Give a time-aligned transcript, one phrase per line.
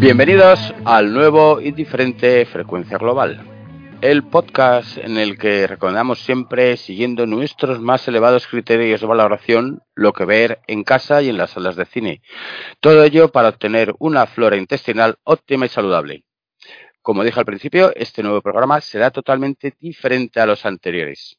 [0.00, 3.38] Bienvenidos al nuevo y diferente Frecuencia Global,
[4.00, 10.14] el podcast en el que recomendamos siempre, siguiendo nuestros más elevados criterios de valoración, lo
[10.14, 12.22] que ver en casa y en las salas de cine.
[12.80, 16.24] Todo ello para obtener una flora intestinal óptima y saludable.
[17.02, 21.36] Como dije al principio, este nuevo programa será totalmente diferente a los anteriores.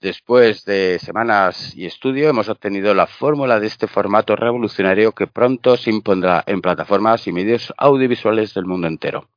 [0.00, 5.76] Después de semanas y estudio, hemos obtenido la fórmula de este formato revolucionario que pronto
[5.76, 9.28] se impondrá en plataformas y medios audiovisuales del mundo entero.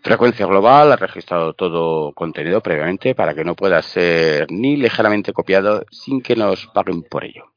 [0.00, 5.84] Frecuencia Global ha registrado todo contenido previamente para que no pueda ser ni ligeramente copiado
[5.90, 7.52] sin que nos paguen por ello.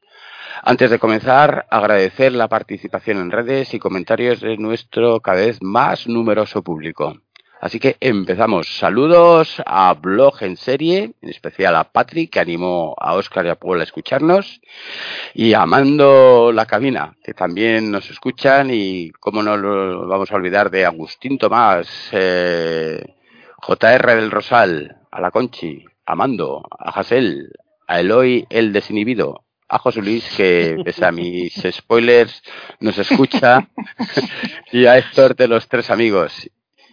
[0.63, 6.07] Antes de comenzar, agradecer la participación en redes y comentarios de nuestro cada vez más
[6.07, 7.15] numeroso público.
[7.59, 8.67] Así que empezamos.
[8.77, 13.55] Saludos a Blog en serie, en especial a Patrick, que animó a Oscar y a
[13.55, 14.61] Paul a escucharnos,
[15.33, 20.35] y a Mando la Cabina, que también nos escuchan, y cómo no lo vamos a
[20.35, 23.03] olvidar de Agustín Tomás, eh,
[23.59, 27.51] JR del Rosal, a la Conchi, a Mando, a Jasel,
[27.87, 32.43] a Eloy el Desinhibido, a José Luis, que pese a mis spoilers
[32.81, 33.67] nos escucha,
[34.71, 36.49] y a Héctor de los Tres Amigos,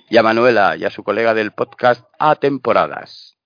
[0.09, 3.37] y a Manuela y a su colega del podcast A Temporadas.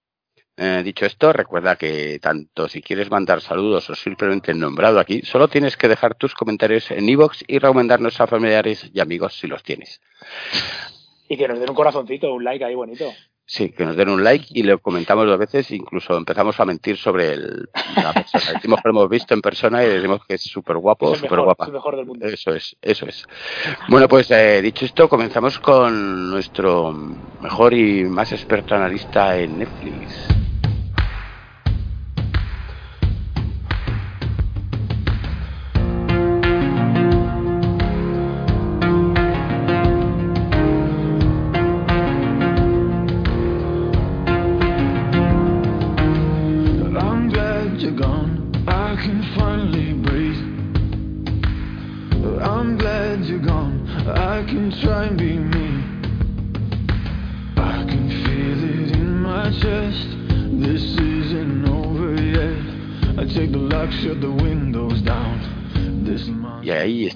[0.56, 5.46] Eh, dicho esto, recuerda que tanto si quieres mandar saludos o simplemente nombrado aquí, solo
[5.46, 9.62] tienes que dejar tus comentarios en iVoox y recomendarnos a familiares y amigos si los
[9.62, 10.00] tienes.
[11.28, 13.04] Y que nos den un corazoncito, un like ahí bonito.
[13.50, 16.98] Sí, que nos den un like y lo comentamos dos veces, incluso empezamos a mentir
[16.98, 18.52] sobre el, la persona.
[18.52, 21.64] Decimos que lo hemos visto en persona y decimos que es súper guapo, súper guapa.
[21.64, 22.26] Es el mejor del mundo.
[22.26, 23.26] Eso es, eso es.
[23.88, 26.92] Bueno, pues eh, dicho esto, comenzamos con nuestro
[27.40, 30.47] mejor y más experto analista en Netflix.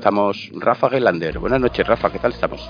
[0.03, 1.39] Estamos Rafa Gelander.
[1.39, 2.69] Buenas noches, Rafa, ¿qué tal estamos?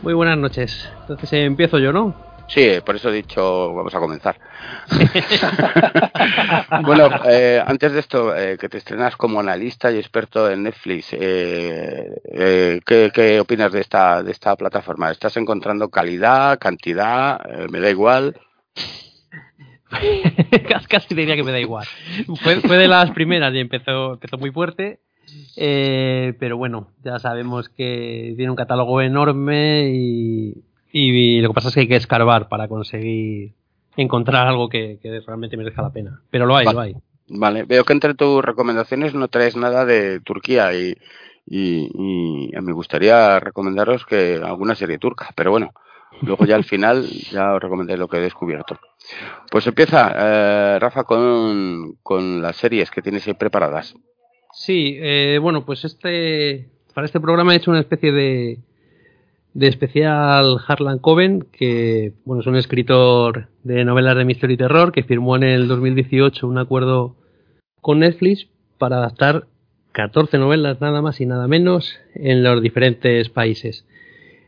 [0.00, 0.90] Muy buenas noches.
[1.02, 2.14] Entonces eh, empiezo yo, ¿no?
[2.48, 4.40] Sí, por eso he dicho, vamos a comenzar.
[6.84, 11.12] bueno, eh, antes de esto, eh, que te estrenas como analista y experto en Netflix,
[11.12, 15.10] eh, eh, ¿qué, qué opinas de esta, de esta plataforma?
[15.10, 17.38] ¿Estás encontrando calidad, cantidad?
[17.70, 18.40] Me da igual.
[20.88, 21.86] Casi diría que me da igual.
[22.42, 25.00] Fue, fue de las primeras y empezó, empezó muy fuerte.
[25.56, 30.62] Eh, pero bueno, ya sabemos que tiene un catálogo enorme y,
[30.92, 33.52] y lo que pasa es que hay que escarbar para conseguir
[33.96, 36.22] encontrar algo que, que realmente merezca la pena.
[36.30, 36.74] Pero lo hay, Vale.
[36.74, 36.96] lo hay.
[37.30, 40.96] Vale, veo que entre tus recomendaciones no traes nada de Turquía y,
[41.46, 45.72] y, y me gustaría recomendaros que alguna serie turca, pero bueno,
[46.22, 48.78] luego ya al final ya os recomendaré lo que he descubierto.
[49.50, 53.94] Pues empieza, eh, Rafa, con, con las series que tienes ahí preparadas.
[54.52, 58.58] Sí, eh, bueno, pues este para este programa he hecho una especie de,
[59.54, 64.90] de especial Harlan Coben, que bueno, es un escritor de novelas de misterio y terror
[64.90, 67.14] que firmó en el 2018 un acuerdo
[67.80, 68.48] con Netflix
[68.78, 69.46] para adaptar
[69.92, 73.86] 14 novelas nada más y nada menos en los diferentes países.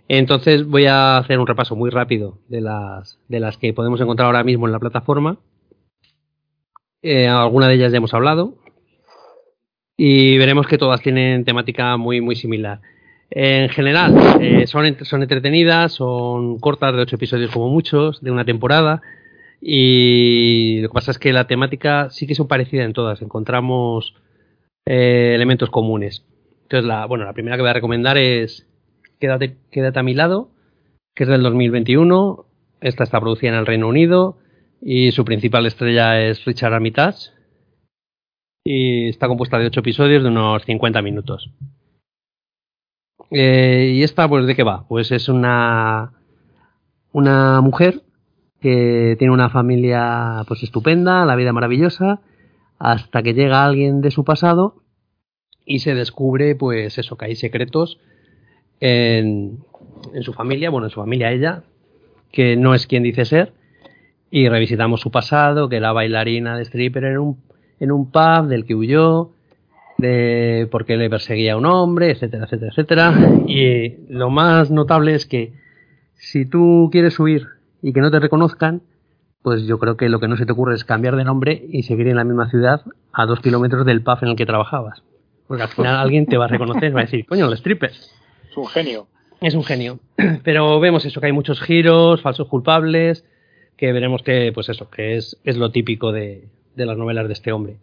[0.08, 4.26] Entonces voy a hacer un repaso muy rápido de las, de las que podemos encontrar
[4.26, 5.38] ahora mismo en la plataforma.
[7.02, 8.56] Eh, alguna de ellas ya hemos hablado,
[10.02, 12.80] y veremos que todas tienen temática muy muy similar.
[13.28, 18.46] En general, eh, son, son entretenidas, son cortas de ocho episodios como muchos, de una
[18.46, 19.02] temporada,
[19.60, 24.14] y lo que pasa es que la temática sí que son parecidas en todas, encontramos
[24.86, 26.24] eh, elementos comunes.
[26.62, 28.66] Entonces, la, bueno, la primera que voy a recomendar es
[29.18, 30.48] Quédate, Quédate a mi lado,
[31.14, 32.46] que es del 2021,
[32.80, 34.38] esta está producida en el Reino Unido,
[34.80, 37.32] y su principal estrella es Richard Armitage,
[38.64, 41.50] y está compuesta de ocho episodios de unos 50 minutos.
[43.30, 44.86] Eh, ¿Y esta, pues, de qué va?
[44.88, 46.12] Pues es una,
[47.12, 48.02] una mujer
[48.60, 52.20] que tiene una familia, pues, estupenda, la vida maravillosa,
[52.78, 54.82] hasta que llega alguien de su pasado
[55.64, 57.98] y se descubre, pues, eso, que hay secretos
[58.80, 59.60] en,
[60.12, 61.62] en su familia, bueno, en su familia ella,
[62.32, 63.52] que no es quien dice ser,
[64.30, 67.49] y revisitamos su pasado, que era bailarina de stripper en un,
[67.80, 69.30] en un pub del que huyó,
[69.98, 73.14] de por qué le perseguía a un hombre, etcétera, etcétera, etcétera.
[73.46, 75.52] Y lo más notable es que
[76.14, 77.46] si tú quieres huir
[77.82, 78.82] y que no te reconozcan,
[79.42, 81.82] pues yo creo que lo que no se te ocurre es cambiar de nombre y
[81.82, 82.82] seguir en la misma ciudad
[83.12, 85.02] a dos kilómetros del pub en el que trabajabas.
[85.46, 87.90] Porque al final alguien te va a reconocer, va a decir, coño, el stripper.
[87.90, 89.06] Es un genio.
[89.40, 89.98] Es un genio.
[90.44, 93.24] Pero vemos eso, que hay muchos giros, falsos culpables,
[93.76, 96.44] que veremos que, pues eso, que es, es lo típico de,
[96.80, 97.76] de las novelas de este hombre.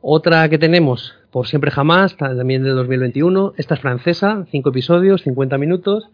[0.00, 3.54] Otra que tenemos, Por siempre jamás, también de 2021.
[3.56, 6.08] Esta es francesa, cinco episodios, 50 minutos.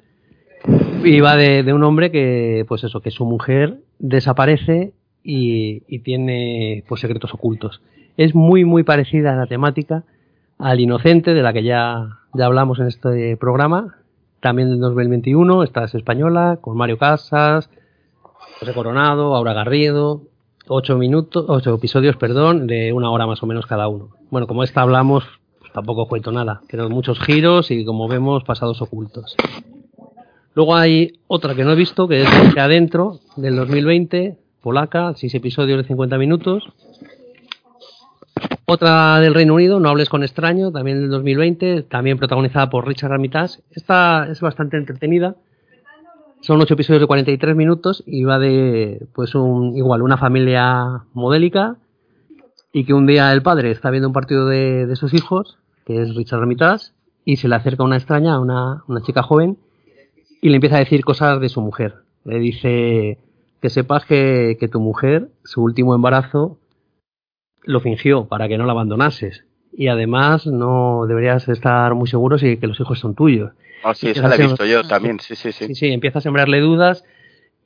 [1.04, 4.92] Y va de, un hombre que, pues eso, que su mujer desaparece
[5.22, 7.82] y, y tiene pues secretos ocultos.
[8.16, 10.04] Es muy, muy parecida a la temática
[10.58, 13.96] al Inocente, de la que ya, ya hablamos en este programa,
[14.40, 17.68] también del 2021, esta es española, con Mario Casas,
[18.60, 20.22] José Coronado, Aura Garrido,
[20.68, 24.10] ocho minutos, ocho episodios, perdón, de una hora más o menos cada uno.
[24.30, 25.24] Bueno, como esta hablamos,
[25.60, 29.36] pues tampoco cuento nada, pero muchos giros y como vemos, pasados ocultos.
[30.54, 35.34] Luego hay otra que no he visto, que es de adentro, del 2020, polaca, seis
[35.34, 36.64] episodios de 50 minutos.
[38.66, 43.12] Otra del Reino Unido, No hables con extraño, también del 2020, también protagonizada por Richard
[43.12, 43.60] Armitage.
[43.72, 45.36] Esta es bastante entretenida.
[46.42, 51.76] Son ocho episodios de 43 minutos y va de, pues, un, igual, una familia modélica
[52.72, 56.02] y que un día el padre está viendo un partido de, de sus hijos, que
[56.02, 56.86] es Richard Armitage,
[57.24, 59.56] y se le acerca una extraña, una, una chica joven,
[60.40, 61.94] y le empieza a decir cosas de su mujer.
[62.24, 63.18] Le dice
[63.60, 66.58] que sepas que, que tu mujer, su último embarazo,
[67.62, 69.44] lo fingió para que no la abandonases.
[69.72, 73.52] Y además no deberías estar muy seguro si que los hijos son tuyos.
[73.84, 75.66] Oh, sí, esa la he visto yo también, sí, sí, sí.
[75.66, 77.04] Sí, sí, empieza a sembrarle dudas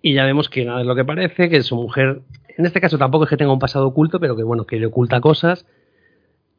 [0.03, 2.21] y ya vemos que nada es lo que parece, que su mujer,
[2.57, 4.87] en este caso tampoco es que tenga un pasado oculto, pero que bueno, que le
[4.87, 5.67] oculta cosas.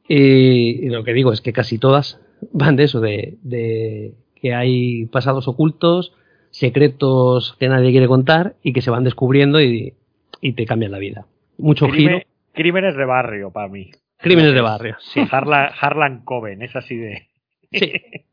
[0.07, 2.21] Y, y lo que digo es que casi todas
[2.51, 6.13] van de eso, de, de que hay pasados ocultos,
[6.51, 9.93] secretos que nadie quiere contar y que se van descubriendo y,
[10.41, 11.25] y te cambian la vida.
[11.57, 12.19] Mucho giro,
[12.53, 13.89] crímenes de barrio para mí.
[14.17, 14.95] crímenes de barrio.
[14.99, 17.27] Sí, Harlan, Harlan Coben, es así de.
[17.71, 17.91] Sí.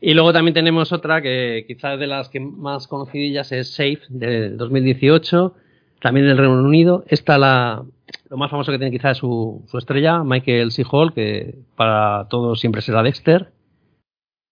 [0.00, 4.56] Y luego también tenemos otra que quizás de las que más conocidillas es Safe del
[4.56, 5.54] 2018,
[6.00, 7.04] también del Reino Unido.
[7.08, 7.84] Esta la
[8.30, 10.84] lo más famoso que tiene quizás es su, su estrella, Michael C.
[10.90, 13.52] Hall, que para todos siempre será Dexter.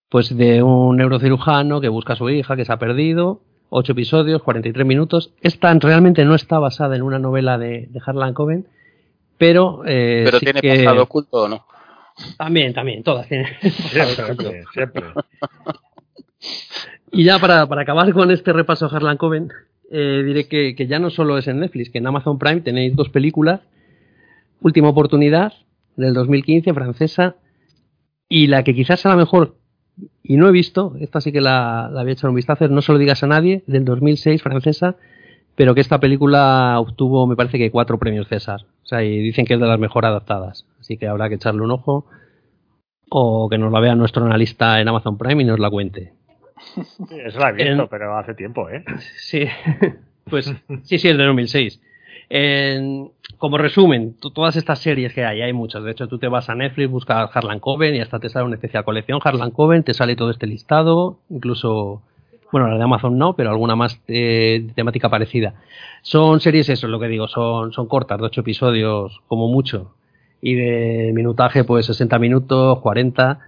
[0.08, 3.40] Pues de un neurocirujano que busca a su hija que se ha perdido.
[3.70, 5.32] Ocho episodios, 43 minutos.
[5.40, 8.68] Esta realmente no está basada en una novela de, de Harlan Coben,
[9.38, 11.66] pero, eh, Pero sí tiene que- pasado oculto o no.
[12.38, 13.48] También, también, todas tienen.
[13.60, 15.04] Siempre, siempre.
[17.10, 19.50] Y ya para, para acabar con este repaso a Harlan Coben,
[19.90, 22.94] eh, diré que, que ya no solo es en Netflix, que en Amazon Prime tenéis
[22.94, 23.60] dos películas.
[24.60, 25.52] Última oportunidad,
[25.96, 27.36] del 2015, francesa,
[28.28, 29.56] y la que quizás sea la mejor,
[30.22, 32.92] y no he visto, esta sí que la, la había echado un vistazo, No se
[32.92, 34.96] lo digas a nadie, del 2006, francesa,
[35.54, 38.62] pero que esta película obtuvo, me parece que cuatro premios César.
[38.82, 40.66] O sea, y dicen que es de las mejor adaptadas.
[40.84, 42.04] Así que habrá que echarle un ojo.
[43.08, 46.12] O que nos la vea nuestro analista en Amazon Prime y nos la cuente.
[47.08, 48.84] Sí, Eso la he visto, En- pero hace tiempo, ¿eh?
[49.16, 49.46] Sí,
[50.28, 50.44] pues
[50.82, 51.80] sí, sí, es de 2006.
[52.28, 55.84] En- como resumen, to- todas estas series que hay, hay muchas.
[55.84, 58.56] De hecho, tú te vas a Netflix, buscas Harlan Coben y hasta te sale una
[58.56, 62.02] especial colección Harlan Coben, te sale todo este listado, incluso,
[62.52, 65.54] bueno, la de Amazon no, pero alguna más eh, de temática parecida.
[66.02, 69.94] Son series, eso es lo que digo, son, son cortas, de ocho episodios como mucho.
[70.40, 73.38] Y de minutaje, pues 60 minutos, 40.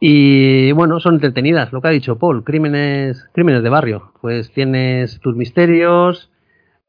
[0.00, 4.12] Y bueno, son entretenidas, lo que ha dicho Paul, crímenes, crímenes de barrio.
[4.20, 6.30] Pues tienes tus misterios,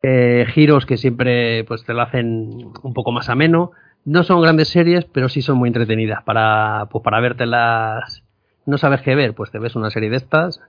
[0.01, 3.71] eh, giros que siempre pues te lo hacen un poco más ameno.
[4.05, 8.23] No son grandes series, pero sí son muy entretenidas para, pues para vértelas.
[8.65, 10.61] No sabes qué ver, pues te ves una serie de estas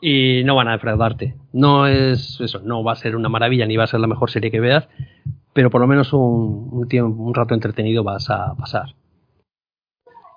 [0.00, 1.34] y no van a defraudarte.
[1.52, 4.30] No es eso, no va a ser una maravilla ni va a ser la mejor
[4.30, 4.88] serie que veas,
[5.56, 8.94] pero por lo menos un, un, tiempo, un rato entretenido vas a pasar.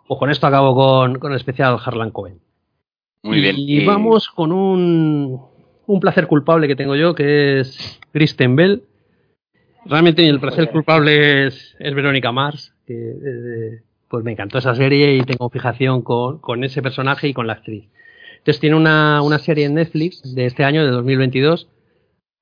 [0.08, 2.40] Pues con esto acabo con, con el especial Harlan Cohen.
[3.24, 3.58] Muy bien.
[3.60, 5.42] Y vamos con un,
[5.88, 8.84] un placer culpable que tengo yo, que es Kristen Bell.
[9.84, 15.18] Realmente el placer culpable es, es Verónica Mars, que eh, pues me encantó esa serie
[15.18, 17.90] y tengo fijación con, con ese personaje y con la actriz.
[18.38, 21.68] Entonces tiene una, una serie en Netflix de este año, de 2022,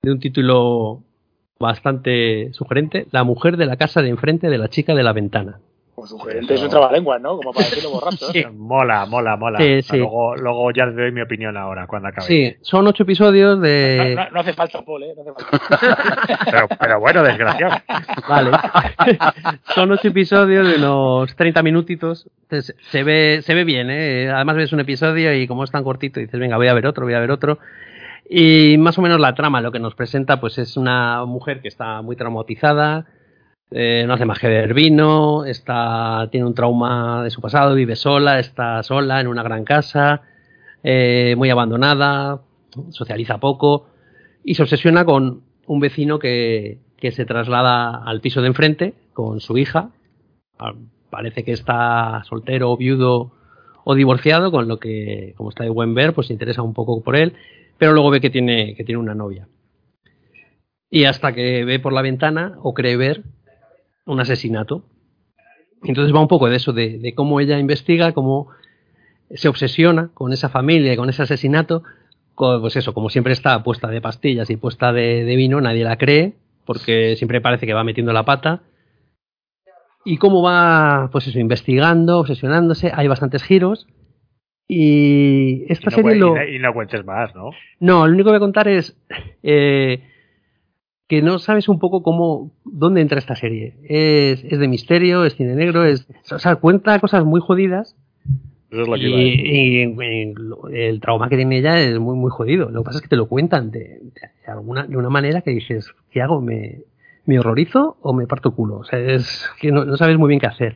[0.04, 1.07] de un título
[1.60, 5.60] bastante sugerente, La mujer de la casa de enfrente de la chica de la ventana.
[5.96, 7.38] Como sugerente es un trabalenguas, ¿no?
[7.38, 8.28] Como para decirlo borracho.
[8.32, 8.46] Sí.
[8.56, 9.58] Mola, mola, mola.
[9.58, 9.98] Sí, sí.
[9.98, 12.28] Luego, luego ya te doy mi opinión ahora, cuando acabe.
[12.28, 14.14] Sí, son ocho episodios No, de...
[14.16, 15.14] no- no hace falta, Paul, ¿eh?
[15.16, 16.38] No hace falta.
[16.52, 17.78] Pero, pero bueno, desgraciado.
[18.30, 18.52] Vale.
[19.76, 22.30] Son ocho episodios de unos 30 minutitos.
[22.44, 24.30] Entonces, se ve, se ve bien, ¿eh?
[24.30, 27.06] Además ves un episodio y como es tan cortito, dices, venga, voy a ver otro,
[27.06, 27.58] voy a ver otro.
[28.30, 31.68] Y más o menos la trama, lo que nos presenta, pues es una mujer que
[31.68, 33.06] está muy traumatizada,
[33.72, 37.96] eh, no hace más que beber vino, está, tiene un trauma de su pasado, vive
[37.96, 40.24] sola, está sola en una gran casa,
[40.84, 42.42] eh, muy abandonada,
[42.90, 43.88] socializa poco
[44.44, 49.40] y se obsesiona con un vecino que, que se traslada al piso de enfrente con
[49.40, 49.90] su hija.
[50.60, 50.74] Ah,
[51.10, 53.32] Parece que está soltero, viudo
[53.86, 57.02] o divorciado, con lo que, como está de buen ver, pues se interesa un poco
[57.02, 57.34] por él,
[57.78, 59.48] pero luego ve que tiene, que tiene una novia.
[60.90, 63.24] Y hasta que ve por la ventana o cree ver
[64.06, 64.84] un asesinato.
[65.84, 68.50] Entonces va un poco de eso, de, cómo ella investiga, cómo
[69.30, 71.84] se obsesiona con esa familia y con ese asesinato,
[72.36, 75.98] pues eso, como siempre está puesta de pastillas y puesta de, de vino, nadie la
[75.98, 78.64] cree, porque siempre parece que va metiendo la pata.
[80.06, 83.88] Y cómo va, pues eso, investigando, obsesionándose, hay bastantes giros.
[84.68, 86.28] Y Y esta no, serie lo...
[86.28, 87.52] y no- y no cuentes más, ¿no?
[87.80, 88.98] No, lo único que voy a contar es
[89.44, 90.04] eh,
[91.08, 93.76] que no sabes un poco cómo, dónde entra esta serie.
[93.88, 97.96] Es, es de misterio, es cine negro, es, o sea, cuenta cosas muy jodidas
[98.70, 102.30] Eso es lo que y, y- y el trauma que tiene ella es muy, muy
[102.30, 102.70] jodido.
[102.70, 105.52] Lo que pasa es que te lo cuentan de, de alguna, de una manera que
[105.52, 106.42] dices, ¿qué hago?
[106.42, 106.80] ¿Me,
[107.26, 108.80] me horrorizo o me parto culo?
[108.80, 110.76] O sea, es que no, no sabes muy bien qué hacer.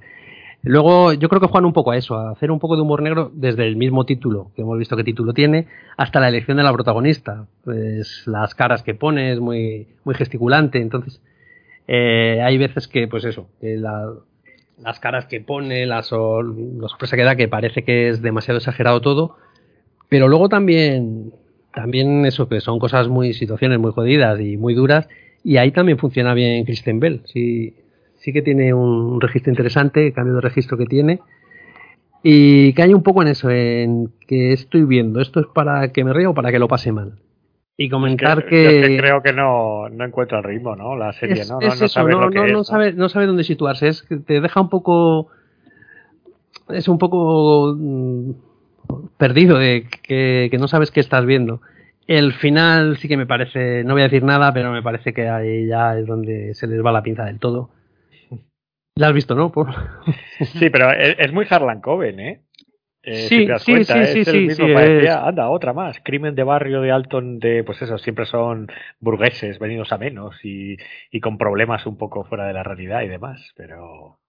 [0.64, 3.02] Luego, yo creo que juegan un poco a eso, a hacer un poco de humor
[3.02, 6.64] negro desde el mismo título, que hemos visto qué título tiene, hasta la elección de
[6.64, 7.48] la protagonista.
[8.28, 11.20] Las caras que pone es muy, muy gesticulante, entonces
[11.88, 14.14] eh, hay veces que, pues eso, que la-
[14.82, 18.58] las caras que pone, la, sor- la sorpresa que da, que parece que es demasiado
[18.60, 19.38] exagerado todo,
[20.10, 21.34] pero luego también,
[21.74, 25.08] también eso, que son cosas muy, situaciones muy jodidas y muy duras,
[25.44, 27.74] y ahí también funciona bien Kristen Bell, sí,
[28.22, 31.20] sí que tiene un registro interesante, el cambio de registro que tiene,
[32.24, 36.14] y hay un poco en eso, en que estoy viendo, esto es para que me
[36.14, 37.14] ría o para que lo pase mal.
[37.78, 38.98] Y comentar Que- yo es que...
[38.98, 40.96] creo que no, no encuentra el ritmo, ¿no?
[40.96, 41.60] La serie, Es, ¿no?
[41.60, 44.40] no, eso, sabes no, lo que no, sabe, no sabe dónde situarse, es que te
[44.40, 45.30] deja un poco,
[46.70, 48.32] es un poco mm,
[49.18, 51.62] perdido, de que, que no sabes qué estás viendo.
[52.08, 55.28] El final sí que me parece, no voy a decir nada, pero me parece que
[55.30, 57.70] ahí ya es donde se les va la pinza del todo.
[58.96, 59.52] La has visto, ¿no?
[59.52, 59.74] Por-
[60.40, 62.42] Sí, pero es, es muy Harlan Coben, ¿eh?
[63.04, 65.74] Eh, Sí, si te das sí, cuenta, sí, es sí, el mismo, parecía, anda, otra
[65.74, 68.68] más, crimen de barrio de Alton, de, pues eso, siempre son
[69.00, 70.78] burgueses, venidos a menos y,
[71.10, 74.20] y con problemas un poco fuera de la realidad y demás, pero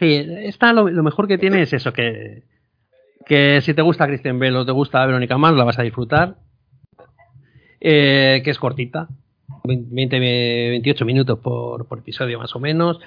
[0.00, 2.42] Sí, esta lo, lo mejor que tiene es eso, que,
[3.26, 6.34] que si te gusta Christian Bell o te gusta Verónica Mars, la vas a disfrutar.
[7.80, 9.06] Eh, que es cortita,
[9.64, 12.98] 20, 28 minutos por, por episodio más o menos.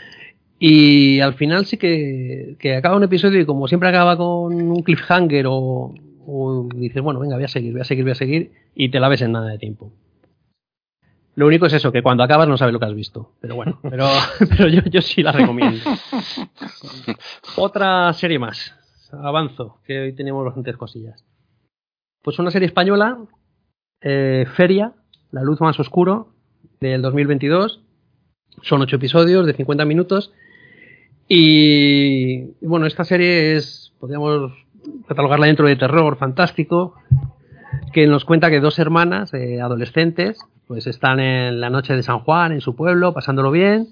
[0.59, 4.81] Y al final sí que, que acaba un episodio y como siempre acaba con un
[4.81, 5.93] cliffhanger o,
[6.25, 8.99] o dices, bueno, venga, voy a seguir, voy a seguir, voy a seguir, y te
[8.99, 9.91] la ves en nada de tiempo.
[11.37, 13.33] Lo único es eso, que cuando acabas no sabes lo que has visto.
[13.39, 14.07] Pero bueno, pero,
[14.39, 15.79] pero yo, yo sí la recomiendo.
[17.57, 18.75] Otra serie más.
[19.11, 21.23] Avanzo, que hoy tenemos bastantes cosillas.
[22.23, 23.19] Pues una serie española,
[24.01, 24.93] eh, Feria,
[25.31, 26.33] La Luz Más Oscuro,
[26.79, 27.81] del 2022.
[28.63, 30.33] Son ocho episodios de 50 minutos.
[31.27, 34.51] Y bueno, esta serie es, podríamos
[35.07, 36.95] catalogarla dentro de terror fantástico,
[37.93, 42.19] que nos cuenta que dos hermanas eh, adolescentes pues están en la noche de San
[42.19, 43.87] Juan, en su pueblo, pasándolo bien,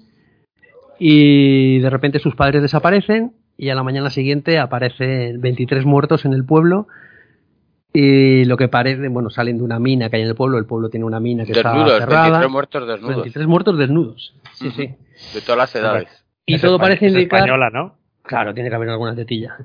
[0.98, 6.34] y de repente sus padres desaparecen y a la mañana siguiente aparecen 23 muertos en
[6.34, 6.86] el pueblo
[7.94, 10.66] y lo que parece, bueno, salen de una mina que hay en el pueblo, el
[10.66, 12.40] pueblo tiene una mina que Desnudos, está cerrada.
[12.40, 13.16] 23 muertos desnudos.
[13.16, 14.34] 23 muertos desnudos.
[14.52, 14.94] Sí, sí.
[15.32, 16.25] De todas las edades.
[16.46, 17.96] Y es todo parece es indicar española, ¿no?
[18.22, 19.56] Claro, tiene que haber alguna tetilla.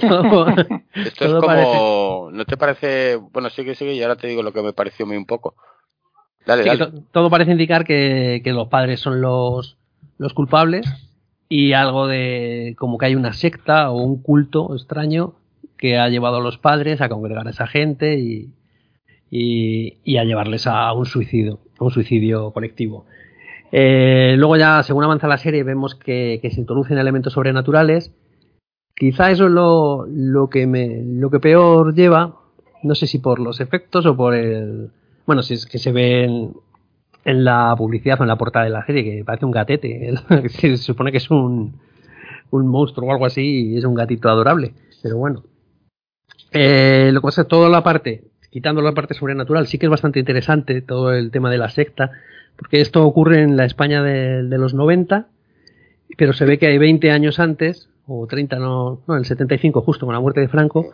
[0.00, 0.46] Todo-
[0.94, 2.30] Esto es como.
[2.32, 3.16] ¿No te parece.?
[3.16, 5.54] Bueno, sigue, sigue, y ahora te digo lo que me pareció a mí un poco.
[6.46, 6.90] Dale, Sí, que dale.
[6.92, 9.76] to- todo parece indicar que, que los padres son los,
[10.18, 10.86] los culpables
[11.48, 15.34] y algo de como que hay una secta o un culto extraño
[15.76, 18.50] que ha llevado a los padres a congregar a esa gente y,
[19.30, 23.06] y, y a llevarles a un suicidio, a un suicidio colectivo.
[23.72, 28.12] Eh, luego ya, según avanza la serie, vemos que, se introducen elementos sobrenaturales.
[28.94, 32.36] Quizá eso es lo, que me, lo que peor lleva,
[32.82, 34.90] no sé si por los efectos o por el,
[35.26, 36.52] bueno, si es que se ve en,
[37.24, 40.14] en la publicidad o en la portada de la serie, que parece un gatete.
[40.48, 41.80] Se supone que es un,
[42.50, 44.74] un monstruo o algo así y es un gatito adorable.
[45.02, 45.44] Pero bueno.
[46.52, 49.86] Eh, lo que pasa es que toda la parte, quitando la parte sobrenatural, sí que
[49.86, 52.10] es bastante interesante todo el tema de la secta,
[52.60, 55.28] porque esto ocurre en la España de, los 90,
[56.18, 60.04] pero se ve que hay 20 años antes, o 30, no, no, el 75, justo
[60.04, 60.92] con la muerte de Franco,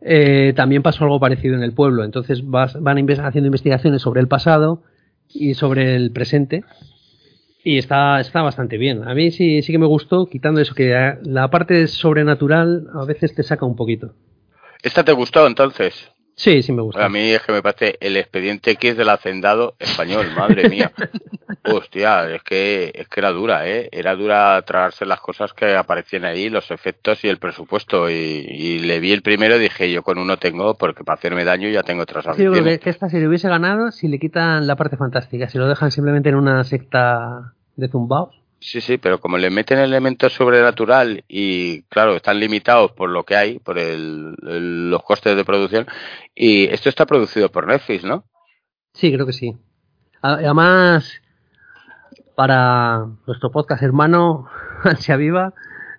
[0.00, 2.02] eh, también pasó algo parecido en el pueblo.
[2.02, 4.82] Entonces vas- van haciendo investigaciones sobre el pasado
[5.28, 6.64] y sobre el presente.
[7.62, 9.06] Y está, está bastante bien.
[9.06, 13.04] A mí sí, sí que me gustó, quitando eso, que eh, la parte sobrenatural a
[13.04, 14.14] veces te saca un poquito.
[14.82, 16.11] ¿Esta te gustó entonces?
[16.34, 17.04] Sí, sí me gusta.
[17.04, 20.90] A mí es que me parece el expediente X del hacendado español, madre mía.
[21.64, 23.88] Hostia, es que, es que era dura, ¿eh?
[23.92, 28.10] Era dura tragarse las cosas que aparecían ahí, los efectos y el presupuesto.
[28.10, 31.44] Y, y le vi el primero y dije, yo con uno tengo, porque para hacerme
[31.44, 34.18] daño ya tengo otras Sí, yo creo que, que esta serie hubiese ganado si le
[34.18, 38.41] quitan la parte fantástica, si lo dejan simplemente en una secta de zumbaos.
[38.62, 43.34] Sí, sí, pero como le meten elementos sobrenatural y, claro, están limitados por lo que
[43.34, 45.86] hay, por el, los costes de producción.
[46.32, 48.24] Y esto está producido por Netflix, ¿no?
[48.94, 49.56] Sí, creo que sí.
[50.22, 51.12] Además,
[52.36, 54.46] para nuestro podcast hermano,
[54.84, 55.54] Ansia Viva,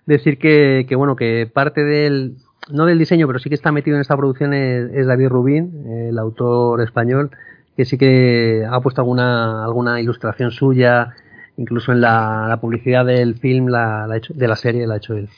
[0.06, 2.36] decir que, que, bueno, que parte del,
[2.70, 6.08] no del diseño, pero sí que está metido en esta producción es, es David Rubín,
[6.08, 7.30] el autor español,
[7.76, 11.14] que sí que ha puesto alguna, alguna ilustración suya,
[11.56, 14.96] incluso en la, la publicidad del film, la, la hecho, de la serie, la ha
[14.98, 15.28] hecho él.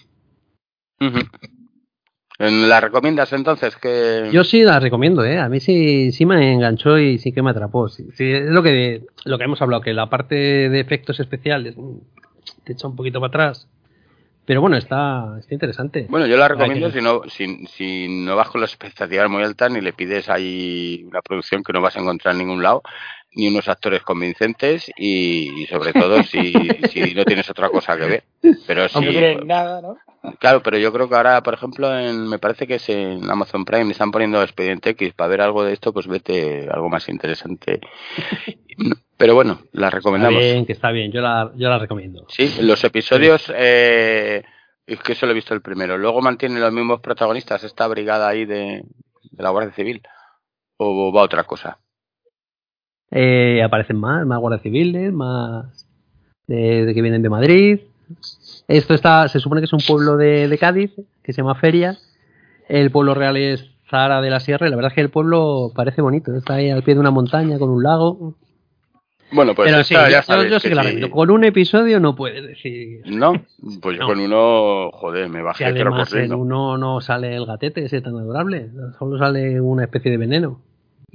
[2.39, 3.77] ¿La recomiendas entonces?
[3.77, 5.39] que Yo sí la recomiendo, ¿eh?
[5.39, 7.89] A mí sí, sí me enganchó y sí que me atrapó.
[7.89, 11.77] Sí, sí, es lo que, lo que hemos hablado, que la parte de efectos especiales
[11.77, 11.97] mm,
[12.65, 13.69] te echa un poquito para atrás.
[14.45, 16.07] Pero bueno, está, está interesante.
[16.09, 19.73] Bueno, yo la recomiendo si no, si, si no vas con las expectativas muy altas
[19.73, 22.83] ni le pides ahí una producción que no vas a encontrar en ningún lado,
[23.37, 26.53] ni unos actores convincentes y, y sobre todo si,
[26.91, 28.25] si no tienes otra cosa que ver.
[28.67, 29.99] Pero no tienen nada, ¿no?
[30.41, 33.65] claro, pero yo creo que ahora, por ejemplo, en, me parece que es en Amazon
[33.65, 37.81] Prime, están poniendo Expediente X para ver algo de esto, pues vete algo más interesante.
[39.17, 40.39] Pero bueno, la está recomendamos.
[40.41, 41.13] bien, que está bien.
[41.13, 42.27] Yo la, yo la recomiendo.
[42.29, 44.43] Sí, los episodios, eh,
[44.87, 45.97] es que solo he visto el primero.
[45.97, 48.83] Luego mantienen los mismos protagonistas esta brigada ahí de,
[49.31, 50.03] de la Guardia Civil.
[50.79, 51.79] O va otra cosa.
[53.11, 55.87] Eh, aparecen más, más guardias civiles, más
[56.47, 57.81] de, de que vienen de Madrid.
[58.69, 60.93] Esto está, se supone que es un pueblo de, de Cádiz,
[61.23, 61.97] que se llama Feria.
[62.69, 65.71] El pueblo real es Zara de la Sierra y la verdad es que el pueblo
[65.75, 66.35] parece bonito.
[66.35, 68.35] Está ahí al pie de una montaña con un lago.
[69.33, 70.89] Bueno, pues Pero esta sí, ya yo, sabéis yo sí que la sí.
[70.89, 71.15] recomiendo.
[71.17, 73.01] Con un episodio no puedes decir.
[73.07, 73.33] No,
[73.83, 74.07] pues yo No.
[74.09, 76.39] con uno, joder, me Si bajé creo además en corriendo.
[76.39, 80.61] uno no sale el gatete ese tan adorable, solo sale una especie de veneno.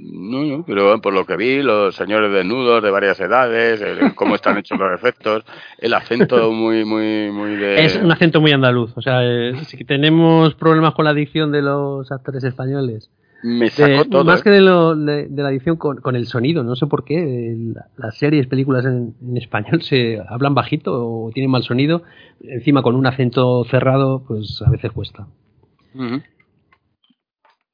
[0.04, 4.34] No, no, pero por lo que vi, los señores desnudos de varias edades, el- cómo
[4.34, 5.44] están hechos los efectos,
[5.78, 7.84] el acento muy, muy, muy de...
[7.84, 8.92] Es un acento muy andaluz.
[8.96, 13.10] O sea, eh, si tenemos problemas con la dicción de los actores españoles,
[13.44, 14.24] Me de- sacó todo.
[14.24, 14.42] más ¿eh?
[14.44, 17.54] que de, lo, de, de la edición con, con el sonido, no sé por qué.
[17.72, 22.02] la- Las series, películas en, en español se hablan bajito o tienen mal sonido.
[22.42, 25.28] Encima con un acento cerrado, pues a veces cuesta.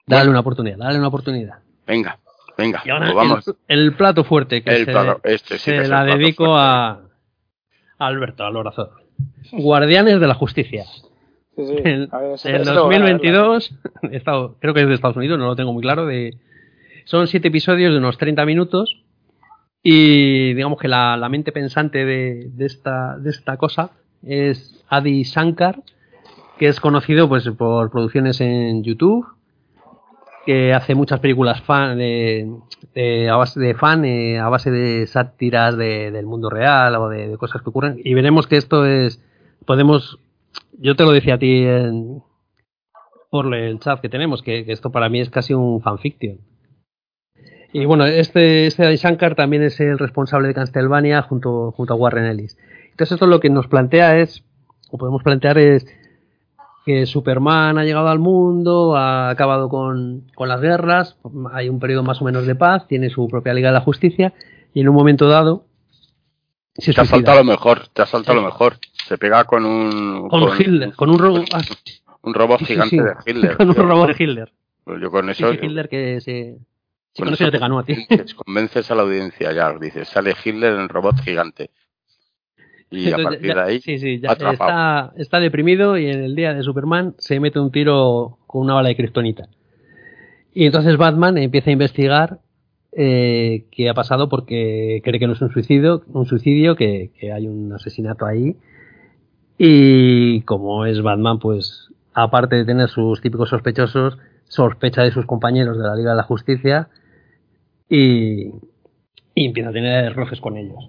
[0.07, 1.61] Dale una oportunidad, dale una oportunidad.
[1.89, 2.19] Venga,
[2.57, 3.49] venga, Y ahora pues vamos.
[3.49, 6.05] el, el plato fuerte que El se, plato- este sí se que es el la
[6.05, 6.61] dedico fuerte.
[6.61, 6.91] a,
[7.99, 8.91] a Alberto Alorazón.
[9.51, 10.85] Guardianes de la Justicia.
[11.57, 11.75] Sí, sí.
[11.85, 13.75] En, A ver, eso- en eso lo van a ver, 2022,
[14.13, 16.07] Estado- creo que es de Estados Unidos, no lo tengo muy claro.
[16.07, 16.37] De,
[17.05, 19.03] son siete episodios de unos 30 minutos.
[19.83, 23.91] Y digamos que la, la mente pensante de, de esta, de esta cosa
[24.23, 25.81] es Adi Shankar,
[26.59, 29.27] que es conocido pues por producciones en YouTube,
[30.49, 32.51] que hace muchas películas fan de,
[32.95, 37.11] de- a base de fan, eh, a base de sátiras de- del mundo real o
[37.11, 38.01] de, cosas que ocurren.
[38.03, 39.23] Y veremos que esto es,
[39.67, 40.19] podemos,
[40.79, 42.23] yo te lo decía a ti en,
[43.31, 46.39] por el chat que tenemos, que, esto para mí es casi un fanfiction.
[47.75, 48.97] Y bueno, este, este
[49.37, 52.57] también es el responsable de Castlevania junto, junto a Warren Ellis.
[52.93, 54.47] Entonces esto lo que nos plantea es,
[54.91, 55.87] o podemos plantear es,
[56.89, 61.19] que Superman ha llegado al mundo, ha acabado con, con las guerras,
[61.53, 64.33] hay un periodo más o menos de paz, tiene su propia Liga de la Justicia,
[64.73, 65.67] y en un momento dado
[66.75, 68.79] se Te ha saltado lo mejor, te ha saltado lo mejor.
[69.07, 70.29] Se pega con un...
[70.31, 71.61] con Hitler, con un robot, ah,
[72.23, 73.57] un robot sí, sí, gigante sí, de Hitler.
[73.59, 74.53] con un Yo- robot de Hitler.
[75.03, 75.53] Yo con Sí, eso...
[75.53, 76.57] sí, Hitler que se...
[77.13, 77.95] Sí, con con eso ya te ganó a ti.
[78.47, 81.71] convences- a la audiencia ya, dices, sale Hitler en robot gigante.
[82.91, 85.11] Y a partir ya- de ahí, sí, sí, ya atrapado.
[85.13, 88.75] está, está deprimido y en el día de Superman se mete un tiro con una
[88.75, 89.49] bala de kriptonita.
[90.55, 92.39] Y entonces Batman empieza a investigar
[92.93, 97.33] eh, qué ha pasado porque cree que no es un suicidio, un suicidio que, que
[97.33, 98.57] hay un asesinato ahí.
[99.59, 105.77] Y como es Batman, pues aparte de tener sus típicos sospechosos, sospecha de sus compañeros
[105.77, 106.89] de la Liga de la Justicia
[107.89, 108.47] y,
[109.35, 110.89] y empieza a tener roces con ellos.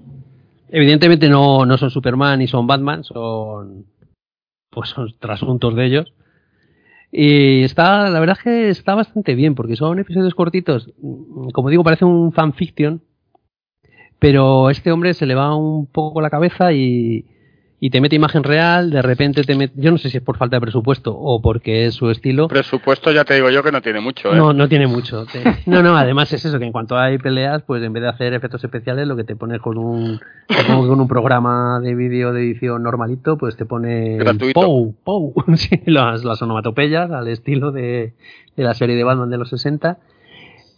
[0.71, 3.85] Evidentemente no, no son Superman ni son Batman, son
[4.69, 6.13] pues son trasuntos de ellos.
[7.11, 10.91] Y está, la verdad es que está bastante bien, porque son episodios cortitos.
[11.53, 13.01] Como digo, parece un fanfiction,
[14.19, 17.25] pero este hombre se le va un poco la cabeza y,
[17.81, 20.37] y te mete imagen real, de repente te mete, yo no sé si es por
[20.37, 22.47] falta de presupuesto o porque es su estilo.
[22.49, 24.35] Presupuesto ya te digo yo que no tiene mucho, ¿eh?
[24.35, 25.25] No, no tiene mucho.
[25.25, 28.09] Te- No, no, además es eso, que en cuanto hay peleas, pues en vez de
[28.09, 30.19] hacer efectos especiales, lo que te pones con un,
[30.67, 34.59] con un programa de vídeo de edición normalito, pues te pone Gratuito.
[34.59, 38.13] POU, POU, sí, las, las onomatopeyas al estilo de,
[38.57, 39.97] de la serie de Batman de los 60.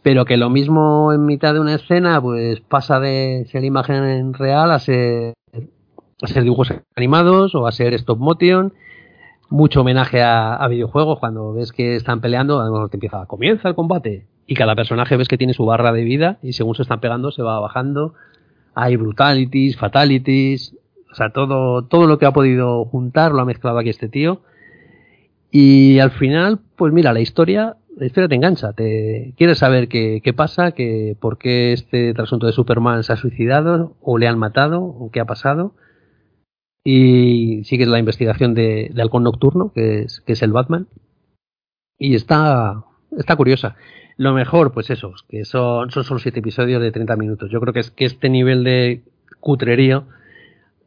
[0.04, 4.72] Pero que lo mismo en mitad de una escena, pues pasa de ser imagen real
[4.72, 5.34] a ser,
[6.22, 8.74] a ser dibujos animados o a ser stop motion
[9.52, 14.56] mucho homenaje a, videojuegos cuando ves que están peleando, te empieza, comienza el combate y
[14.56, 17.44] cada personaje ves que tiene su barra de vida y según se están pegando se
[17.44, 18.14] va bajando.
[18.74, 20.74] Hay brutalities, fatalities,
[21.12, 24.42] o sea, todo, todo lo que ha podido juntar lo ha mezclado aquí este tío.
[25.52, 30.22] Y al final, pues mira, la historia, la historia te engancha, te quieres saber qué,
[30.24, 34.40] qué pasa, que, por qué este trasunto de Superman se ha suicidado, o le han
[34.40, 35.74] matado, o qué ha pasado
[36.84, 40.88] y sigues la investigación de, de Halcón Nocturno, que es, que es el Batman.
[41.98, 42.84] Y está,
[43.18, 43.76] está curiosa.
[44.18, 47.50] Lo mejor, pues eso, que son, son solo siete episodios de 30 minutos.
[47.52, 49.04] Yo creo que es que este nivel de
[49.40, 50.06] cutrerío,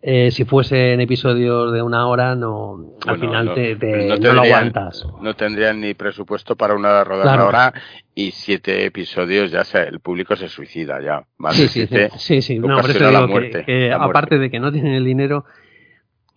[0.02, 4.32] eh, si fuesen episodios de una hora, no, al final no- te, te- no no,
[4.34, 5.06] lo aguantas.
[5.22, 7.42] No tendrían ni presupuesto para una rodar Claro.
[7.42, 7.72] una hora
[8.14, 11.24] y siete episodios, ya sea, el público se suicida ya.
[11.38, 12.58] Más Sí, sí, sí, siete, sí, sí.
[12.58, 15.44] No, por eso digo que- aparte de que no tienen el dinero,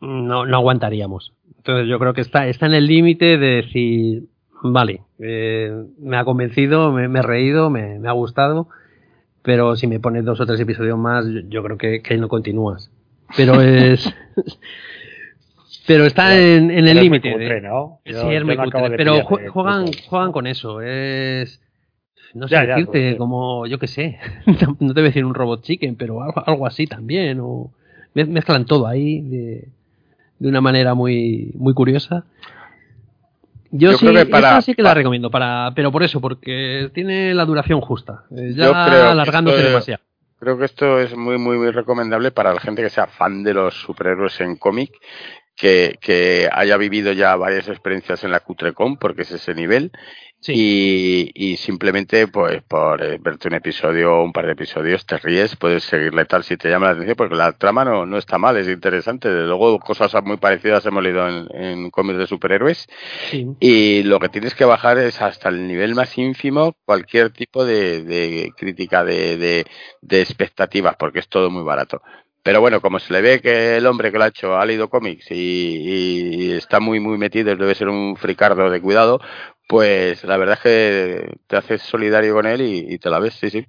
[0.01, 1.33] no, no aguantaríamos.
[1.57, 4.23] Entonces yo creo que está, está en el límite de decir,
[4.63, 8.69] vale, eh, me ha convencido, me, me he reído, me, me ha gustado,
[9.41, 12.27] pero si me pones dos o tres episodios más, yo, yo creo que, que no
[12.29, 12.89] continúas.
[13.35, 14.13] Pero es...
[15.87, 17.61] pero está en, en el límite.
[17.61, 17.99] ¿no?
[18.05, 20.81] Sí, es muy cutre, pero el juegan, juegan con eso.
[20.81, 21.61] Es.
[22.33, 24.19] No sé Ya, ya, decirte, porque- como, yo qué sé.
[24.79, 27.39] no te voy a decir un robot chicken, pero algo, algo así también.
[27.41, 27.71] O
[28.13, 29.67] mez- mezclan todo ahí de,
[30.39, 32.23] de una manera muy, muy curiosa.
[33.71, 36.89] Yo, Yo sí, creo que para- sí que la recomiendo, para, pero por eso, porque
[36.93, 38.23] tiene la duración justa.
[38.31, 40.03] Eh, Ya creo alargándose esto demasiado.
[40.39, 43.53] Creo que esto es muy, muy, muy recomendable para la gente que sea fan de
[43.55, 44.91] los superhéroes en cómic,
[45.55, 49.91] que, que haya vivido ya varias experiencias en la Cutrecon, porque es ese nivel,
[50.39, 50.53] Sí.
[50.55, 55.17] y, y simplemente, pues, por eh, verte un episodio o un par de episodios, te
[55.17, 58.37] ríes, puedes seguirle tal si te llama la atención, porque la trama no, no está
[58.37, 59.29] mal, es interesante.
[59.29, 62.87] Desde luego, cosas muy parecidas hemos leído en, en cómics de superhéroes,
[63.31, 63.47] Sí.
[63.59, 68.03] y lo que tienes que bajar es hasta el nivel más ínfimo cualquier tipo de,
[68.03, 69.65] de crítica de, de,
[70.01, 72.01] de expectativas, porque es todo muy barato.
[72.43, 74.87] Pero bueno, como se le ve que el hombre que lo ha hecho ha leído
[74.89, 75.35] cómics y,
[76.45, 79.19] y está muy, muy metido, debe ser un fricardo de cuidado,
[79.67, 83.33] pues la verdad es que te haces solidario con él y, y te la ves,
[83.35, 83.65] sí, sí.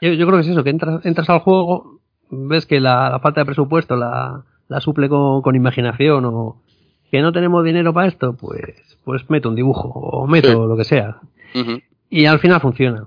[0.00, 3.18] Yo, yo creo que es eso, que entras, entras al juego, ves que la, la
[3.20, 6.56] falta de presupuesto la, la suple con, con imaginación o
[7.10, 10.54] que no tenemos dinero para esto, pues, pues meto un dibujo o meto Sí.
[10.54, 11.18] lo que sea.
[12.08, 13.06] Y al final funciona.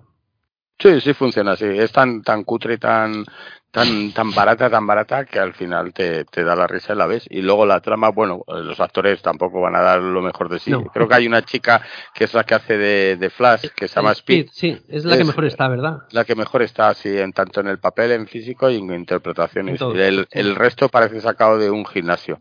[0.77, 1.65] Sí, sí funciona así.
[1.65, 3.23] Es tan, tan cutre tan,
[3.71, 7.07] tan, tan barata, tan barata que al final te, te da la risa y la
[7.07, 7.25] ves.
[7.29, 10.59] Y luego la trama, bueno, eh, los actores tampoco van a dar lo mejor de
[10.59, 10.71] sí.
[10.71, 10.83] No.
[10.83, 11.81] Creo que hay una chica
[12.13, 15.17] que es la que hace de, de Flash, que se llama Speed, Sí, es la
[15.17, 15.99] que mejor está, ¿verdad?
[16.11, 19.79] la que mejor está así en tanto en el papel, en físico y en interpretaciones.
[19.81, 20.39] El, sí.
[20.39, 22.37] el resto parece sacado de un gimnasio.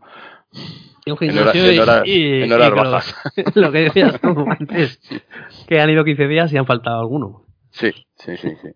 [1.07, 4.45] Un En hora- gimnasio en hora- y, en horas y claro, lo que decías tú
[4.59, 4.99] antes,
[5.67, 7.44] que han ido 15 días y han faltado algunos.
[7.77, 8.69] Sí, sí, sí, sí.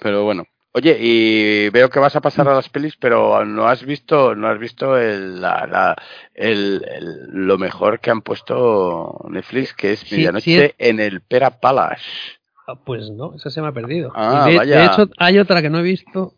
[0.00, 0.44] Pero bueno.
[0.72, 4.46] Oye, y veo que vas a pasar a las pelis, pero no has visto, no
[4.48, 5.96] has visto el, la, la-
[6.34, 11.22] el, el- lo mejor que han puesto Netflix, que es Medianoche sí es- en el
[11.22, 12.04] Pera Palace.
[12.66, 14.12] Ah, Pues no, esa se me ha perdido.
[14.14, 14.78] Ah, de, vaya.
[14.80, 16.34] de hecho, hay otra que no he visto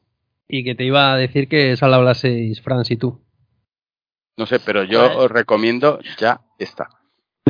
[0.48, 3.20] y que te iba a decir que esa la hablaseis Franz y tú.
[4.38, 6.88] No sé, pero yo os recomiendo ya esta.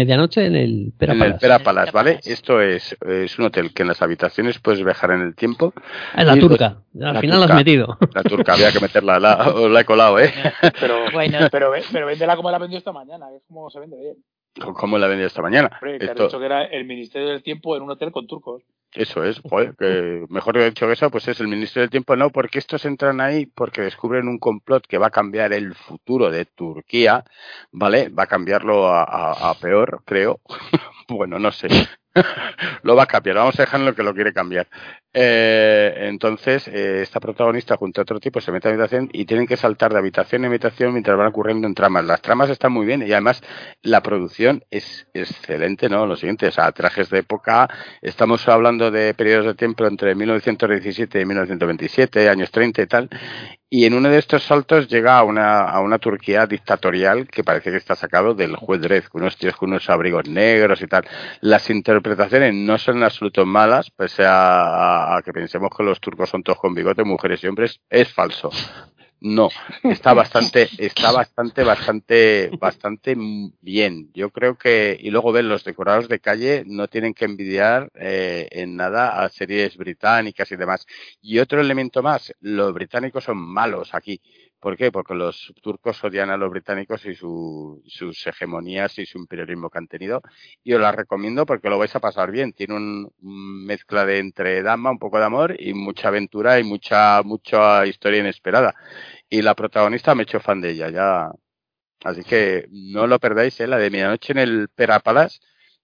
[0.00, 1.40] Medianoche en el Pera en el Palace.
[1.40, 2.10] Pera Palace, ¿vale?
[2.12, 2.32] Palace.
[2.32, 5.72] Esto es, es un hotel que en las habitaciones puedes viajar en el tiempo.
[6.14, 6.66] Ah, la turca.
[7.00, 7.54] Al la final la has turca.
[7.54, 7.98] metido.
[8.14, 10.32] La turca, había que meterla, la, os la he colado, ¿eh?
[10.80, 11.04] Pero,
[11.50, 14.16] pero, ve- pero véndela como la vendió esta mañana, que es como se vende bien.
[14.74, 15.70] ¿Cómo la he vendido esta mañana?
[15.80, 18.26] Hombre, que has Esto- dicho que era el Ministerio del Tiempo en un hotel con
[18.26, 18.62] turcos.
[18.92, 22.16] Eso es, joder, que mejor he dicho que eso, pues es el Ministerio del Tiempo,
[22.16, 26.28] no, porque estos entran ahí porque descubren un complot que va a cambiar el futuro
[26.28, 27.24] de Turquía,
[27.70, 28.08] ¿vale?
[28.08, 30.40] Va a cambiarlo a peor, creo.
[31.08, 31.68] bueno, no sé.
[32.82, 34.66] lo va a cambiar, vamos a dejar en lo que lo quiere cambiar.
[35.12, 39.46] Eh, entonces, eh, esta protagonista junto a otro tipo se mete a habitación y tienen
[39.46, 42.04] que saltar de habitación en habitación mientras van ocurriendo en tramas.
[42.04, 43.42] Las tramas están muy bien y además
[43.82, 46.06] la producción es excelente, ¿no?
[46.06, 47.68] Lo siguiente, o sea, trajes de época,
[48.02, 53.10] Estamos hablando de periodos de tiempo entre 1917 y 1927, años 30 y tal.
[53.72, 57.70] Y en uno de estos saltos llega a una, a una Turquía dictatorial que parece
[57.70, 61.06] que está sacado del juez con unos tíos con unos abrigos negros y tal.
[61.40, 66.28] Las interpretaciones no son en absoluto malas, pese a, a que pensemos que los turcos
[66.30, 67.80] son todos con bigote, mujeres y hombres.
[67.88, 68.50] Es falso.
[69.22, 69.50] No,
[69.82, 73.14] está bastante, está bastante, bastante, bastante
[73.60, 74.10] bien.
[74.14, 78.48] Yo creo que, y luego ven los decorados de calle, no tienen que envidiar eh,
[78.50, 80.86] en nada a series británicas y demás.
[81.20, 84.22] Y otro elemento más, los británicos son malos aquí.
[84.60, 84.92] ¿Por qué?
[84.92, 89.78] Porque los turcos odian a los británicos y su- sus hegemonías y su imperialismo que
[89.78, 90.20] han tenido.
[90.62, 92.52] Y os la recomiendo porque lo vais a pasar bien.
[92.52, 96.64] Tiene un, un mezcla de entre dama, un poco de amor y mucha aventura y
[96.64, 98.74] mucha, mucha historia inesperada.
[99.30, 101.30] Y la protagonista me he hecho fan de ella, ya.
[102.04, 103.66] Así que no lo perdáis, ¿eh?
[103.66, 105.40] La de Medianoche en el Perapalas,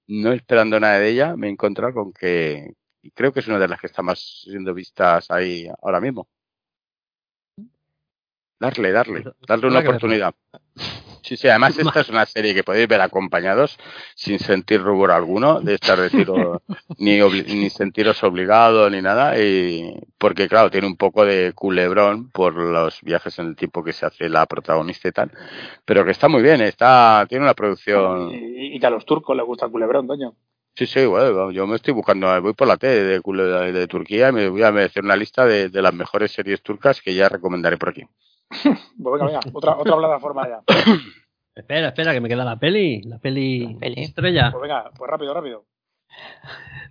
[0.08, 2.72] no esperando nada de ella, me he encontrado con que
[3.14, 6.28] creo que es una de las que está más siendo vistas ahí ahora mismo.
[8.58, 10.34] Darle, darle, darle una oportunidad.
[11.22, 13.76] Sí, sí, además esta es una serie que podéis ver acompañados
[14.14, 16.62] sin sentir rubor alguno de estar de tiro,
[16.98, 22.54] ni, ni sentiros obligados ni nada, y porque claro, tiene un poco de culebrón por
[22.54, 25.30] los viajes en el tiempo que se hace la protagonista y tal,
[25.84, 28.30] pero que está muy bien, está tiene una producción...
[28.32, 30.34] Y, y que a los turcos les gusta el culebrón, doño.
[30.76, 34.28] Sí, sí, bueno, yo me estoy buscando, voy por la T de, cule- de Turquía
[34.28, 37.28] y me voy a hacer una lista de, de las mejores series turcas que ya
[37.30, 38.02] recomendaré por aquí.
[38.48, 40.62] Pues venga, venga, otra, otra plataforma ya.
[41.54, 44.02] Espera, espera, que me queda la peli, la peli, La peli.
[44.02, 44.50] estrella.
[44.52, 45.64] Pues venga, pues rápido, rápido.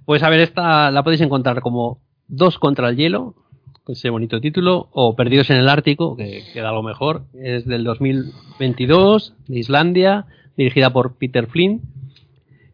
[0.05, 3.35] Pues a ver, esta la podéis encontrar como Dos contra el hielo,
[3.83, 7.25] con ese bonito título, o Perdidos en el Ártico, que queda algo mejor.
[7.35, 10.25] Es del 2022, de Islandia,
[10.57, 11.81] dirigida por Peter Flynn.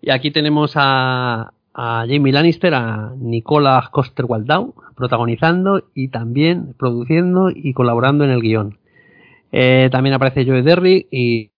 [0.02, 7.74] Y aquí tenemos a, a Jamie Lannister, a Nicola Coster-Waldau, protagonizando y también produciendo y
[7.74, 8.78] colaborando en el guion.
[9.52, 11.52] Eh, también aparece Joe Derry y,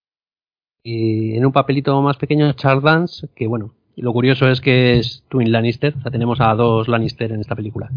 [0.83, 5.51] en un papelito más pequeño Charles Dance, que bueno, lo curioso es que es Twin
[5.51, 7.89] Lannister, o sea, tenemos a dos Lannister en esta película.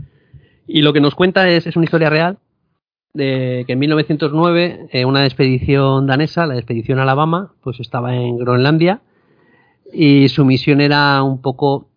[0.66, 2.38] Y lo que nos cuenta es, es una historia real
[3.14, 9.00] de que en 1909 eh, una expedición danesa, la expedición Alabama, pues estaba en Groenlandia
[9.92, 11.88] y su misión era un poco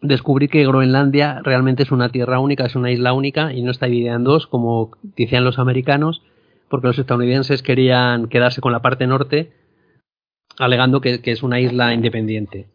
[0.00, 3.86] descubrir que Groenlandia realmente es una tierra única, es una isla única y no está
[3.86, 6.22] dividida en dos como decían los americanos,
[6.68, 9.52] porque los estadounidenses querían quedarse con la parte norte
[10.58, 12.68] alegando que, es una isla independiente.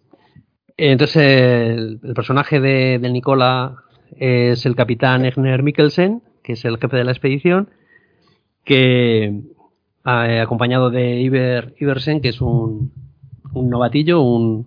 [0.78, 3.76] Entonces el, personaje de, de Nicola
[4.18, 7.70] es el capitán Egner Mikkelsen, que es el jefe de la expedición,
[8.64, 9.42] que
[10.06, 12.92] eh, acompañado de Iver Iversen, que es un,
[13.54, 14.66] novatillo, un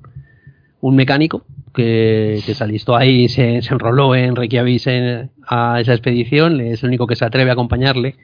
[0.83, 1.42] mecánico
[1.77, 6.83] que, que se alistó ahí, se, se enroló en Reykjavik en- a esa expedición, es
[6.83, 8.17] el único que se atreve a acompañarle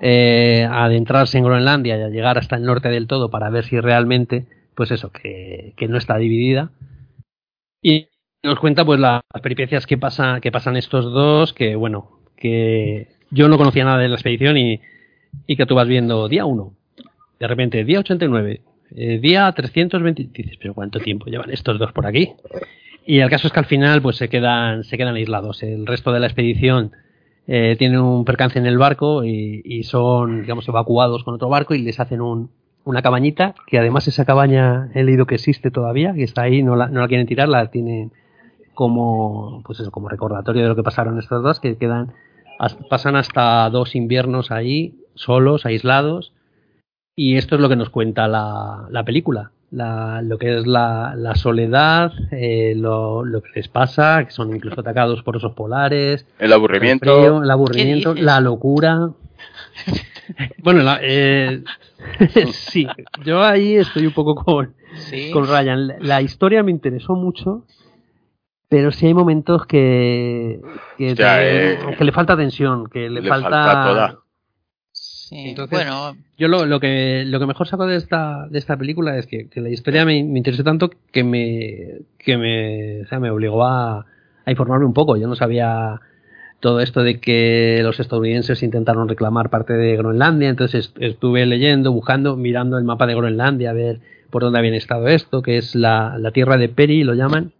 [0.00, 3.64] eh, a adentrarse en Groenlandia y a llegar hasta el norte del todo para ver
[3.64, 6.70] si realmente, pues eso, que, que no está dividida.
[7.82, 8.08] Y
[8.42, 13.08] nos cuenta pues la- las peripecias que pasa, que pasan estos dos, que bueno, que
[13.30, 14.80] yo no conocía nada de la expedición y,
[15.46, 16.72] y que tú vas viendo día 1,
[17.40, 18.60] de repente día 89,
[18.94, 22.32] eh, día 320, dices, pero ¿cuánto tiempo llevan estos dos por aquí?
[23.06, 25.62] Y el caso es que al final pues se quedan, se quedan aislados.
[25.62, 26.92] El resto de la expedición
[27.46, 31.82] eh, tienen un percance en el barco y, son, digamos, evacuados con otro barco y
[31.82, 32.50] les hacen un,
[32.84, 36.76] una cabañita, que además esa cabaña he leído que existe todavía, que está ahí, no
[36.76, 38.12] la, no la quieren tirar, la tienen
[38.74, 42.12] como, pues eso, como recordatorio de lo que pasaron estos dos, que quedan,
[42.88, 46.33] pasan hasta dos inviernos ahí, solos, aislados,
[47.16, 49.50] y esto es lo que nos cuenta la, la película.
[49.70, 54.54] La, lo que es la, la soledad, eh, lo, lo que les pasa, que son
[54.54, 57.04] incluso atacados por osos polares, El el aburrimiento.
[57.12, 59.08] frío, el aburrimiento, la locura.
[60.62, 61.64] bueno, la- eh,
[62.52, 62.86] sí,
[63.24, 65.30] yo ahí estoy un poco con, Sí.
[65.32, 65.88] con Ryan.
[65.88, 67.64] La- La historia me interesó mucho,
[68.68, 70.60] pero sí hay momentos que,
[70.98, 74.18] que, te- eh, que le falta tensión, que le, le falta toda.
[75.28, 78.76] Sí, Entonces, bueno, Yo lo, lo que lo que mejor saco de esta de esta
[78.76, 83.06] película es que, que la historia me, me interesó tanto que me que me o
[83.06, 84.04] sea, me obligó a,
[84.44, 85.16] a informarme un poco.
[85.16, 86.00] Yo no sabía
[86.60, 91.92] todo esto de que los estadounidenses intentaron reclamar parte de Groenlandia, entonces est- estuve leyendo,
[91.92, 95.74] buscando, mirando el mapa de Groenlandia a ver por dónde habían estado esto, que es
[95.74, 97.52] la, la tierra de Perry, lo llaman,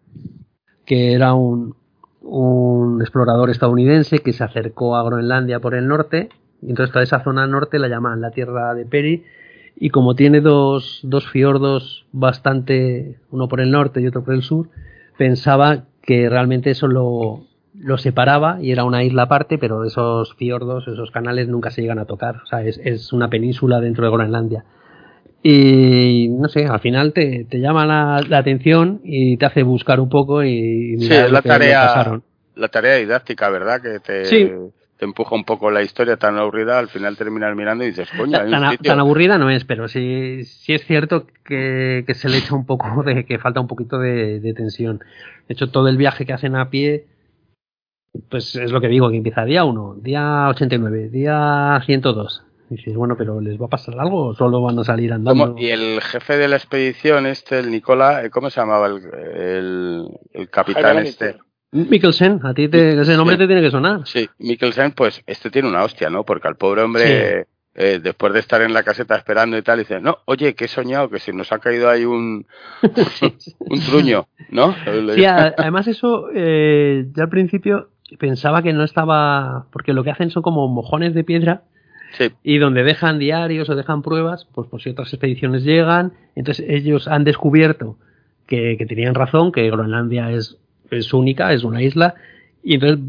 [0.86, 1.74] que era un,
[2.22, 6.30] un explorador estadounidense que se acercó a Groenlandia por el norte,
[6.66, 9.24] y entonces toda esa zona norte la llaman la tierra de Perry,
[9.76, 14.42] y como tiene dos, dos fiordos bastante, uno por el norte y otro por el
[14.42, 14.68] sur,
[15.18, 17.42] pensaba que realmente eso lo,
[17.80, 21.98] lo separaba y era una isla aparte, pero esos fiordos, esos canales nunca se llegan
[21.98, 22.36] a tocar.
[22.44, 24.64] O sea, es, es una península dentro de Groenlandia.
[25.42, 30.00] Y no sé, al final te, te llama la, la atención y te hace buscar
[30.00, 32.22] un poco y, y Sí, es la tarea, pasaron.
[32.54, 33.82] la tarea didáctica, ¿verdad?
[33.82, 34.50] Que te, Sí.
[35.04, 38.38] Te empuja un poco la historia tan aburrida, al final terminas mirando y dices, coño,
[38.40, 38.90] hay Tan, un a- sitio.
[38.90, 42.64] tan aburrida no es, pero sí, sí es cierto que, que se le echa un
[42.64, 45.00] poco de que falta un poquito de, de tensión.
[45.46, 47.04] De hecho, todo el viaje que hacen a pie,
[48.30, 52.42] pues es lo que digo, que empieza día 1, día 89, día 102.
[52.70, 55.48] Y dices, bueno, pero ¿les va a pasar algo o solo van a salir andando?
[55.48, 55.58] ¿Cómo?
[55.58, 59.02] Y el jefe de la expedición, este, el Nicola, ¿cómo se llamaba el,
[59.34, 61.36] el, el capitán Jaime este?
[61.74, 63.38] Mikkelsen, a ti te- ese nombre Sí.
[63.40, 64.00] te tiene que sonar.
[64.06, 66.24] Sí, Mikkelsen, pues este tiene una hostia, ¿no?
[66.24, 70.00] Porque al pobre hombre, eh, después de estar en la caseta esperando y tal, dice,
[70.00, 72.46] no, oye, que he soñado, que se nos ha caído ahí un,
[73.60, 74.74] un truño, ¿no?
[75.14, 80.30] Sí, además eso, eh, yo al principio pensaba que no estaba, porque lo que hacen
[80.30, 81.62] son como mojones de piedra
[82.16, 86.64] Sí, y donde dejan diarios o dejan pruebas, pues por si otras expediciones llegan, entonces
[86.68, 87.96] ellos han descubierto
[88.46, 90.56] que, que tenían razón, que Groenlandia es,
[90.96, 92.14] es única, es una isla,
[92.62, 93.00] y entonces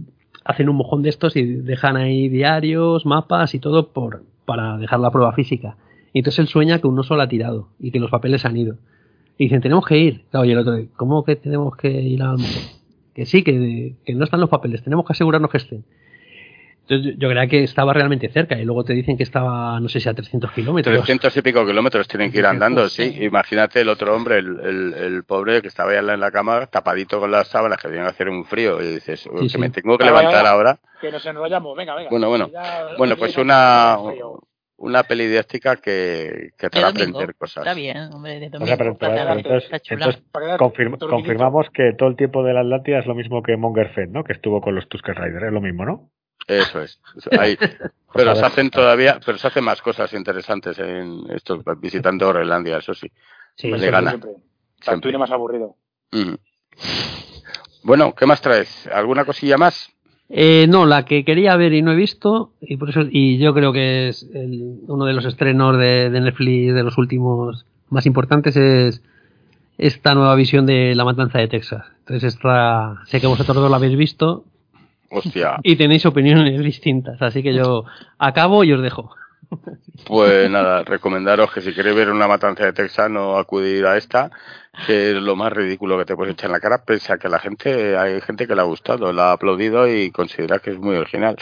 [0.43, 4.99] hacen un mojón de estos y dejan ahí diarios, mapas y todo por, para dejar
[4.99, 5.77] la prueba física.
[6.13, 8.55] Y entonces él sueña que un oso la ha tirado y que los papeles han
[8.55, 8.77] ido.
[9.37, 10.23] Y dicen, tenemos que ir.
[10.31, 12.63] Claro, y el otro, ¿cómo que tenemos que ir al mojón?
[13.13, 15.83] Que sí, que, que no están los papeles, tenemos que asegurarnos que estén.
[16.87, 19.89] Entonces yo, yo creía que estaba realmente cerca y luego te dicen que estaba, no
[19.89, 20.95] sé si a 300 kilómetros.
[20.95, 23.17] 300 y pico kilómetros tienen que ir andando, sí.
[23.23, 27.19] Imagínate el otro hombre, el, el, el pobre que estaba ya en la cama, tapadito
[27.19, 29.57] con las sábanas, que tenían que hacer un frío, y dices, "Uy, que sí.
[29.57, 30.77] me tengo que levantar ahora.
[31.01, 32.09] Que nos enrollamos, venga, venga.
[32.11, 32.49] Bueno, bueno.
[32.53, 33.97] Ya- Bueno, pues una,
[34.77, 37.63] una peli didáctica que, que te va a aprender cosas.
[37.65, 38.67] Está bien, hombre, de O domingo.
[38.67, 43.05] sea, pero, pero- está- pero entonces, confirmamos que todo el tiempo de la Atlántida es
[43.05, 44.23] lo mismo que Monger Fett, ¿no?
[44.23, 46.09] Que estuvo con los Tusker Riders, es lo mismo, ¿no?
[46.47, 46.99] Eso es.
[47.39, 47.57] Ahí.
[48.13, 52.93] Pero se hacen todavía, pero se hacen más cosas interesantes en esto, visitando Groenlandia, eso
[52.93, 53.07] sí.
[53.57, 54.09] Sí, Me Siempre, le gana.
[54.11, 54.31] siempre.
[54.79, 55.17] Siempre.
[55.17, 55.75] Más aburrido.
[56.13, 56.35] Mm.
[57.83, 58.87] Bueno, ¿qué más traes?
[58.87, 59.89] ¿Alguna cosilla más?
[60.29, 63.53] Eh, no, la que quería ver y no he visto, y por eso, y yo
[63.53, 68.05] creo que es el- uno de los estrenos de, de Netflix de los últimos más
[68.05, 69.01] importantes es
[69.77, 71.85] esta nueva visión de La Matanza de Texas.
[71.99, 74.45] Entonces esta, sé que vosotros dos la habéis visto
[75.09, 75.57] Hostia.
[75.63, 77.85] y tenéis opiniones distintas, así que yo
[78.17, 79.11] acabo y os dejo.
[80.05, 84.29] Pues nada, recomendaros que si queréis ver una matanza de Texas, no acudir a esta,
[84.85, 87.29] que es lo más ridículo que te puedes echar en la cara, pese a que
[87.29, 90.77] la gente, hay gente que le ha gustado, la ha aplaudido y considera que es
[90.77, 91.35] muy original.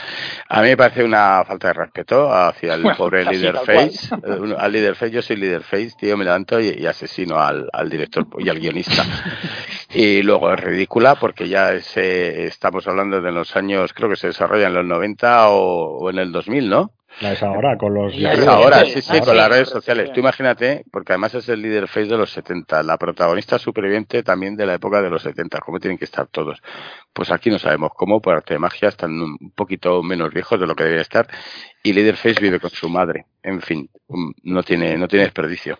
[0.47, 4.15] A mí me parece una falta de respeto hacia el Bueno, pobre líder face.
[4.15, 7.67] Eh, Al líder face, yo soy líder face, tío, me levanto y, y asesino al,
[7.73, 9.03] al director y al guionista.
[9.95, 14.15] Y luego es ridícula porque ya es, eh, estamos hablando de los años, creo que
[14.15, 16.91] se desarrolla en los 90 o, o en el 2000, ¿no?
[17.21, 18.15] La es ahora, con los...
[18.17, 19.35] Ya, Es ahora, sí, sí, ah, con sí.
[19.35, 20.11] las redes sociales.
[20.13, 24.55] Tú imagínate, porque además es el líder face de los 70, la protagonista superviviente también
[24.55, 26.59] de la época de los 70, cómo tienen que estar todos.
[27.13, 30.67] Pues aquí no sabemos cómo, por arte de magia, están un poquito menos viejos de
[30.67, 31.27] lo que debería estar,
[31.83, 33.25] y líder face vive con su madre.
[33.43, 35.77] En fin, mm, no tiene, no tiene desperdicio.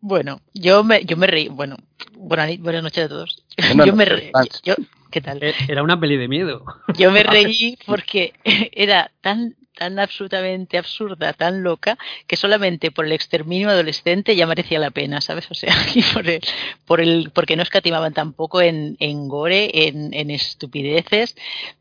[0.00, 1.48] Bueno, yo me, yo me reí.
[1.48, 1.76] Bueno,
[2.16, 3.44] buena ni- buenas noches a todos.
[3.58, 4.48] Buenas yo me noches, reí.
[4.64, 4.74] Yo,
[5.10, 5.40] ¿Qué tal?
[5.68, 6.64] Era una peli de miedo.
[6.96, 8.32] Yo me reí porque
[8.72, 14.78] era tan tan absolutamente absurda, tan loca, que solamente por el exterminio adolescente ya merecía
[14.78, 15.50] la pena, ¿sabes?
[15.50, 16.40] O sea, y por el,
[16.84, 21.34] por el, porque no escatimaban tampoco en, en gore, en, en estupideces,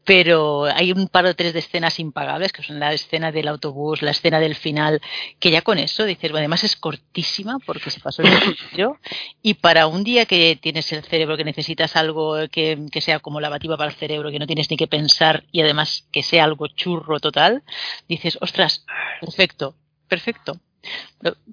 [0.05, 4.01] pero hay un par o tres de escenas impagables, que son la escena del autobús,
[4.01, 5.01] la escena del final,
[5.37, 8.29] que ya con eso dices, bueno, además es cortísima porque se pasó el
[8.71, 8.97] tiro,
[9.41, 13.41] y para un día que tienes el cerebro, que necesitas algo que, que sea como
[13.41, 16.67] lavativa para el cerebro, que no tienes ni que pensar y además que sea algo
[16.67, 17.61] churro total,
[18.07, 18.85] dices, ostras,
[19.21, 19.75] perfecto,
[20.07, 20.59] perfecto.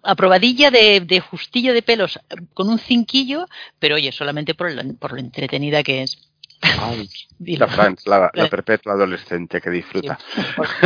[0.03, 2.21] Aprobadilla de, de justillo de pelos
[2.55, 3.47] con un cinquillo,
[3.79, 6.19] pero oye, solamente por, el, por lo entretenida que es.
[7.39, 10.19] La Franz, la, perpetua adolescente que disfruta.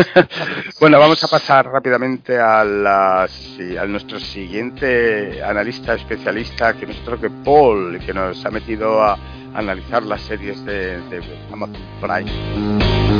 [0.81, 7.21] bueno, vamos a pasar rápidamente a, la, a nuestro siguiente analista especialista, que es otro
[7.21, 9.17] que Paul, que nos ha metido a
[9.55, 11.23] analizar las series de, de
[11.53, 13.20] Amazon Prime.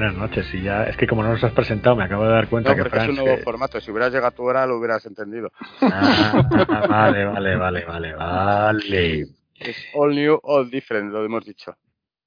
[0.00, 0.54] Buenas noches.
[0.54, 2.76] Y ya, es que como no nos has presentado, me acabo de dar cuenta No,
[2.76, 3.80] que porque es un nuevo que- formato.
[3.80, 5.50] Si hubieras llegado a tu hora, lo hubieras entendido.
[5.82, 6.42] Ah,
[6.88, 9.20] vale, vale, vale, vale, vale.
[9.58, 11.76] Es all new, all different, lo hemos dicho.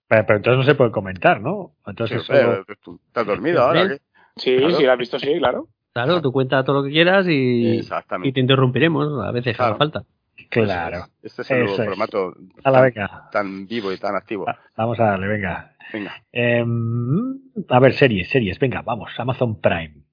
[0.08, 1.72] Pero, pero entonces no se puede comentar, ¿no?
[1.78, 3.88] Sí, Entonces hombre, solo- tú ¿Estás dormido ahora?
[3.88, 3.98] ¿qué?
[4.36, 4.76] Sí, Claro.
[4.78, 5.68] sí, lo has visto, sí, claro.
[5.94, 7.82] Claro, tú cuenta todo lo que quieras y,
[8.24, 9.72] y te interrumpiremos a veces Claro.
[9.72, 10.04] haga falta.
[10.50, 11.06] Claro.
[11.22, 14.46] Este es el nuevo formato A la tan, vivo y tan activo.
[14.46, 15.73] Va- Vamos a darle, venga.
[15.92, 16.24] Venga.
[16.32, 20.04] Em, a ver, series, series, venga, vamos, Amazon Prime.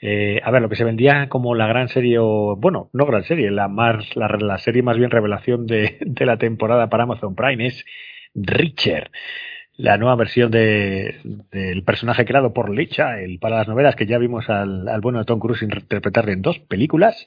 [0.00, 3.50] Eh, a ver, lo que se vendía como la gran serie, bueno, no gran serie,
[3.50, 7.84] la más, la, serie más bien revelación de, la temporada para Amazon Prime es
[8.34, 9.10] Richard,
[9.76, 11.16] la nueva versión de,
[11.50, 15.18] del personaje creado por Licha, el para las novelas que ya vimos al, al bueno
[15.18, 17.26] de Tom Cruise interpretar en dos películas.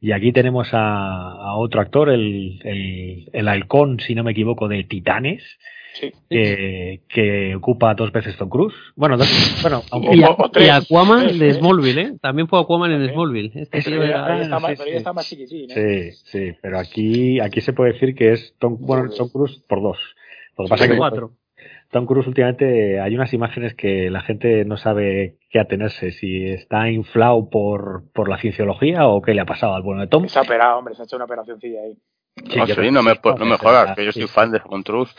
[0.00, 4.68] Y aquí tenemos a, a otro actor, el, el, el halcón, si no me equivoco,
[4.68, 5.42] de Titanes,
[5.94, 6.12] Sí.
[6.28, 8.74] que, que ocupa dos veces Tom Cruise.
[8.96, 9.28] Bueno, dos,
[9.62, 10.66] bueno, aunque Y, tres.
[10.66, 11.54] y Aquaman de.
[11.54, 12.12] Smallville, ¿eh?
[12.20, 13.12] También fue Aquaman en.
[13.12, 13.52] Smallville.
[13.54, 16.10] Este Pero era- está más, sí, está más chiquitín, ¿eh?
[16.12, 16.20] sí,
[16.50, 19.98] sí, pero aquí, aquí se puede decir que es Tom, bueno, Tom Cruise por dos.
[20.58, 21.30] Lo que pasa es que cuatro.
[21.90, 26.90] Tom Cruise últimamente hay unas imágenes que la gente no sabe qué atenerse, si está
[26.90, 30.26] inflado por, por la cienciología o qué le ha pasado al bueno de Tom.
[30.26, 31.96] Se ha operado, hombre, se ha hecho una operacioncilla ahí.
[32.36, 34.28] Sí, no, sí, no me, sí, no me sí, jodas, sí, que yo sí, soy
[34.28, 34.34] sí.
[34.34, 35.14] fan de Cruise.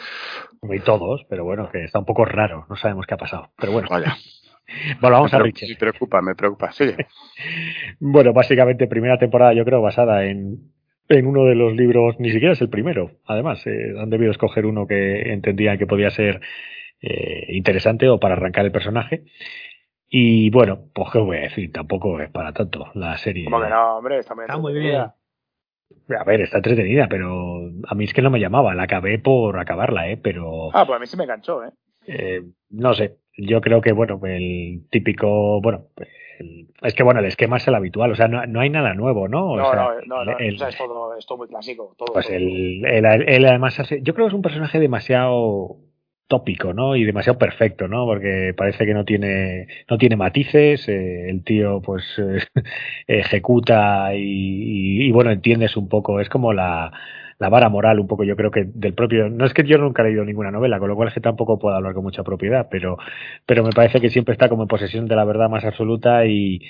[0.63, 3.51] Y todos, pero bueno, que está un poco raro, no sabemos qué ha pasado.
[3.57, 4.15] Pero bueno, Vaya.
[5.01, 5.69] bueno vamos a me, Richard.
[5.69, 6.71] me preocupa, me preocupa.
[6.71, 6.95] Sigue.
[7.99, 10.71] Bueno, básicamente primera temporada yo creo basada en,
[11.07, 14.65] en uno de los libros, ni siquiera es el primero, además, eh, han debido escoger
[14.65, 16.41] uno que entendían que podía ser
[17.01, 19.23] eh, interesante o para arrancar el personaje.
[20.09, 23.45] Y bueno, pues qué voy a decir, tampoco es para tanto la serie.
[23.45, 25.15] Como que no, hombre, está muy, Está muy entretenida.
[26.19, 29.59] A ver, está entretenida, pero a mí es que no me llamaba, la acabé por
[29.59, 30.17] acabarla, ¿eh?
[30.17, 31.69] Pero Ah, pues a mí se me enganchó, ¿eh?
[32.07, 35.87] eh, no sé, yo creo que, bueno, el típico, bueno,
[36.39, 38.93] el- es que, bueno, el esquema es el habitual, o sea, no, no hay nada
[38.93, 39.51] nuevo, ¿no?
[39.53, 39.75] O No, sea,
[40.05, 41.95] no, no, no, el- o sea, es todo, es todo muy clásico.
[41.97, 42.35] Todo, pues todo.
[42.35, 45.77] él además hace, yo creo que es un personaje demasiado
[46.27, 46.95] tópico, ¿no?
[46.95, 48.05] Y demasiado perfecto, ¿no?
[48.05, 52.03] Porque parece que no tiene, no tiene matices, eh, el tío pues
[53.07, 56.91] ejecuta y, y, y, bueno, entiendes un poco, es como la,
[57.39, 60.01] la vara moral un poco yo creo que del propio, no es que yo nunca
[60.01, 62.67] he leído ninguna novela, con lo cual es que tampoco puedo hablar con mucha propiedad,
[62.69, 62.97] pero,
[63.45, 66.61] pero me parece que siempre está como en posesión de la verdad más absoluta y,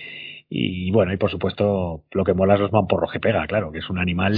[0.57, 3.79] y bueno, y por supuesto, lo que mola es los mamporros que pega, claro, que
[3.79, 4.35] es un animal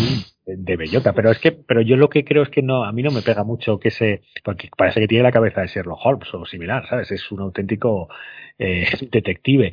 [0.48, 1.14] de, bellota.
[1.14, 3.22] Pero es que, pero yo lo que creo es que no, a mí no me
[3.22, 6.88] pega mucho que se, porque parece que tiene la cabeza de Sherlock Holmes o similar,
[6.90, 7.12] ¿sabes?
[7.12, 8.10] Es un auténtico
[8.58, 9.72] eh, detective.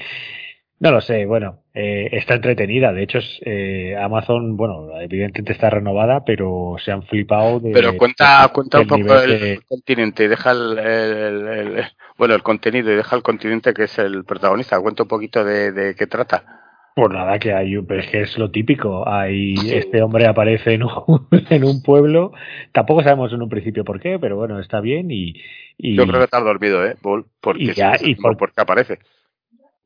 [0.80, 2.92] No lo sé, bueno, eh, está entretenida.
[2.92, 7.70] De hecho, es, eh, Amazon, bueno, evidentemente está renovada, pero se han flipado de.
[7.72, 11.16] Pero cuenta, de- cuenta un poco el de- continente y deja el, el-
[11.48, 11.84] el- el-
[12.18, 14.80] bueno, el contenido y deja el continente que es el protagonista.
[14.80, 16.60] Cuenta un poquito de, de qué trata.
[16.96, 19.08] Pues nada, que hay, pero es que es lo típico.
[19.08, 20.90] Hay, este hombre aparece en un,
[21.50, 22.32] en un pueblo.
[22.72, 25.34] Tampoco sabemos en un principio por qué, pero bueno, está bien y.
[25.78, 27.26] y Yo creo que estás dormido, ¿eh, Bull?
[27.40, 28.98] Porque y ya, y por- por qué aparece.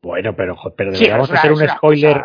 [0.00, 2.22] Bueno, pero, pero Sí, deberíamos una- hacer un spoiler.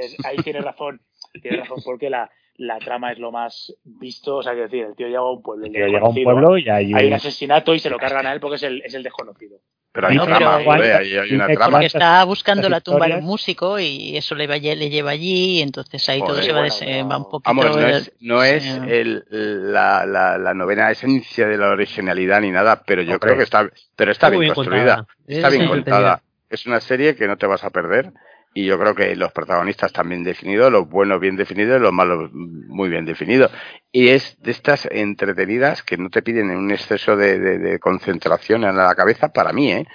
[0.00, 1.00] es- ahí tiene razón.
[1.40, 4.36] Tiene razón porque la, la trama es lo más visto.
[4.36, 5.66] O sea, quiero decir, el tío llega a un pueblo.
[5.66, 7.98] el tío llega a un desconocido, pueblo y hay, Hay un- asesinato y se lo
[7.98, 9.58] cargan a él porque es el, es el desconocido.
[9.94, 11.70] Pero hay No, trama, pero- joder, hay, hay una Porque trama.
[11.72, 15.10] Porque está buscando la tumba de un historias- músico y eso le, va, le lleva
[15.10, 17.42] allí, y entonces ahí todo se va, bueno, des- va un poquito.
[17.54, 18.70] Vamos, no es, no es sí.
[18.88, 23.42] el, la, la, la novena esencia de la originalidad ni nada, pero yo creo que
[23.42, 25.06] está, pero está bien, bien construida, contada.
[25.26, 26.22] está Es bien contada.
[26.48, 28.12] Es una serie que no te vas a perder
[28.54, 31.92] y yo creo que los protagonistas están bien definidos, los buenos bien definidos y los
[31.92, 33.50] malos muy bien definidos.
[33.90, 38.64] Y es de estas entretenidas que no te piden un exceso de, de- de concentración
[38.64, 39.86] en la cabeza, para mí, ¿eh?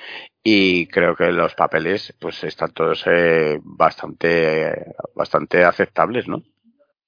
[0.43, 6.41] Y creo que los papeles, pues están todos eh, bastante, bastante aceptables, ¿no?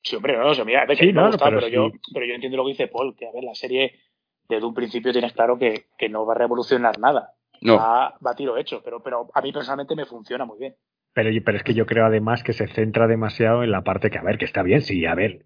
[0.01, 1.67] Sí, hombre, no, no, se mira, a Sí, a mí me no, gusta, pero pero,
[1.67, 1.73] sí.
[1.73, 3.99] yo, pero yo entiendo lo que dice Paul, que a ver, la serie
[4.47, 7.33] desde un principio tienes claro que, que no va a revolucionar nada.
[7.61, 7.77] No.
[7.77, 10.75] va, va a tiro hecho, pero, pero a mí personalmente me funciona muy bien.
[11.13, 14.17] Pero, pero es que yo creo además que se centra demasiado en la parte que,
[14.17, 15.45] a ver, que está bien, sí, a ver.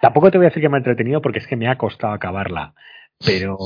[0.00, 2.12] Tampoco te voy a decir que me ha entretenido porque es que me ha costado
[2.12, 2.74] acabarla.
[3.26, 3.56] Pero,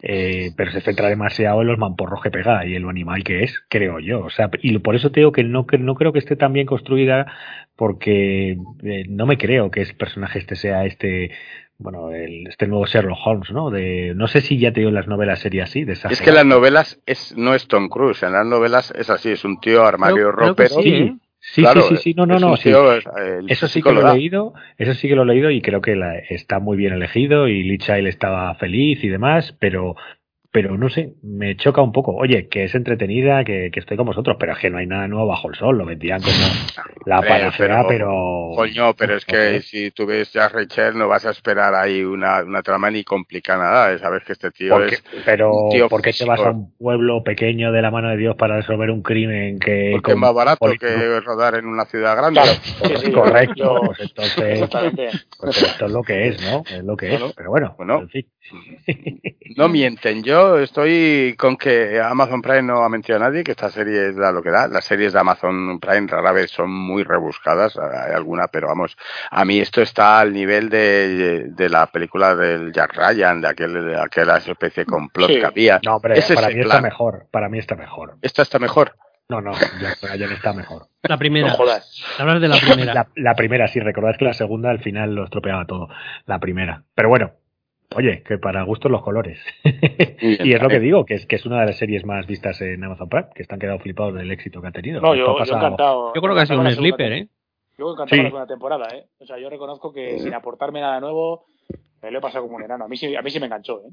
[0.00, 3.42] eh, pero se centra demasiado en los mamporros que pega y en lo animal que
[3.44, 4.20] es, creo yo.
[4.24, 6.54] O sea, y por eso te digo que no, que no creo que esté tan
[6.54, 7.26] bien construida
[7.76, 11.30] porque eh, no me creo que ese personaje este sea este
[11.78, 13.70] bueno, el, este nuevo Sherlock Holmes, ¿no?
[13.70, 16.32] De, no sé si ya te digo en las novelas sería así, de Es que
[16.32, 19.84] las novelas es, no es Tom Cruise, en las novelas es así, es un tío
[19.84, 20.82] armario Creo- creo que ropero.
[20.82, 21.16] sí, ¿eh?
[21.38, 22.70] Sí, Claro, sí, sí, sí, no, no, no, sí.
[22.70, 25.60] tío, el Eso sí que lo he leído, eso sí que lo he leído y
[25.62, 29.94] creo que la- está muy bien elegido y Lee Child estaba feliz y demás, pero
[30.56, 32.16] pero no sé, me choca un poco.
[32.16, 35.06] Oye, que es entretenida, que, que estoy con vosotros, pero es que no hay nada
[35.06, 36.34] nuevo bajo el sol, lo vendían como
[37.04, 38.50] la panacea, pero- pero...
[38.56, 42.42] Coño, pero es que si tú ves Jack Rachel no vas a esperar ahí una,
[42.42, 46.14] una trama ni complica nada, sabes que este tío Porque- es pero tío ¿por qué
[46.14, 49.58] te vas a un pueblo pequeño de la mano de Dios para resolver un crimen
[49.58, 52.40] que porque es más barato político- que rodar en una ciudad grande.
[52.40, 56.62] Claro, sí, sí, Correcto, yo- pues entonces pues esto es lo que es, ¿no?
[56.74, 57.20] Es lo que es.
[57.36, 58.00] Pero bueno, bueno.
[58.00, 58.26] en fin.
[59.56, 63.70] No mienten, yo estoy con que Amazon Prime no ha mentido a nadie, que esta
[63.70, 64.68] serie es da lo que da.
[64.68, 68.96] Las series de Amazon Prime rara vez son muy rebuscadas, hay alguna, pero vamos,
[69.30, 73.72] a mí esto está al nivel de, de la película del Jack Ryan, de, aquel,
[73.84, 75.40] de aquella especie de complot Sí.
[75.40, 75.80] que había.
[75.84, 76.82] No, hombre, Ese es para mí está plan.
[76.84, 77.26] mejor.
[77.30, 78.14] Para mí está mejor.
[78.22, 78.94] Esta está mejor.
[79.28, 80.86] No, no, Jack Ryan está mejor.
[81.02, 81.48] La primera.
[81.48, 82.00] No jodas.
[82.18, 82.94] Hablas de la primera.
[82.94, 85.88] La, la primera, sí, recordad que la segunda al final lo estropeaba todo.
[86.26, 86.84] La primera.
[86.94, 87.32] Pero bueno,
[87.94, 89.38] oye, que para gustos los colores.
[89.64, 92.26] bien, y es lo que digo, que es que es una de las series más
[92.26, 95.00] vistas en Amazon Prime, que están quedados flipados del éxito que ha tenido.
[95.00, 96.12] No, yo, yo encantado.
[96.14, 97.28] Yo creo que ha sido un sleeper, ¿eh?
[97.78, 98.16] Yo encantado Sí.
[98.16, 99.06] con la segunda temporada, ¿eh?
[99.18, 101.44] O sea, yo reconozco que sin aportarme nada nuevo,
[102.02, 102.84] me lo he pasado como un enano.
[102.84, 103.90] A mí sí, a mí sí me enganchó, ¿eh?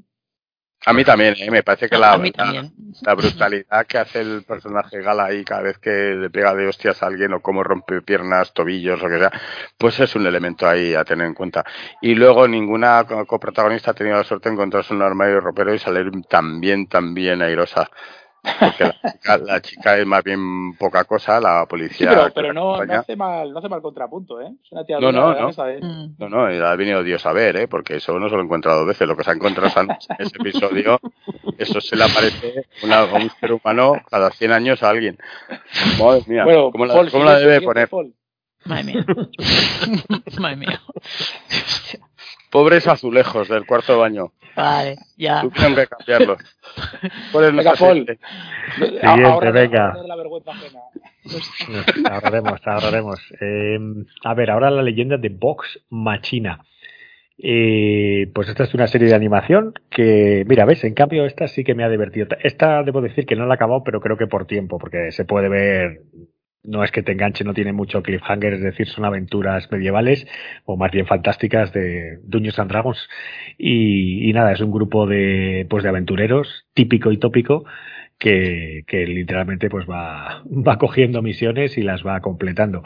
[0.86, 1.50] A mí también, ¿eh?
[1.50, 2.72] me parece que la, la- también.
[3.02, 7.02] la brutalidad que hace el personaje Gala ahí cada vez que le pega de hostias
[7.02, 9.32] a alguien o cómo rompe piernas, tobillos o que sea,
[9.78, 11.64] pues es un elemento ahí a tener en cuenta.
[12.02, 15.78] Y luego ninguna co- coprotagonista ha tenido la suerte de encontrarse un armario ropero y
[15.78, 17.88] salir tan bien airosa.
[18.60, 22.08] Porque la chica, la chica es más bien poca cosa, la Sí, policía.
[22.10, 24.52] pero, que pero la no, no hace mal, no hace mal contrapunto, ¿eh?
[24.62, 25.64] Es una tía No, no, la verdad, no.
[25.64, 26.14] de- Mm.
[26.18, 27.68] No, no, ha venido Dios a ver, ¿eh?
[27.68, 29.08] porque eso no se lo ha encontrado dos veces.
[29.08, 29.88] Lo que se ha encontrado en
[30.18, 31.00] ese episodio,
[31.58, 35.18] eso se le aparece una- a un ser humano cada 100 años a alguien.
[35.98, 37.88] Madre mía, Bueno, ¿cómo la, Paul, cómo si la debe poner?
[37.88, 38.14] Paul.
[38.66, 39.06] Madre mía.
[40.38, 40.80] Madre mía.
[42.54, 44.32] Pobres azulejos del cuarto baño.
[44.54, 45.40] Vale, ya.
[45.40, 46.38] Tuvieron que cambiarlos.
[47.32, 47.98] ¿Cuál es Venga, Paul.
[47.98, 48.18] siguiente?
[49.52, 49.80] Venga.
[49.80, 50.80] va a poner la vergüenza ajena.
[51.24, 53.20] Nos ahorraremos, ahorraremos.
[53.40, 53.78] Eh,
[54.22, 56.64] a ver, ahora la leyenda de Vox Machina.
[57.38, 61.64] Eh, pues esta es una serie de animación que, mira, ves, en cambio esta sí
[61.64, 62.28] que me ha divertido.
[62.40, 65.24] Esta debo decir que no la he acabado, pero creo que por tiempo, porque se
[65.24, 66.02] puede ver,
[66.64, 70.26] no es que te enganche, no tiene mucho cliffhanger, es decir, son aventuras medievales
[70.64, 73.08] o más bien fantásticas de Dungeons and Dragons.
[73.58, 77.64] Y, y nada, es un grupo de, pues de aventureros típico y tópico
[78.18, 82.82] que, que literalmente pues va, va cogiendo misiones y las va completando.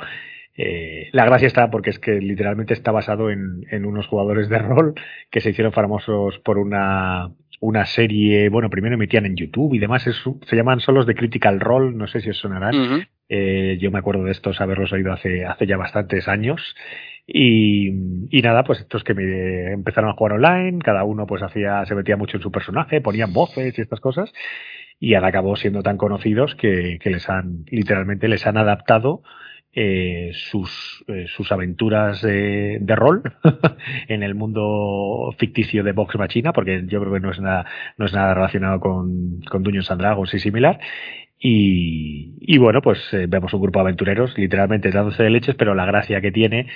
[0.56, 4.58] Eh, la gracia está porque es que literalmente está basado en, en unos jugadores de
[4.58, 4.94] rol
[5.30, 10.06] que se hicieron famosos por una, una serie, bueno, primero emitían en YouTube y demás,
[10.06, 13.06] es, se llaman solos de Critical Role, no sé si os sonarán.
[13.28, 16.74] Eh, yo me acuerdo de estos haberlos oído hace, hace ya bastantes años.
[17.26, 17.88] Y,
[18.30, 21.94] y nada, pues estos que me empezaron a jugar online, cada uno pues hacía, se
[21.94, 24.32] metía mucho en su personaje, ponían voces y estas cosas,
[24.98, 29.22] y ahora acabó siendo tan conocidos que, que les han, literalmente les han adaptado
[29.80, 33.22] eh, sus, eh, sus aventuras de rol
[34.08, 37.64] en el mundo ficticio de Vox Machina, porque yo creo que no es nada,
[37.96, 40.80] no es nada relacionado con, con Dungeons and Dragons y similar.
[41.40, 45.76] Y, y bueno, pues eh, vemos un grupo de aventureros literalmente dándose de leches, pero
[45.76, 46.66] la gracia que tiene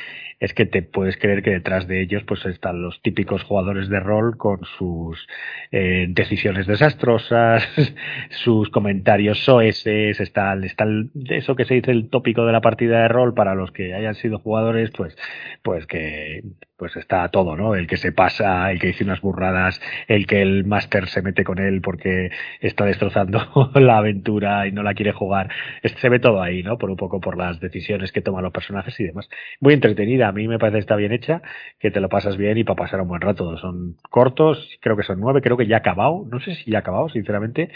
[0.43, 4.01] es que te puedes creer que detrás de ellos pues están los típicos jugadores de
[4.01, 5.26] rol con sus
[5.70, 7.66] eh, decisiones desastrosas,
[8.30, 13.03] sus comentarios soeses, está, está el- eso que se dice el tópico de la partida
[13.03, 15.16] de rol para los que hayan sido jugadores, pues,
[15.62, 16.43] pues que
[16.76, 17.76] pues está todo, ¿no?
[17.76, 21.45] El que se pasa, el que dice unas burradas, el que el máster se mete
[21.45, 22.30] con él porque
[22.61, 25.49] está destrozando la aventura y no la quiere jugar.
[25.84, 26.78] Se ve todo ahí, ¿no?
[26.78, 29.28] Por un poco por las decisiones que toman los personajes y demás.
[29.61, 31.43] Muy entretenida, a mí me parece que está bien hecha,
[31.78, 33.57] que te lo pasas bien y para pasar un buen rato.
[33.59, 36.78] Son cortos, creo que son nueve, creo que ya ha acabado, no sé si ya
[36.78, 37.70] ha acabado, sinceramente,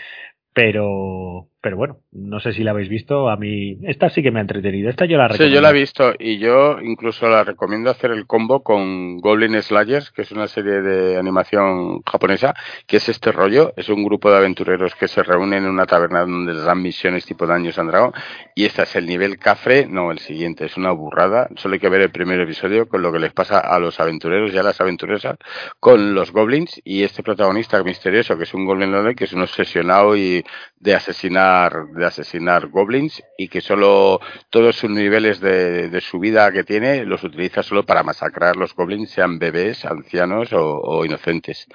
[0.55, 3.29] pero pero bueno, no sé si la habéis visto.
[3.29, 4.89] A mí, esta sí que me ha entretenido.
[4.91, 5.55] Esta yo la Sí, recomiendo.
[5.55, 10.11] yo la he visto y yo incluso la recomiendo hacer el combo con Goblin Slayers,
[10.13, 12.55] que es una serie de animación japonesa,
[12.87, 13.73] que es este rollo.
[13.77, 17.25] Es un grupo de aventureros que se reúnen en una taberna donde les dan misiones
[17.27, 18.13] tipo Daños and Dragon.
[18.55, 21.49] Y este es el nivel cafre, no, el siguiente, es una burrada.
[21.57, 24.53] Solo hay que ver el primer episodio con lo que les pasa a los aventureros
[24.55, 25.37] y a las aventuresas
[25.81, 30.17] con los goblins y este protagonista misterioso, que es un Goblin que es un obsesionado
[30.17, 30.45] y
[30.79, 31.46] de asesinar
[31.95, 34.21] de asesinar goblins y que solo
[34.51, 38.75] todos sus niveles de, de su vida que tiene los utiliza solo para masacrar los
[38.75, 41.67] goblins, sean bebés, ancianos o, o inocentes.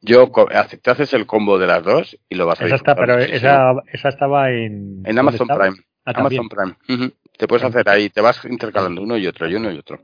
[0.00, 0.30] Yo
[0.82, 3.72] te haces el combo de las dos y lo vas a Esa está, pero esa,
[3.90, 5.02] esa estaba en.
[5.02, 5.64] en ¿dónde Amazon estaba?
[5.64, 5.76] Prime.
[6.04, 6.42] Ah, también.
[6.42, 7.10] Amazon Prime.
[7.38, 10.00] Te puedes hacer ahí, te vas intercalando uno y otro y uno y otro.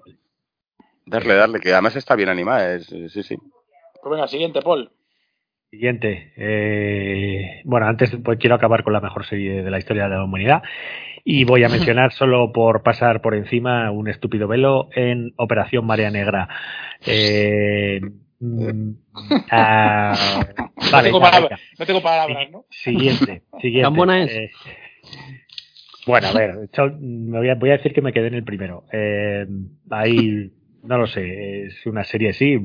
[1.05, 3.36] Darle, darle, que además está bien animada, es, sí, sí.
[4.03, 4.90] Pues venga, siguiente, Paul.
[5.70, 6.32] Siguiente.
[6.36, 10.24] Eh, bueno, antes pues quiero acabar con la mejor serie de la historia de la
[10.24, 10.62] humanidad
[11.24, 16.10] y voy a mencionar solo por pasar por encima un estúpido velo en Operación Marea
[16.10, 16.48] Negra.
[17.06, 18.00] Eh,
[18.40, 18.90] mm,
[19.52, 20.12] ah,
[20.58, 22.64] no, vale, tengo palabras, no tengo palabras, ¿no?
[22.70, 23.82] Siguiente, siguiente.
[23.82, 24.32] ¿Tan buena es?
[24.32, 24.50] Eh,
[26.04, 26.68] bueno, a ver,
[27.00, 28.86] me voy a, voy a decir que me quedé en el primero.
[28.92, 29.46] Eh,
[29.90, 30.50] ahí,
[30.82, 32.58] no lo sé, es una serie sí,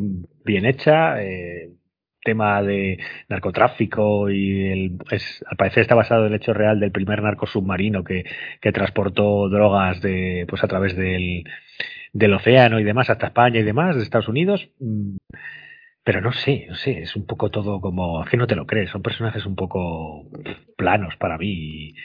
[0.43, 1.69] bien hecha, eh,
[2.25, 2.99] tema de
[3.29, 7.47] narcotráfico y el, es, al parecer está basado en el hecho real del primer narco
[7.47, 8.25] submarino que,
[8.61, 11.45] que transportó drogas de, pues a través del,
[12.13, 14.69] del océano y demás hasta España y demás, de Estados Unidos.
[14.79, 15.17] Mm,
[16.03, 18.65] Pero no sé, no sé, es un poco todo como, es que no te lo
[18.67, 20.29] crees, son personajes un poco
[20.77, 21.47] planos para mí.
[21.49, 21.95] Y,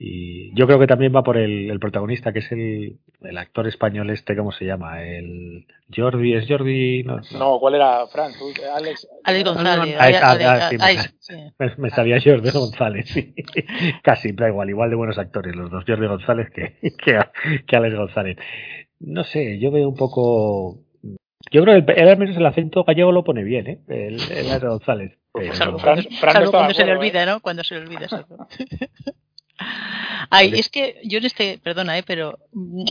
[0.00, 3.66] y yo creo que también va por el, el protagonista, que es el, el actor
[3.66, 5.02] español este, ¿cómo se llama?
[5.02, 7.02] El Jordi, ¿es Jordi?
[7.02, 7.38] No, no.
[7.38, 8.32] No, ¿cuál era, Fran?
[8.38, 8.44] Tú,
[8.76, 9.08] Alex.
[9.24, 9.96] Alex González.
[9.98, 11.34] Ah, ah, ah, me- sí.
[11.58, 13.34] Me, me sabía Jordi González, sí.
[14.04, 17.18] Casi, da igual, igual de buenos actores los dos, Jordi González que, que,
[17.66, 18.36] que Alex González.
[19.00, 20.78] No sé, yo veo un poco...
[21.50, 23.78] Yo creo que él al menos el acento gallego lo pone bien, ¿eh?
[23.88, 25.18] El, el Alex González.
[25.32, 27.40] Pero- Salvo cuando, salvo se le olvida, ¿no?
[27.40, 28.02] Cuando se le olvida.
[28.04, 28.36] exacto.
[30.30, 32.02] Ay, es que yo en este, perdona, ¿eh?
[32.02, 32.38] pero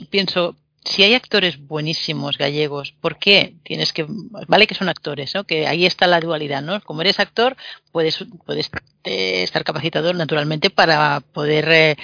[0.09, 5.43] pienso, si hay actores buenísimos gallegos, ¿por qué tienes que, vale que son actores, ¿no?
[5.43, 6.81] Que ahí está la dualidad, ¿no?
[6.81, 7.55] Como eres actor,
[7.91, 8.69] puedes, puedes
[9.03, 11.97] eh, estar capacitado naturalmente para poder eh,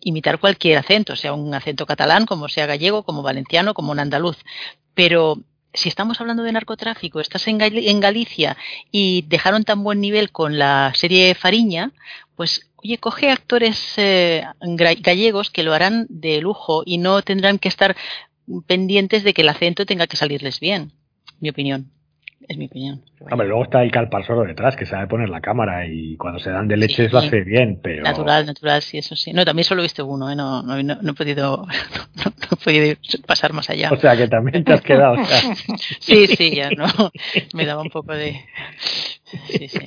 [0.00, 4.36] imitar cualquier acento, sea un acento catalán, como sea gallego, como valenciano, como un andaluz.
[4.94, 5.38] Pero
[5.74, 8.56] si estamos hablando de narcotráfico, estás en, Gal- en Galicia
[8.90, 11.92] y dejaron tan buen nivel con la serie Fariña,
[12.34, 14.44] pues oye, coge actores eh,
[15.00, 17.96] gallegos que lo harán de lujo y no tendrán que estar
[18.66, 20.92] pendientes de que el acento tenga que salirles bien.
[21.40, 21.90] Mi opinión.
[22.48, 23.02] Es mi opinión.
[23.28, 26.68] Hombre, luego está el calparsoro detrás, que sabe poner la cámara y cuando se dan
[26.68, 27.26] de leches lo Sí.
[27.26, 28.04] hace bien, pero...
[28.04, 29.32] Natural, natural, sí, eso sí.
[29.32, 30.36] No, también solo he visto uno, ¿eh?
[30.36, 31.66] no, no, no- no he podido,
[32.14, 33.90] no, no he podido ir- pasar más allá.
[33.90, 35.14] O sea que también te has quedado.
[35.20, 35.54] o sea,
[36.00, 36.86] Sí, sí, ya no.
[37.52, 38.38] Me daba un poco de.
[39.48, 39.78] Sí, sí.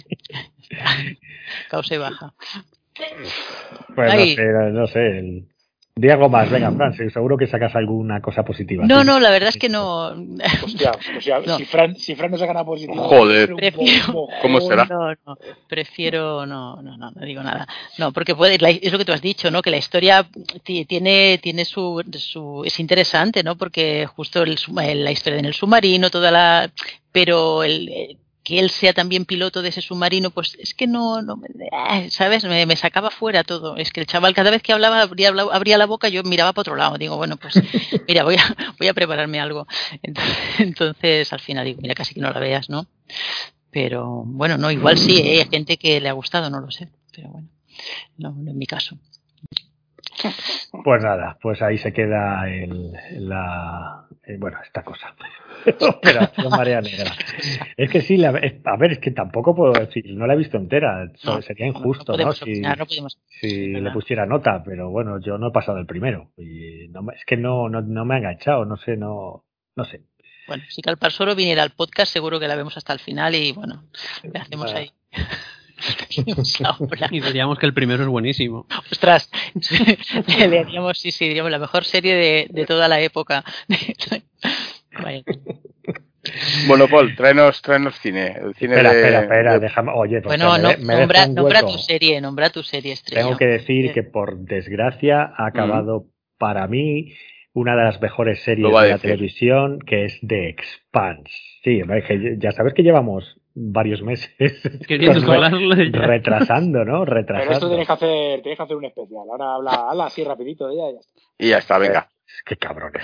[1.69, 2.33] Causa y baja.
[3.95, 4.99] Pues no sé, no, sé.
[5.19, 5.45] el-
[5.95, 8.85] Di algo más, venga, Fran, seguro que sacas alguna cosa positiva.
[8.87, 9.05] No, Sí.
[9.07, 10.11] no, la verdad es que no.
[10.63, 11.57] Hostia, hostia, No.
[11.57, 13.03] si, Fran, si Fran no saca nada positivo.
[13.03, 13.53] Joder.
[13.53, 14.85] Prefiero- ¿Cómo será?
[14.85, 15.37] No, no,
[15.67, 17.67] prefiero, no, no, no, no digo nada.
[17.97, 19.61] No, porque puede, es lo que tú has dicho, ¿no?
[19.61, 20.25] Que la historia
[20.63, 23.57] ti- tiene, tiene su, su, es interesante, ¿no?
[23.57, 24.55] Porque justo el,
[25.03, 26.71] la historia en el submarino, toda la,
[27.11, 28.17] pero el, eh,
[28.49, 32.43] que él sea también piloto de ese submarino, pues es que no, no, me- ¿sabes?
[32.45, 33.77] Me, me sacaba fuera todo.
[33.77, 36.51] Es que el chaval cada vez que hablaba abría, la- abría la boca, yo miraba
[36.53, 36.97] para otro lado.
[36.97, 37.53] Digo, bueno, pues
[38.07, 39.67] mira, voy a, voy a prepararme algo.
[40.01, 42.87] Entonces, entonces, al final digo, mira, casi que no la veas, ¿no?
[43.71, 45.41] Pero bueno, no, igual sí, ¿eh?
[45.43, 46.89] hay gente que le ha gustado, no lo sé.
[47.15, 47.47] Pero bueno,
[48.17, 48.97] no, no en mi caso.
[50.83, 52.91] Pues nada, pues ahí se queda el,
[53.27, 55.15] la, eh, bueno, esta cosa.
[55.79, 57.11] Operación Marea Negra.
[57.75, 60.57] Es que sí, la- a ver, es que tampoco puedo decir, no la he visto
[60.57, 62.31] entera, No, sería injusto, ¿no?
[62.33, 65.85] Si, opinar, no podemos- si le pusiera nota, pero bueno, yo no he pasado el
[65.85, 66.31] primero.
[66.37, 70.01] Y no es que no, no, no me ha enganchado, no sé, no, no sé.
[70.47, 73.83] Bueno, si Calparsoro viniera al podcast, seguro que la vemos hasta el final y bueno,
[74.23, 74.91] le hacemos ahí.
[77.11, 78.65] Y diríamos que el primero es buenísimo.
[78.91, 79.29] Ostras,
[80.49, 83.43] le haríamos, sí, sí, diríamos la mejor serie de, de toda la época.
[85.03, 85.23] Vaya.
[86.67, 88.35] Bueno, Paul, tráenos, tráenos cine.
[88.41, 90.95] El cine Espera, de, espera, espera, de- déjame, oye, pues Bueno, me, no, de- me
[90.95, 93.23] nombra, nombra tu serie, nombra tu serie estrella.
[93.23, 96.07] Tengo que decir que por desgracia ha acabado
[96.37, 97.13] para mí
[97.53, 99.01] una de las mejores series de la decir.
[99.01, 101.31] televisión, que es The Expanse.
[101.63, 101.81] Sí,
[102.37, 104.31] ya sabes que llevamos varios meses.
[104.87, 107.03] Re- retrasando, ¿no?
[107.05, 107.67] Pero esto Retrasando.
[107.69, 109.23] tienes que hacer, tienes que hacer un especial.
[109.29, 111.19] Ahora habla, habla así rapidito de ella y ya está.
[111.37, 112.09] Y ya está, venga.
[112.45, 113.03] Qué cabrones.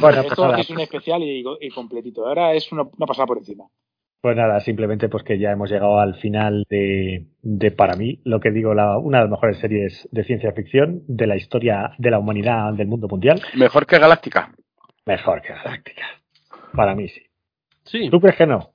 [0.00, 2.26] Bueno, pues Esto nada, es un especial y, y completito.
[2.26, 3.64] Ahora es una, una pasada por encima.
[4.20, 8.38] pues nada, simplemente pues que ya hemos llegado al final de, de para mí, lo
[8.40, 12.10] que digo, la, una de las mejores series de ciencia ficción de la historia de
[12.10, 13.42] la humanidad del mundo mundial.
[13.54, 14.52] Mejor que Galáctica.
[15.06, 16.06] Mejor que Galáctica.
[16.74, 17.22] Para mí sí.
[17.84, 18.71] Sí, ¿Tú crees que no?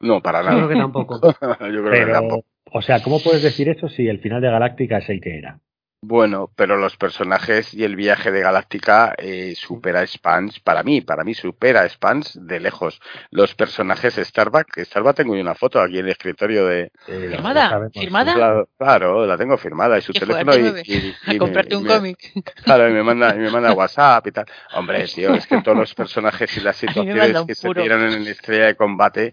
[0.00, 0.20] No.
[0.22, 0.68] Para yo creo nada.
[0.68, 1.20] que tampoco.
[1.42, 2.46] Yo creo que Pero, tampoco.
[2.72, 5.58] o sea, ¿cómo puedes decir eso si el final de Galáctica es el que era?
[6.02, 11.00] Bueno, pero los personajes y el viaje de Galáctica eh, supera a Spans, para mí,
[11.00, 13.00] para mí supera a Spans de lejos.
[13.30, 16.92] Los personajes Starbuck, Starbuck tengo yo una foto aquí en el escritorio de...
[17.08, 17.90] Eh, ¿Firmada?
[17.92, 18.36] ¿Firmada?
[18.36, 21.74] La- claro, la tengo firmada y su teléfono fuerte, y, y- y A me- comprarte
[21.76, 22.18] un me- cómic.
[22.62, 24.44] Claro, y me manda, y me manda WhatsApp y tal.
[24.74, 28.66] Hombre, tío, es que todos los personajes y las situaciones que se tiran en Estrella
[28.66, 29.32] de Combate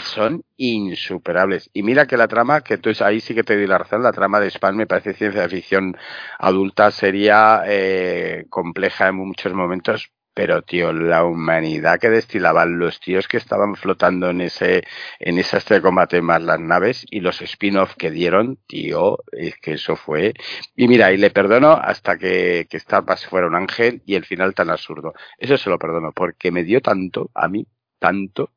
[0.00, 1.70] son insuperables.
[1.72, 4.12] Y mira que la trama, que tú ahí sí que te doy la razón, la
[4.12, 5.96] trama de Span me parece ciencia ficción
[6.38, 10.10] adulta, sería eh, compleja en muchos momentos.
[10.34, 14.82] Pero, tío, la humanidad que destilaban los tíos que estaban flotando en ese,
[15.20, 19.72] en estrella de combate más las naves y los spin-off que dieron, tío, es que
[19.74, 20.32] eso fue
[20.74, 24.54] y mira, y le perdono hasta que, que Starbucks fuera un ángel y el final
[24.54, 25.12] tan absurdo.
[25.36, 27.66] Eso se lo perdono, porque me dio tanto, a mí,
[27.98, 28.50] tanto,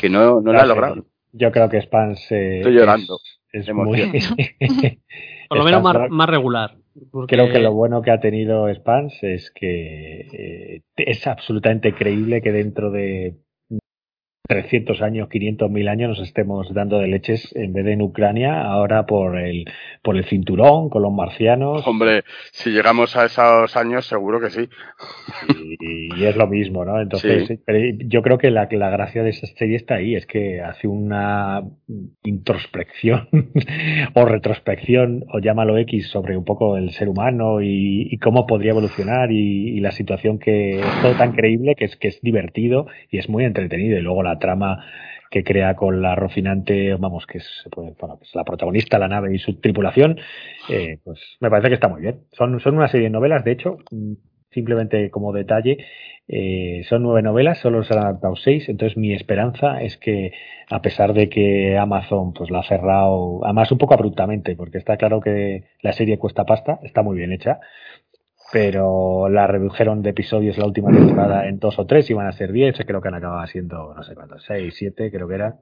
[0.00, 0.68] que no, no la he Gracias.
[0.68, 1.06] logrado.
[1.32, 3.18] Yo creo que Spans eh, Estoy llorando.
[3.52, 4.00] Es, muy...
[5.48, 6.76] Por lo menos más, más regular.
[7.10, 12.40] porque- Creo que lo bueno que ha tenido Spans es que eh, es absolutamente creíble
[12.42, 13.36] que dentro de
[14.52, 18.62] 300 años, 500 mil años nos estemos dando de leches en vez de en Ucrania,
[18.62, 19.66] ahora por el,
[20.02, 21.86] por el cinturón, con los marcianos.
[21.86, 24.68] Hombre, si llegamos a esos años, seguro que sí.
[25.80, 27.00] Y, y es lo mismo, ¿no?
[27.00, 27.58] Entonces, Sí.
[27.64, 30.88] pero yo creo que la, la gracia de esa serie está ahí, es que hace
[30.88, 31.62] una
[32.24, 33.28] introspección
[34.14, 38.72] o retrospección, o llámalo X, sobre un poco el ser humano y, y cómo podría
[38.72, 42.86] evolucionar y, y la situación que es todo tan creíble que es que es divertido
[43.10, 43.96] y es muy entretenido.
[43.98, 44.84] Y luego la trama
[45.32, 47.94] que crea con la Rocinante, vamos, que es, pues,
[48.34, 50.20] la protagonista, la nave y su tripulación,
[50.68, 52.20] eh, pues me parece que está muy bien.
[52.32, 54.12] Son, son una serie de novelas, de hecho, mm,
[54.50, 55.78] simplemente como detalle,
[56.28, 60.32] eh, son nueve novelas, solo se han adaptado seis, entonces mi esperanza es que
[60.70, 64.96] a pesar de que Amazon pues la ha cerrado, además un poco abruptamente, porque está
[64.96, 67.58] claro que la serie cuesta pasta, está muy bien hecha,
[68.52, 72.52] pero la redujeron de episodios la última temporada en dos o tres, iban a ser
[72.52, 75.56] diez, creo que han acabado siendo, no sé cuántos, seis, siete, creo que era.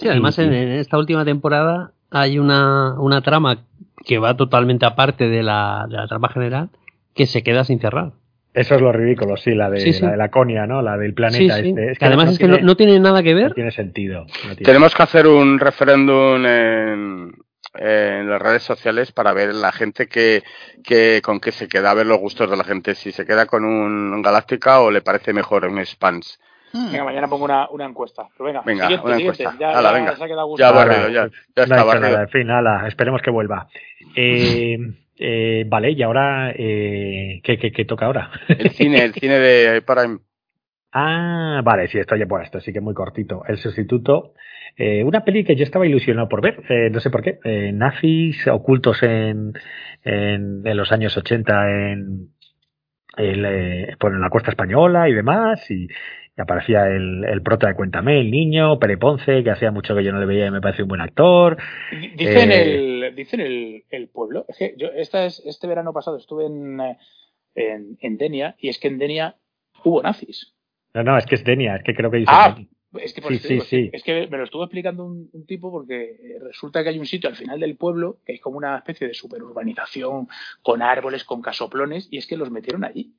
[0.00, 3.58] Sí, además en, en esta última temporada hay una, una trama
[4.04, 6.70] que va totalmente aparte de la, de la trama general
[7.14, 8.10] que se queda sin cerrar.
[8.52, 10.02] Eso es lo ridículo, sí, la de, Sí, sí.
[10.02, 10.82] La, de la Conia, ¿no?
[10.82, 11.68] La del planeta sí.
[11.70, 11.92] este.
[11.92, 13.54] Es Que además es que tiene, no, no tiene nada que no ver.
[13.54, 14.22] tiene sentido.
[14.24, 17.32] no tiene- Tenemos que hacer un referéndum en,
[17.74, 20.42] en las redes sociales para ver la gente que,
[20.84, 23.46] que con qué se queda, a ver los gustos de la gente, si se queda
[23.46, 26.38] con un Galáctica o le parece mejor un Spans.
[26.74, 26.90] Mm.
[26.92, 28.28] Venga, mañana pongo una, una encuesta.
[28.36, 29.42] Pero venga, Venga, siguiente, una siguiente.
[29.42, 29.60] encuesta.
[29.60, 30.16] Ya, Hala, ya venga.
[30.16, 30.62] se ha quedado a gusto.
[30.64, 32.08] Ya barrido, ya, está barrido.
[32.10, 33.68] nada, en fin, ala, esperemos que vuelva.
[34.16, 34.78] Eh,
[35.18, 38.30] eh, vale, y ahora, eh, ¿qué, qué, qué toca ahora?
[38.48, 40.18] El cine, el cine de Prime.
[40.94, 43.44] Ah, vale, sí, esto ya bueno, esto sí que es muy cortito.
[43.48, 44.34] El sustituto,
[44.76, 47.72] eh, una peli que yo estaba ilusionado por ver, eh, no sé por qué, eh,
[47.72, 49.52] nazis ocultos en,
[50.02, 52.28] en, en los años 80 en,
[53.16, 57.74] el, eh, en la costa española y demás, y, y aparecía el, el prota de
[57.74, 60.62] Cuéntame, el niño, Pere Ponce, que hacía mucho que yo no le veía y me
[60.62, 61.58] parece un buen actor.
[62.16, 64.46] Dicen, Eh, el, dicen el, el pueblo.
[64.48, 66.80] Es que yo esta es, este verano pasado estuve en,
[67.54, 69.36] en, en Denia y es que en Denia
[69.84, 70.54] hubo nazis.
[70.94, 72.56] No, no, es que es Denia, es que creo que Ah,
[73.00, 73.90] es que, por Sí, eso sí, digo, sí.
[73.92, 77.06] es que me lo estuvo explicando un, un tipo porque eh, resulta que hay un
[77.06, 80.28] sitio al final del pueblo que es como una especie de superurbanización
[80.62, 83.12] con árboles, con casoplones y es que los metieron allí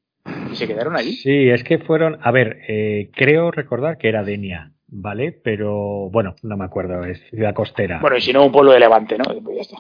[0.52, 1.14] y se quedaron allí.
[1.14, 5.32] Sí, es que fueron, a ver, eh, creo recordar que era Denia, ¿vale?
[5.32, 8.00] Pero bueno, no me acuerdo, es ciudad costera.
[8.00, 9.26] Bueno, y si no, un pueblo de Levante, ¿no?
[9.42, 9.78] Pues ya está.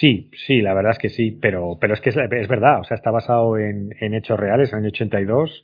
[0.00, 2.84] Sí, sí, la verdad es que sí, pero, pero es que es, es verdad, o
[2.84, 5.62] sea, está basado en, en hechos reales, en el año 82,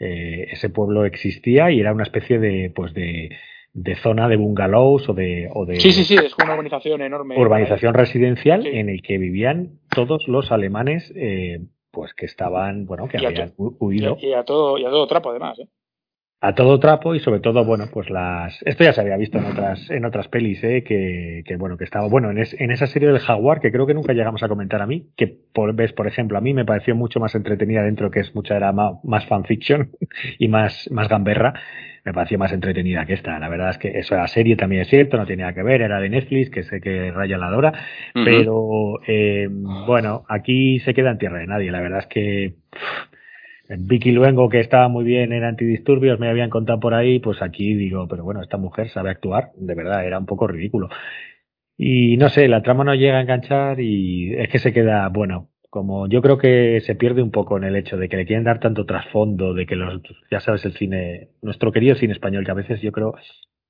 [0.00, 3.30] eh, ese pueblo existía y era una especie de, pues de,
[3.72, 7.38] de zona de bungalows o de, o de Sí, sí, sí, es una urbanización enorme.
[7.38, 8.68] urbanización residencial Sí.
[8.72, 13.52] en el que vivían todos los alemanes, eh, pues que estaban, bueno, que Y habían
[13.56, 14.16] huido.
[14.20, 15.58] y a todo, y a todo trapo, además.
[15.60, 15.68] ¿eh?
[16.46, 18.60] A todo trapo y sobre todo, bueno, pues las...
[18.66, 20.84] Esto ya se había visto en otras, en otras pelis, ¿eh?
[20.84, 23.86] que, que bueno, que estaba, bueno, en, es- en esa serie del Jaguar, que creo
[23.86, 26.64] que nunca llegamos a comentar a mí, que por, ves, por ejemplo, a mí me
[26.66, 29.90] pareció mucho más entretenida dentro, que es mucha, era más, más fanfiction
[30.38, 31.54] y más, más gamberra,
[32.04, 33.38] me pareció más entretenida que esta.
[33.38, 35.98] La verdad es que eso, la serie también es cierto, no tenía que ver, era
[36.00, 37.72] de Netflix, que sé que Raya la adora,
[38.14, 38.24] Ujú.
[38.24, 41.70] pero eh, bueno, aquí se queda en tierra de nadie.
[41.72, 42.54] La verdad es que
[43.68, 47.74] Vicky Luengo, que estaba muy bien en antidisturbios, me habían contado por ahí, pues aquí
[47.74, 50.88] digo, pero bueno, esta mujer sabe actuar, de verdad, era un poco ridículo.
[51.76, 55.50] Y no sé, la trama no llega a enganchar y es que se queda, bueno,
[55.70, 58.44] como yo creo que se pierde un poco en el hecho de que le quieren
[58.44, 60.00] dar tanto trasfondo, de que los,
[60.30, 63.14] ya sabes, el cine, nuestro querido cine español, que a veces yo creo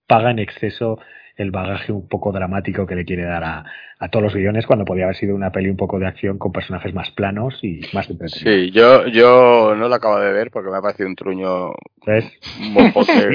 [0.06, 0.98] paga en exceso
[1.36, 3.64] el bagaje un poco dramático que le quiere dar a,
[3.98, 6.52] a todos los guiones cuando podía haber sido una peli un poco de acción con
[6.52, 8.42] personajes más planos y más entretenidos.
[8.42, 11.72] Sí, yo, yo no lo acabo de ver porque me ha parecido un truño
[12.06, 12.24] ¿Ves?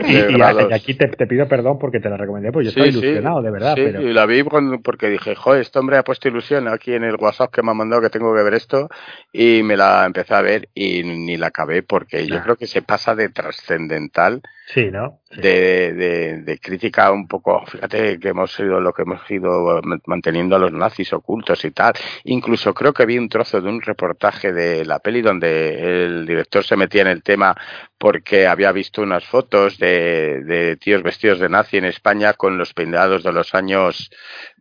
[0.07, 0.41] Y,
[0.73, 2.99] aquí te, te pido perdón porque te la recomendé, pues yo Sí, estoy sí.
[2.99, 6.27] ilusionado, de verdad, Sí, pero y la vi porque dije, joder, este hombre ha puesto
[6.27, 8.89] ilusión aquí en el WhatsApp que me ha mandado que tengo que ver esto
[9.33, 12.41] y me la empecé a ver y ni la acabé porque yo Ah.
[12.43, 15.19] creo que se pasa de trascendental, sí, ¿no?
[15.31, 15.41] Sí.
[15.41, 20.55] de, de, de crítica un poco, fíjate que hemos sido lo que hemos ido manteniendo
[20.55, 21.93] a los nazis ocultos y tal.
[22.23, 26.63] Incluso creo que vi un trozo de un reportaje de la peli donde el director
[26.63, 27.55] se metía en el tema
[27.99, 32.73] porque había visto unas fotos de, de tíos vestidos de nazi en España con los
[32.73, 34.11] peinados de los años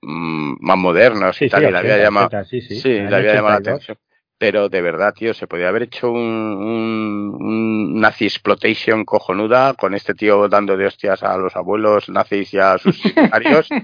[0.03, 3.17] mm, más modernos Sí, y tal, sí, y le había 80, llamado, 80, sí, le
[3.17, 3.61] había llamado la 82.
[3.61, 3.99] atención.
[4.39, 9.95] Pero de verdad, tío, se podía haber hecho un, un, un nazi exploitation cojonuda con
[9.95, 13.75] este tío dando de hostias a los abuelos nazis y a sus secretarios.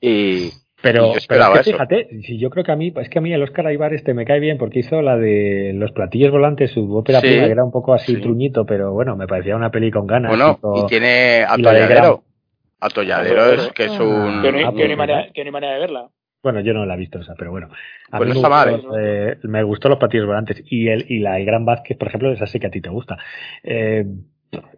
[0.00, 0.52] y,
[0.82, 3.32] Pero, pero es que fíjate, si yo creo que a mí, es que a mí
[3.32, 6.94] el Oscar Aibar este me cae bien porque hizo la de los platillos volantes, su
[6.94, 8.20] ópera Sí, prima, que era un poco así sí.
[8.20, 10.30] truñito, pero bueno, me parecía una peli con ganas.
[10.30, 12.22] bueno, tipo- y tiene atolladero.
[12.78, 14.42] Atolladero es que es un...
[14.42, 16.10] Que no, hay- Ah, que no hay pues, manera, que no hay manera de verla.
[16.42, 17.68] Bueno, yo no la he visto esa, pero bueno.
[18.10, 20.62] A Pues mí no me, está mal, gustó, eh, me gustó los platillos volantes.
[20.70, 22.90] Y el, y la el Gran Vázquez, por ejemplo, esa sí que a ti te
[22.90, 23.16] gusta.
[23.64, 24.04] Eh,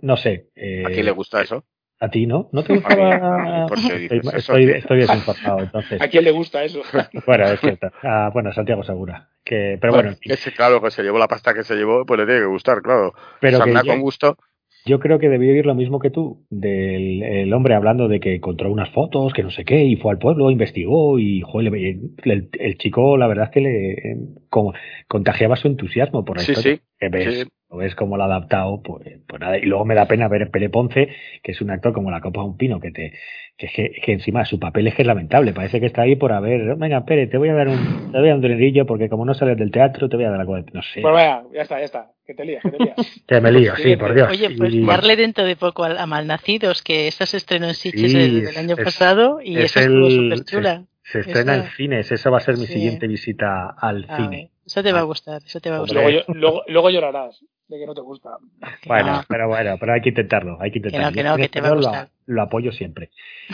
[0.00, 0.46] no sé.
[0.54, 1.64] eh, ¿A quién le gusta eso?
[2.00, 2.48] ¿A ti no?
[2.52, 3.66] ¿No te gustaba?
[3.66, 6.00] ¿por qué dices Estoy, eso, estoy, desinformado, entonces.
[6.00, 6.82] ¿A quién le gusta eso?
[7.26, 7.90] Bueno, es cierto.
[8.02, 9.28] Ah, bueno, Santiago Segura.
[9.44, 10.30] Que, pero bueno, en fin.
[10.30, 12.46] que se- claro, que se llevó la pasta que se llevó, pues le tiene que
[12.46, 13.14] gustar, claro.
[13.40, 14.36] pero que con gusto.
[14.84, 18.34] yo creo que debió ir lo mismo que tú, del el hombre hablando de que
[18.36, 21.98] encontró unas fotos, que no sé qué, y fue al pueblo, investigó, y joder, le-
[22.24, 24.16] el, el chico, la verdad es que le eh,
[24.50, 24.72] como,
[25.08, 26.76] contagiaba su entusiasmo por la Sí, historia.
[26.76, 27.48] sí, Que ves, sí.
[27.70, 29.58] Lo ves cómo lo ha adaptado, pues, pues nada.
[29.58, 31.08] Y luego me da pena ver Pere Ponce,
[31.42, 33.12] que es un actor como la copa de un pino, que te,
[33.58, 36.16] que, es que, que encima su papel es que es lamentable, parece que está ahí
[36.16, 38.86] por haber, venga, Pere, te voy a dar un, te voy a dar un dinerillo
[38.86, 41.12] porque como no sales del teatro, te voy a dar algo de, no sé, Pues
[41.12, 42.10] vaya, ya está, ya está.
[42.26, 42.96] Que te lías, que te lías.
[43.28, 44.30] que me lío, sí, por Dios.
[44.30, 47.74] Oye, pues Y- darle dentro de poco a, a Malnacidos, que esa se estrenó en
[47.74, 50.84] Sitges Sí, el, el año es- pasado y es esa estuvo súper chula.
[51.02, 52.74] Se estrena Esa- en cines, eso va a ser mi Sí.
[52.74, 54.50] siguiente visita al Ah, cine.
[54.66, 55.04] Eso te va a Ah.
[55.04, 56.02] gustar, eso te va a gustar.
[56.02, 58.30] luego, yo- luego, luego llorarás de que no te gusta.
[58.86, 59.20] Bueno, no.
[59.28, 61.06] pero bueno, pero hay que intentarlo, hay que Que intentarlo.
[61.06, 62.08] no, que Yo no, en que te va a lo- gustar.
[62.26, 63.08] Lo, apoyo siempre.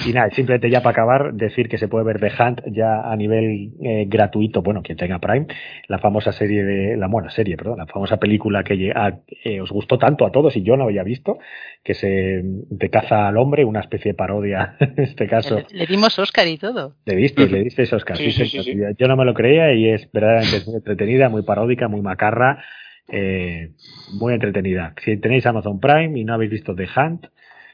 [0.04, 3.14] Y nada, simplemente ya para acabar, decir que se puede ver The Hunt ya a
[3.16, 5.46] nivel eh, gratuito, bueno, quien tenga Prime,
[5.86, 9.70] la famosa serie de, la buena serie, perdón, la famosa película que a- eh, os
[9.70, 11.38] gustó tanto a todos y yo no había visto,
[11.84, 15.56] que se de caza al hombre, una especie de parodia, en este caso.
[15.70, 16.94] Le, le dimos Oscar y todo.
[17.04, 18.16] Le diste, le diste Oscar.
[18.16, 18.76] Sí, sí, sí.
[18.98, 22.64] Yo no me lo creía y es verdaderamente muy entretenida, muy paródica, muy macarra,
[23.08, 23.70] eh,
[24.12, 24.94] muy entretenida.
[25.04, 27.26] Si tenéis Amazon Prime y no habéis visto The Hunt,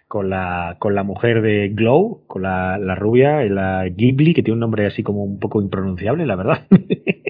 [0.08, 4.54] con la, con la mujer de Glow, con la, la rubia, la Ghibli, que tiene
[4.54, 6.66] un nombre así como un poco impronunciable, la verdad.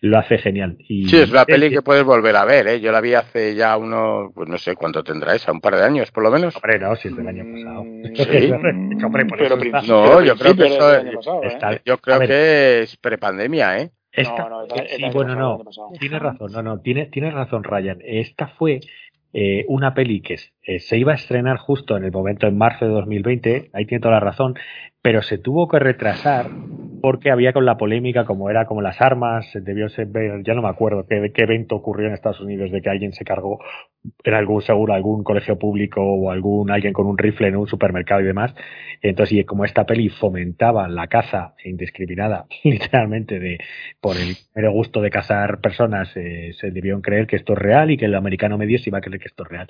[0.00, 0.76] lo hace genial.
[0.88, 2.80] Y, Sí, es una peli que puedes volver a ver, ¿eh?
[2.80, 5.82] Yo la vi hace ya uno, pues no sé cuánto tendrá esa, un par de
[5.82, 6.56] años por lo menos.
[6.56, 7.84] Hombre, no, si es del año pasado.
[7.84, 8.02] Mm,
[8.98, 9.04] Sí.
[9.04, 11.46] Hombre, por pero eso No, yo creo que eso del es- año pasado, ¿eh?
[11.48, 13.90] está- Yo creo que es prepandemia, ¿eh?
[14.12, 15.58] Esta- No, no, es- es sí, bueno, no.
[15.98, 17.98] Tienes razón, no, no, tienes, tienes razón, Ryan.
[18.04, 18.80] Esta fue
[19.34, 20.38] eh, una peli que
[20.68, 24.02] eh, se iba a estrenar justo en el momento en marzo de 2020, ahí tiene
[24.02, 24.54] toda la razón,
[25.00, 26.50] pero se tuvo que retrasar
[27.00, 30.08] porque había con la polémica, como era como las armas, debió ser,
[30.44, 33.24] ya no me acuerdo qué, qué evento ocurrió en Estados Unidos de que alguien se
[33.24, 33.60] cargó
[34.24, 38.20] en algún seguro, algún colegio público o algún alguien con un rifle en un supermercado
[38.20, 38.54] y demás.
[39.00, 43.58] Entonces, y como esta peli fomentaba la caza indiscriminada, literalmente, de
[44.02, 47.90] por el mero gusto de cazar personas, eh, se debieron creer que esto es real
[47.90, 49.68] y que el americano medio se iba a creer que esto es real.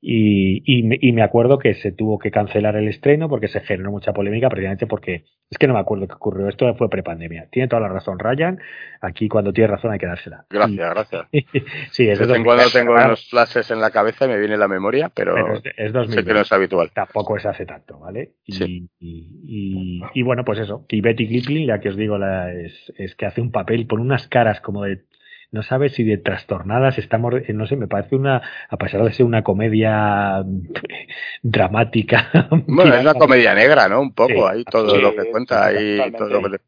[0.00, 3.60] Y, y, me, y, me, acuerdo que se tuvo que cancelar el estreno porque se
[3.60, 6.48] generó mucha polémica, precisamente porque es que no me acuerdo qué ocurrió.
[6.48, 7.48] Esto fue prepandemia.
[7.50, 8.60] Tiene toda la razón, Ryan.
[9.00, 10.44] Aquí, cuando tiene razón, hay que dársela.
[10.50, 11.26] Gracias, gracias.
[11.90, 14.56] sí, es de vez en cuando tengo unos flashes en la cabeza y me viene
[14.56, 16.14] la memoria, pero, pero es, es 2020.
[16.14, 16.90] sé que no es habitual.
[16.92, 18.32] Tampoco es hace tanto, ¿vale?
[18.44, 18.88] Y, Sí.
[19.00, 20.84] y, bueno, pues eso.
[20.88, 24.02] Y Betty Kipling, ya que os digo, la, es, es que hace un papel, pone
[24.02, 25.04] unas caras como de
[25.52, 29.26] no sabes si de trastornadas estamos, no sé, me parece una, a pesar de ser
[29.26, 30.44] una comedia
[31.42, 32.28] dramática.
[32.66, 34.00] Bueno, es una comedia negra, ¿no?
[34.00, 36.58] Un poco, Sí, ahí todo sí, lo que cuenta, ahí todo lo que-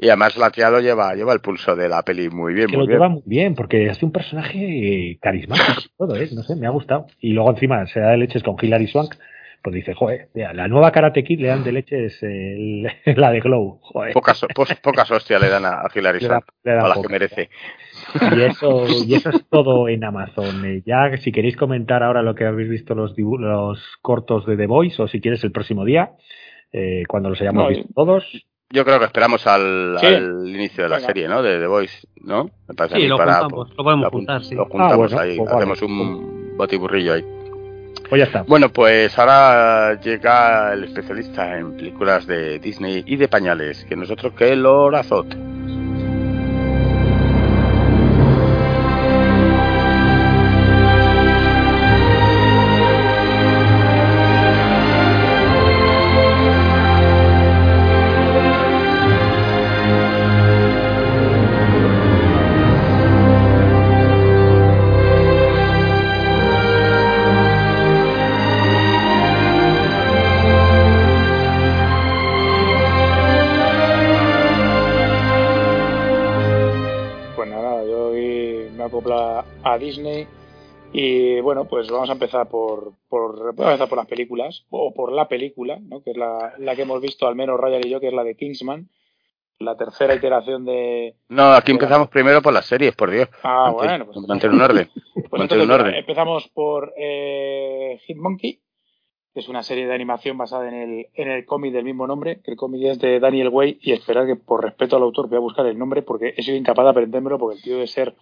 [0.00, 2.76] Y además la tía lo lleva, lleva el pulso de la peli muy bien, que
[2.76, 2.98] muy lo bien.
[2.98, 4.58] lleva muy bien, porque hace un personaje
[5.10, 6.28] eh, carismático todo, ¿eh?
[6.32, 7.06] No sé, me ha gustado.
[7.20, 9.16] Y luego encima se da de leches con Hilary Swank,
[9.60, 13.40] pues dice, joder, la nueva Karate Kid le dan de leches eh, el- la de
[13.40, 14.12] Glow, joder.
[14.12, 14.46] Pocas,
[14.80, 17.10] pocas hostias le dan a, Hilary Le Swank, le a las que pocas.
[17.10, 17.50] merece.
[18.36, 20.64] Y eso, y eso es todo en Amazon.
[20.64, 24.66] Eh, Ya, si queréis comentar ahora lo que habéis visto los, los cortos de The
[24.66, 26.12] Voice, o si quieres el próximo día,
[26.72, 28.24] eh, cuando los hayamos No, visto todos.
[28.70, 30.06] Yo creo que esperamos al, Sí.
[30.06, 31.06] al inicio de la Venga.
[31.08, 31.42] serie, ¿no?
[31.42, 32.50] De The Voice, ¿no?
[32.68, 34.54] Me parece Sí, lo para- juntamos, lo podemos juntar, sí.
[34.54, 35.58] Lo juntamos Ah, bueno, ahí, pues vale.
[35.72, 37.24] hacemos un botiburrillo ahí.
[38.10, 38.42] Pues ya está.
[38.42, 44.32] Bueno, pues ahora llega el especialista en películas de Disney y de pañales, que nosotros
[44.34, 45.26] que el Lorazot.
[79.88, 80.26] Disney
[80.92, 84.94] y bueno, pues vamos a empezar por, por, vamos a empezar por las películas o
[84.94, 86.02] por la película, ¿no?
[86.02, 88.24] que es la, la que hemos visto al menos Ryan y yo, que es la
[88.24, 88.88] de Kingsman,
[89.58, 91.16] la tercera iteración de...
[91.28, 93.28] No, aquí empezamos primero por las series, por Dios.
[93.42, 94.88] Ah, bueno, pues, mantén un orden.
[95.28, 95.94] pues entonces un orden.
[95.94, 98.60] empezamos por eh, Hitmonkey,
[99.34, 102.40] que es una serie de animación basada en el, en el cómic del mismo nombre,
[102.42, 105.36] que el cómic es de Daniel Way, y esperar que por respeto al autor voy
[105.36, 108.14] a buscar el nombre porque he sido incapaz de aprendérmelo porque el tío debe ser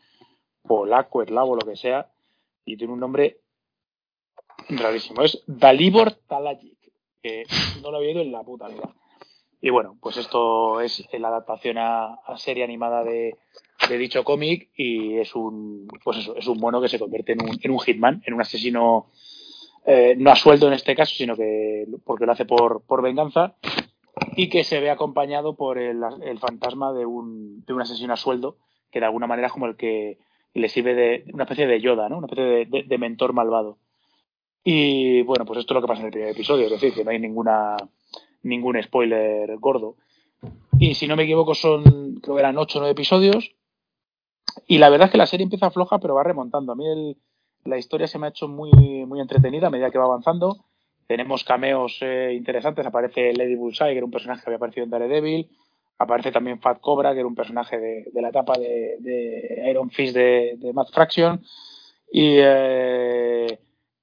[0.67, 2.11] polaco, eslavo, lo que sea,
[2.65, 3.39] y tiene un nombre
[4.69, 5.23] rarísimo.
[5.23, 6.79] Es Dalibor Talajic,
[7.23, 7.45] que
[7.83, 8.95] no lo había oído en la puta vida.
[9.61, 13.37] Y bueno, pues esto es la adaptación a, serie animada de,
[13.89, 17.43] de dicho cómic y es un pues eso, es un mono que se convierte en
[17.43, 19.11] un, en un hitman, en un asesino
[19.87, 23.55] eh, no a sueldo en este caso, sino que porque lo hace por, por venganza
[24.37, 28.17] y que se ve acompañado por el, el fantasma de un, de un asesino a
[28.17, 28.59] sueldo
[28.91, 30.19] que de alguna manera es como el que
[30.57, 32.19] le sirve de una especie de Yoda, ¿no?
[32.19, 33.79] Una especie de mentor malvado.
[34.65, 37.05] Y bueno, pues esto es lo que pasa en el primer episodio, es decir, que
[37.05, 37.77] no hay ninguna
[38.43, 39.97] ningún spoiler gordo.
[40.79, 43.53] Y si no me equivoco son, creo que eran 8 o 9 episodios.
[44.67, 46.73] Y la verdad es que la serie empieza floja, pero va remontando.
[46.73, 47.17] A mí el-
[47.65, 48.71] la historia se me ha hecho muy,
[49.07, 50.65] muy entretenida a medida que va avanzando.
[51.07, 52.87] Tenemos cameos eh, interesantes.
[52.87, 55.49] Aparece Lady Bullseye, que era un personaje que había aparecido en Daredevil.
[55.99, 60.57] Aparece también Fat Cobra, que era un personaje de, la etapa de, Iron Fist de,
[60.59, 61.43] de Matt Fraction.
[62.11, 63.59] Y eh,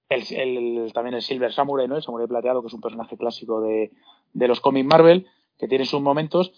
[0.09, 1.95] el, también el Silver Samurai, ¿no?
[1.95, 3.91] El Samurai Plateado, que es un personaje clásico de,
[4.33, 5.27] los cómics Marvel,
[5.57, 6.51] que tiene sus momentos.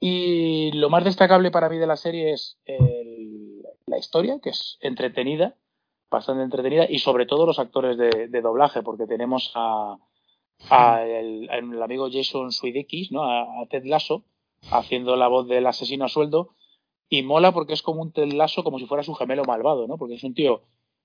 [0.00, 4.78] Y lo más destacable para mí de la serie es el- la historia, que es
[4.80, 5.54] entretenida,
[6.10, 9.98] bastante entretenida, y sobre todo los actores de, doblaje, porque tenemos a,
[11.04, 11.48] el,
[11.82, 13.22] amigo Jason Sudeikis, ¿no?
[13.24, 14.24] A Ted Lasso,
[14.70, 16.50] haciendo la voz del asesino a sueldo,
[17.08, 18.30] y mola porque es como un Ted
[18.64, 19.98] como si fuera su gemelo malvado, ¿no?
[19.98, 20.62] Porque es un tío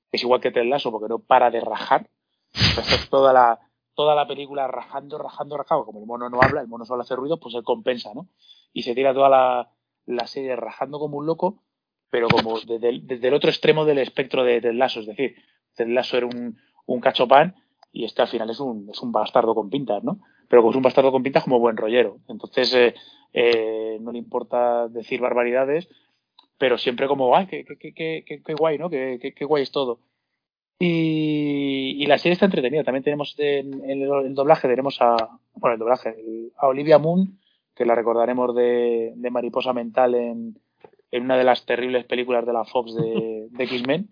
[0.10, 2.10] que es igual que Ted porque no para de rajar,
[2.52, 3.60] Pues es toda la,
[3.94, 5.86] toda la película rajando, rajando, rajando.
[5.86, 8.30] Como el mono no habla, el mono solo hace ruido, pues él compensa, ¿no?
[8.74, 9.72] Y se tira toda la,
[10.06, 11.64] la serie rajando como un loco,
[12.10, 14.80] pero como desde el, otro extremo del espectro de Ted.
[14.82, 15.36] Es decir,
[15.76, 17.56] Ted era un, un cachopán
[17.92, 20.20] y este al final es un, es un bastardo con pintas, ¿no?
[20.48, 22.20] Pero como es un bastardo con pintas como buen rollero.
[22.30, 22.96] Entonces, eh,
[23.34, 25.88] eh, no le importa decir barbaridades,
[26.58, 28.90] pero siempre como, ay, qué, qué, qué, qué, qué guay, ¿no?
[28.90, 30.00] Qué, qué, qué guay es todo.
[30.80, 32.84] Y, y la serie está entretenida.
[32.84, 37.00] También tenemos en, en el, el doblaje, tenemos a, bueno, el doblaje, el- a Olivia
[37.00, 37.40] Moon,
[37.76, 40.60] que la recordaremos de, de Mariposa Mental en,
[41.12, 44.10] en una de las terribles películas de la Fox de, de X-Men,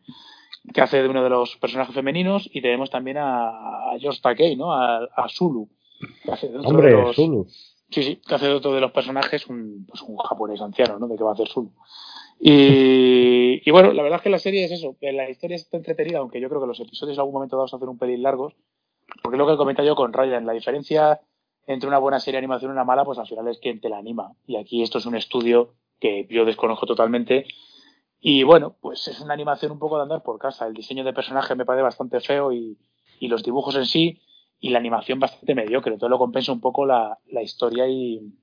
[0.74, 2.50] que hace de uno de los personajes femeninos.
[2.52, 4.74] Y tenemos también a, a George Takei, ¿no?
[4.74, 5.70] A, a Zulu.
[6.24, 7.48] que hace de otro de Hombre, los- Zulu.
[7.90, 11.08] Sí, sí, que hace otro de los personajes un, pues un japonés anciano, ¿no?
[11.08, 11.72] De que va a hacer Zulu.
[12.40, 16.42] Y, bueno, la verdad es que la serie es eso, la historia está entretenida, aunque
[16.42, 18.54] yo creo que los episodios en algún momento vamos a hacer un pelín largos,
[19.24, 21.22] porque es lo que comenta yo con Ryan, la diferencia
[21.68, 23.90] entre una buena serie de animación y una mala, pues al final es quien te
[23.90, 24.34] la anima.
[24.46, 27.46] Y aquí esto es un estudio que yo desconozco totalmente.
[28.20, 30.68] Y bueno, pues es una animación un poco de andar por casa.
[30.68, 32.78] El diseño de personaje me parece bastante feo y
[33.22, 34.20] los dibujos en sí
[34.66, 35.96] y la animación bastante mediocre.
[35.96, 38.34] Todo lo compensa un poco la, la historia y,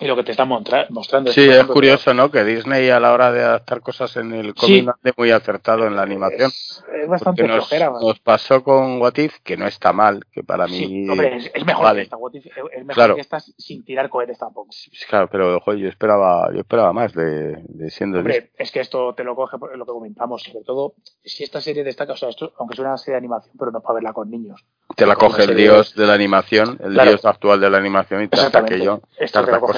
[0.00, 1.32] y lo que te está mostrando.
[1.32, 2.30] Sí, es curioso, ¿no?
[2.30, 5.86] Que Disney a la hora de adaptar cosas en el cómic no hace muy acertado
[5.86, 6.48] en la animación.
[6.50, 7.90] Es, es bastante nos, flojera.
[7.90, 11.08] Nos pasó con What If, que no está mal, que para Sí, mí...
[11.10, 12.00] hombre, es, es mejor vale.
[12.00, 13.14] que esta, What If, es mejor Claro.
[13.16, 14.70] que esta sin tirar cohetes tampoco.
[15.08, 18.36] Claro, pero joder, yo esperaba, yo esperaba más de, de siendo Disney.
[18.38, 21.60] Hombre, es que esto te lo coge por lo que comentamos, sobre todo si esta
[21.60, 23.94] serie destaca, o sea, esto, aunque es una serie de animación, pero no es para
[23.94, 24.64] verla con niños.
[24.94, 27.10] Te la coge el dios de la animación, el Claro.
[27.10, 29.00] dios actual de la animación y te aquello.
[29.18, 29.77] Esto te lo Tartakovsky.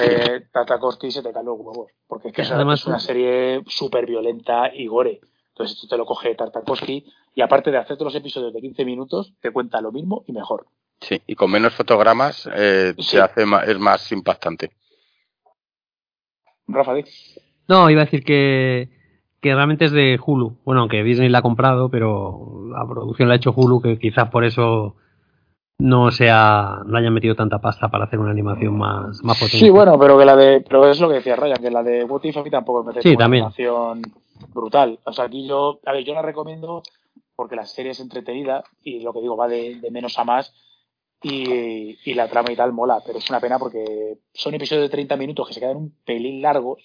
[0.51, 1.91] Coge y se te caen los huevos.
[2.07, 5.19] Porque es que es, Además, es una serie súper violenta y gore.
[5.49, 9.33] Entonces esto te lo coge Tartakovsky y aparte de hacerte los episodios de 15 minutos,
[9.41, 10.65] te cuenta lo mismo y mejor.
[11.01, 13.03] Sí, y con menos fotogramas eh, Sí.
[13.03, 14.71] se hace ma- es más impactante.
[16.67, 17.03] Rafa, di.
[17.67, 18.89] No, iba a decir que,
[19.41, 20.59] que realmente es de Hulu.
[20.63, 24.29] Bueno, aunque Disney la ha comprado, pero la producción la ha hecho Hulu, que quizás
[24.29, 24.95] por eso
[25.81, 29.57] no sea, no hayan metido tanta pasta para hacer una animación más, más potente.
[29.57, 32.03] Sí, bueno, pero que la de, pero es lo que decía Ryan, que la de
[32.03, 33.43] What If a mí tampoco me parece Sí, una también.
[33.45, 34.01] animación
[34.53, 34.99] brutal.
[35.05, 36.83] O sea, aquí yo, a ver, yo la recomiendo
[37.35, 40.53] porque la serie es entretenida y lo que digo va de, de menos a más
[41.23, 44.89] y, y la trama y tal mola, pero es una pena porque son episodios de
[44.89, 46.83] 30 minutos que se quedan un pelín largos,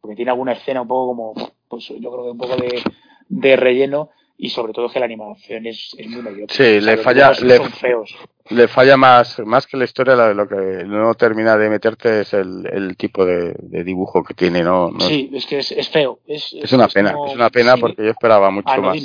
[0.00, 1.34] porque tiene alguna escena un poco como,
[1.68, 2.82] pues yo creo que un poco de,
[3.28, 6.56] de relleno y sobre todo que la animación es, es muy mediocre.
[6.56, 8.14] Sí, O sea, le falla- le- son feos.
[8.50, 10.54] Le falla más, más que la historia, la- lo que
[10.86, 14.90] no termina de meterte es el, el tipo de, de dibujo que tiene, ¿no?
[14.90, 16.20] no- Sí, es que es, es feo.
[16.26, 19.02] Es, es una pena, como- es una pena sí, porque yo esperaba mucho más.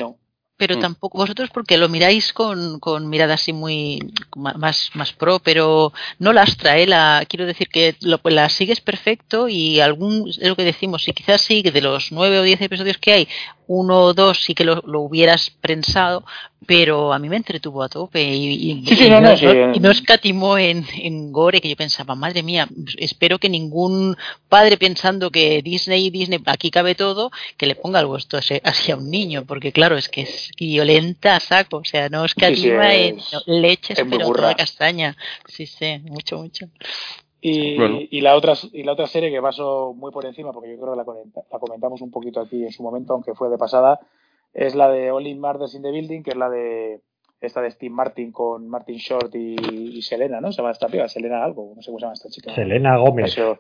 [0.56, 0.82] Pero Mm.
[0.82, 6.32] tampoco, vosotros porque lo miráis con, con mirada así muy más, más pro, pero no
[6.32, 6.86] lastra, ¿eh?
[6.86, 11.04] La, quiero decir que lo, pues la sigues perfecto y algún, es lo que decimos,
[11.04, 13.28] si quizás sí, que de los nueve o diez episodios que hay,
[13.66, 16.24] uno o dos sí que lo, lo hubieras prensado,
[16.68, 19.46] pero a mí me entretuvo a tope y, y- Sí, sí, y no, no, sí.
[19.74, 24.16] y no escatimó en, en gore que yo pensaba, madre mía, espero que ningún
[24.50, 28.60] padre pensando que Disney y Disney aquí cabe todo, que le ponga algo esto así
[28.64, 32.26] así a un niño, porque claro, es que es violenta a saco, o sea, no
[32.26, 34.42] escatima sí, en es- no, leches, es pero burra.
[34.42, 35.16] toda castaña.
[35.48, 36.68] Sí, sí, mucho, mucho.
[37.46, 38.00] Y, Bueno.
[38.10, 40.94] y la otra y la otra serie que paso muy por encima, porque yo creo
[40.94, 40.98] que
[41.52, 44.00] la comentamos un poquito aquí en su momento, aunque fue de pasada,
[44.54, 47.02] es la de Only Murders in the Building, que es la de
[47.42, 49.56] esta de Steve Martin con Martin Short y,
[49.98, 50.52] y Selena, ¿no?
[50.52, 52.54] Se llama esta piba, Selena algo, no sé cómo se llama esta chica.
[52.56, 53.26] Selena Gómez.
[53.32, 53.60] Eso-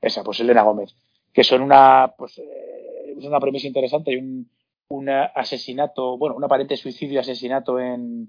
[0.00, 0.94] esa, pues Elena Gómez.
[1.32, 4.50] Que son una, pues, eh, es una premisa interesante y un,
[4.88, 8.28] un asesinato, bueno, un aparente suicidio asesinato en,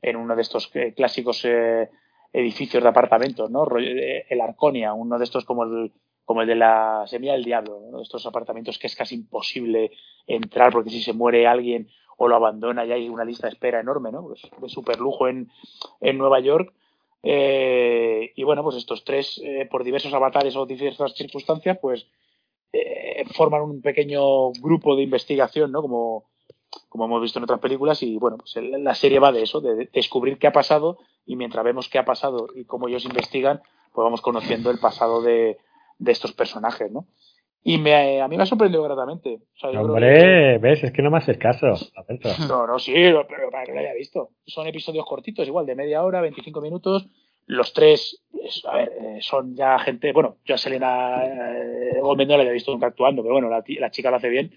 [0.00, 1.90] en uno de estos eh, clásicos eh,
[2.32, 3.66] edificios de apartamentos, ¿no?
[3.78, 5.92] Eh, El Arconia, uno de estos como el,
[6.28, 9.92] como el de la Semilla del Diablo, de estos apartamentos que es casi imposible
[10.26, 13.80] entrar porque si se muere alguien o lo abandona ya hay una lista de espera
[13.80, 14.24] enorme, ¿no?
[14.24, 15.50] Pues de super lujo en,
[16.02, 16.74] en Nueva York.
[17.22, 22.06] Eh, y bueno, pues estos tres, eh, por diversos avatares o diversas circunstancias, pues
[22.74, 25.80] eh, forman un pequeño grupo de investigación, ¿no?
[25.80, 26.24] Como,
[26.90, 28.02] como hemos visto en otras películas.
[28.02, 30.98] Y bueno, pues la serie va de eso, de descubrir qué ha pasado.
[31.24, 33.62] Y mientras vemos qué ha pasado y cómo ellos investigan,
[33.94, 35.56] pues vamos conociendo el pasado de,
[35.98, 37.06] de estos personajes, ¿no?
[37.64, 39.40] Y me, a mí me ha sorprendido gratamente.
[39.56, 41.66] O sea, yo creo que- Hombre, ves, es que no me haces caso.
[42.48, 44.30] No, no, sí, pero para que lo haya visto.
[44.46, 47.08] Son episodios cortitos, igual, de media hora, 25 minutos.
[47.46, 50.12] Los tres, es- a ver, eh, son ya gente.
[50.12, 53.62] Bueno, yo a Selena eh, Gómez no la había visto nunca actuando, pero bueno, la,
[53.66, 54.52] la chica lo hace bien.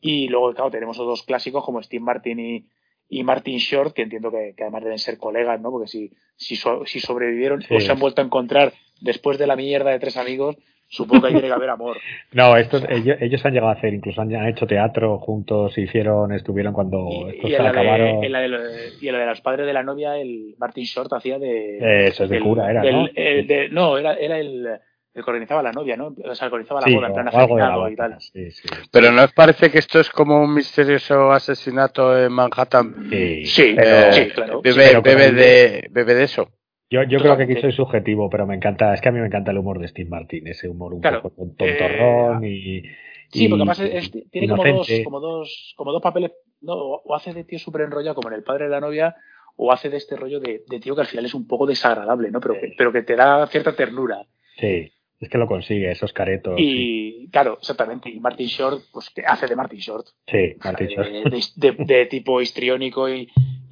[0.00, 2.66] Y luego, claro, tenemos dos clásicos como Steve Martin y,
[3.08, 5.70] y Martin Short, que entiendo que, que además deben ser colegas, ¿no?
[5.70, 7.74] Porque si, si, so- si sobrevivieron Sí.
[7.74, 10.56] o se han vuelto a encontrar después de la mierda de tres amigos,
[10.88, 11.96] supongo que ahí tiene que haber amor.
[12.32, 16.32] No, estos, ellos, ellos han llegado a hacer, incluso han, han hecho teatro juntos, hicieron,
[16.32, 18.24] estuvieron cuando Y, estos y se en la, de, acabaron.
[18.24, 18.58] en la de lo-
[19.00, 21.78] y en la de los padres de la novia, el Martin Short hacía de.
[21.78, 23.08] Eh, Eso es de cura, era, del- ¿no?
[23.14, 26.14] el de- no, era, era el, el que organizaba la novia, ¿no?
[26.24, 28.16] O sea, el que organizaba la Sí, boda, en plan afeminado y tal.
[28.20, 28.68] Sí, sí.
[28.92, 32.94] Pero ¿no os parece que esto es como un misterioso asesinato en Manhattan?
[33.10, 33.46] Sí.
[33.46, 34.60] Sí, Eh, sí, claro.
[34.62, 36.48] Bebe, bebe de, bebe de eso.
[36.90, 39.26] Yo, yo creo que aquí soy subjetivo, pero me encanta, es que a mí me
[39.26, 42.82] encanta el humor de Steve Martin, ese humor un Claro, poco tontorrón y,
[43.30, 46.32] Sí, y- porque además es- es- tiene como dos, como dos, como dos papeles,
[46.62, 46.72] ¿no?
[46.74, 49.14] O hace de tío súper enrollado como en el padre de la novia,
[49.56, 52.30] o hace de este rollo de, de tío que al final es un poco desagradable,
[52.30, 52.40] ¿no?
[52.40, 54.24] Pero, que- pero que te da cierta ternura.
[54.56, 54.90] Sí.
[55.20, 56.54] Es que lo consigue, esos caretos.
[56.58, 58.08] Y claro, exactamente.
[58.08, 60.06] Y Martin Short, pues que hace de Martin Short.
[60.28, 61.08] Sí, Martin Short.
[61.10, 61.42] de-
[61.76, 63.28] de- de tipo histriónico y,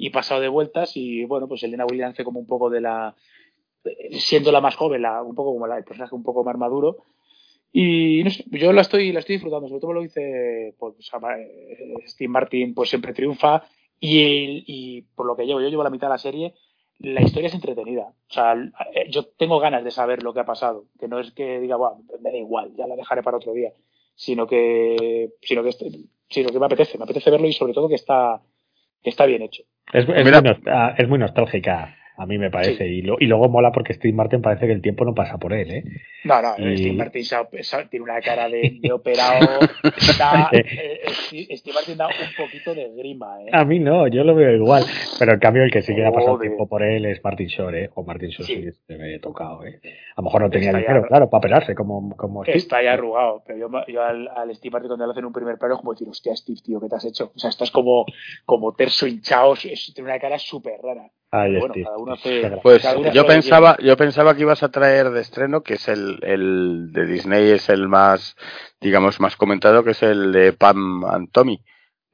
[0.07, 0.97] y pasado de vueltas.
[0.97, 3.15] Y bueno, pues Elena Williams hace como un poco de la.
[4.19, 6.99] siendo la más joven, la, un poco como la, el personaje un poco más maduro.
[7.73, 11.95] Y no sé, yo la estoy, la estoy disfrutando, sobre todo lo dice pues, eh,
[12.07, 13.65] Steve Martin, pues siempre triunfa.
[14.01, 16.55] Y, y por lo que llevo, yo llevo la mitad de la serie,
[16.99, 18.15] la historia es entretenida.
[18.31, 18.55] O sea,
[18.95, 20.87] eh, yo tengo ganas de saber lo que ha pasado.
[20.99, 21.77] Que no es que diga,
[22.21, 23.73] me da igual, ya la dejaré para otro día.
[24.15, 25.73] Sino que, sino que,
[26.29, 28.41] sino que me apetece, me apetece verlo y sobre todo que está,
[29.03, 29.65] que está bien hecho.
[29.93, 32.87] Es, es Mira- muy, ah, es muy nostálgica, a mí me parece.
[32.89, 35.53] Y, lo- y luego mola porque Steve Martin parece que el tiempo no pasa por
[35.53, 35.85] él, ¿eh?
[36.25, 39.61] No, no, Y- Steve Martin se ha- se ha- tiene una cara de, de operado.
[40.19, 43.51] Da, eh, Steve Steve Martin da un poquito de grima, ¿eh?
[43.53, 44.85] A mí no, yo lo veo igual.
[45.19, 47.75] Pero en cambio el que sí que ha pasado tiempo por él es Martin Short,
[47.75, 47.91] ¿eh?
[47.95, 49.81] O Martin Short sí, se me he tocado, ¿eh?
[50.17, 52.59] A lo mejor no tenía Está ya- dinero, claro, para operarse como, como Steve.
[52.59, 55.59] Está ya arrugado, pero yo, yo al, al Steve Martin cuando le hacen un primer
[55.59, 57.33] plano como decir, hostia, Steve, tío, ¿qué te has hecho?
[57.35, 58.05] O sea, estás como,
[58.45, 61.11] como terso hinchado, tiene una cara súper rara.
[61.31, 62.59] Pero bueno, cada uno hace-.
[62.63, 65.89] Pues Cada uno yo pensaba, yo pensaba que ibas a traer de estreno, que es
[65.89, 68.37] el, el de Disney, es el más,
[68.81, 71.61] digamos, más comentado, que es el de Pam and Tommy.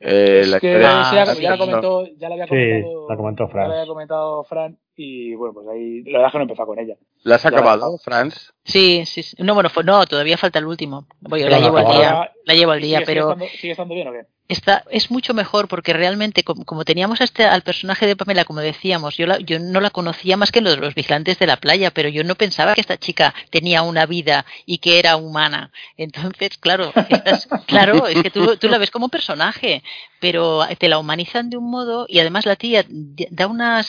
[0.01, 1.43] Eh, Es la que historia- Ah, sí, ya, sí.
[1.43, 3.65] ya la comentó, ya la había Sí, comentado, la comentó Fran.
[3.65, 6.67] ya la había comentado Fran y bueno, pues ahí la verdad es que no empezó
[6.67, 6.95] con ella.
[7.23, 8.53] ¿La has ya la- acabado, Franz?
[8.65, 9.37] Sí, sí, sí.
[9.41, 11.07] No, bueno, fue- no, todavía falta el último.
[11.21, 12.33] Voy, la no llevo al día.
[12.45, 14.27] La llevo al día, ¿Sigue- pero Sigue estando, sigue estando bien o qué?
[14.53, 18.45] Está, es mucho mejor porque realmente, como, como teníamos a este, al personaje de Pamela,
[18.45, 21.47] como decíamos, yo, la- yo no la conocía más que lo de los vigilantes de
[21.47, 25.17] la playa, pero yo no pensaba que esta chica tenía una vida y que era
[25.17, 25.73] humana.
[25.97, 29.83] Entonces, claro, estás- claro, es que tú, tú la ves como personaje,
[30.21, 33.89] pero te la humanizan de un modo y además la tía da unas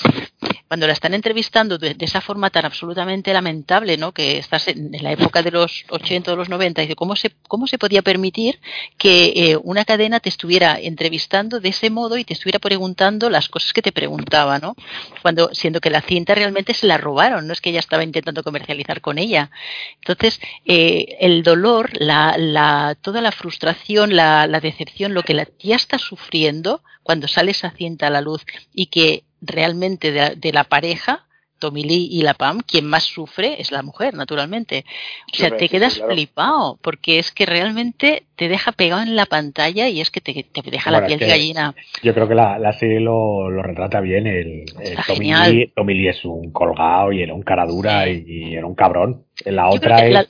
[0.67, 4.11] cuando la están entrevistando de, esa forma tan absolutamente lamentable, ¿no?
[4.11, 7.67] Que estás en, la época de los 80 o los 90, y ¿cómo se, cómo
[7.67, 8.59] se podía permitir
[8.97, 13.49] que eh, una cadena te estuviera entrevistando de ese modo y te estuviera preguntando las
[13.49, 14.75] cosas que te preguntaba, ¿no?
[15.21, 18.43] Cuando, siendo que la cinta realmente se la robaron, no es que ella estaba intentando
[18.43, 19.51] comercializar con ella.
[19.95, 25.45] Entonces, eh, el dolor, la, la, toda la frustración, la, la decepción, lo que la
[25.45, 30.51] tía está sufriendo cuando sale esa cinta a la luz y que realmente de, de
[30.53, 31.25] la pareja,
[31.59, 34.83] Tommy Lee y la Pam, quien más sufre es la mujer, naturalmente.
[35.31, 36.13] O sea, te sí, quedas sí, claro.
[36.13, 40.33] flipado, porque es que realmente te deja pegado en la pantalla y es que te,
[40.43, 41.73] te deja Bueno, la es piel de gallina.
[42.01, 44.27] Yo creo que la, la serie lo, lo retrata bien.
[44.27, 48.25] El, el Tommy Lee es un colgado y era un cara dura Sí.
[48.27, 49.23] y, y era un cabrón.
[49.45, 50.13] La Yo otra es.
[50.13, 50.27] la-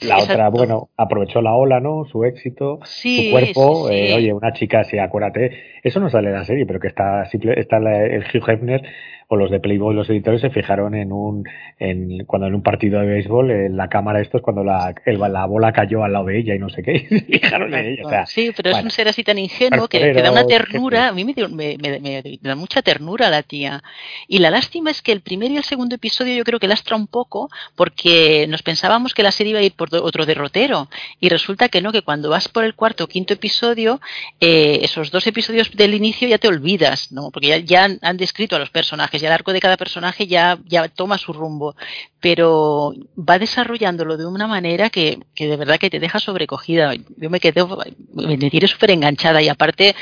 [0.00, 2.04] La otra, bueno, aprovechó la ola, ¿no?
[2.04, 3.88] Su éxito, Sí, su cuerpo.
[3.88, 4.00] sí, sí.
[4.10, 5.50] eh, oye, una chica así, acuérdate.
[5.82, 8.82] Eso no sale en la serie, pero que está, simple, está la- el Hugh Hefner
[9.28, 11.44] o los de Playboy, los editores, se fijaron en un,
[11.78, 15.46] en, cuando en un partido de béisbol, en la cámara estos, cuando la, el- la
[15.46, 18.02] bola cayó al lado de ella y no sé qué, y se fijaron en ella.
[18.04, 21.08] O sea, sí, pero es un ser así tan ingenuo que, que da una ternura.
[21.08, 23.82] A mí me, dio- me- me- da mucha ternura la tía.
[24.28, 26.96] Y la lástima es que el primer y el segundo episodio yo creo que lastra
[26.96, 30.88] un poco porque nos pensábamos que la serie iba a ir por otro derrotero.
[31.20, 34.00] Y resulta que no, que cuando vas por el cuarto o quinto episodio,
[34.40, 37.30] eh, esos dos episodios del inicio ya te olvidas, ¿no?
[37.30, 40.26] Porque ya, ya han, han descrito a los personajes, ya el arco de cada personaje
[40.26, 41.76] ya, ya toma su rumbo.
[42.20, 46.94] Pero va desarrollándolo de una manera que, que de verdad que te deja sobrecogida.
[47.16, 47.64] Yo me quedé,
[48.12, 49.94] me tiré súper enganchada y aparte,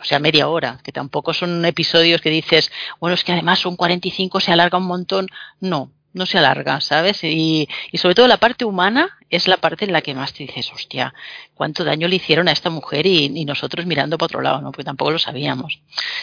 [0.00, 2.70] o sea, media hora, que tampoco son episodios que dices,
[3.00, 5.28] bueno, es que además son 45, se alarga un montón.
[5.60, 7.22] No, no se alarga, ¿sabes?
[7.24, 10.42] Y, y sobre todo la parte humana es la parte en la que más te
[10.44, 11.14] dices, hostia,
[11.54, 14.72] cuánto daño le hicieron a esta mujer y, y nosotros mirando para otro lado, ¿no?
[14.72, 15.80] Porque tampoco lo sabíamos.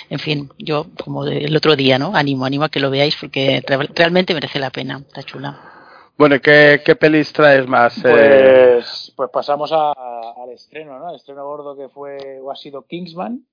[0.09, 2.15] En fin, yo, como de- el otro día, ¿no?
[2.15, 5.57] Animo, animo a que lo veáis porque re- realmente merece la pena, está chula.
[6.17, 7.97] Bueno, ¿y ¿qué, qué pelis traes más?
[7.99, 8.01] eh?
[8.01, 11.09] Pues, pues pasamos a- al estreno, ¿no?
[11.09, 13.45] El estreno gordo que fue o ha sido Kingsman,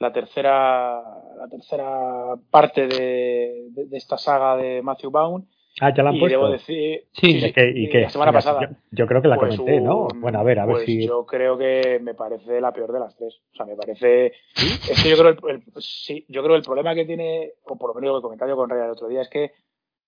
[0.00, 1.02] la tercera,
[1.36, 5.48] la tercera parte de, de- de esta saga de Matthew Vaughn.
[5.80, 6.38] Ah, ya la han y puesto.
[6.38, 7.36] debo decir, Sí.
[7.46, 8.00] ¿Y qué- y sí, qué?
[8.02, 8.60] la semana pasada.
[8.62, 10.06] Yo, yo creo que la Pues comenté, ¿no?
[10.12, 11.06] un- Bueno, a ver, a ver pues si.
[11.06, 13.40] Yo creo que me parece la peor de las tres.
[13.52, 14.32] O sea, me parece.
[14.56, 17.90] Es que yo creo el, el- sí, yo creo el problema que tiene, o por
[17.94, 19.52] lo menos lo que comentaba yo con Raya el otro día, es que,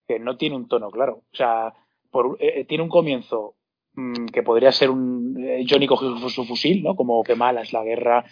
[0.07, 1.23] que no tiene un tono claro.
[1.33, 1.73] O sea,
[2.11, 3.55] por, eh, tiene un comienzo
[3.95, 6.97] mm, que podría ser un eh, Johnny cogió su, su fusil, ¿no?
[6.97, 8.25] Como que mala es la guerra,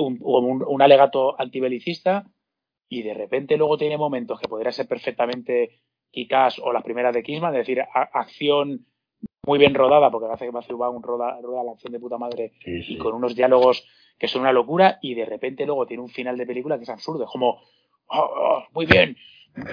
[0.00, 2.24] un, un, un alegato antibelicista,
[2.88, 5.80] y de repente luego tiene momentos que podría ser perfectamente
[6.14, 7.82] Kikas o las primeras de Kingsman, es decir,
[8.12, 8.86] acción
[9.46, 12.52] muy bien rodada, porque hace que Matthew Vaughn roda, roda la acción de puta madre
[12.64, 12.94] Sí, sí.
[12.94, 13.86] y con unos diálogos
[14.18, 16.88] que son una locura y de repente luego tiene un final de película que es
[16.90, 17.60] absurdo, es como,
[18.06, 19.16] "Oh, oh, muy bien,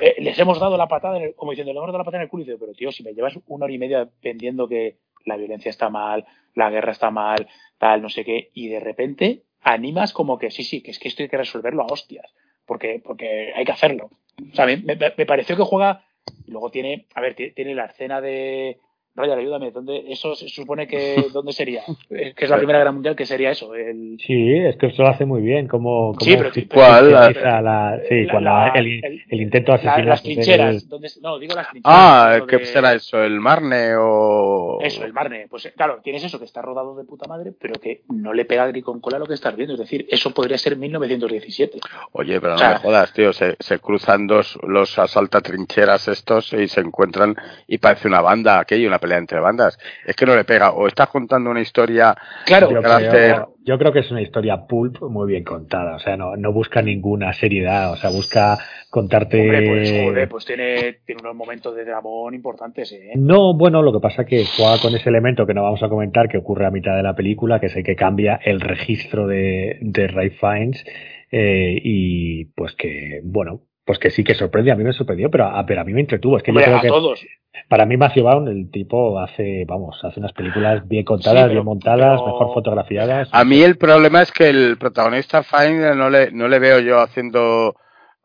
[0.01, 2.21] eh, les hemos dado la patada, en el, como diciendo, le hemos dado la patada
[2.21, 4.67] en el culo y dice, pero tío, si me llevas una hora y media vendiendo
[4.67, 7.47] que, la violencia está mal, la guerra está mal,
[7.77, 11.07] tal, no sé qué, y de repente animas como que sí, sí, que es que
[11.07, 12.25] esto hay que resolverlo a hostias,
[12.65, 14.09] porque, porque hay que hacerlo.
[14.51, 16.03] O sea, me, me, me pareció que juega,
[16.47, 18.79] luego tiene, a ver, tiene, la escena de,
[19.13, 21.81] Roger, ayúdame, ¿dónde, eso se supone que dónde sería?
[22.09, 23.75] Que es la Primera Guerra Mundial, que sería eso?
[23.75, 24.17] El...
[24.25, 27.11] Sí, es que esto lo hace muy bien, como, como Sí, pero- sí, ¿Cuál?
[27.11, 30.23] la, La- la- sí, la- cuando la- el, el- el intento de la- asesinato las
[30.23, 30.87] trincheras.
[30.89, 31.97] ¿dónde- no, digo las trincheras.
[31.99, 33.21] Ah, ¿qué de- será eso?
[33.21, 34.79] ¿El Marne o...?
[34.81, 35.47] Eso, el Marne.
[35.49, 38.45] Pues eh, claro, tienes eso que está rodado de puta madre, pero que no le
[38.45, 39.73] pega ni con cola lo que estás viendo.
[39.73, 41.79] Es decir, eso podría ser 1917.
[42.13, 43.33] Oye, pero no O sea- me jodas, tío.
[43.33, 47.35] Se, se cruzan dos los asaltatrincheras estos y se encuentran
[47.67, 49.77] y parece una banda, aquello, una pelea entre bandas.
[50.05, 50.71] Es que no le pega.
[50.71, 52.15] O estás contando una historia
[52.45, 53.33] Claro, Yo de carácter...
[53.33, 55.97] creo, yo creo que es una historia pulp muy bien contada.
[55.97, 57.91] O sea, no, no busca ninguna seriedad.
[57.91, 58.57] O sea, busca
[58.89, 59.41] contarte.
[59.41, 63.13] hombre, pues joder, pues tiene, tiene unos momentos de dramón importantes, ¿eh?
[63.15, 66.29] No, bueno, lo que pasa que juega con ese elemento que no vamos a comentar,
[66.29, 69.79] que ocurre a mitad de la película, que es el que cambia el registro de,
[69.81, 70.83] de Ray Fiennes,
[71.31, 73.61] eh, y pues que, bueno,
[73.91, 75.99] pues que sí que sorprende, a mí me sorprendió, pero a, pero a mí me
[75.99, 76.37] entretuvo.
[76.37, 77.25] Es que Hombre, yo creo a que todos.
[77.67, 81.53] para mí Matthew Vaughn, el tipo hace, vamos, hace unas películas bien contadas, Sí, pero-
[81.55, 83.27] bien montadas, pero- mejor fotografiadas.
[83.33, 87.01] A mí el problema es que el protagonista Fine no le, no le veo yo
[87.01, 87.75] haciendo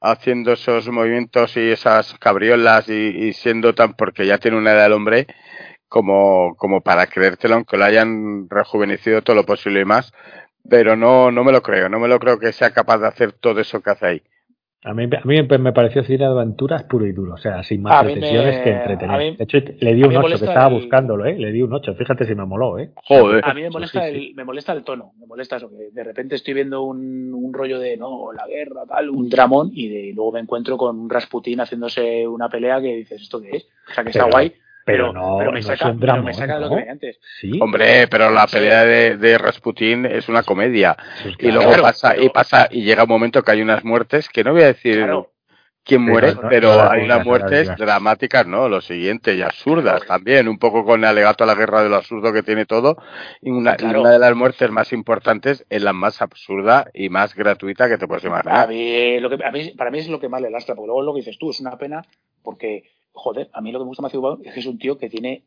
[0.00, 4.86] haciendo esos movimientos y esas cabriolas y, y siendo tan porque ya tiene una edad
[4.86, 5.26] el hombre
[5.88, 10.12] como, como para creértelo aunque lo hayan rejuvenecido todo lo posible y más
[10.68, 13.32] pero no no me lo creo no me lo creo que sea capaz de hacer
[13.32, 14.22] todo eso que hace ahí
[14.84, 17.82] A mí, a mí me pareció cine de aventuras puro y duro, o sea, sin
[17.82, 19.18] más pretensiones me- que entretener.
[19.18, 21.36] mí- de hecho, le di un mí me 8, que estaba el- buscándolo, ¿eh?
[21.36, 22.90] Le di un 8, fíjate si me moló, ¿eh?
[23.04, 24.26] joder A mí me molesta, Sí, sí.
[24.28, 27.52] el, me molesta el tono, me molesta eso, que de repente estoy viendo un, un
[27.52, 31.10] rollo de, no, la guerra, tal, un dramón, y de, luego me encuentro con un
[31.10, 33.68] Rasputín haciéndose una pelea que dices, ¿esto qué es?
[33.90, 34.52] O sea, que está Pero- guay,
[34.86, 36.68] Pero, pero, no, pero me no saca, es un pero drama, me saca de lo
[36.70, 37.18] que veía antes.
[37.40, 41.82] Sí, hombre pero la pelea de, de Rasputín es una comedia pues y luego Claro,
[41.82, 44.66] pasa y pasa y llega un momento que hay unas muertes que no voy a
[44.68, 45.32] decir Claro,
[45.86, 48.68] quién muere, pero hay unas muertes dramáticas, ¿no?
[48.68, 50.06] Lo siguiente, y absurdas Claro.
[50.06, 52.96] también, un poco con el alegato a la guerra de lo absurdo que tiene todo,
[53.40, 54.00] y una, y Claro.
[54.00, 58.08] una de las muertes más importantes es la más absurda y más gratuita que te
[58.08, 58.68] puedes a imaginar.
[58.68, 61.02] mí, lo que, a mí, para mí es lo que más le lastra, porque luego
[61.02, 62.02] lo que dices tú, es una pena,
[62.42, 62.82] porque,
[63.16, 64.96] joder, a mí lo que me gusta de Matthew Vaughn es que es un tío
[64.98, 65.44] que tiene,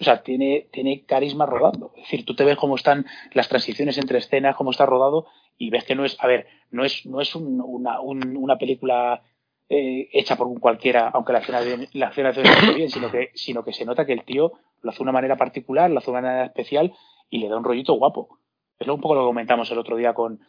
[0.00, 1.92] o sea, tiene, tiene carisma rodando.
[1.96, 5.26] Es decir, tú te ves cómo están las transiciones entre escenas, cómo está rodado,
[5.58, 8.56] y ves que no es, a ver, no es, no es un- una, un- una
[8.58, 9.22] película
[9.68, 13.10] eh, hecha por un cualquiera, aunque la escena de, la escena de esté bien, sino
[13.10, 14.52] que, sino que se nota que el tío
[14.82, 16.92] lo hace de una manera particular, lo hace de una manera especial
[17.30, 18.38] y le da un rollito guapo.
[18.78, 20.40] Es un poco lo que comentamos el otro día con,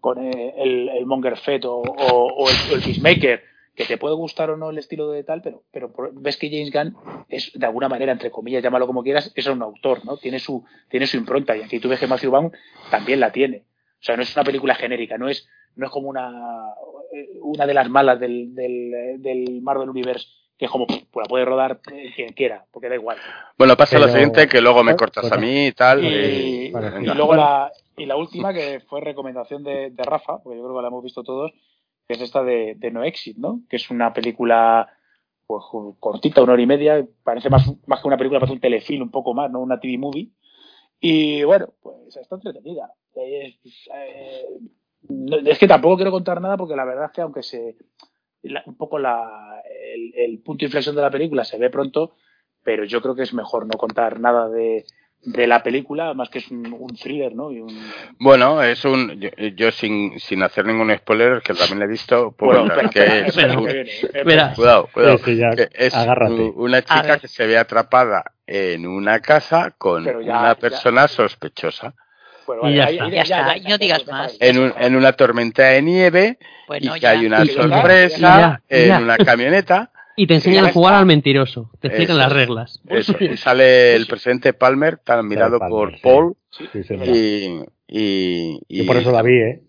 [0.00, 1.82] con eh, el, Monger Fett o,
[2.48, 3.42] el, el Peacemaker,
[3.74, 6.72] que te puede gustar o no el estilo de tal, pero, pero ves que James
[6.72, 10.16] Gunn es, de alguna manera, entre comillas, llámalo como quieras, es un autor, ¿no?
[10.16, 12.52] Tiene su, tiene su impronta, y aquí tú ves que Matthew Vaughn
[12.90, 13.64] también la tiene.
[14.00, 16.30] O sea, no es una película genérica, no es, no es como una,
[17.12, 20.26] eh, una de las malas del, del, eh, del Marvel Universe,
[20.58, 23.16] que es como, pues la puede rodar eh, quien quiera, porque da igual.
[23.56, 26.04] Bueno, pasa lo siguiente, que luego me Bueno, cortas a mí y tal.
[26.04, 27.42] Y, luego Bueno.
[27.42, 30.88] la, y la última, que fue recomendación de, de Rafa, porque yo creo que la
[30.88, 31.52] hemos visto todos,
[32.10, 33.60] que es esta de, No Exit, ¿no?
[33.68, 34.92] Que es una película
[35.46, 35.62] pues
[36.00, 39.10] cortita, una hora y media, parece más, más que una película, parece un telefilm un
[39.12, 39.60] poco más, ¿no?
[39.60, 40.32] Una TV movie.
[40.98, 42.92] Y bueno, pues está entretenida.
[43.14, 43.60] Es,
[45.60, 47.76] que tampoco quiero contar nada porque la verdad es que aunque se
[48.66, 49.62] un poco la,
[49.94, 52.16] el, el punto de inflexión de la película se ve pronto,
[52.64, 54.84] pero yo creo que es mejor no contar nada de,
[55.22, 57.52] de la película, más que es un, un thriller, ¿no?
[57.52, 57.68] Y un,
[58.18, 59.20] Bueno, es un.
[59.20, 63.26] Yo, yo sin, sin hacer ningún spoiler, que también le he visto, puedo bueno, que
[63.26, 64.52] es un- Espera.
[64.54, 65.18] Cuidado, cuidado.
[65.26, 65.94] Ya, que es
[66.56, 70.54] una A chica que se ve atrapada en una casa con Pero ya- una ya-
[70.54, 71.94] persona sospechosa.
[72.46, 73.04] Bueno, Y ya ahí- está.
[73.04, 74.36] ahí- Ya está, no digas más.
[74.40, 77.10] En, un- en una tormenta de nieve Bueno, y que ya.
[77.10, 79.90] hay una sorpresa ya, en una camioneta.
[80.22, 81.70] Y te enseñan a jugar al mentiroso.
[81.80, 82.82] Te explican Eso las reglas.
[82.88, 86.00] Eso, y sale el presidente Palmer, tan mirado Palmer, por sí.
[86.02, 87.06] Paul, Sí, Sí, señor.
[87.08, 89.62] y, y, Y por eso la vi, ¿eh?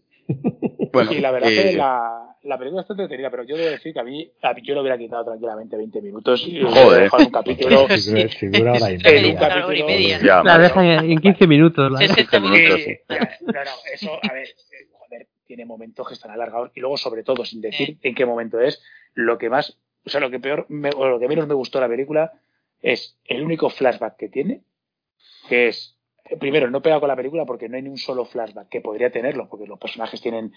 [0.91, 3.93] bueno, y la verdad y- que la, la película está entretenida, pero yo debo decir
[3.93, 7.03] que a mí, a mí yo lo hubiera quitado tranquilamente 20 minutos y Joder.
[7.03, 7.87] dejado un capítulo.
[7.97, 9.39] Si dura, si dura hora y media.
[9.39, 10.19] hora y capítulo- media.
[10.21, 11.91] Ya, La dejan en 15 minutos.
[11.91, 12.97] la- 60 minutos, sí.
[13.09, 17.23] no, no, eso, a ver, eh, joder, tiene momentos que están alargados y luego, sobre
[17.23, 18.81] todo, sin decir en qué momento es,
[19.13, 21.79] lo que más, o sea, lo que peor, me- o lo que menos me gustó
[21.79, 22.31] de la película
[22.81, 24.61] es el único flashback que tiene,
[25.47, 28.25] que es, eh, primero, no pega con la película porque no hay ni un solo
[28.25, 30.53] flashback que podría tenerlo, porque los personajes tienen,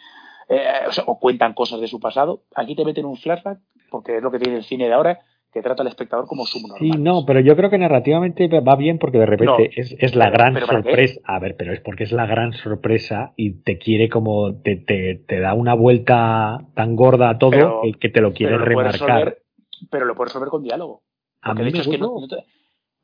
[0.48, 2.42] eh, o, sea, o cuentan cosas de su pasado.
[2.54, 3.58] Aquí te meten un flashback,
[3.90, 5.20] porque es lo que tiene el cine de ahora,
[5.54, 6.78] que trata al espectador como subnormal.
[6.80, 9.70] Sí, no, pero yo creo que narrativamente va bien porque de repente No.
[9.82, 11.20] es, es la Pero- gran sorpresa.
[11.24, 15.14] A ver, pero es porque es la gran sorpresa y te quiere como, te, te,
[15.26, 18.74] te da una vuelta tan gorda a todo Pero- que, te lo quiere pero lo
[18.74, 19.16] puedes remarcar.
[19.26, 19.42] resolver,
[19.90, 21.02] pero lo puedes resolver con diálogo.
[21.40, 22.36] A mí me gustó.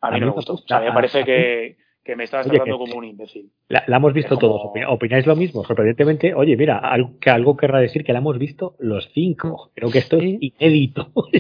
[0.03, 0.53] a A mí mí no me gustó.
[0.53, 0.67] O gustó.
[0.69, 3.51] sea, me A- parece a- que, que me estabas Oye, tratando que- como un imbécil.
[3.69, 4.63] La, la hemos visto como- todos.
[4.73, 5.65] Opi- ¿Opináis lo mismo?
[5.65, 9.71] Sorprendentemente, oye, mira, algo, que algo querrá decir que la hemos visto los cinco.
[9.75, 11.13] Creo que esto es inédito.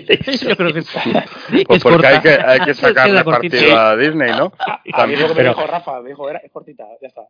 [0.48, 0.98] Yo creo que sí.
[1.66, 4.52] Pues Es porque hay que, hay que sacarle partido a Disney, ¿no?
[4.58, 6.84] A mí También, es lo que me pero- dijo Rafa, me dijo, era, es cortita,
[7.00, 7.22] ya está.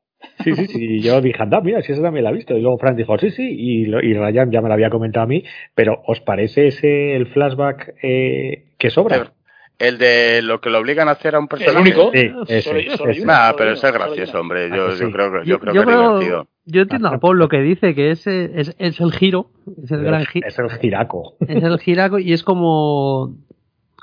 [0.45, 1.01] Sí, sí, sí.
[1.01, 2.57] Yo dije, anda, mira, si esa también la he visto.
[2.57, 3.47] Y luego Fran dijo, sí, sí.
[3.49, 5.45] Y, lo- y Ryan ya me lo había comentado a mí.
[5.75, 9.33] Pero ¿os parece ese el flashback eh, que sobra?
[9.81, 11.81] El de lo que lo obligan a hacer a un El personaje.
[11.81, 12.11] único.
[12.13, 12.63] Sí, ese,
[12.97, 13.25] Solo- ese.
[13.25, 14.67] Nah, solo pero ese es gracioso, hombre.
[14.71, 15.13] Ah, Yo, que yo sí.
[15.13, 16.47] creo, que- yo Yo, creo yo que es divertido.
[16.67, 19.47] yo entiendo a Paul lo que dice, que es, es, es el giro,
[19.83, 21.35] es el gran giro, Es el giraco.
[21.41, 23.35] es el giraco y es como,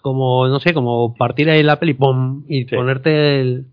[0.02, 2.44] como, no sé, como partir ahí la peli, ¡pum!
[2.48, 2.76] y Sí.
[2.76, 3.66] ponerte el,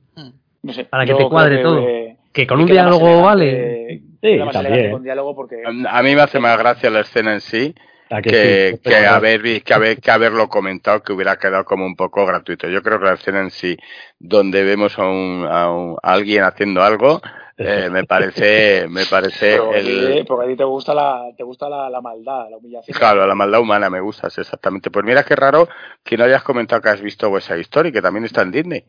[0.62, 1.80] No sé, Para que yo te cuadre creo todo.
[1.86, 4.44] que- que con un diálogo elegante- vale.
[4.44, 4.90] más también.
[4.92, 7.74] con diálogo porque A mí me hace más gracia la escena en sí
[8.16, 8.88] ¿A que, sí?
[8.88, 12.68] que, haber, que, haber, que haberlo comentado que hubiera quedado como un poco gratuito.
[12.68, 13.76] Yo creo que la escena en sí,
[14.18, 17.20] donde vemos a, un, a, un- a alguien haciendo algo,
[17.56, 21.68] eh, me parece, me parece ti- el, porque a ti te gusta la te gusta
[21.68, 22.96] la, la maldad, la humillación.
[22.96, 24.90] Claro, la maldad humana me gusta, sí, exactamente.
[24.90, 25.68] Pues mira qué raro
[26.02, 28.84] que no hayas comentado que has visto West Side Story, que también está en Disney.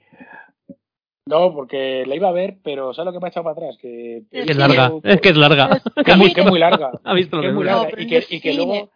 [1.27, 3.77] No, porque la iba a ver, pero ¿sabes lo que me ha echado para atrás?
[3.81, 5.81] Que Es que es larga, es que es larga.
[6.05, 6.91] que es muy, que es muy larga.
[7.03, 7.65] Ha visto lo que que es muy.
[7.65, 8.91] No, larga y que, y que luego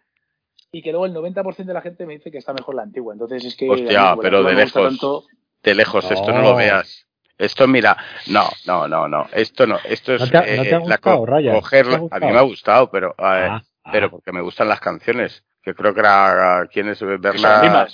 [0.72, 3.12] y que luego el 90% de la gente me dice que está mejor la antigua.
[3.12, 4.82] Entonces es que Hostia, mí, pero de lejos.
[4.88, 5.24] tanto.
[5.62, 7.06] De lejos, esto no lo veas.
[7.36, 7.96] Esto, mira,
[8.28, 10.82] no, no, no, no, esto no, esto es ¿No te ha- no te ha eh,
[10.86, 11.54] la gustado, Ryan?
[11.54, 13.90] cogerla- ¿Te ha a mí me ha gustado, pero, eh, Ah, ah.
[13.92, 17.88] pero porque me gustan las canciones, que creo que era, ¿quién es Bernard?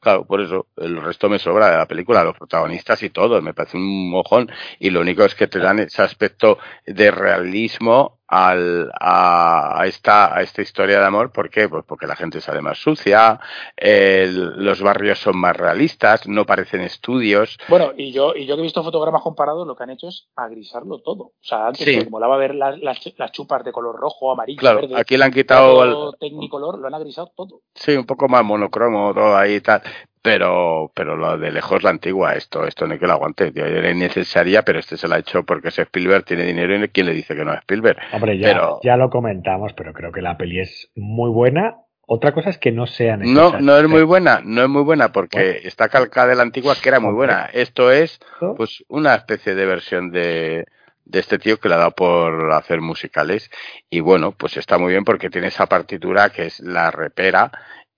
[0.00, 3.52] Claro, por eso, el resto me sobra de la película, los protagonistas y todo, me
[3.54, 8.90] parece un mojón, y lo único es que te dan ese aspecto de realismo al,
[9.00, 11.68] a, esta, a esta historia de amor, ¿por qué?
[11.68, 13.40] Pues porque la gente sale más sucia,
[13.76, 18.60] el- los barrios son más realistas, no parecen estudios, Bueno, y yo, y yo que
[18.60, 21.24] he visto fotogramas comparados, lo que han hecho es agrisarlo todo.
[21.24, 21.98] O sea, antes Sí.
[21.98, 25.24] como molaba ver las, las, las chupas de color rojo, amarillo, claro, verde, aquí le
[25.24, 27.62] han quitado, el- tecnicolor, lo han agrisado todo.
[27.74, 29.82] sí, un poco más monocromo, todo ahí y tal,
[30.22, 33.64] pero, pero lo de lejos la antigua, esto, esto no hay que lo aguante, tío,
[33.64, 37.06] era innecesaria, pero este se la ha hecho porque es Spielberg, tiene dinero y quién
[37.06, 37.98] le dice que no es Spielberg.
[38.12, 41.76] Hombre, ya, pero- ya lo comentamos, pero creo que la peli es muy buena.
[42.12, 45.12] Otra cosa es que no sea No, no es muy buena, no es muy buena
[45.12, 45.58] porque Bueno.
[45.62, 47.48] está calcada de la antigua que era muy buena.
[47.52, 48.18] Esto es
[48.56, 50.66] pues una especie de versión de,
[51.04, 53.48] de este tío que le ha dado por hacer musicales
[53.88, 57.52] y bueno, pues está muy bien porque tiene esa partitura que es la repera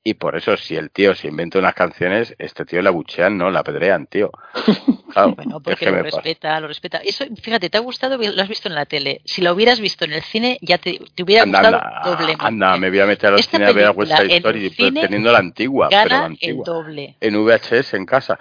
[0.05, 3.51] y por eso si el tío se inventa unas canciones, este tío la buchean, no,
[3.51, 4.31] la apedrean, tío.
[5.13, 6.17] Claro, Bueno, es porque que lo me pasa.
[6.17, 6.97] respeta, lo respeta.
[7.05, 9.21] Eso, fíjate, te ha gustado, lo has visto en la tele.
[9.27, 12.45] Si lo hubieras visto en el cine, ya te, te hubiera Anda, gustado anda, doblemente.
[12.47, 15.31] anda, me voy a meter al Esta cine a ver a West Side Story teniendo
[15.31, 16.65] la antigua, pero la Gana el antigua.
[16.65, 17.17] doble.
[17.21, 18.39] En VHS en casa.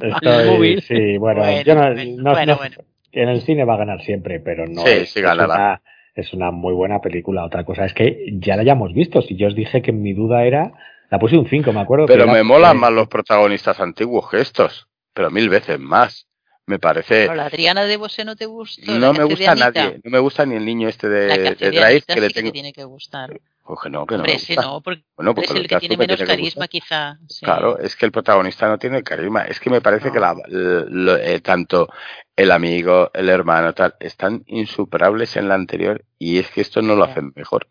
[0.00, 2.76] Estoy- sí, bueno, Bueno, yo no, bueno, no- bueno, no- bueno.
[3.12, 5.80] en el cine va a ganar siempre, pero no Sí, es, sí es ganará.
[6.14, 7.44] Es una muy buena película.
[7.44, 9.20] Otra cosa es que ya la hayamos visto.
[9.22, 10.72] Si yo os dije que mi duda era,
[11.10, 12.06] la puse un 5, me acuerdo.
[12.06, 16.26] que Pero me molan más los protagonistas antiguos que estos, pero mil veces más.
[16.66, 17.24] Me parece.
[17.24, 18.90] Pero la Adriana de Bosé no te gustó.
[18.98, 21.70] No me que gusta nadie, no me gusta ni el niño este que de, de
[21.70, 22.48] Drive que le sí que tengo.
[22.48, 23.38] te tiene que gustar.
[23.64, 24.68] Pues que no, que no Hombre, me ese gusta.
[24.70, 27.18] no, porque Bueno, pues es el que tiene menos que carisma, quizá.
[27.28, 27.46] sí.
[27.46, 29.42] Claro, es que el protagonista no tiene carisma.
[29.44, 31.88] Es que me parece que la, lo- eh, tanto
[32.36, 36.94] el amigo, el hermano, tal, están insuperables en la anterior y es que esto no
[36.94, 37.66] lo hem mejor.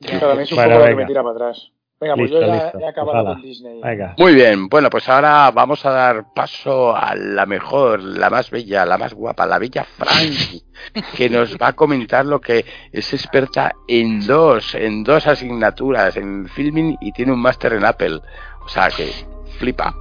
[0.00, 0.20] Ya.
[0.20, 1.02] Pero a mí es un Bueno, poco lo que venga.
[1.02, 1.72] me tira para atrás.
[1.98, 2.78] Venga, pues Listo, yo ya listo.
[2.78, 3.32] he acabado Ojalá.
[3.34, 3.80] con Disney.
[3.82, 4.14] Venga.
[4.18, 8.84] Muy bien, bueno, pues ahora vamos a dar paso a la mejor, la más bella,
[8.84, 10.62] la más guapa, la bella Frank,
[11.16, 16.46] que nos va a comentar lo que es experta en dos, en dos asignaturas, en
[16.48, 18.20] filming y tiene un máster en Apple.
[18.62, 19.10] O sea que
[19.58, 19.94] flipa.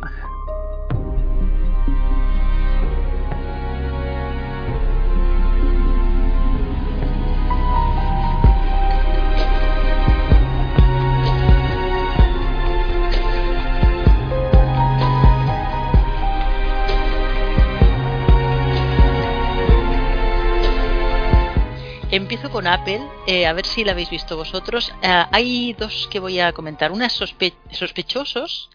[22.66, 24.92] Con Apple, eh, a ver si la habéis visto vosotros.
[25.04, 26.92] Ah, hay dos que voy a comentar.
[26.92, 28.70] Una sospe- sospechosos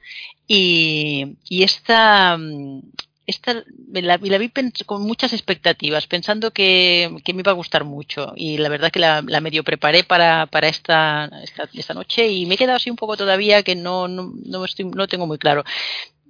[0.46, 2.82] y, y esta, mm,
[3.26, 4.52] esta la, la vi
[4.86, 8.32] con muchas expectativas, pensando que, que, me iba a gustar mucho.
[8.36, 12.46] Y la verdad que la, la medio preparé para, para esta, esta, esta, noche y
[12.46, 15.38] me he quedado así un poco todavía que no, no, no, estoy, no tengo muy
[15.38, 15.64] claro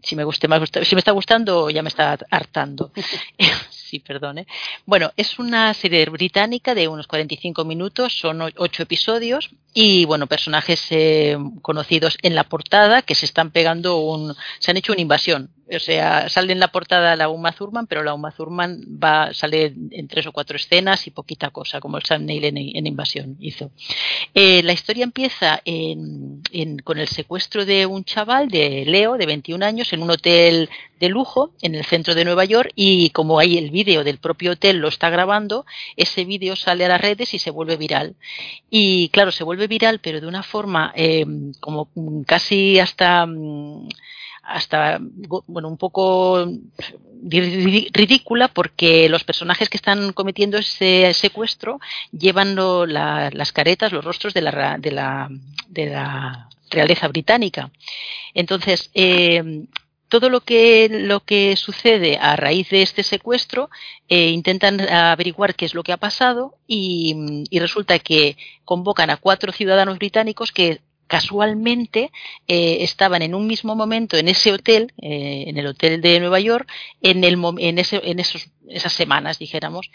[0.02, 2.90] si me guste más, si me está gustando ya me está hartando.
[3.90, 4.46] sí, perdone.
[4.86, 10.86] Bueno, es una serie británica de unos 45 minutos, son ocho episodios y bueno, personajes
[10.90, 15.50] eh, conocidos en la portada que se están pegando un, se han hecho una invasión.
[15.72, 19.72] O sea, sale en la portada la Uma Thurman, pero la Uma Thurman va, sale
[19.90, 23.70] en tres o cuatro escenas y poquita cosa, como el Sam Neill en, Invasión hizo.
[24.34, 26.42] Eh, la historia empieza en,
[26.82, 30.68] con el secuestro de un chaval, de Leo, de 21 años, en un hotel
[30.98, 34.52] de lujo en el centro de Nueva York y como hay el vídeo del propio
[34.52, 35.64] hotel lo está grabando,
[35.96, 38.16] ese vídeo sale a las redes y se vuelve viral.
[38.68, 41.24] Y claro, se vuelve viral, pero de una forma eh,
[41.60, 41.88] como
[42.26, 43.26] casi hasta
[44.42, 46.46] hasta bueno un poco
[47.22, 51.80] ridícula porque los personajes que están cometiendo ese secuestro
[52.12, 55.28] llevan las caretas, los rostros de la, de la,
[55.68, 57.70] de la realeza británica.
[58.34, 59.66] Entonces, eh,
[60.10, 63.70] todo lo que, lo que sucede a raíz de este secuestro,
[64.08, 69.52] eh, intentan averiguar qué es lo que ha pasado y, resulta que convocan a cuatro
[69.52, 70.80] ciudadanos británicos que
[71.10, 72.12] casualmente
[72.46, 76.38] eh, estaban en un mismo momento en ese hotel, eh, en el hotel de Nueva
[76.38, 76.70] York,
[77.02, 79.90] en, el, en, ese, en esos, esas semanas, dijéramos.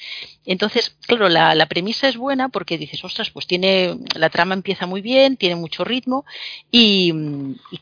[0.46, 5.02] Entonces, claro, la, premisa es buena porque dices, ostras, pues tiene, la trama empieza muy
[5.02, 6.26] bien, tiene mucho ritmo
[6.72, 7.12] y,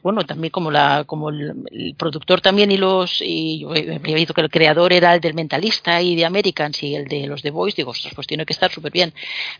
[0.01, 4.34] bueno, también como la, como el, el, productor también y los, y yo había visto
[4.34, 7.51] que el creador era el del Mentalista y de Americans y el de los The
[7.51, 9.14] Boys, digo, ostras, pues tiene que estar súper bien.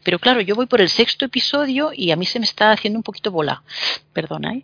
[0.04, 3.00] Pero claro, yo voy por el sexto episodio y a mí se me está haciendo
[3.00, 3.64] un poquito bola
[4.14, 4.64] perdona, ¿eh?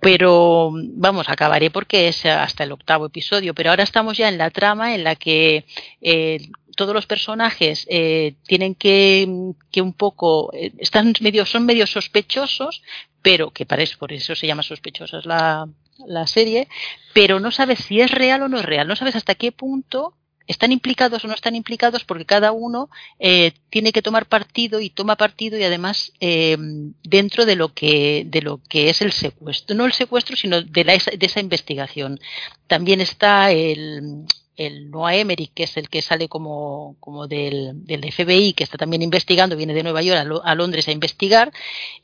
[0.00, 4.50] Pero vamos, acabaré porque es hasta el octavo episodio, pero ahora estamos ya en la
[4.50, 5.66] trama en la que
[6.00, 11.86] eh, todos los personajes eh, tienen que, que, un poco, eh, están medio, son medio
[11.86, 12.82] sospechosos,
[13.20, 15.68] pero que parece, por eso se llama sospechosas la,
[16.06, 16.68] la serie,
[17.12, 20.14] pero no sabes si es real o no es real, no sabes hasta qué punto
[20.50, 22.90] están implicados o no están implicados porque cada uno
[23.20, 26.56] eh, tiene que tomar partido y toma partido y además eh,
[27.04, 30.84] dentro de lo que de lo que es el secuestro no el secuestro sino de,
[30.84, 32.18] la, de esa investigación
[32.66, 34.26] también está el
[34.60, 38.76] el Noah Emmerich, que es el que sale como, como del, del FBI, que está
[38.76, 41.50] también investigando, viene de Nueva York a, a Londres a investigar.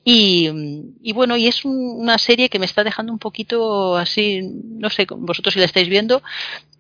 [0.03, 0.51] Y,
[1.03, 4.89] y bueno, y es un, una serie que me está dejando un poquito así, no
[4.89, 6.23] sé, vosotros si la estáis viendo,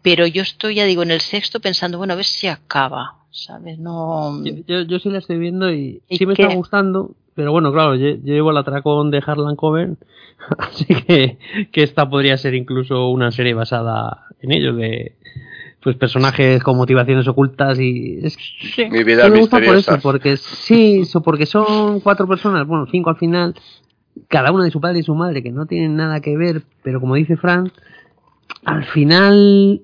[0.06, 3.80] pero yo estoy, ya digo, en el sexto pensando, bueno, a ver si acaba, ¿sabes?
[3.80, 4.40] No...
[4.44, 6.42] Yo, yo, yo sí la estoy viendo y, ¿Y sí me qué?
[6.42, 9.98] está gustando, pero bueno, claro, yo, yo llevo el atracón de Harlan Coben,
[10.58, 11.38] así que,
[11.72, 15.16] que esta podría ser incluso una serie basada en ellos, de
[15.82, 18.36] pues personajes con motivaciones ocultas y es
[18.90, 23.16] mi vida me gusta por eso porque sí porque son cuatro personas bueno cinco al
[23.16, 23.54] final
[24.26, 27.00] cada una de su padre y su madre que no tienen nada que ver pero
[27.00, 27.72] como dice Frank
[28.64, 29.82] al final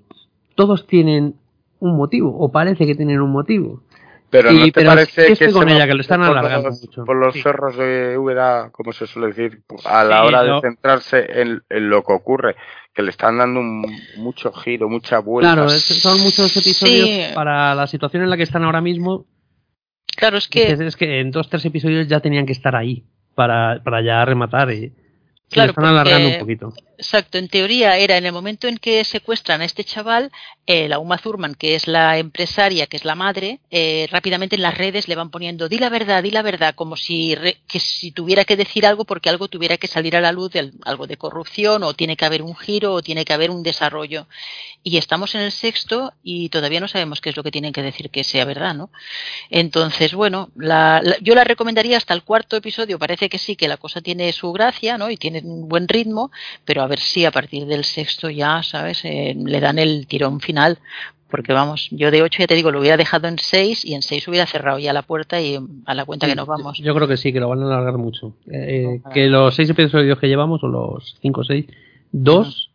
[0.55, 1.35] todos tienen
[1.81, 3.83] un motivo o parece que tienen un motivo
[4.31, 7.05] pero no te pero parece que, que con ella que lo están alargando los, mucho
[7.05, 7.43] por los Sí.
[7.43, 11.91] cerros de Úbeda, como se suele decir, a la Sí, hora de centrarse en, en
[11.91, 12.57] lo que ocurre,
[12.95, 13.85] que le están dando un,
[14.16, 15.53] mucho giro, mucha vuelta.
[15.55, 17.24] claro es- son muchos episodios Sí.
[17.35, 19.27] para la situación en la que están ahora mismo
[20.16, 23.05] Claro, es que es que en dos tres episodios ya tenían que estar ahí
[23.35, 24.93] para, para ya rematar y, y
[25.53, 28.79] Claro, lo están alargando porque- un poquito Exacto, en teoría era en el momento en
[28.79, 30.31] que secuestran a este chaval,
[30.66, 34.62] eh, la Uma Thurman, que es la empresaria, que es la madre, eh, rápidamente en
[34.62, 37.81] las redes le van poniendo di la verdad, di la verdad, como si, re- que
[37.81, 41.09] si tuviera que decir algo porque algo tuviera que salir a la luz, de, algo
[41.09, 44.29] de corrupción, o tiene que haber un giro, o tiene que haber un desarrollo.
[44.85, 47.83] Y estamos en el sexto y todavía no sabemos qué es lo que tienen que
[47.83, 48.91] decir que sea verdad, ¿no?
[49.51, 53.66] Entonces, bueno, la, la- yo la recomendaría hasta el cuarto episodio, parece que sí, que
[53.69, 55.11] la cosa tiene su gracia, ¿no?
[55.11, 56.31] Y tiene un buen ritmo,
[56.64, 59.05] pero a ver si a partir del sexto ya, ¿sabes?
[59.05, 60.78] Eh, le dan el tirón final.
[61.31, 64.02] Porque vamos, yo de ocho ya te digo, lo hubiera dejado en seis y en
[64.02, 66.77] seis hubiera cerrado ya la puerta y a la cuenta que nos vamos.
[66.78, 68.35] Yo creo que sí, que lo van a alargar mucho.
[68.51, 71.64] Eh, que los seis episodios que llevamos, o los cinco o seis,
[72.10, 72.73] dos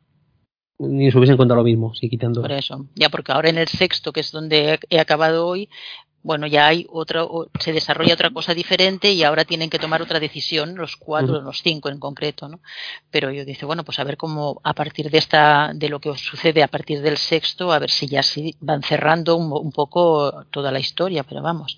[0.79, 2.41] ni se hubiesen contado lo mismo, si quitando.
[2.41, 5.69] Por eso, ya porque ahora en el sexto, que es donde he acabado hoy,
[6.23, 7.25] bueno, ya hay otra,
[7.59, 11.61] se desarrolla otra cosa diferente y ahora tienen que tomar otra decisión, los cuatro, los
[11.61, 12.59] cinco en concreto, ¿no?
[13.09, 16.09] Pero yo dice, bueno, pues a ver cómo a partir de esta, de lo que
[16.09, 19.71] os sucede a partir del sexto, a ver si ya sí van cerrando un, un
[19.71, 21.77] poco toda la historia, pero vamos.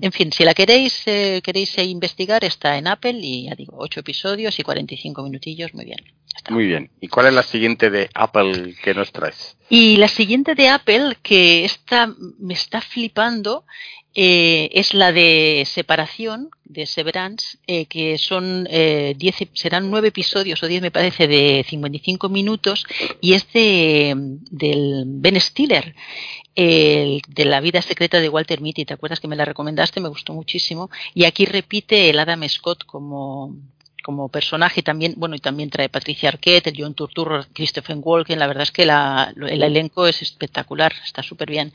[0.00, 4.00] En fin, si la queréis, eh, queréis investigar, está en Apple y ya digo, ocho
[4.00, 5.98] episodios y 45 minutillos, muy bien.
[6.50, 6.90] Muy bien.
[7.00, 9.56] ¿Y cuál es la siguiente de Apple que nos traes?
[9.68, 13.64] Y la siguiente de Apple, que esta me está flipando,
[14.14, 20.62] eh, es la de separación, de Severance, eh, que son eh, diez, serán nueve episodios
[20.62, 22.86] o diez me parece de 55 minutos
[23.20, 24.14] y es de,
[24.50, 25.94] del Ben Stiller,
[26.54, 28.84] el, de la vida secreta de Walter Mitty.
[28.84, 30.00] ¿Te acuerdas que me la recomendaste?
[30.00, 30.90] Me gustó muchísimo.
[31.14, 33.56] Y aquí repite el Adam Scott como,
[34.02, 38.46] como personaje también, bueno, y también trae Patricia Arquette, el John Turturro, Christopher Walken, la
[38.46, 41.72] verdad es que la, el elenco es espectacular, está súper bien.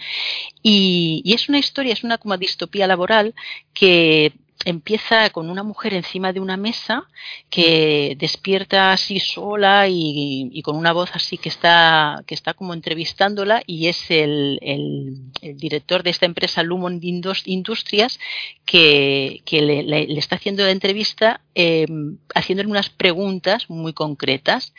[0.62, 3.34] Y, y, es una historia, es una como distopía laboral
[3.74, 4.34] que
[4.66, 7.08] empieza con una mujer encima de una mesa
[7.50, 12.74] que despierta así sola y, y, con una voz así que está, que está como
[12.74, 18.20] entrevistándola y es el, el, el director de esta empresa Lumon Industrias
[18.66, 21.86] que, que le, le, le, está haciendo la entrevista eh,
[22.36, 24.74] haciéndole unas preguntas muy concretas.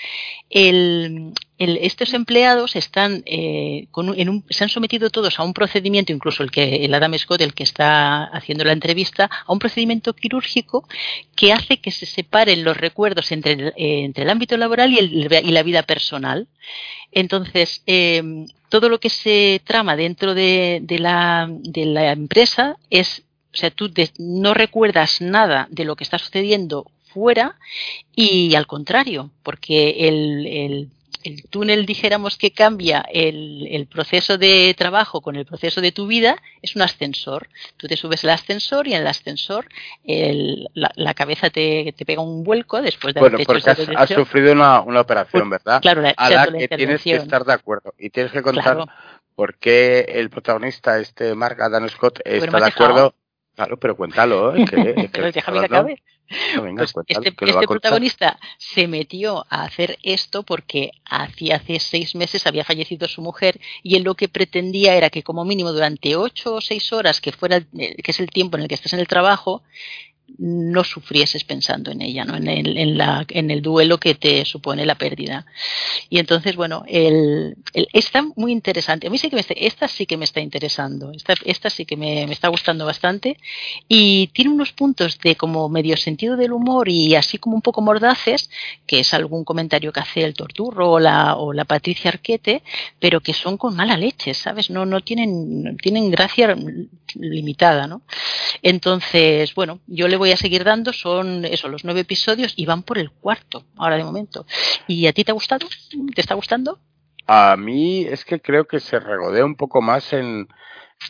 [0.50, 5.52] El, el, estos empleados están eh, con en un, se han sometido todos a un
[5.52, 9.58] procedimiento, incluso el que el Adam Scott, el que está haciendo la entrevista, a un
[9.58, 10.88] procedimiento quirúrgico
[11.34, 14.98] que hace que se separen los recuerdos entre el, eh, entre el ámbito laboral y,
[14.98, 16.46] el, y, la vida personal.
[17.10, 18.22] Entonces, eh,
[18.68, 23.90] todo lo que se trama dentro de, la, de la empresa es o sea, tú
[24.18, 27.56] no recuerdas nada de lo que está sucediendo fuera
[28.14, 30.88] y al contrario, porque el, el
[31.24, 36.06] el túnel, dijéramos, que cambia el, el, proceso de trabajo con el proceso de tu
[36.06, 37.48] vida, es un ascensor.
[37.76, 39.66] Tú te subes al ascensor y en el ascensor
[40.04, 43.78] el, la, la, cabeza te, te, pega un vuelco después de bueno, haber porque has,
[43.96, 45.82] has, sufrido una, una operación, pues, ¿verdad?
[45.82, 48.86] Claro, la, a la que tienes que estar de acuerdo y tienes que contar claro.
[49.34, 52.94] por qué el protagonista, este Mark Adam Scott, está de acuerdo.
[52.94, 53.14] Dejado.
[53.58, 54.54] Claro, pero cuéntalo.
[54.54, 54.64] ¿eh?
[54.64, 56.02] Que, que pero déjame que acabe.
[56.54, 62.14] No, venga, pues este, este protagonista se metió a hacer esto porque hacía hace seis
[62.14, 66.14] meses había fallecido su mujer y él lo que pretendía era que como mínimo durante
[66.14, 69.00] ocho o seis horas que fuera que es el tiempo en el que estás en
[69.00, 69.64] el trabajo
[70.36, 72.36] no sufrieses pensando en ella, ¿no?
[72.36, 72.46] en,
[73.50, 75.46] el, duelo que te supone la pérdida.
[76.10, 77.56] Y entonces, bueno, el,
[77.92, 79.06] está muy interesante.
[79.06, 81.96] A mí sí que me está, esta sí que me está interesando, esta, sí que
[81.96, 83.38] me, está gustando bastante
[83.88, 87.80] y tiene unos puntos de como medio sentido del humor y así como un poco
[87.80, 88.50] mordaces,
[88.86, 92.62] que es algún comentario que hace el Torturro o la, o la Patricia Arquete,
[93.00, 94.70] pero que son con mala leche, ¿sabes?
[94.70, 96.54] No, no tienen, tienen gracia
[97.14, 98.02] limitada, ¿no?
[98.62, 102.82] Entonces, bueno, yo le voy a seguir dando, son eso, los nueve episodios y van
[102.82, 104.46] por el cuarto, ahora de momento.
[104.86, 105.66] ¿Y a ti te ha gustado?
[106.14, 106.78] ¿Te está gustando?
[107.26, 110.48] A mí es que creo que se regodea un poco más en,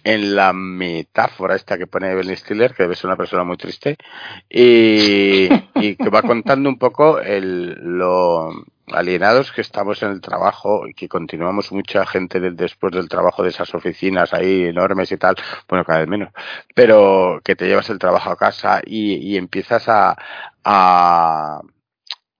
[0.05, 3.97] en la metáfora esta que pone Ben Stiller, que debe ser una persona muy triste,
[4.48, 8.51] y, y que va contando un poco el, lo
[8.93, 13.51] alienados que estamos en el trabajo y que continuamos mucha gente después del trabajo de
[13.51, 15.36] esas oficinas ahí enormes y tal,
[15.69, 16.31] bueno, cada vez menos,
[16.74, 20.16] pero que te llevas el trabajo a casa y, y empiezas a,
[20.65, 21.60] a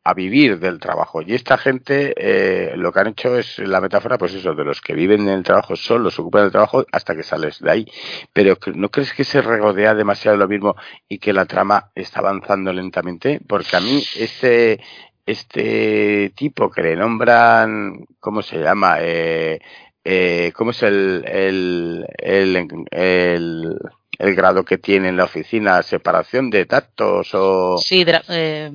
[0.09, 1.21] a vivir del trabajo.
[1.21, 4.81] Y esta gente eh, lo que han hecho es la metáfora, pues eso, de los
[4.81, 7.87] que viven en el trabajo solo, se ocupan del trabajo hasta que sales de ahí.
[8.33, 10.77] Pero ¿no crees que se regodea demasiado lo mismo
[11.09, 13.41] y que la trama está avanzando lentamente?
[13.47, 14.81] Porque a mí este,
[15.29, 18.97] este tipo que le nombran, ¿cómo se llama?
[19.01, 19.61] Eh,
[20.03, 23.79] eh, ¿Cómo es el, el, el,
[24.19, 28.71] el grado que tiene en la oficina, separación de datos o sí, eh,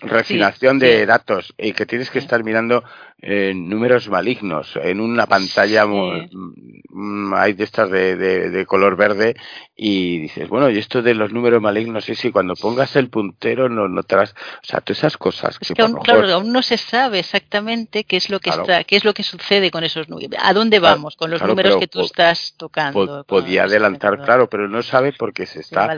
[0.00, 1.06] refinación sí, de sí.
[1.06, 2.84] datos y que tienes que estar mirando
[3.20, 8.96] eh, números malignos en una pantalla muy, mm, hay de estas de, de, de, color
[8.96, 9.34] verde
[9.74, 13.68] y dices bueno y esto de los números malignos sí sí cuando pongas el puntero
[13.68, 16.76] no notarás o sea todas esas cosas es que, que aún, claro aún no se
[16.76, 18.62] sabe exactamente qué es lo que claro.
[18.62, 21.76] está qué es lo que sucede con esos números a dónde vamos con los números
[21.78, 25.92] que tú estás tocando podía adelantar claro pero no sabe porque se está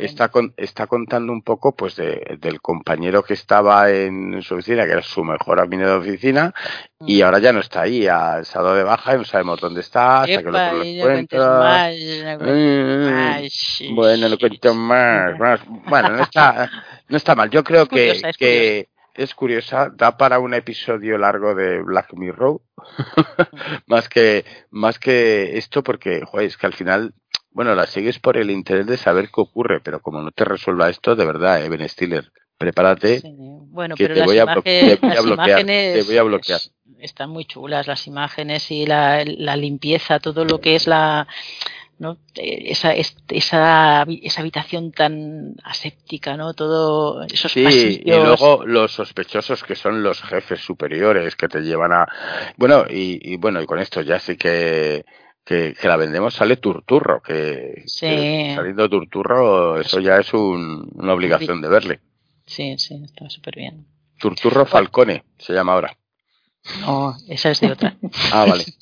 [0.00, 4.86] está con, está contando un poco pues de, del compañero que estaba en su oficina
[4.86, 6.54] que era su mejor amigo de oficina
[7.00, 10.22] y ahora ya no está ahí, ha estado de baja y no sabemos dónde está,
[10.22, 11.58] hasta que lo, encuentra.
[11.58, 11.94] Más,
[12.40, 15.60] mm, bueno, lo cuento más, más.
[15.66, 16.70] Bueno, no está,
[17.08, 17.50] no está mal.
[17.50, 22.14] Yo creo que, curiosa, es, que es curiosa, da para un episodio largo de Black
[22.14, 22.62] Mirror,
[23.86, 27.12] más que más que esto, porque joder, es que al final
[27.50, 30.90] bueno, la sigues por el interés de saber qué ocurre, pero como no te resuelva
[30.90, 33.20] esto, de verdad, eh, Ben Stiller, prepárate.
[33.20, 36.16] Sí, bueno, que pero te, las voy a imágenes, te voy a bloquear, te voy
[36.18, 36.60] a bloquear.
[36.98, 41.26] están muy chulas las imágenes y la, la, limpieza, todo lo que es la
[41.96, 42.18] ¿no?
[42.34, 46.52] Esa, es- esa, esa habitación tan aséptica, ¿no?
[46.52, 48.00] Todo esos Sí, pasillos.
[48.04, 52.06] y luego los sospechosos que son los jefes superiores que te llevan a...
[52.56, 55.04] Bueno, y, y bueno, y con esto ya sí que,
[55.44, 58.06] que, que la vendemos, sale Turturro, que, Sí.
[58.08, 62.00] que saliendo Turturro, eso ya es un- una obligación de verle.
[62.46, 63.86] Sí, sí, está súper bien.
[64.18, 65.96] Turturro Falcone se llama ahora.
[66.80, 67.96] No, esa es de otra.
[68.32, 68.64] Ah, vale.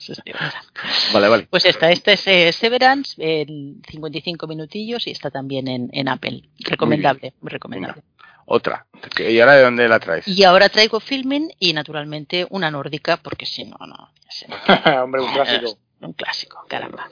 [0.00, 0.64] Esa es de otra.
[1.12, 1.46] Vale, vale.
[1.50, 6.48] Pues esta, esta es eh, Severance, en 55 minutillos y está también en, en Apple.
[6.60, 8.02] Recomendable, muy recomendable.
[8.46, 8.86] Otra.
[9.18, 10.26] ¿Y ahora de dónde la traes?
[10.28, 14.10] Y ahora traigo filming y naturalmente una nórdica, porque si no, no.
[15.02, 15.78] Hombre, un clásico.
[16.00, 17.08] Un clásico, caramba.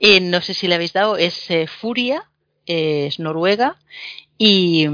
[0.00, 2.28] Eh, no sé si le habéis dado, es eh, Furia,
[2.66, 3.76] es noruega
[4.38, 4.86] y,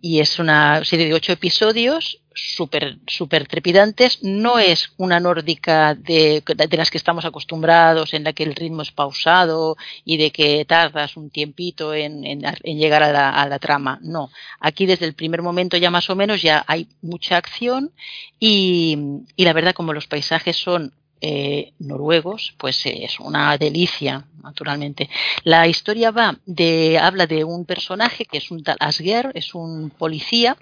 [0.00, 4.22] y es una serie de ocho episodios súper super trepidantes.
[4.22, 8.82] No es una nórdica de, de las que estamos acostumbrados, en la que el ritmo
[8.82, 13.48] es pausado y de que tardas un tiempito en, en- en llegar a la, a
[13.48, 13.98] la trama.
[14.02, 14.30] No,
[14.60, 17.92] aquí desde el primer momento ya más o menos ya hay mucha acción
[18.38, 18.98] y,
[19.36, 25.08] y la verdad como los paisajes son eh, noruegos, pues eh, es una delicia, naturalmente.
[25.44, 29.90] La historia va de, habla de un personaje que es un tal Asger, es un
[29.90, 30.56] policía,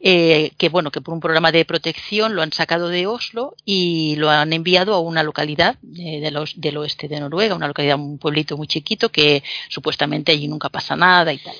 [0.00, 4.16] eh, que bueno, que por un programa de protección lo han sacado de Oslo y
[4.16, 8.56] lo han enviado a una localidad eh, del oeste de Noruega, una localidad, un pueblito
[8.56, 11.56] muy chiquito que supuestamente allí nunca pasa nada y tal.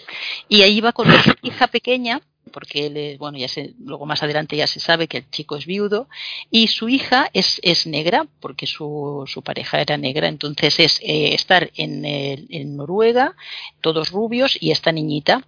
[0.48, 2.20] Y ahí va con su hija pequeña,
[2.52, 5.56] porque él es, bueno, ya se, luego más adelante ya se sabe que el chico
[5.56, 6.08] es viudo,
[6.50, 11.34] y su hija es, es negra, porque su, su pareja era negra, entonces es eh,
[11.34, 13.34] estar en, en Noruega,
[13.80, 15.46] todos rubios, y esta niñita,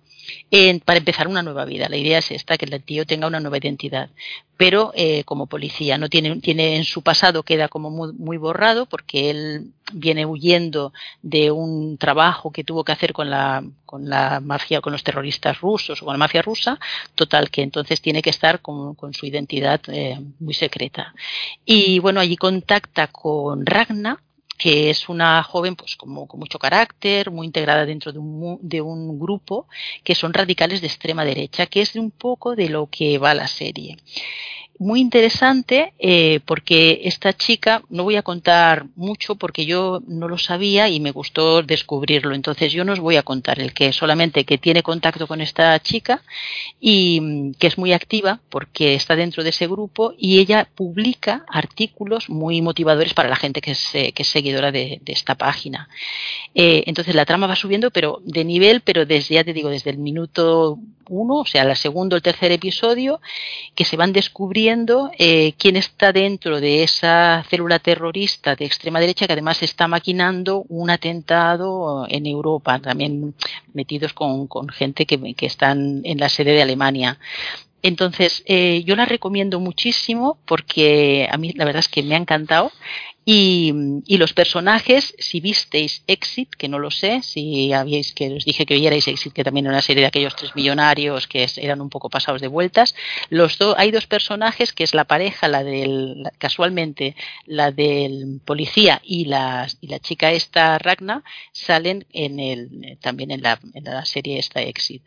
[0.50, 1.88] en- para empezar una nueva vida.
[1.88, 4.10] La idea es esta, que el tío tenga una nueva identidad.
[4.56, 8.86] Pero eh, como policía, no tiene, tiene en su pasado queda como muy, muy borrado
[8.86, 10.92] porque él viene huyendo
[11.22, 15.60] de un trabajo que tuvo que hacer con la, con la mafia, con los terroristas
[15.60, 16.78] rusos o con la mafia rusa,
[17.14, 21.14] total que entonces tiene que estar con, su identidad eh, muy secreta.
[21.64, 24.22] Y bueno, allí contacta con Ragna,
[24.56, 28.80] que es una joven pues como con mucho carácter, muy integrada dentro de un, de
[28.80, 29.66] un grupo
[30.02, 33.48] que son radicales de extrema derecha, que es un poco de lo que va la
[33.48, 33.96] serie.
[34.78, 40.36] Muy interesante eh, porque esta chica, no voy a contar mucho porque yo no lo
[40.36, 44.44] sabía y me gustó descubrirlo, entonces yo no os voy a contar el que solamente
[44.44, 46.22] que tiene contacto con esta chica
[46.78, 51.46] y mm, que es muy activa porque está dentro de ese grupo y ella publica
[51.48, 55.88] artículos muy motivadores para la gente que es, eh, es seguidora de, de esta página.
[56.54, 59.90] Eh, entonces la trama va subiendo, pero de nivel, pero desde, ya te digo, desde
[59.90, 60.78] el minuto
[61.08, 63.20] uno, o sea, el segundo, el tercer episodio,
[63.74, 64.65] que se van descubriendo
[65.18, 70.64] eh, quién está dentro de esa célula terrorista de extrema derecha que además está maquinando
[70.68, 73.34] un atentado en Europa, también
[73.74, 77.18] metidos con, gente que, que están en la sede de Alemania.
[77.82, 82.18] Entonces, eh, yo la recomiendo muchísimo porque a mí la verdad es que me ha
[82.18, 82.72] encantado.
[83.28, 83.72] Y,
[84.06, 88.64] y los personajes, si visteis Exit, que no lo sé, si habíais que os dije
[88.66, 91.90] que vierais Exit, que también era una serie de aquellos tres millonarios que eran un
[91.90, 92.94] poco pasados de vueltas,
[93.28, 97.16] los do- hay dos personajes que es la pareja, la del, casualmente,
[97.46, 103.42] la del policía y la, y la chica esta Ragna, salen en el, también en
[103.42, 105.02] la, en la serie esta Exit.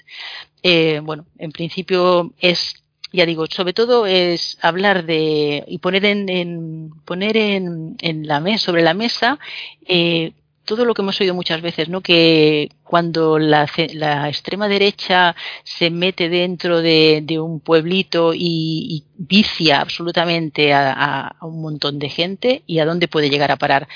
[0.64, 6.30] Eh, bueno, en principio es, ya digo, sobre todo es hablar de y poner en,
[6.30, 9.40] en- poner en, en la mesa, sobre la mesa,
[9.88, 10.34] eh,
[10.66, 12.02] todo lo que hemos oído muchas veces, ¿no?
[12.02, 19.04] Que cuando la, la extrema derecha se mete dentro de, de un pueblito y, y
[19.18, 23.88] vicia absolutamente a un montón de gente y a dónde puede llegar a parar.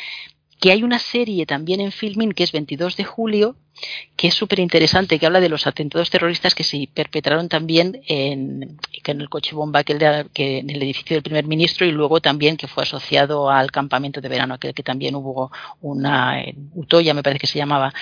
[0.64, 3.58] Que hay una serie también en Filmin que es 22 de julio,
[4.16, 8.78] que es súper interesante, que habla de los atentados terroristas que se perpetraron también en,
[9.04, 12.56] el coche bomba aquel de- que en el edificio del primer ministro y luego también
[12.56, 17.24] que fue asociado al campamento de verano, aquel que también hubo una en Utoya, me
[17.24, 17.94] parece que se llamaba.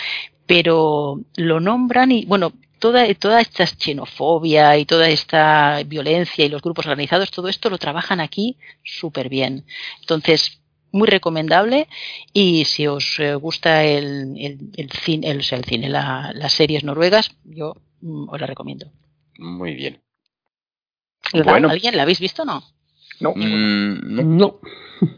[0.46, 6.62] Pero lo nombran y, bueno, toda, toda esta xenofobia y toda esta violencia y los
[6.62, 9.66] grupos organizados, todo esto lo trabajan aquí súper bien.
[10.02, 10.61] Entonces,
[10.92, 11.88] muy recomendable
[12.34, 16.32] y si os eh, gusta el, el, el cine, el, o sea, el cine la-
[16.34, 18.92] las series noruegas, yo mm, os la recomiendo.
[19.38, 20.02] Muy bien.
[21.34, 21.70] ¿La- Bueno.
[21.70, 22.64] ¿Alguien la habéis visto o no?
[23.20, 24.60] No, Mm, no, No.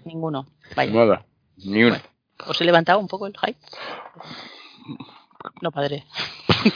[0.05, 0.47] Ninguno.
[0.75, 0.91] Vaya.
[0.91, 1.25] nada.
[1.57, 2.01] Ni una.
[2.47, 3.57] ¿Os he levantado un poco el hype?
[5.61, 6.05] No, padre.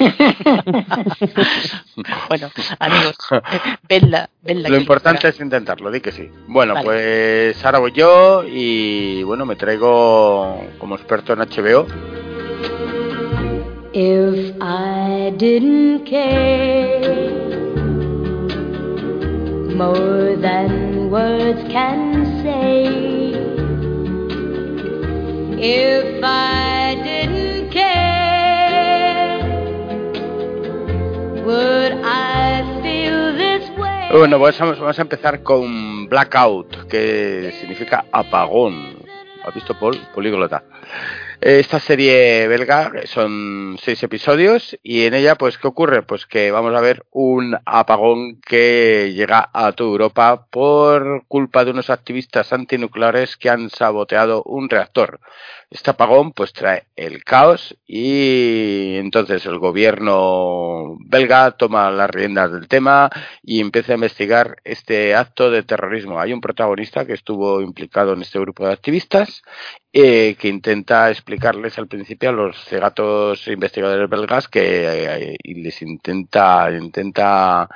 [2.29, 2.49] bueno,
[2.79, 3.15] amigos,
[3.87, 4.69] vedla, vedla.
[4.69, 6.29] Lo importante para- es intentarlo, di que sí.
[6.47, 6.85] Bueno, Vale.
[6.85, 11.87] pues ahora voy yo y bueno, me traigo como experto en HBO.
[13.93, 17.31] If I didn't care
[19.75, 23.33] more than words can say,
[25.59, 27.46] if I didn't
[34.11, 38.97] Bueno, pues vamos, a empezar con Blackout, que significa apagón.
[39.45, 39.97] ¿Has visto, Paul?
[40.13, 40.63] Políglota.
[41.39, 46.01] Esta serie belga son seis episodios y en ella, pues, ¿qué ocurre?
[46.01, 51.71] Pues que vamos a ver un apagón que llega a toda Europa por culpa de
[51.71, 55.21] unos activistas antinucleares que han saboteado un reactor.
[55.69, 62.69] Este apagón, pues, trae el caos y entonces el gobierno belga toma las riendas del
[62.69, 63.09] tema
[63.43, 66.19] y empieza a investigar este acto de terrorismo.
[66.21, 69.41] Hay un protagonista que estuvo implicado en este grupo de activistas
[69.91, 76.71] eh, que intenta explicarles al principio a los cegatos investigadores belgas que eh, les intenta
[76.71, 77.67] intenta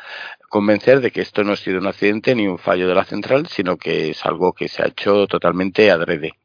[0.50, 3.48] convencer de que esto no ha sido un accidente ni un fallo de la central,
[3.48, 6.41] sino que es algo que se ha hecho totalmente adrede.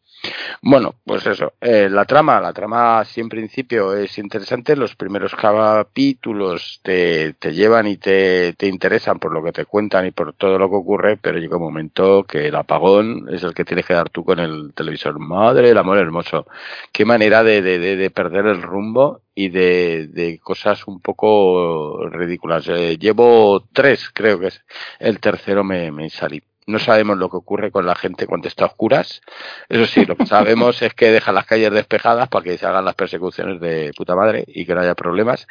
[0.63, 5.35] Bueno, pues eso, eh, la trama, la trama sí en principio es interesante, los primeros
[5.35, 10.33] capítulos te, te llevan y te, te interesan por lo que te cuentan y por
[10.35, 13.87] todo lo que ocurre, pero llega un momento que el apagón es el que tienes
[13.87, 15.19] que dar tú con el televisor.
[15.19, 16.47] Madre del amor hermoso,
[16.93, 22.09] qué manera de, de, de, de perder el rumbo y de, de cosas un poco
[22.11, 22.67] ridículas.
[22.69, 24.63] Eh, llevo tres, creo que es
[24.99, 26.43] el tercero me, me salí.
[26.67, 29.21] No sabemos lo que ocurre con la gente cuando está a oscuras.
[29.69, 32.85] Eso sí, lo que sabemos es que dejan las calles despejadas para que se hagan
[32.85, 35.47] las persecuciones de puta madre y que no haya problemas.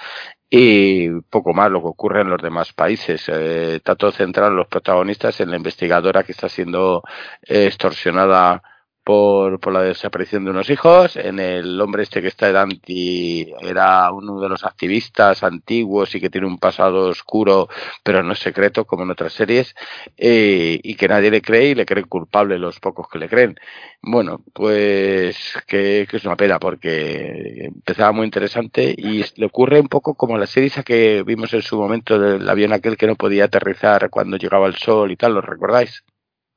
[0.50, 3.30] Y poco más lo que ocurre en los demás países.
[3.30, 7.02] Eh, está todo centrado en los protagonistas, en la investigadora que está siendo
[7.44, 8.62] eh, extorsionada
[9.06, 14.12] por, por la desaparición de unos hijos, en el hombre este que está anti, era
[14.12, 17.70] uno de los activistas antiguos y que tiene un pasado oscuro,
[18.04, 19.76] pero no es secreto, como en otras series,
[20.18, 23.56] eh, y que nadie le cree y le creen culpable los pocos que le creen.
[24.02, 25.38] Bueno, pues
[25.68, 30.36] que, que es una pena porque empezaba muy interesante y le ocurre un poco como
[30.40, 34.10] la serie esa que vimos en su momento del avión aquel que no podía aterrizar
[34.10, 36.04] cuando llegaba el sol y tal, ¿lo recordáis?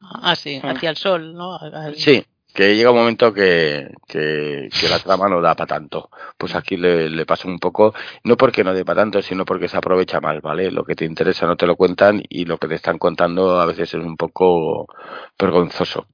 [0.00, 1.58] Ah, sí, hacia el sol, ¿no?
[1.58, 2.24] Al- Sí,
[2.58, 6.10] que llega un momento que, que, la trama no da para tanto.
[6.36, 7.94] Pues aquí le, le pasa un poco,
[8.24, 10.72] no porque no dé para tanto, sino porque se aprovecha mal, ¿vale?
[10.72, 13.66] Lo que te interesa no te lo cuentan y lo que te están contando a
[13.66, 14.88] veces es un poco
[15.38, 16.08] vergonzoso.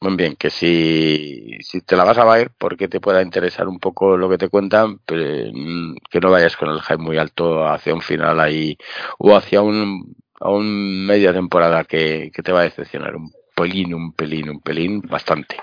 [0.00, 4.18] Muy bien, que si, te la vas a ver porque te pueda interesar un poco
[4.18, 7.94] lo que te cuentan, pero, mm, que no vayas con el hype muy alto hacia
[7.94, 8.76] un final ahí
[9.18, 13.32] o hacia un, a un media temporada que, que te va a decepcionar un
[13.62, 15.56] pelín, un pelín, un pelín, bastante.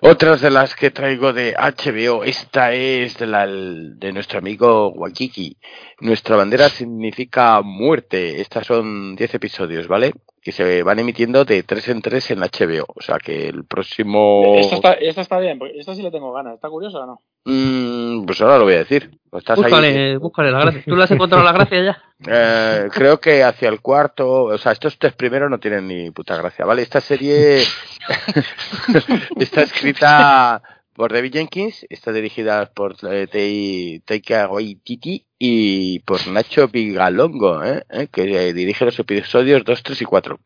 [0.00, 5.58] Otras de las que traigo de HBO, esta es de, la, de nuestro amigo Wakiki.
[6.00, 8.40] Nuestra bandera significa muerte.
[8.40, 10.12] Estas son 10 episodios, ¿vale?
[10.40, 12.86] Que se van emitiendo de 3 en 3 en HBO.
[12.88, 14.54] O sea que el próximo...
[14.56, 16.54] Esta está, esta está bien, porque esta sí le tengo ganas.
[16.54, 17.22] ¿Está curiosa o no?
[17.44, 19.10] Mm, pues ahora lo voy a decir.
[19.32, 20.82] Estás ahí- Búscale, búscale la gracia.
[20.86, 22.02] ¿Tú le has encontrado la gracia ya?
[22.24, 26.36] Eh, creo que hacia el cuarto, o sea, estos tres primeros no tienen ni puta
[26.36, 26.82] gracia, ¿vale?
[26.82, 27.64] Esta serie
[29.40, 30.62] está escrita
[30.94, 37.82] por David Jenkins, está dirigida por eh, Taika Waititi y por Nacho Vigalongo, ¿eh?
[37.90, 38.06] ¿Eh?
[38.12, 40.38] que eh, dirige los episodios 2, 3 y 4.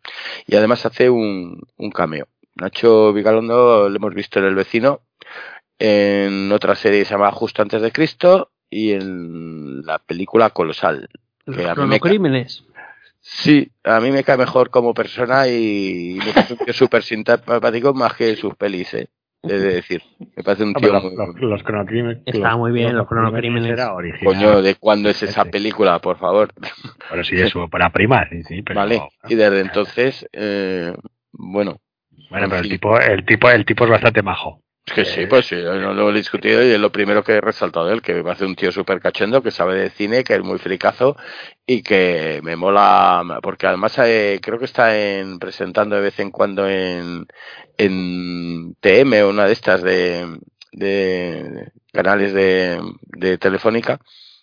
[0.46, 2.26] Y además hace un, un cameo.
[2.54, 5.02] Nacho Vigalondo lo hemos visto en El Vecino,
[5.78, 11.08] en otra serie que se llama Justo antes de Cristo y en la película Colosal.
[11.44, 12.64] Los Que a mí me cronocrímenes.
[13.20, 17.92] Sí, a mí me cae mejor como persona y me parece un tío súper simpático
[17.94, 19.08] más que sus pelis, ¿eh?
[19.42, 20.02] He de decir.
[20.36, 21.14] Me parece un Ah, tío muy...
[21.16, 22.18] los, los cronocrímenes.
[22.26, 23.70] Está muy bien, los cronocrímenes.
[23.72, 24.34] Era original.
[24.34, 25.50] Coño, ¿de cuándo es esa Sí.
[25.50, 26.52] película, por favor?
[27.10, 28.62] Pero sí, eso, para primar, sí, sí.
[28.62, 30.92] Pero, vale, y desde entonces, eh,
[31.32, 31.80] bueno,
[32.30, 34.62] Bueno, pero el tipo, el tipo, el tipo es bastante majo.
[34.94, 37.90] Que sí, pues sí, no lo he discutido y es lo primero que he resaltado
[37.90, 40.58] él, que me parece un tío súper cachondo, que sabe de cine, que es muy
[40.58, 41.16] fricazo
[41.66, 46.30] y que me mola, porque además eh, creo que está en, presentando de vez en
[46.30, 47.26] cuando en,
[47.76, 50.38] en TM una de estas de,
[50.72, 54.00] de canales de, de Telefónica,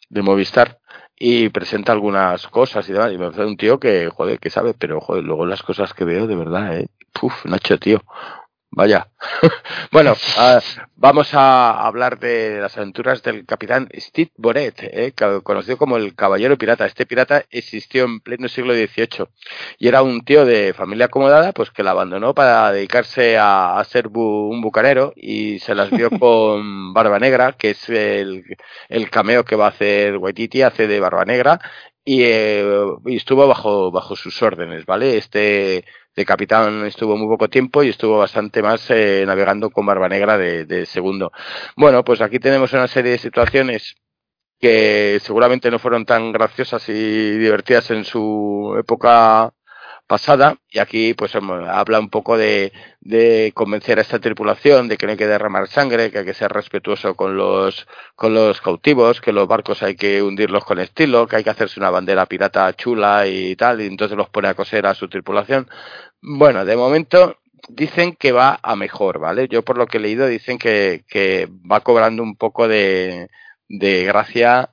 [0.09, 0.79] de Movistar,
[1.17, 4.73] y presenta algunas cosas y demás, y me parece un tío que, joder, que sabe,
[4.73, 8.03] pero joder, luego las cosas que veo, de verdad, eh, puf, Nacho, tío,
[8.75, 9.07] Vaya.
[9.91, 10.59] bueno, ah,
[10.95, 15.13] vamos a hablar de las aventuras del capitán Steve Boret, eh,
[15.43, 16.87] conocido como el caballero pirata.
[16.87, 19.27] Este pirata existió en pleno siglo XVIII
[19.77, 23.83] y era un tío de familia acomodada, pues que la abandonó para dedicarse a, a
[23.85, 28.43] ser bu- un bucanero y se las vio con Barba Negra, que es el,
[28.89, 31.59] el cameo que va a hacer Waititi, hace de Barba Negra
[32.05, 32.65] y, eh,
[33.05, 35.17] y estuvo bajo bajo sus órdenes, ¿vale?
[35.17, 40.09] Este de capitán estuvo muy poco tiempo y estuvo bastante más eh, navegando con Barba
[40.09, 41.31] Negra de, de segundo.
[41.75, 43.95] Bueno, pues aquí tenemos una serie de situaciones
[44.59, 49.53] que seguramente no fueron tan graciosas y divertidas en su época
[50.13, 52.71] pasada y aquí pues em, habla un poco de,
[53.01, 56.35] de convencer a esta tripulación de que no hay que derramar sangre, que hay que
[56.35, 61.43] ser respetuoso con los cautivos, que los barcos hay que hundirlos con estilo, que hay
[61.43, 64.93] que hacerse una bandera pirata chula y tal, y entonces los pone a coser a
[64.93, 65.67] su tripulación.
[66.21, 69.47] Bueno, de momento dicen que va a mejor, ¿vale?
[69.47, 73.29] Yo por lo que he leído dicen que, que va cobrando un poco de,
[73.67, 74.72] de gracia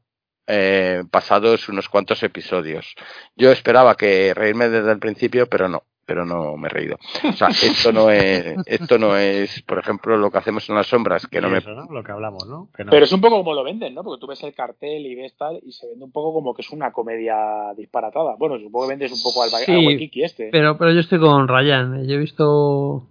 [0.51, 2.95] eh, pasados unos cuantos episodios.
[3.37, 6.97] Yo esperaba que reírme desde el principio, pero no, pero no me he reído.
[7.29, 10.89] O sea, esto no es, esto no es, por ejemplo, lo que hacemos en las
[10.89, 11.87] sombras, que no me eso, ¿no?
[11.93, 12.69] Lo que hablamos, ¿no?
[12.77, 12.91] Que no.
[12.91, 14.03] Pero es un poco como lo venden, ¿no?
[14.03, 16.63] Porque tú ves el cartel y ves tal y se vende un poco como que
[16.63, 17.37] es una comedia
[17.77, 18.35] disparatada.
[18.37, 20.49] Bueno, supongo que vendes un poco al, Sí, al Waikiki este.
[20.51, 22.07] Pero, pero yo estoy con Ryan.
[22.09, 23.07] Yo he visto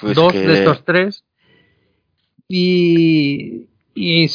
[0.00, 1.24] Pues dos que- de estos tres.
[2.52, 4.28] Y, y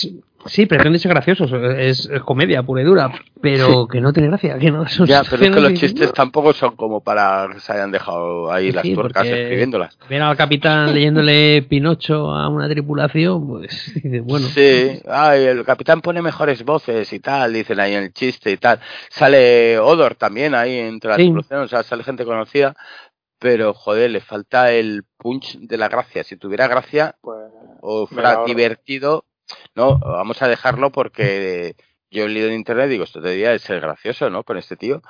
[0.46, 1.46] sí, pretende ser gracioso.
[1.72, 3.12] Es, es comedia pura y dura.
[3.42, 4.58] Pero que no tiene gracia.
[4.58, 7.74] Que no, son Ya, pero es que los chistes tampoco son como para que se
[7.74, 9.98] hayan dejado ahí Sí, las sí, tuercas escribiéndolas.
[10.10, 13.94] Ver al capitán leyéndole Pinocho a una tripulación, pues
[14.24, 14.48] bueno.
[14.48, 18.58] Sí, ay, el capitán pone mejores voces y tal, dicen ahí en el chiste y
[18.58, 18.80] tal.
[19.10, 21.24] Sale Odor también ahí entre la Sí.
[21.24, 22.76] tripulación, o sea, sale gente conocida,
[23.40, 26.24] pero joder, le falta el punch de la gracia.
[26.24, 27.38] Si tuviera gracia Pues,
[27.82, 29.26] o fuera divertido,
[29.76, 31.76] no, vamos a dejarlo porque
[32.10, 34.44] yo he leído en internet, digo, esto debería de ser gracioso, ¿no?
[34.44, 35.02] Con este tío.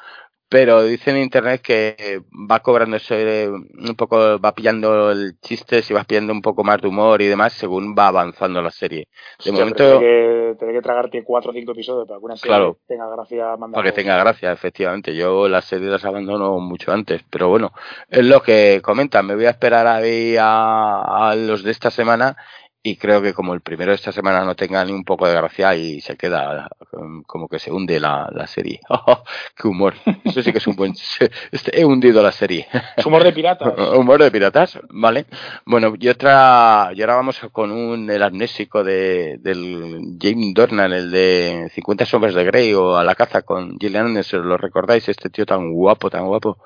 [0.47, 5.91] Pero dice en internet que va cobrando ese, un poco, va pillando el chiste, si
[5.91, 9.07] vas pillando un poco más de humor y demás según va avanzando la serie.
[9.43, 12.77] De momento, que, que tragarte cuatro o cinco episodios para que una serie Claro.
[12.87, 15.15] tenga gracia para que tenga gracia, efectivamente.
[15.15, 17.71] Yo las series las abandono mucho antes, pero bueno,
[18.07, 19.25] es lo que comentan.
[19.25, 22.37] Me voy a esperar ahí a, a los de esta semana
[22.85, 25.33] y creo que como el primero de esta semana no tenga ni un poco de
[25.33, 28.79] gracia y se queda um, como que se hunde la, la serie.
[29.57, 29.95] ¡Qué humor!
[30.23, 30.93] Eso sí que es un buen...
[31.51, 32.67] Este, he hundido la serie.
[32.95, 33.73] Es humor de piratas.
[33.97, 35.25] Humor de piratas, vale.
[35.65, 41.09] Bueno, y otra, y ahora vamos con un el amnésico de, del James Dornan, el
[41.09, 45.09] de 50 sombras de Grey o A la caza con Gillian Anderson, ¿lo recordáis?
[45.09, 46.59] Este tío tan guapo, tan guapo.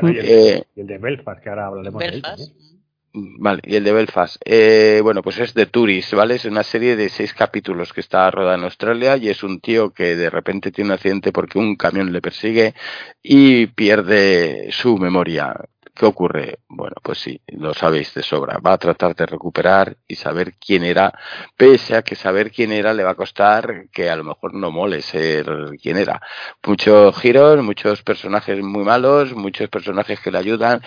[0.00, 2.77] Bueno, y, el, Eh, y el de Belfast, que ahora hablaremos de él Belfast.
[3.14, 4.36] Vale, y el de Belfast.
[4.44, 6.34] Eh, bueno, pues es de Tourist, ¿vale?
[6.36, 9.92] Es una serie de seis capítulos que está rodada en Australia y es un tío
[9.92, 12.74] que de repente tiene un accidente porque un camión le persigue
[13.22, 15.54] y pierde su memoria.
[15.98, 16.60] ¿Qué ocurre?
[16.68, 18.58] Bueno, pues sí, lo sabéis de sobra.
[18.60, 21.12] Va a tratar de recuperar y saber quién era,
[21.56, 24.70] pese a que saber quién era le va a costar que a lo mejor no
[24.70, 25.46] mole ser
[25.82, 26.20] quién era.
[26.64, 30.82] Muchos giros, muchos personajes muy malos, muchos personajes que le ayudan.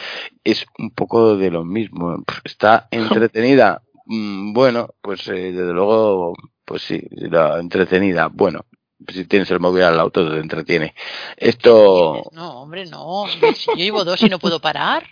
[0.46, 2.24] Es un poco de lo mismo.
[2.46, 3.82] Está entretenida.
[4.06, 8.30] Mm, Bueno, pues eh, desde luego, pues sí, la entretenida.
[8.32, 8.62] Bueno,
[9.08, 10.94] si tienes el móvil al todo te entretiene.
[11.38, 13.26] Esto, No, hombre, no.
[13.56, 15.06] Si yo llevo dos y no puedo parar.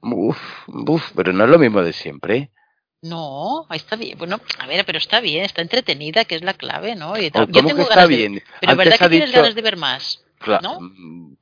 [0.00, 2.50] Uf, uf, pero no es lo mismo de siempre.
[3.02, 4.16] No, ahí está bien.
[4.18, 7.16] Bueno, a ver, pero está bien, está entretenida, que es la clave, ¿no?
[7.16, 7.46] Y ¿O tal.
[7.46, 8.42] Yo ¿Cómo tengo que está ganas de- bien?
[8.60, 10.22] Pero Antes ¿verdad que ha tienes dicho- ganas de ver más?
[10.40, 10.80] Cla- ¿no?
[10.80, 11.36] mm,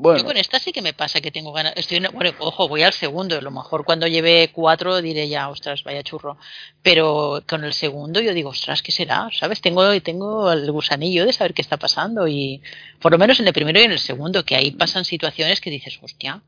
[0.00, 1.72] Bueno, Yo con esta sí que me pasa que tengo ganas.
[1.76, 3.36] Estoy en- bueno, ojo, voy al segundo.
[3.36, 6.36] A lo mejor cuando lleve cuatro diré ya, ostras, vaya churro.
[6.82, 9.28] Pero con el segundo yo digo, ostras, ¿qué será?
[9.32, 9.60] ¿Sabes?
[9.60, 12.28] Tengo, tengo el gusanillo de saber qué está pasando.
[12.28, 12.62] Y
[13.00, 15.70] por lo menos en el primero y en el segundo, que ahí pasan situaciones que
[15.70, 16.42] dices, hostia.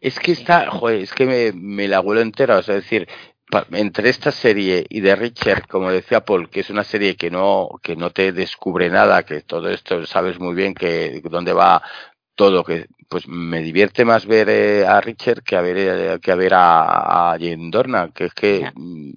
[0.00, 3.08] es que está, joder, es que me, me la huelo entera, o sea, es decir,
[3.72, 7.68] entre esta serie y de Richard, como decía Paul, que es una serie que no,
[7.82, 11.82] que no te descubre nada, que todo esto sabes muy bien que dónde va
[12.34, 16.32] todo, que pues me divierte más ver eh, a Richard que a ver eh, que
[16.32, 19.12] a ver a, a Jane Dornan, que es que mm,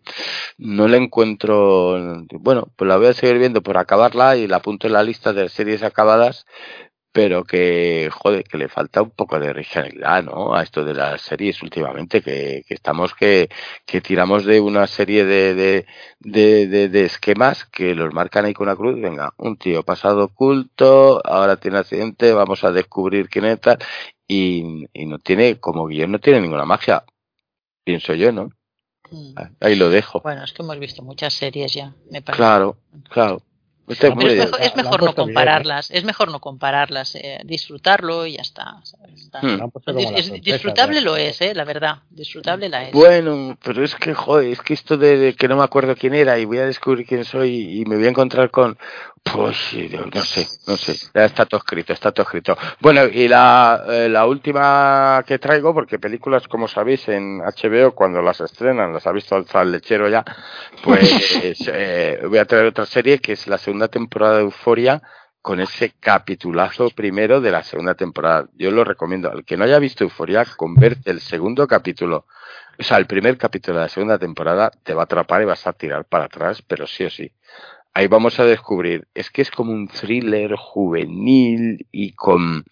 [0.59, 1.97] no le encuentro,
[2.31, 5.33] bueno, pues la voy a seguir viendo por acabarla y la apunto en la lista
[5.33, 6.45] de series acabadas
[7.11, 10.53] pero que, joder, que le falta un poco de originalidad, ¿no?
[10.53, 13.49] A esto de las series últimamente, que, que estamos que,
[13.85, 15.85] que tiramos de una serie de, de,
[16.19, 20.25] de, de, de esquemas que los marcan ahí con una cruz, venga, un tío pasado
[20.25, 23.79] oculto, ahora tiene accidente, vamos a descubrir quién es tal,
[24.27, 27.03] y, y no tiene, como guion no tiene ninguna magia,
[27.83, 28.51] pienso yo, ¿no?
[29.11, 29.33] Mm.
[29.59, 30.21] Ahí lo dejo.
[30.21, 32.37] Bueno, es que hemos visto muchas series ya, me parece.
[32.37, 32.77] Claro,
[33.09, 33.41] claro.
[33.89, 35.15] Este Pero es mejor, es no bien, ¿eh?
[35.15, 38.79] compararlas, es mejor no compararlas, eh, disfrutarlo y ya está.
[38.83, 39.19] ¿sabes?
[39.19, 39.69] Está- Hmm.
[40.15, 41.11] Es- es- disfrutable ¿verdad?
[41.11, 42.91] lo es, eh, la verdad, disfrutable la es.
[42.93, 46.13] Bueno, pero es que, joder, es que esto de, de que no me acuerdo quién
[46.13, 48.77] era y voy a descubrir quién soy y me voy a encontrar con...
[49.33, 50.95] Pues sí, no sé, no sé.
[51.13, 52.57] Ya está todo escrito, está todo escrito.
[52.79, 58.21] Bueno, y la, eh, la última que traigo, porque películas, como sabéis, en HBO, cuando
[58.21, 60.23] las estrenan, las ha visto hasta el lechero ya,
[60.83, 65.01] pues eh, voy a traer otra serie que es la segunda temporada de Euforia
[65.41, 68.47] con ese capitulazo primero de la segunda temporada.
[68.55, 69.31] Yo lo recomiendo.
[69.31, 72.25] Al que no haya visto Euforia, converte el segundo capítulo,
[72.77, 75.65] o sea, el primer capítulo de la segunda temporada, te va a atrapar y vas
[75.67, 77.31] a tirar para atrás, pero sí o sí.
[77.99, 82.63] Ahí vamos a descubrir, es que es como un thriller juvenil y con,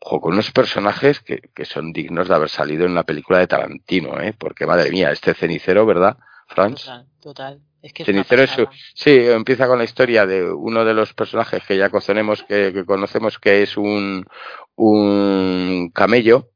[0.00, 3.46] ojo, con unos personajes que, que son dignos de haber salido en una película de
[3.46, 4.32] Tarantino, ¿eh?
[4.32, 6.16] Porque madre mía, este cenicero, ¿verdad,
[6.48, 6.80] Franz?
[6.86, 7.60] Total, total.
[7.82, 11.62] Es que Cenicero es su- sí, empieza con la historia de uno de los personajes
[11.68, 14.24] que ya conocemos, que, que conocemos que es un,
[14.76, 16.48] un camello,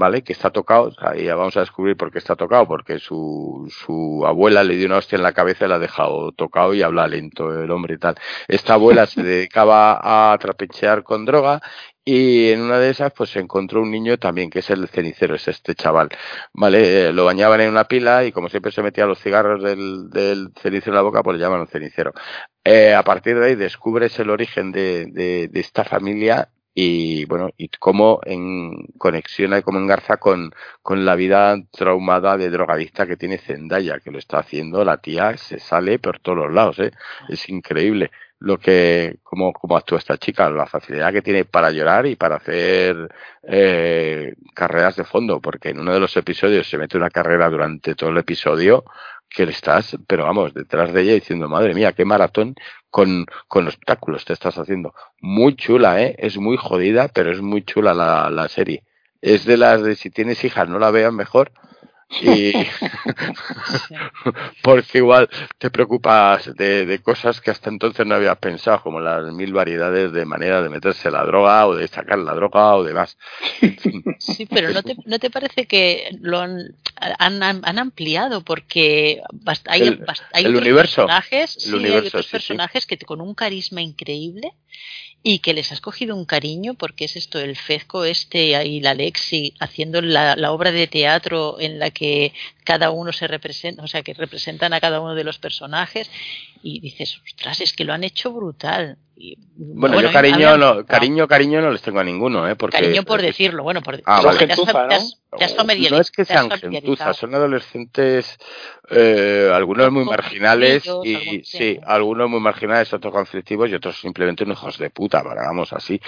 [0.00, 0.22] ¿vale?
[0.24, 4.24] Que está tocado, y ya vamos a descubrir por qué está tocado, porque su, su
[4.26, 7.06] abuela le dio una hostia en la cabeza y la ha dejado tocado y habla
[7.06, 8.14] lento el hombre y tal.
[8.48, 11.60] Esta abuela se dedicaba a trapichear con droga
[12.02, 15.34] y en una de esas pues se encontró un niño también que es el cenicero,
[15.34, 16.08] es este chaval,
[16.54, 17.08] ¿vale?
[17.08, 20.48] Eh, lo bañaban en una pila y como siempre se metía los cigarros del, del
[20.62, 22.12] cenicero en la boca pues le llaman un cenicero.
[22.64, 27.50] Eh, a partir de ahí descubres el origen de, de, de esta familia y bueno,
[27.56, 30.52] y cómo en conexiona cómo engarza con,
[30.82, 35.36] con la vida traumada de drogadicta que tiene Zendaya, que lo está haciendo, la tía
[35.36, 36.92] se sale por todos los lados, ¿eh?
[37.28, 38.10] es increíble
[38.40, 42.36] lo que, cómo, cómo actúa esta chica, la facilidad que tiene para llorar y para
[42.36, 42.96] hacer
[43.42, 47.94] eh, carreras de fondo, porque en uno de los episodios se mete una carrera durante
[47.94, 48.84] todo el episodio
[49.28, 52.54] que le estás, pero vamos, detrás de ella diciendo, madre mía, qué maratón
[52.90, 54.94] con, con obstáculos te estás haciendo.
[55.20, 56.16] Muy chula, ¿eh?
[56.18, 58.82] Es muy jodida, pero es muy chula la, la serie.
[59.20, 61.52] Es de las de si tienes hijas no la vean mejor.
[62.10, 62.52] Y
[64.62, 65.28] porque igual
[65.58, 70.12] te preocupas de, de cosas que hasta entonces no habías pensado, como las mil variedades
[70.12, 73.16] de manera de meterse la droga o de sacar la droga o demás.
[74.18, 78.42] Sí, pero ¿no te, ¿no te parece que lo han, han, han ampliado?
[78.42, 79.20] Porque
[79.66, 80.94] hay, El- hay el otros universo.
[81.02, 82.32] personajes, El sí, hay universo, otros sí, sí.
[82.32, 84.52] personajes que con un carisma increíble
[85.22, 88.94] y que les has cogido un cariño porque es esto, el Fezco este y la
[88.94, 92.32] Lexi haciendo la, la obra de teatro en la que
[92.70, 96.08] cada uno se representa, o sea, que representan a cada uno de los personajes
[96.62, 98.96] y dices, ostras, es que lo han hecho brutal.
[99.22, 102.56] Y, Bueno, yo cariño no, cariño, cariño no les tengo a ninguno, ¿eh?
[102.56, 104.38] Porque, Cariño por decirlo, bueno, por Ah, vale.
[104.38, 104.88] Gentuza,
[105.56, 108.38] familiari- No es que sean gentuzas, son adolescentes,
[108.90, 114.58] eh, algunos muy marginales y sí, algunos muy marginales, otros conflictivos y otros simplemente unos
[114.58, 116.00] hijos de puta, vamos así.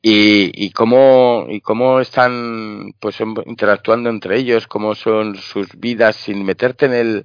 [0.00, 3.16] Y, y cómo y cómo están pues
[3.46, 7.24] interactuando entre ellos, cómo son sus vidas sin meterte en el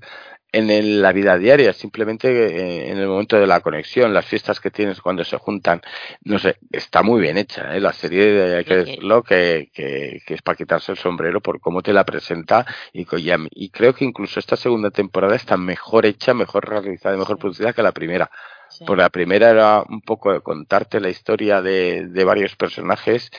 [0.51, 4.60] en el- la vida diaria, simplemente eh, en el momento de la conexión, las fiestas
[4.60, 5.81] que tienes cuando se juntan,
[6.23, 7.80] no sé, está muy bien hecha, ¿eh?
[7.80, 11.81] la serie, hay que decirlo, que, que, que es para quitarse el sombrero por cómo
[11.81, 13.06] te la presenta y,
[13.51, 17.73] y, creo que incluso esta segunda temporada está mejor hecha, mejor realizada y mejor producida
[17.73, 18.30] que la primera.
[18.69, 18.85] Sí.
[18.85, 23.31] Por la primera era un poco contarte la historia de, de varios personajes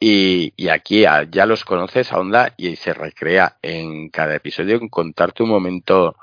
[0.00, 4.88] y, y aquí ya los conoces a onda y se recrea en cada episodio en
[4.88, 6.16] contarte un momento,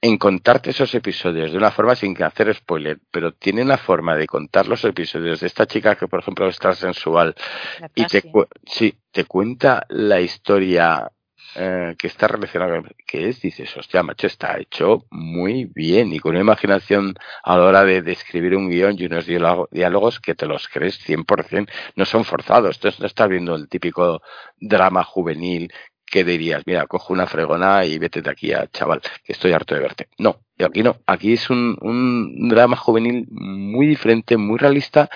[0.00, 4.16] en contarte esos episodios de una forma sin que hacer spoiler, pero tiene una forma
[4.16, 7.34] de contar los episodios de esta chica que por ejemplo es transensual
[7.80, 8.22] La y te,
[8.66, 11.10] sí, te cuenta la historia
[11.56, 16.18] eh, que está relacionada con que es, dices, hostia, macho, está hecho muy bien y
[16.20, 18.16] con una imaginación a la hora de, de
[18.56, 22.76] un guion y unos diálogo- diálogos que te los crees 100%, no son forzados.
[22.76, 24.22] Entonces no estás viendo el típico
[24.58, 25.72] drama juvenil
[26.06, 29.74] que dirías, mira, cojo una fregona y vete de aquí a chaval, que estoy harto
[29.74, 30.08] de verte.
[30.18, 35.10] No, aquí no, aquí es un, un drama juvenil muy diferente, muy realista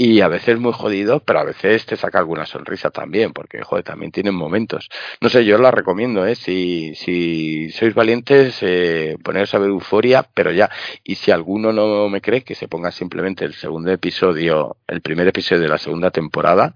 [0.00, 3.84] y a veces muy jodido, pero a veces te saca alguna sonrisa también, porque joder,
[3.84, 4.88] también tienen momentos.
[5.20, 6.36] No sé, yo la recomiendo, ¿eh?
[6.36, 10.70] Si, si sois valientes, eh, poneros a ver Euforia, pero ya.
[11.02, 15.26] Y si alguno no me cree, que se ponga simplemente el segundo episodio, el primer
[15.26, 16.72] episodio de la segunda temporada,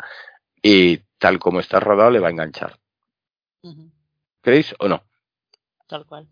[0.60, 2.76] y tal como está rodado le va a enganchar.
[4.42, 5.04] ¿Creéis o no?
[5.86, 6.26] Tal cual.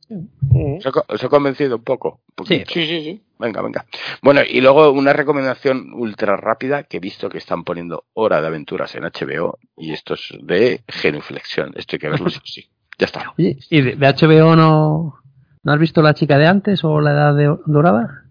[0.79, 2.23] ¿Os ha, co- os ha convencido un poco?
[2.37, 2.47] Un.
[2.47, 3.23] Sí, sí, sí.
[3.41, 3.87] Venga, venga.
[4.23, 8.47] Bueno, y luego una recomendación ultra rápida que he visto que están poniendo Hora de
[8.49, 11.73] Aventuras en HBO y esto es de genuflexión.
[11.75, 12.69] Esto hay que verlo sí.
[12.99, 13.33] Ya está.
[13.39, 15.15] Oye, ¿y de, de HBO no,
[15.63, 18.25] no has visto la chica de antes o la edad de- dorada?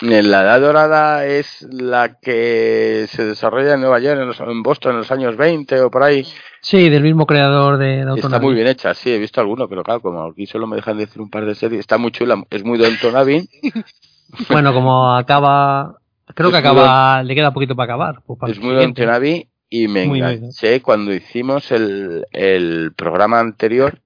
[0.00, 4.62] En la Edad Dorada es la que se desarrolla en Nueva York, en, los- en
[4.62, 6.26] Boston, en los años 20 o por ahí.
[6.60, 9.82] Sí, del mismo creador de Downton Está muy bien hecha, sí, he visto alguno, pero
[9.82, 12.62] claro, como aquí solo me dejan decir un par de series, está muy chula, es
[12.62, 13.48] muy Abbey,
[14.50, 15.96] Bueno, como acaba.
[16.34, 17.22] Creo que muy acaba.
[17.22, 18.22] Le queda poquito para acabar.
[18.26, 18.74] pues para es muy.
[18.74, 20.32] Downton Abbey y me Muy bien.
[20.32, 24.00] enganché cuando hicimos el, el programa anterior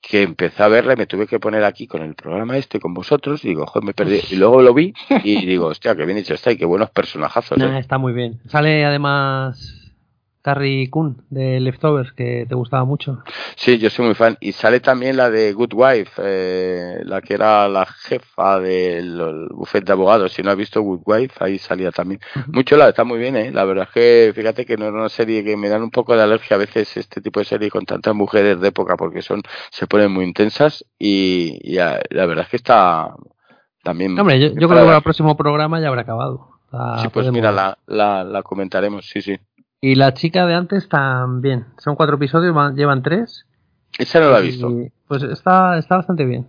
[0.00, 2.92] que empecé a verla y me tuve que poner aquí con el programa este con
[2.92, 4.20] vosotros y digo, joder, me perdí.
[4.30, 7.56] Y luego lo vi y digo, hostia, qué bien hecho está y qué buenos personajazos.
[7.56, 7.80] Nah, ¿eh?
[7.80, 8.38] está muy bien.
[8.48, 9.83] Sale además
[10.44, 13.22] Carrie Coon de Leftovers, que te gustaba mucho.
[13.56, 14.36] Sí, yo soy muy fan.
[14.40, 19.48] Y sale también la de Good Wife, eh, la que era la jefa del el
[19.48, 20.34] bufete de abogados.
[20.34, 22.20] Si no has visto Good Wife, ahí salía también.
[22.48, 23.50] Muy chula, está muy bien, ¿eh?
[23.52, 26.14] La verdad es que fíjate que no es una serie que me dan un poco
[26.14, 29.40] de alergia a veces este tipo de serie con tantas mujeres de época porque son
[29.70, 33.14] se ponen muy intensas y, y la verdad es que está
[33.82, 34.18] también...
[34.18, 36.50] Hombre, yo, yo creo que para el próximo programa ya habrá acabado.
[36.98, 39.38] Sí, pues podemos- mira, la, la, la comentaremos, sí, sí.
[39.86, 41.66] Y la chica de antes también.
[41.76, 43.46] Son cuatro episodios, van- llevan tres.
[43.98, 44.72] Esa no la he visto.
[45.06, 46.46] Pues está, está bastante bien.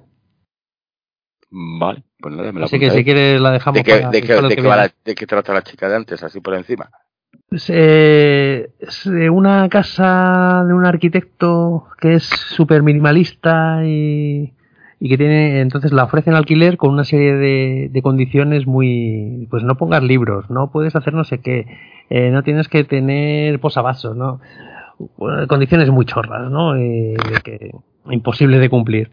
[1.51, 4.21] Vale, pues nada, me la Así que si quieres la dejamos ¿De qué, para de,
[4.21, 4.75] que qué va viene.
[4.77, 6.89] la- de qué trata la chica de antes, así por encima?
[7.49, 14.53] Pues, eh, es de una casa de un arquitecto que es súper minimalista y,
[15.01, 19.61] y que tiene, entonces la ofrecen alquiler con una serie de, de condiciones muy, pues
[19.63, 21.67] no pongas libros, no puedes hacer no sé qué,
[22.09, 24.39] eh, no tienes que tener posavasos, ¿no?
[25.47, 26.75] Condiciones muy chorras, ¿no?
[26.75, 27.15] Eh,
[28.09, 29.11] imposible de cumplir.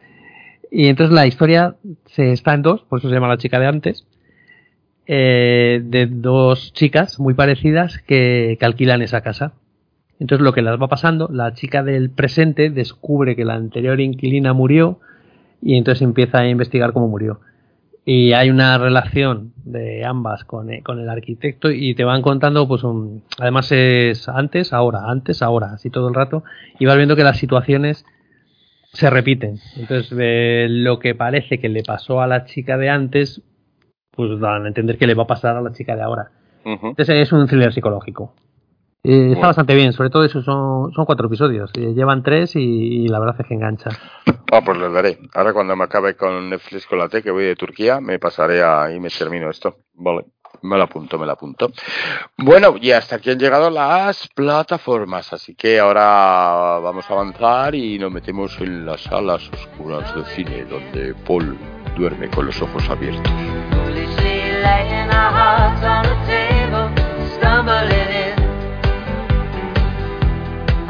[0.71, 3.67] Y entonces la historia se está en dos, por eso se llama la chica de
[3.67, 4.07] antes,
[5.07, 9.55] eh, de dos chicas muy parecidas que, que alquilan esa casa.
[10.21, 14.53] Entonces lo que las va pasando, la chica del presente descubre que la anterior inquilina
[14.53, 15.01] murió
[15.61, 17.41] y entonces empieza a investigar cómo murió.
[18.05, 22.67] Y hay una relación de ambas con, eh, con el arquitecto y te van contando,
[22.67, 26.43] pues un, además es antes, ahora, antes, ahora, así todo el rato,
[26.81, 28.05] y vas viendo que las situaciones
[28.93, 29.61] se repiten.
[29.77, 33.41] Entonces eh, lo que parece que le pasó a la chica de antes,
[34.11, 36.31] pues dan a entender que le va a pasar a la chica de ahora.
[36.65, 38.35] Entonces es un thriller psicológico.
[39.05, 39.33] Eh, Bueno.
[39.35, 41.71] Está bastante bien, sobre todo eso son, son cuatro episodios.
[41.75, 42.61] Eh, llevan tres y,
[43.05, 43.91] y la verdad es que engancha.
[44.53, 45.19] Ah, pues les daré.
[45.35, 48.63] Ahora cuando me acabe con Netflix con la T, que voy de Turquía, me pasaré
[48.63, 49.77] a y me termino esto.
[49.95, 50.27] Vale.
[50.61, 51.73] Me lo apunto, me lo apunto.
[52.37, 57.99] Bueno, y hasta aquí han llegado las plataformas, así que ahora vamos a avanzar y
[57.99, 61.57] nos metemos en las salas oscuras del cine, donde Paul
[61.97, 63.33] duerme con los ojos abiertos.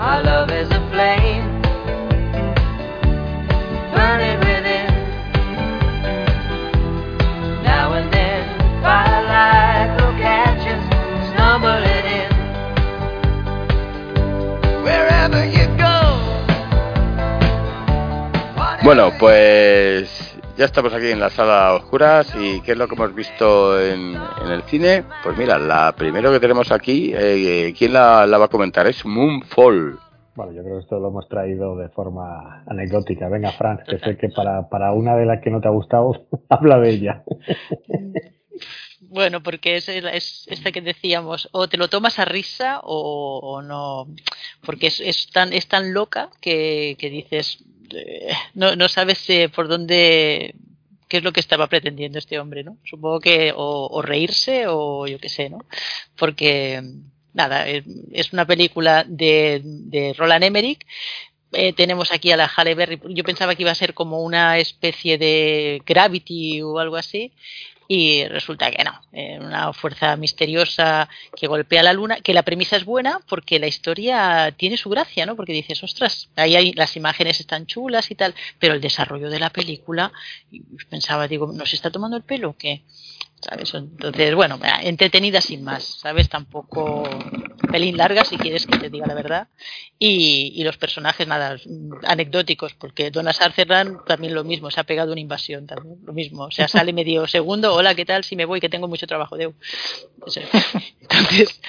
[0.03, 1.63] Our love is a flame,
[3.95, 4.91] burning within.
[7.63, 8.43] Now and then,
[8.83, 10.83] firelight will catch us,
[11.31, 12.31] stumbling in.
[14.83, 16.19] Wherever you go.
[18.83, 20.32] Bueno, pues
[20.63, 24.15] ya estamos aquí en la sala oscuras y ¿qué es lo que hemos visto en,
[24.15, 25.03] en el cine?
[25.25, 28.87] Pues mira, la primero que tenemos aquí, eh, ¿quién la, la va a comentar?
[28.87, 29.99] Es Moonfall.
[30.37, 33.29] Bueno, yo creo que esto lo hemos traído de forma anecdótica.
[33.29, 36.29] Venga, Fran, que sé que para, para una de las que no te ha gustado,
[36.49, 37.25] habla de ella.
[39.01, 44.07] Bueno, porque es, esta que decíamos, o te lo tomas a risa o, o no,
[44.65, 47.65] porque es, es tan es tan loca que, que dices,
[48.55, 50.55] no, no sabes eh, por dónde,
[51.09, 52.79] qué es lo que estaba pretendiendo este hombre, ¿no?
[52.85, 55.59] Supongo que o, reírse o yo qué sé, ¿no?
[56.17, 56.83] Porque,
[57.35, 60.87] nada, es, es una película de, de Roland Emmerich.
[61.53, 63.01] Eh, tenemos aquí a la Halle Berry.
[63.11, 67.33] Yo pensaba que iba a ser como una especie de Gravity o algo así
[67.95, 72.75] y resulta que no, eh, una fuerza misteriosa que golpea la luna, que la premisa
[72.75, 75.37] es buena porque la historia tiene su gracia, ¿no?
[75.37, 79.39] Porque dices, ostras, ahí hay, las imágenes están chulas y tal, pero el desarrollo de
[79.39, 80.11] la película,
[80.89, 82.81] pensaba, digo, ¿nos está tomando el pelo o qué?
[83.45, 83.75] ¿Sabes?
[83.75, 86.29] Entonces, bueno, entretenida sin más, ¿sabes?
[86.29, 87.03] Tampoco
[87.73, 89.49] pelín larga, si quieres que te diga la verdad.
[89.99, 91.57] Y, y los personajes, nada,
[92.05, 96.45] anecdóticos, porque Donna Sutherland también lo mismo, se ha pegado una invasión también, lo mismo.
[96.45, 98.23] O sea, sale medio segundo, hola, ¿qué tal?
[98.23, 99.47] Si me voy, que tengo mucho trabajo, de
[101.01, 101.61] Entonces,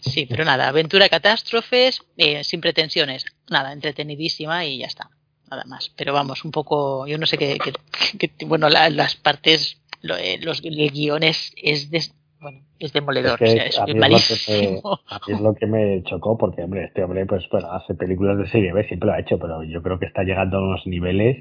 [0.00, 5.10] sí, pero nada, aventura, catástrofes, eh, sin pretensiones, nada, entretenidísima y ya está,
[5.48, 5.90] nada más.
[5.96, 7.58] Pero vamos, un poco, yo no sé qué-
[8.46, 13.32] bueno, la- las partes, lo- eh, los, el guion es, es des- bueno, es demoledor,
[13.32, 15.00] Es que o sea, es a mí es lo que malísimo.
[15.08, 18.38] A mí es lo que me chocó, porque, hombre, este hombre, pues, bueno, hace películas
[18.38, 20.86] de serie B, siempre lo ha hecho, pero yo creo que está llegando a unos
[20.86, 21.36] niveles.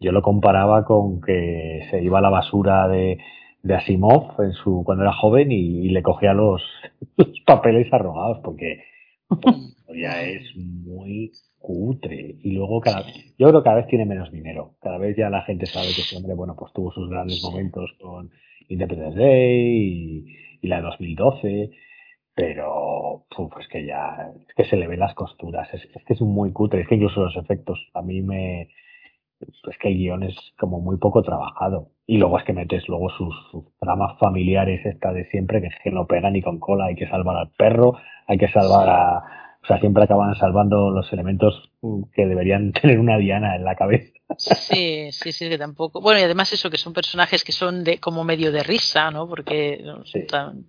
[0.00, 3.18] Yo lo comparaba con que se iba a la basura de,
[3.62, 6.62] de Asimov en su, cuando era joven y, y le cogía los,
[7.16, 8.84] los papeles arrogados, porque
[9.40, 9.56] pues,
[9.96, 11.32] ya es muy
[11.64, 12.36] cutre.
[12.42, 13.02] Y luego cada
[13.38, 14.74] yo creo que cada vez tiene menos dinero.
[14.82, 17.90] Cada vez ya la gente sabe que ese hombre, bueno, pues tuvo sus grandes momentos
[18.00, 18.30] con
[18.68, 20.26] Independence Day y,
[20.60, 21.70] y la de 2012
[22.36, 25.72] pero puf, es que ya es que se le ven las costuras.
[25.72, 26.80] Es, es que es muy cutre.
[26.80, 28.68] Es que incluso los efectos a mí me
[29.40, 31.90] es que el guion es como muy poco trabajado.
[32.06, 35.74] Y luego es que metes luego sus, sus tramas familiares esta de siempre que es
[35.82, 37.96] que no pega ni con cola hay que salvar al perro
[38.26, 41.70] hay que salvar a o sea siempre acaban salvando los elementos
[42.14, 46.00] que deberían tener una diana en la cabeza Sí, sí, sí, que tampoco.
[46.00, 49.28] Bueno, y además eso, que son personajes que son de como medio de risa, ¿no?
[49.28, 49.84] Porque.
[50.06, 50.26] Sí.
[50.26, 50.64] tan-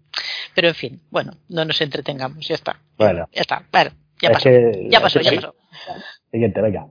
[0.54, 2.82] Pero en fin, bueno, no nos entretengamos, ya está.
[2.98, 3.92] bueno Ya está, bueno,
[4.22, 4.50] ya es pasó.
[4.50, 5.56] que- Ya pasó, ya pasó.
[6.30, 6.86] siguiente venga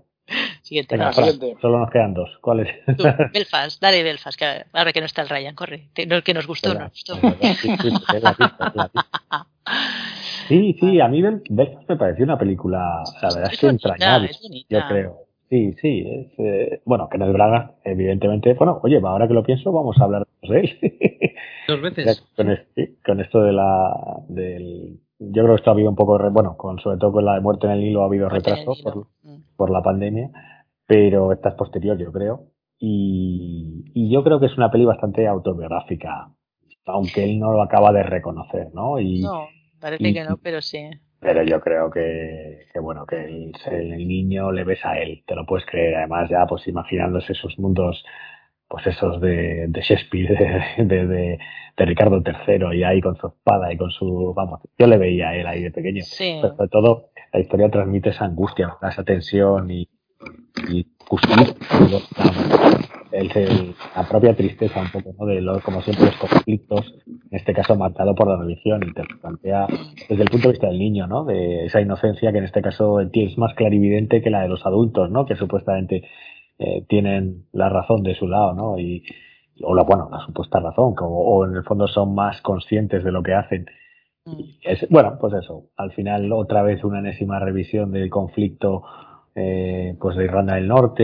[0.63, 0.97] Siguiente.
[0.97, 1.55] venga siguiente.
[1.61, 2.69] solo nos quedan dos ¿cuáles?
[2.97, 3.05] Tú,
[3.35, 5.91] Belfast, dale Belfast, que ahora que no está el Ryan, corre.
[5.95, 7.19] Que nos gustó, nos gustó.
[10.49, 14.31] sí, sí, a mí Bel- Belfast me pareció una película, la verdad es que entrañable,
[14.69, 15.19] yo creo.
[15.51, 19.97] Sí, sí, es, eh, bueno, Kenneth Braga, evidentemente, bueno, oye, ahora que lo pienso, vamos
[20.01, 20.79] a hablar de él.
[21.69, 22.23] Dos veces.
[22.37, 23.95] con, este- con esto de la,
[24.29, 27.35] del, yo creo que esto ha habido un poco, bueno, con, sobre todo con la
[27.35, 29.43] de muerte en el Nilo ha habido Muerte retraso por, Mm.
[29.57, 30.31] por la pandemia,
[30.87, 32.47] pero esta es posterior, yo creo.
[32.79, 36.31] Y, y yo creo que es una peli bastante autobiográfica,
[36.87, 38.99] aunque él no lo acaba de reconocer, ¿no?
[38.99, 39.47] Y, No,
[39.85, 40.91] parece y- que no, pero sí.
[41.21, 45.35] pero yo creo que, que bueno, que el, el niño le ves a él, te
[45.35, 45.97] lo puedes creer.
[45.97, 48.05] Además, ya pues imaginándose esos mundos,
[48.69, 50.37] pues esos de, de Shakespeare,
[50.79, 51.39] de, de, de,
[51.77, 55.31] de Ricardo III, y ahí con su espada y con su, vamos, yo le veía
[55.31, 56.03] a él ahí de pequeño.
[56.03, 56.39] Sí.
[56.43, 59.89] Pero sobre todo, la historia transmite esa angustia, esa tensión y,
[60.69, 61.55] y justicia,
[63.13, 65.27] el, el- la propia tristeza un poco, ¿no?
[65.27, 69.03] De lo, como siempre los conflictos, en este caso marcado por la religión, y te
[69.21, 69.67] plantea
[70.09, 71.25] desde el punto de vista del niño, ¿no?
[71.25, 75.11] De esa inocencia que en este caso es más clarividente que la de los adultos,
[75.11, 75.27] ¿no?
[75.27, 76.03] Que supuestamente
[76.59, 78.79] eh, tienen la razón de su lado, ¿no?
[78.79, 79.05] Y,
[79.63, 83.13] o la, bueno, la supuesta razón, como, o en el fondo son más conscientes de
[83.13, 83.67] lo que hacen.
[84.25, 84.41] Mm.
[84.63, 88.83] Es, bueno, pues eso, al final otra vez una enésima revisión del conflicto
[89.37, 91.03] eh, pues de Irlanda del Norte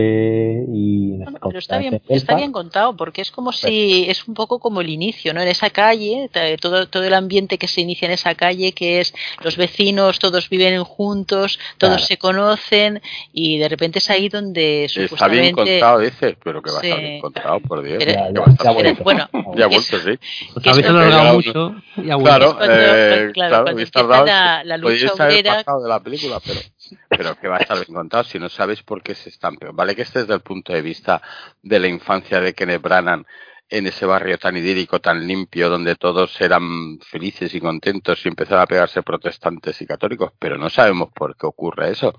[0.71, 4.25] y en este Bueno, pero está bien, está bien contado, porque es como si es
[4.27, 5.41] un poco como el inicio, ¿no?
[5.41, 6.29] En esa calle,
[6.61, 9.13] todo, todo el ambiente que se inicia en esa calle, que es
[9.43, 12.05] los vecinos, todos viven juntos, todos Claro.
[12.07, 13.01] se conocen,
[13.33, 16.99] y de repente es ahí donde Está bien contado, dice, pero que va a estar
[16.99, 18.01] bien contado, por Dios.
[18.03, 19.03] Pero- Ya, ya, a ya vuelto.
[19.03, 20.17] Bueno, Ya vuelto, sí.
[20.53, 22.23] Pues que habéis es- alargado Claro, mucho y ha vuelto.
[22.39, 23.65] Claro, cuando- eh, claro,
[24.25, 26.59] la- la lucha podéis haber obrera- pasado de la película, pero,
[27.09, 29.73] pero que va a estar bien contado si no sabes por qué se están peor.
[29.73, 31.21] Vale que este es el punto de vista
[31.61, 33.25] de la infancia de Kenneth Branagh
[33.69, 38.63] en ese barrio tan idílico, tan limpio, donde todos eran felices y contentos y empezaron
[38.63, 42.13] a pegarse protestantes y católicos, pero no sabemos por qué ocurre eso.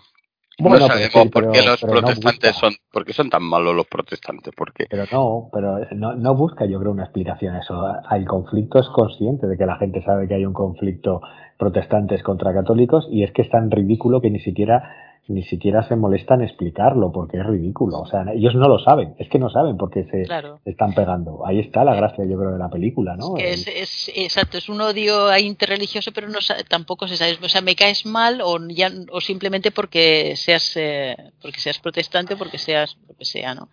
[0.59, 2.73] Bueno, no pero sabemos sí, por qué los no protestantes son,
[3.09, 7.05] son tan malos los protestantes, porque Pero no, pero no, no busca yo creo una
[7.05, 7.83] explicación a eso.
[8.11, 11.23] El conflicto es consciente de que la gente sabe que hay un conflicto
[11.59, 15.94] protestantes contra católicos y es que es tan ridículo que ni siquiera ni siquiera se
[15.94, 18.01] molestan en explicarlo porque es ridículo.
[18.01, 20.61] O sea, ellos no lo saben, es que no saben por qué se Claro.
[20.65, 21.47] están pegando.
[21.47, 23.35] Ahí está la gracia, yo creo, de la película, ¿no?
[23.35, 26.39] que es, es- exacto, es un odio ahí interreligioso, pero no
[26.69, 31.16] tampoco se sabe, o sea, me caes mal o ya o simplemente porque seas eh,
[31.40, 33.69] porque seas protestante, porque seas lo que sea, ¿no?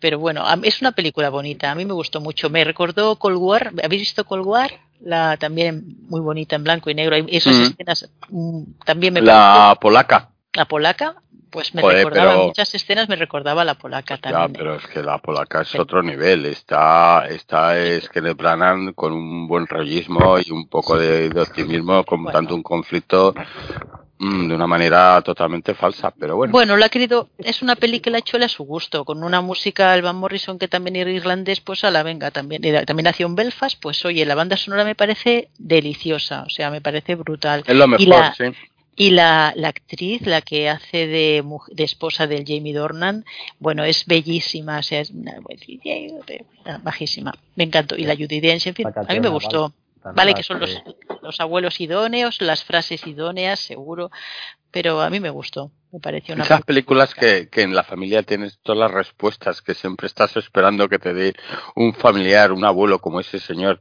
[0.00, 3.72] Pero bueno, es una película bonita, a mí me gustó mucho, me recordó Cold War,
[3.84, 4.70] ¿habéis visto Cold War?
[5.00, 7.62] La también muy bonita en blanco y negro, hay esas Mm.
[7.62, 11.16] escenas mm, también me la polaca, la polaca,
[11.50, 14.52] pues me Joder, recordaba pero- muchas escenas me recordaba a la polaca Ya, también.
[14.52, 15.78] pero es que la polaca es Sí.
[15.78, 16.44] otro nivel.
[16.46, 22.04] Está, está es Kenneth Branagh con un buen rollismo y un poco de, de optimismo
[22.04, 23.32] contando un conflicto
[24.18, 26.10] mm, de una manera totalmente falsa.
[26.18, 28.64] Pero bueno, Bueno, lo ha querido, es una peli que la ha hecho a su
[28.64, 32.30] gusto, con una música, el Van Morrison, que también era irlandés, pues a la venga
[32.30, 32.64] también.
[32.64, 36.70] Y también nació en Belfast, pues oye, la banda sonora me parece deliciosa, o sea,
[36.70, 37.62] me parece brutal.
[37.66, 38.44] es lo mejor, y la- sí.
[38.98, 43.26] Y la, la actriz, la que hace de, de esposa del Jamie Dornan,
[43.58, 45.36] bueno, es bellísima, o sea, es una,
[46.82, 47.34] bajísima.
[47.56, 47.94] Me encantó.
[47.96, 49.74] Y la Judy Dench, en fin, a mí me gustó.
[50.14, 50.82] Vale, que son los,
[51.20, 54.10] los abuelos idóneos, las frases idóneas, seguro,
[54.70, 58.22] pero a mí me gustó, me pareció una Esas películas que, que en la familia
[58.22, 61.34] tienes todas las respuestas que siempre estás esperando que te dé
[61.74, 63.78] un familiar, un abuelo como ese señor,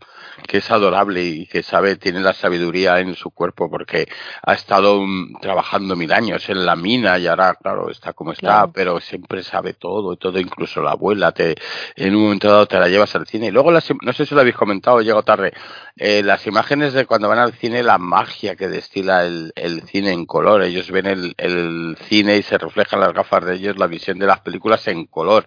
[0.47, 4.07] que es adorable y que sabe, tiene la sabiduría en su cuerpo porque
[4.43, 8.45] ha estado mm, trabajando mil años en la mina y ahora, claro, está como está,
[8.45, 8.71] Claro.
[8.73, 11.55] pero siempre sabe todo, todo, incluso la abuela, te,
[11.95, 13.47] en un momento dado te la llevas al cine.
[13.47, 15.53] Y luego, las, no sé si lo habéis comentado, llego tarde,
[15.97, 20.11] eh, las imágenes de cuando van al cine, la magia que destila el, el cine
[20.11, 20.61] en color.
[20.63, 24.27] Ellos ven el, el cine y se reflejan las gafas de ellos, la visión de
[24.27, 25.45] las películas en color.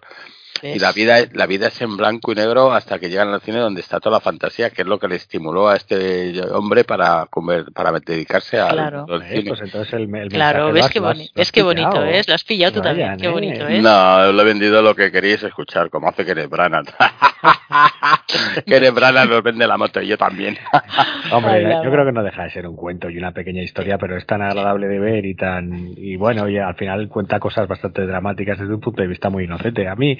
[0.63, 3.59] Y la vida, la vida es en blanco y negro hasta que llegan al cine
[3.59, 7.25] donde está toda la fantasía, que es lo que le estimuló a este hombre para
[7.29, 9.05] comer, para dedicarse al, Claro.
[9.09, 9.49] al Eh, cine.
[9.49, 11.29] pues entonces el, el Claro, ves qué, boni-
[11.63, 13.29] bonito es, lo has pillado tú también, qué eh.
[13.29, 13.81] bonito es.
[13.83, 16.85] No, lo he vendido lo que queríais escuchar, como hace Kenneth Branagh.
[18.65, 20.57] Kenneth Branagh nos vende la moto y yo también.
[21.31, 23.97] Hombre, Ay, yo creo que no deja de ser un cuento y una pequeña historia,
[23.97, 27.67] pero es tan agradable de ver y tan y bueno, y al final cuenta cosas
[27.67, 29.87] bastante dramáticas desde un punto de vista muy inocente.
[29.87, 30.17] A mí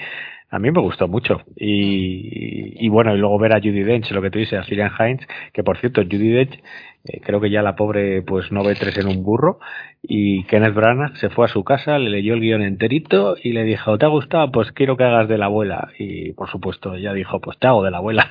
[0.50, 4.20] a mí me gustó mucho y, y bueno, y luego ver a Judy Dench, lo
[4.22, 6.60] que tú dices, a Cillian Hines, que por cierto, Judy Dench
[7.04, 9.58] eh, creo que ya la pobre pues no ve tres en un burro
[10.02, 13.64] y Kenneth Branagh se fue a su casa, le leyó el guion enterito y le
[13.64, 14.50] dijo, ¿te ha gustado?
[14.52, 17.82] Pues quiero que hagas de la abuela y por supuesto ella dijo, pues te hago
[17.84, 18.30] de la abuela.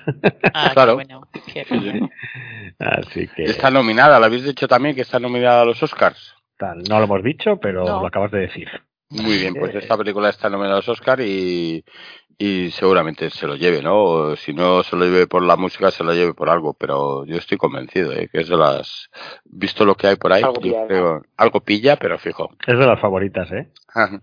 [0.53, 0.95] Ah, Claro.
[0.95, 1.21] bueno.
[2.79, 6.35] Así que Está nominada, lo habéis dicho también que está nominada a los Oscars.
[6.57, 8.01] Tal, No lo hemos dicho, pero No.
[8.01, 8.67] lo acabas de decir.
[9.09, 11.83] Muy bien, pues Eh, esta película está nominada a los Oscar y,
[12.37, 14.03] y seguramente se lo lleve, ¿no?
[14.03, 17.25] O si no se lo lleve por la música, se lo lleve por algo, pero
[17.25, 18.29] yo estoy convencido, ¿eh?
[18.31, 19.09] Que es de las...
[19.45, 21.21] Visto lo que hay por ahí, Algo yo pilla, creo...
[21.37, 22.51] Algo pilla, pero fijo.
[22.67, 23.69] Es de las favoritas, ¿eh?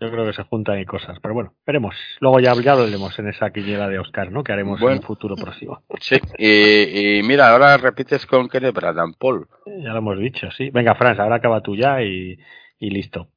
[0.00, 1.18] Yo creo que se juntan y cosas.
[1.20, 1.96] Pero bueno, veremos.
[2.20, 4.44] Luego ya, ya hablaremos en esa quiniela de Oscar, ¿no?
[4.44, 4.96] Que haremos Bueno.
[4.96, 5.82] en un futuro próximo.
[6.00, 9.48] Sí, y, y mira, ahora repites con Kenneth Branagh, Paul.
[9.66, 10.70] Ya lo hemos dicho, sí.
[10.70, 12.38] Venga, Franz, ahora acaba tú ya y,
[12.78, 13.28] y listo.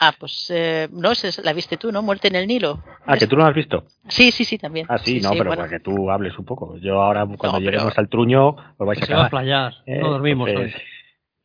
[0.00, 2.02] Ah, pues eh, no, la viste tú, ¿no?
[2.02, 2.82] Muerte en el Nilo.
[3.06, 3.84] Ah, que tú no lo has visto.
[4.08, 4.86] Sí, sí, sí, también.
[4.88, 5.62] Ah, sí, no, pero bueno.
[5.62, 6.76] para que tú hables un poco.
[6.78, 9.30] Yo ahora, cuando No, lleguemos pero- al truño, os vais a Se va a acabar.
[9.42, 9.74] playar.
[9.86, 10.82] Eh, no dormimos entonces, hoy.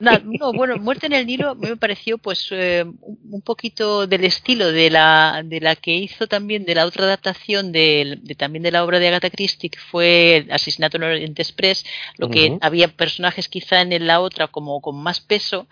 [0.01, 4.71] Na- no, bueno, Muerte en el Nilo me pareció pues eh, un poquito del estilo
[4.71, 8.71] de la de la que hizo también de la otra adaptación de, de también de
[8.71, 11.85] la obra de Agatha Christie que fue Asesinato en Orient Express,
[12.17, 15.67] lo que había personajes quizá en la otra como con más peso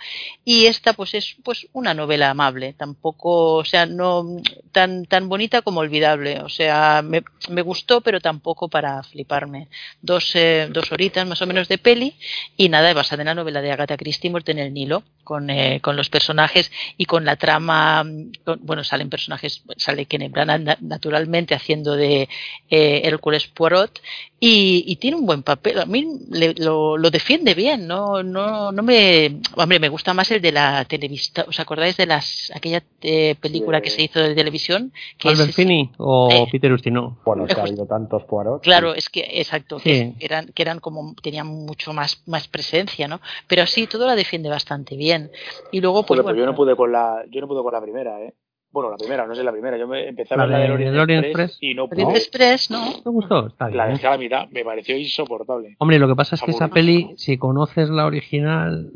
[0.46, 4.26] y esta pues es pues una novela amable, tampoco, o sea, no
[4.72, 9.70] tan tan bonita como olvidable, o sea, me, me gustó pero tampoco para fliparme.
[10.02, 12.14] Dos eh, dos horitas más o menos de peli
[12.58, 15.80] y nada, basada en la novela de Agatha Christie, Muerte en el Nilo, con, eh,
[15.82, 18.04] con los personajes y con la trama,
[18.44, 22.28] con- bueno, salen personajes, sale Kenneth Branagh na- naturalmente haciendo de
[22.72, 24.02] eh, Hércules Poirot
[24.40, 28.72] y, y tiene un buen papel, a mí le- lo, lo defiende bien, no, no,
[28.72, 32.82] no me, hombre, me gusta más el de la televista, ¿os acordáis de las, aquella
[33.02, 34.92] eh, película que se hizo de televisión?
[35.20, 36.48] Que es- ¿Albert Finney o Eh.
[36.52, 37.18] Peter Ustinov?
[37.24, 38.64] Bueno, es que ha habido tantos Poirot.
[38.64, 43.20] Claro, es que, exacto, que eran, que eran como, tenían mucho más, más presencia, ¿no?
[43.48, 45.32] Pero así todo la defiende bastante bien.
[45.72, 47.72] Y luego, pues Joder, pues bueno, yo no pude con la, yo no pude con
[47.74, 48.34] la primera, ¿eh?
[48.72, 49.78] Bueno, la primera, no sé la primera.
[49.78, 51.64] Yo me empecé a La la de del Orient, Orient Express, Express.
[51.72, 52.04] y no pude.
[52.18, 53.02] Express, ¿no?
[53.04, 53.48] ¿Te gustó?
[53.48, 53.96] Está La bien.
[53.96, 55.76] dejé a la mitad, me pareció insoportable.
[55.80, 58.92] Hombre, lo que pasa es que esa peli, si conoces la original,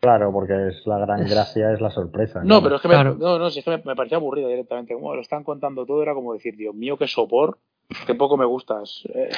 [0.00, 2.40] Claro, porque es la gran gracia, es la sorpresa.
[2.44, 3.16] No, pero es que me, Claro.
[3.18, 4.94] no, no, si es que me, me parecía aburrido directamente.
[4.94, 7.58] Como lo están contando todo, era como decir, Dios mío, qué sopor,
[8.06, 9.30] qué poco me gustas, eh,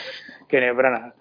[0.49, 1.15] Kenneth Branagh.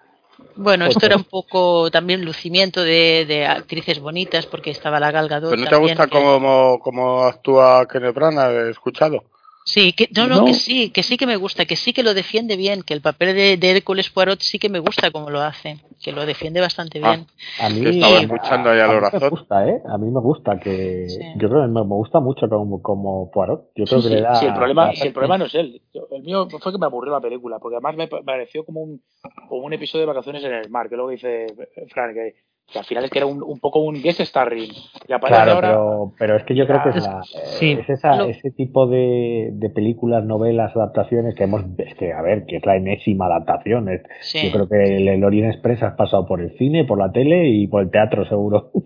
[0.56, 5.30] Bueno, esto era un poco también lucimiento de, de actrices bonitas, porque estaba la Gal
[5.30, 8.52] Gadot ¿Pero no te gusta que- cómo, cómo actúa Kenneth Branagh?
[8.68, 9.24] He escuchado.
[9.72, 10.46] Sí, que, no, no, No.
[10.46, 13.02] que sí, que sí que me gusta, que sí que lo defiende bien, que el
[13.02, 16.60] papel de, de Hércules Poirot sí que me gusta como lo hace, que lo defiende
[16.60, 17.10] bastante Ah.
[17.10, 17.28] bien.
[17.60, 19.82] A mí, estaba a- escuchando ahí a al mí me gusta, ¿eh?
[19.88, 21.06] A mí me gusta que...
[21.08, 21.20] Sí.
[21.36, 23.70] Yo creo que me, me gusta mucho como, como Poirot.
[23.76, 24.36] Yo creo Sí, que sí, le da...
[24.40, 25.82] sí, el problema, si el problema no es él.
[25.94, 28.82] Yo- El mío fue que me aburrió la película, porque además me pa- pareció como
[28.82, 29.04] un,
[29.50, 31.46] como un episodio de vacaciones en el mar, que que dice
[31.90, 32.34] Frank, que,
[32.72, 34.72] que al final es que era un, un poco un guest starring.
[35.08, 35.68] Y aparece Claro, ahora.
[35.70, 37.72] pero, pero es que yo creo que es, Es- la, sí.
[37.80, 42.22] es esa, Lo- ese tipo de, de películas, novelas, adaptaciones que hemos, es que a
[42.22, 43.90] ver, que es la enésima adaptación.
[43.90, 44.40] Es- Sí.
[44.46, 47.48] Yo creo que el, el Orient Express has pasado por el cine, por la tele
[47.50, 48.72] y por el teatro seguro.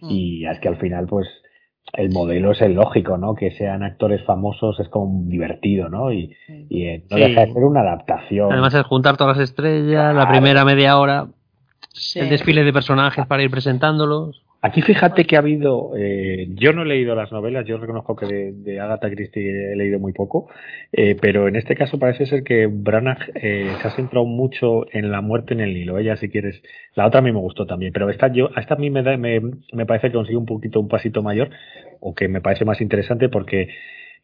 [0.00, 0.10] Mm, mm.
[0.10, 1.26] y es que al final, pues,
[1.94, 3.34] el modelo es el lógico, ¿no?
[3.34, 6.12] Que sean actores famosos es como divertido, ¿no?
[6.12, 6.34] Y,
[6.68, 7.22] y eh, no Sí.
[7.22, 8.52] deja de ser una adaptación.
[8.52, 11.28] además es juntar todas las estrellas, la primera media hora,
[11.98, 12.20] Sí.
[12.20, 14.42] el desfile de personajes para ir presentándolos.
[14.60, 18.26] Aquí fíjate que ha habido, eh, yo no he leído las novelas, yo reconozco que
[18.26, 20.48] de, de Agatha Christie he leído muy poco,
[20.90, 25.12] eh, pero en este caso parece ser que Branagh eh, se ha centrado mucho en
[25.12, 25.96] la muerte en el Nilo.
[25.98, 26.60] Ella, si quieres,
[26.96, 29.16] la otra a mí me gustó también, pero esta yo, esta a mí me, da,
[29.16, 29.40] me,
[29.72, 31.50] me parece que consigue un poquito un pasito mayor,
[32.00, 33.68] o que me parece más interesante porque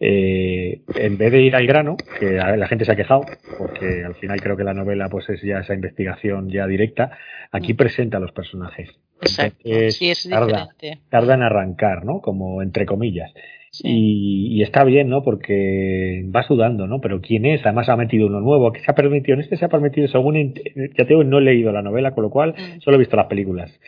[0.01, 3.25] eh, en vez de ir al grano, que la la gente se ha quejado,
[3.59, 7.17] porque al final creo que la novela pues es ya esa investigación ya directa,
[7.53, 8.91] aquí presenta a los personajes.
[9.21, 9.59] Exacto.
[9.65, 10.47] Entonces, Sí, es tarda,
[10.79, 11.01] diferente.
[11.09, 12.21] tarda en arrancar, ¿no?
[12.21, 13.33] Como entre comillas.
[13.75, 13.89] Sí.
[13.89, 15.23] Y, y está bien, ¿no?
[15.25, 17.01] Porque va sudando, ¿no?
[17.01, 17.61] Pero ¿quién es?
[17.67, 18.71] Además ha metido uno nuevo.
[18.73, 19.35] que se ha permitido?
[19.35, 20.55] En este se ha permitido, según...
[20.55, 22.81] Ya te digo, no he leído la novela, con lo cual Mm.
[22.81, 23.81] solo he visto las películas.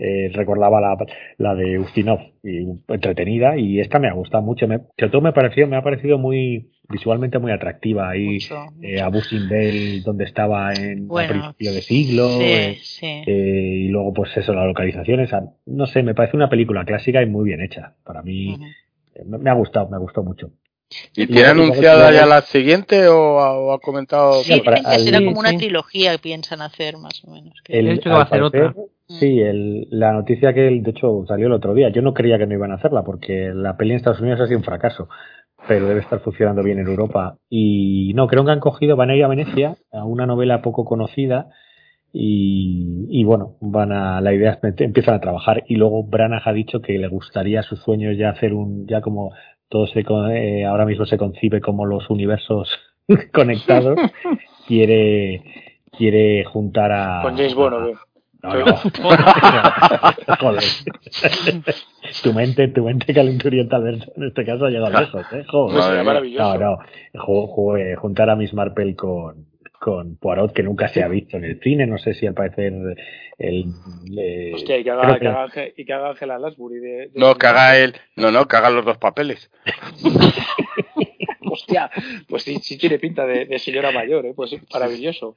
[0.00, 0.96] Eh, recordaba la,
[1.36, 4.66] la de Ustinov, y entretenida, y esta me ha gustado mucho.
[4.66, 8.08] Me, sobre todo me, pareció, me ha parecido muy visualmente muy atractiva.
[8.08, 8.38] Ahí
[8.80, 12.26] eh, a Bussindel, donde estaba en Bueno, a principio de siglo.
[12.38, 13.06] Sí, eh, sí.
[13.26, 15.30] eh, y luego, pues eso, las localizaciones.
[15.34, 17.92] ah, No sé, me parece una película clásica y muy bien hecha.
[18.02, 18.56] Para mí.
[19.24, 20.50] Me, ha gustado, me gustó mucho.
[21.16, 24.34] ¿Y Y tiene anunciada ya la siguiente o ha, o ha comentado?
[24.44, 25.56] Sí, Sí, para- que será como una sí.
[25.58, 27.54] trilogía que piensan hacer más o menos.
[27.64, 28.82] que- El- He dicho que va a hacer parecer, otra.
[29.08, 31.88] Sí, el- la noticia que de hecho salió el otro día.
[31.90, 34.46] Yo no creía que no iban a hacerla porque la peli en Estados Unidos ha
[34.46, 35.08] sido un fracaso,
[35.68, 37.36] pero debe estar funcionando bien en Europa.
[37.48, 40.84] Y no, creo que han cogido, van a ir a Venecia, a una novela poco
[40.84, 41.50] conocida.
[42.18, 45.64] Y, y bueno, van a, la idea es empiezan a trabajar.
[45.68, 49.32] Y luego Branagh ha dicho que le gustaría sus sueños ya hacer un, ya como
[49.68, 52.70] todo se, con- eh, ahora mismo se concibe como los universos
[53.34, 53.98] conectados,
[54.66, 55.42] quiere,
[55.92, 57.20] quiere juntar a.
[57.22, 57.96] Con James Bond.
[58.42, 58.76] No, no.
[60.40, 60.62] Joder.
[62.22, 65.44] tu mente, tu mente calenturienta en este caso ha llegado lejos, ¿eh?
[65.48, 66.04] Joder.
[66.04, 66.58] Maravilloso.
[66.58, 66.78] No,
[67.14, 67.76] no.
[67.76, 69.45] Eh, juntar a Miss Marple con,
[69.80, 71.86] con Poirot, que nunca se ha visto en el cine.
[71.86, 72.72] No sé si al parecer
[73.38, 73.64] el.
[74.18, 77.10] eh, Hostia, y que haga, que- que haga, y que haga Ángela Lansbury de, de-
[77.14, 77.94] No, que haga él.
[78.16, 79.50] No, no, que haga los dos papeles.
[81.56, 81.90] Hostia,
[82.28, 84.34] pues sí, sí tiene pinta de, de señora mayor, ¿eh?
[84.36, 85.34] Pues sí, maravilloso.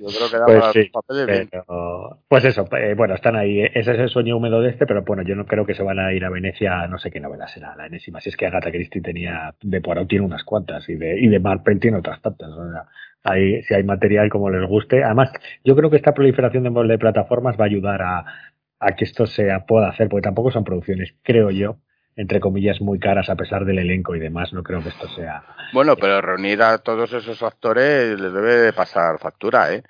[0.00, 1.48] Yo creo que da Pues para sí, papeles bien.
[1.50, 3.60] Pero, pues eso, eh, bueno, están ahí.
[3.60, 5.98] Ese es el sueño húmedo de este, pero bueno, yo no creo que se van
[6.00, 8.20] a ir a Venecia, no sé qué novela será, la enésima.
[8.20, 11.38] Si es que Agatha Christie tenía, de Poirot tiene unas cuantas y de, y de
[11.38, 12.50] Marple tiene otras tantas.
[12.50, 12.86] O sea,
[13.22, 15.04] hay, si hay material como les guste.
[15.04, 15.32] Además,
[15.64, 18.24] yo creo que esta proliferación de, de plataformas va a ayudar a,
[18.80, 21.78] a que esto se pueda hacer, porque tampoco son producciones, creo yo,
[22.16, 24.52] entre comillas, muy caras a pesar del elenco y demás.
[24.52, 25.44] No creo que esto sea.
[25.72, 29.82] Bueno, pero reunir a todos esos actores les debe de pasar factura, ¿eh?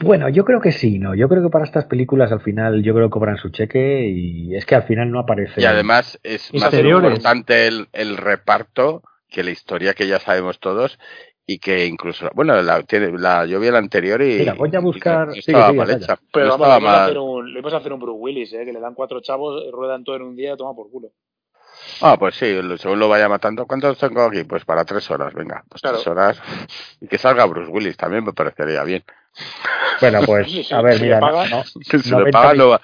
[0.00, 1.14] Bueno, yo creo que sí, ¿no?
[1.14, 4.54] Yo creo que para estas películas al final yo creo que cobran su cheque y
[4.54, 5.60] es que al final no aparece.
[5.60, 10.98] Y además es más importante el, el reparto que la historia que ya sabemos todos
[11.46, 14.80] y que incluso, bueno, la, tiene, la, yo vi la anterior y, Mira, voy a
[14.80, 16.16] buscar- sigue, estaba mal hecha.
[16.32, 17.04] Pero no vamos, estaba le vamos, a mal.
[17.04, 18.64] hacer un, le vamos a hacer un Bruce Willis, ¿eh?
[18.64, 21.08] Que le dan cuatro chavos, ruedan todo en un día, toma por culo.
[22.00, 23.66] Ah, pues sí, según lo vaya matando.
[23.66, 24.44] ¿Cuántos tengo aquí?
[24.44, 25.96] Pues para tres horas, venga, pues Claro.
[25.98, 26.42] tres horas.
[27.00, 29.04] Y que salga Bruce Willis también me parecería bien.
[30.00, 32.80] Bueno, pues a ver, mira, no, si 90 le pagan no va.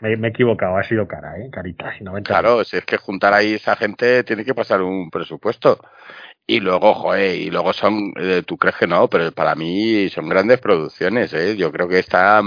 [0.00, 1.48] me, me he equivocado, ha sido cara, ¿eh?
[1.50, 5.78] Carita, 90 Claro, si es que juntar ahí esa gente tiene que pasar un presupuesto.
[6.46, 10.28] Y luego, joder, y luego son, eh, tú crees que no, pero para mí son
[10.28, 11.56] grandes producciones, ¿eh?
[11.56, 12.40] Yo creo que está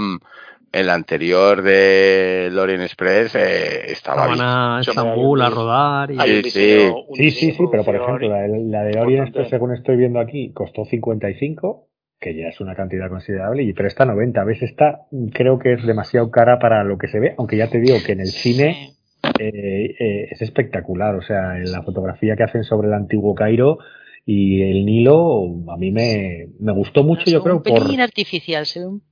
[0.72, 4.44] en la anterior de Lorient Express eh, estaba Van bien.
[4.46, 6.18] a Sí, Estambul a rodar y...
[6.50, 6.78] Sí,
[7.14, 9.28] Sí, sí, pero por ejemplo, la, de- la de Orient importante.
[9.28, 11.88] Express, según estoy viendo aquí, costó 55,
[12.18, 14.44] que ya es una cantidad considerable, y pero está 90.
[14.44, 14.62] ¿Ves?
[14.62, 17.78] Esta mm, creo que es demasiado cara para lo que se ve, aunque ya te
[17.80, 18.94] digo que en el cine
[19.38, 21.14] eh, eh, es espectacular.
[21.16, 23.78] O sea, en la fotografía que hacen sobre el antiguo Cairo
[24.24, 28.00] y el Nilo, a mí me, me gustó mucho, yo creo, un por...
[28.00, 29.11] artificial, se ve un pelín...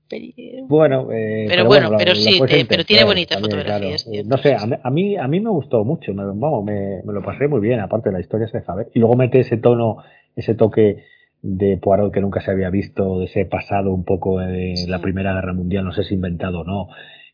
[0.69, 3.95] Bueno, eh, Pero bueno, pero sí, pero tiene entender bonita también, fotografía, claro.
[3.95, 6.65] es Eh, cierto, No sé, sí, a mí, a mí, me gustó mucho, me, vamos,
[6.65, 8.89] me, me lo pasé muy bien, aparte la historia se deja ver.
[8.95, 9.99] Y luego mete ese tono,
[10.37, 11.05] ese toque
[11.43, 14.87] de Poirot que nunca se había visto, de ese pasado un poco de Sí.
[14.91, 16.89] la Primera Guerra Mundial, no sé si inventado o no.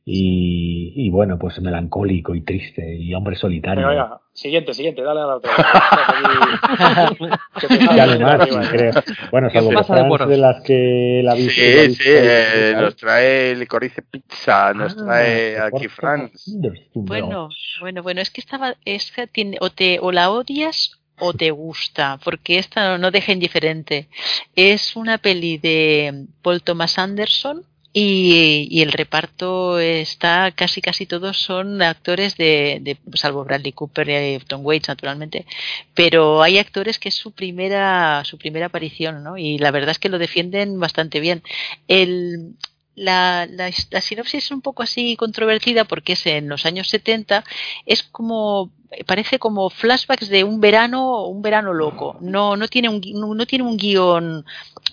[0.09, 3.89] Y, y bueno, pues melancólico y triste y hombre solitario.
[3.89, 5.51] Venga, venga, siguiente, siguiente, dale a la otra.
[7.61, 8.93] Que Y además, creo,
[9.33, 11.51] bueno, salvo que de las que la la Sí,
[11.97, 16.57] sí, eh, nos trae licorice pizza, nos Ah, trae aquí Franz.
[16.95, 17.49] Bueno,
[17.81, 22.20] bueno, bueno, es que estaba, esta tiene, o te, o la odias o te gusta,
[22.23, 24.09] porque esta no, no deja indiferente.
[24.55, 27.65] Es una peli de Paul Thomas Anderson
[27.98, 34.39] y, y el reparto está casi casi todos son actores de, salvo Bradley Cooper y
[34.40, 35.47] Tom Waits naturalmente,
[35.94, 39.39] pero hay actores que es su primera su primera aparición, ¿no?
[39.39, 41.43] Y la verdad es que lo defienden bastante bien.
[41.89, 42.56] El
[42.97, 47.44] la, la, la sinopsis es un poco así controvertida porque es en los años 70,
[47.86, 48.73] es como
[49.07, 52.17] parece como flashbacks de un verano, un verano loco.
[52.21, 54.45] No, no tiene un, no, no tiene un guion,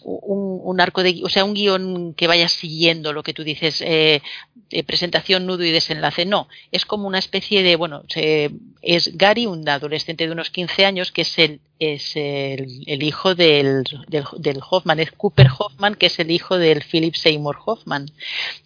[0.03, 3.81] un, un arco de, o sea, un guion que vaya siguiendo lo que tú dices,
[3.81, 4.21] eh,
[4.71, 6.25] eh, presentación, nudo y desenlace.
[6.25, 8.51] No, es como una especie de, bueno, se-
[8.81, 13.35] es Gary, un adolescente de unos 15 años, que es el, es el, el hijo
[13.35, 18.09] del, del, del Hoffman, es Cooper Hoffman, que es el hijo del Philip Seymour Hoffman.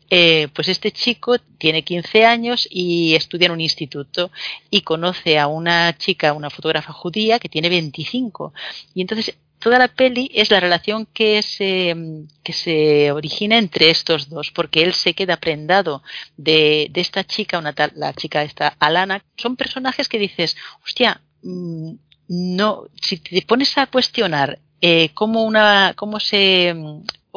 [0.10, 4.32] Eh, pues este chico tiene 15 años y estudia en un instituto
[4.70, 8.54] y conoce a una chica, una fotógrafa judía que tiene 25.
[8.94, 11.96] Y entonces toda la peli es la relación que se,
[12.44, 16.04] que se origina entre estos dos, porque él se queda prendado
[16.38, 19.24] de, de esta chica, una tal, la chica esta, Alana.
[19.36, 20.56] Son personajes que dices,
[20.86, 21.92] hostia, mm,
[22.30, 26.76] no, si te pones a cuestionar eh, cómo una, cómo se,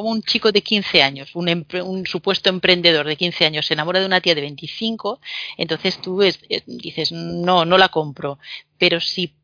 [0.01, 4.07] como un chico de 15 años, un, supuesto emprendedor de 15 años se enamora de
[4.07, 5.19] una tía de 25,
[5.57, 6.33] entonces tú eh,
[6.65, 8.39] dices, no, no la compro.
[8.79, 9.35] Pero si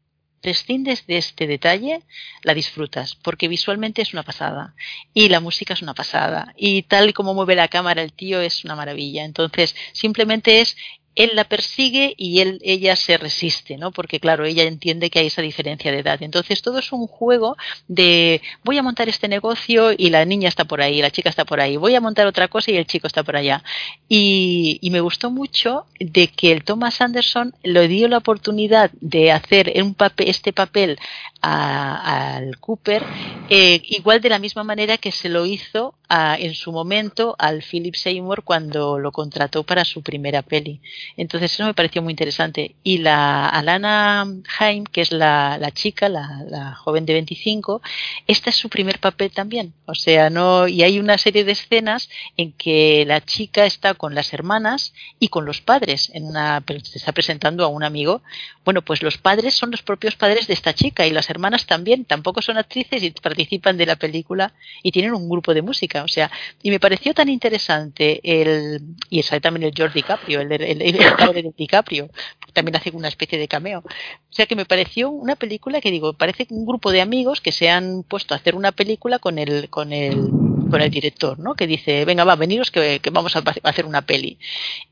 [0.41, 2.01] prescindes de este detalle,
[2.41, 4.73] la disfrutas, porque visualmente es una pasada
[5.13, 8.65] y la música es una pasada y tal como mueve la cámara el tío es
[8.65, 9.25] una maravilla.
[9.25, 10.75] Entonces, simplemente es
[11.17, 13.91] él la persigue y él, ella se resiste, ¿no?
[13.91, 16.21] Porque claro, ella entiende que hay esa diferencia de edad.
[16.21, 17.57] Entonces todo es un juego
[17.87, 21.43] de voy a montar este negocio y la niña está por ahí, la chica está
[21.43, 23.63] por ahí, voy a montar otra cosa y el chico está por allá.
[24.07, 29.73] Y, me gustó mucho de que el Thomas Anderson le dio la oportunidad de hacer
[29.83, 30.97] un este papel
[31.41, 33.03] al Cooper,
[33.49, 37.63] eh, igual de la misma manera que se lo hizo a- en su momento al
[37.63, 40.81] Philip Seymour cuando lo contrató para su primera peli.
[41.15, 42.75] Entonces eso me pareció muy interesante.
[42.83, 44.25] Y la Alana
[44.59, 47.81] Haim, que es la, la chica, la, la joven de 25,
[48.27, 49.73] este es su primer papel también.
[49.85, 54.15] O sea, no, y hay una serie de escenas en que la chica está con
[54.15, 58.21] las hermanas y con los padres, en una, se está presentando a un amigo.
[58.65, 62.05] Bueno, pues los padres son los propios padres de esta chica y las hermanas también,
[62.05, 64.53] tampoco son actrices y participan de la película
[64.83, 66.03] y tienen un grupo de música.
[66.03, 66.29] O sea,
[66.61, 71.53] y me pareció tan interesante el, y sale también el el, el, el padre de
[71.55, 72.09] DiCaprio,
[72.53, 73.79] también hace una especie de cameo.
[73.79, 77.51] O sea que me pareció una película que digo, parece un grupo de amigos que
[77.51, 80.29] se han puesto a hacer una película con el, con el,
[80.69, 81.55] con el director, ¿no?
[81.55, 84.39] Que dice, venga, va, veniros que, que vamos a hacer una peli.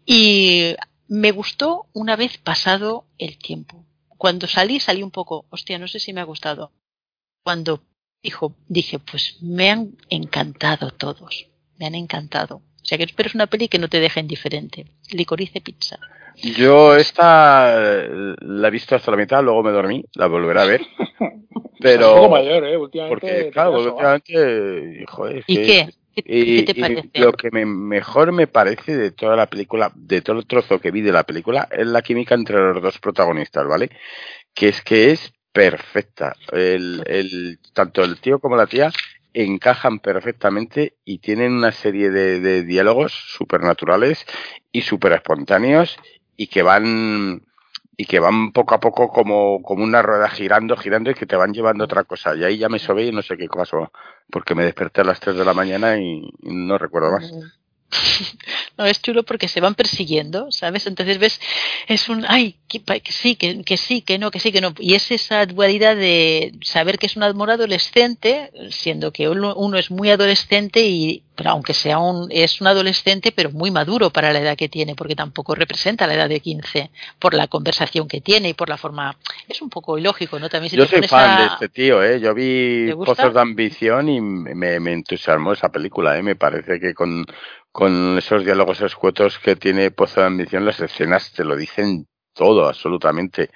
[0.05, 0.75] Y
[1.07, 3.85] me gustó una vez pasado el tiempo.
[4.17, 6.71] Cuando salí, salí un poco, hostia, no sé si me ha gustado.
[7.43, 7.81] Cuando
[8.23, 12.61] dijo, dije, pues me han encantado todos, me han encantado.
[12.85, 14.85] O sea que espero es una peli que no te deja indiferente.
[15.11, 15.97] Licorice pizza.
[16.35, 20.65] Yo esta eh, la he visto hasta la mitad, luego me dormí, la volveré a
[20.65, 20.81] ver.
[21.19, 22.77] Un poco Pero mayor, ¿eh?
[22.77, 23.09] Últimamente.
[23.09, 25.89] porque claro, últimamente, joder, es ¿Y que- qué?
[26.15, 27.09] ¿Qué, y- qué te y parece?
[27.15, 30.91] lo que me, mejor me parece de toda la película, de todo el trozo que
[30.91, 33.89] vi de la película, es la química entre los dos protagonistas, ¿vale?
[34.53, 36.35] Que es que es perfecta.
[36.51, 38.91] El, el, tanto el tío como la tía
[39.43, 44.25] encajan perfectamente y tienen una serie de, de diálogos supernaturales
[44.71, 45.97] y super espontáneos
[46.37, 47.43] y que van
[47.97, 51.35] y que van poco a poco como, como una rueda girando, girando y que te
[51.35, 52.35] van llevando a otra cosa.
[52.35, 53.91] Y ahí ya me sobé y no sé qué pasó,
[54.29, 57.31] porque me desperté a las 3 de la mañana y no recuerdo más.
[58.77, 60.85] No, es chulo porque se van persiguiendo, ¿sabes?
[60.85, 61.39] Entonces ves,
[61.87, 64.73] es un, ay, que, sí, que, que sí, que no, que sí, que no.
[64.79, 69.77] Y es esa dualidad de saber que es un amor adolescente, siendo que uno, uno
[69.77, 74.33] es muy adolescente y, pero aunque sea un, es un adolescente, pero muy maduro para
[74.33, 78.19] la edad que tiene, porque tampoco representa la edad de 15, por la conversación que
[78.19, 79.15] tiene y por la forma,
[79.47, 80.49] es un poco ilógico, ¿no?
[80.49, 82.19] También si Yo soy fan a- de este tío, ¿eh?
[82.19, 82.91] Yo vi.
[83.05, 86.23] Pozos de Ambición y me, me entusiasmó esa película, ¿eh?
[86.23, 87.25] Me parece que con,
[87.75, 92.69] con esos diálogos escuetos que tiene Pozo de Ambición, las escenas te lo dicen todo,
[92.69, 93.49] absolutamente.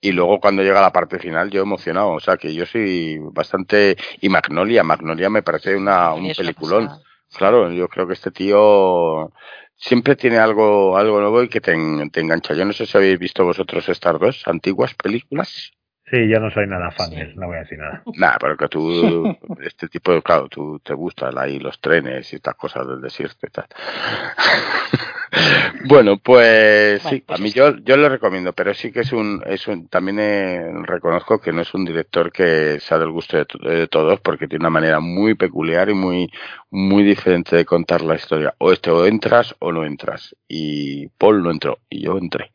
[0.00, 2.12] Y luego cuando llega la parte final, yo emocionado.
[2.12, 3.96] O sea, que yo soy bastante...
[4.20, 6.88] Y Magnolia, Magnolia me parece una, un una peliculón.
[7.36, 9.32] Claro, yo creo que este tío
[9.74, 11.74] siempre tiene algo, algo nuevo y que te,
[12.12, 12.54] te engancha.
[12.54, 15.72] Yo no sé si habéis visto vosotros estas dos antiguas películas.
[16.14, 17.16] Sí, yo no soy nada fan Sí.
[17.16, 18.02] de él, no voy a decir nada.
[18.16, 22.36] Nada, pero que tú, este tipo de, claro, tú te gustan ahí los trenes y
[22.36, 23.66] estas cosas del desierto y tal.
[25.86, 29.12] bueno, pues Bueno, sí, pues a mí yo, yo lo recomiendo, pero sí que es
[29.12, 33.36] un, es un, también eh, reconozco que no es un director que sea del gusto
[33.36, 36.30] de, to- de todos porque tiene una manera muy peculiar y muy,
[36.70, 38.54] muy diferente de contar la historia.
[38.58, 40.34] O este o entras o no entras.
[40.48, 42.50] Y Paul no entró y yo entré.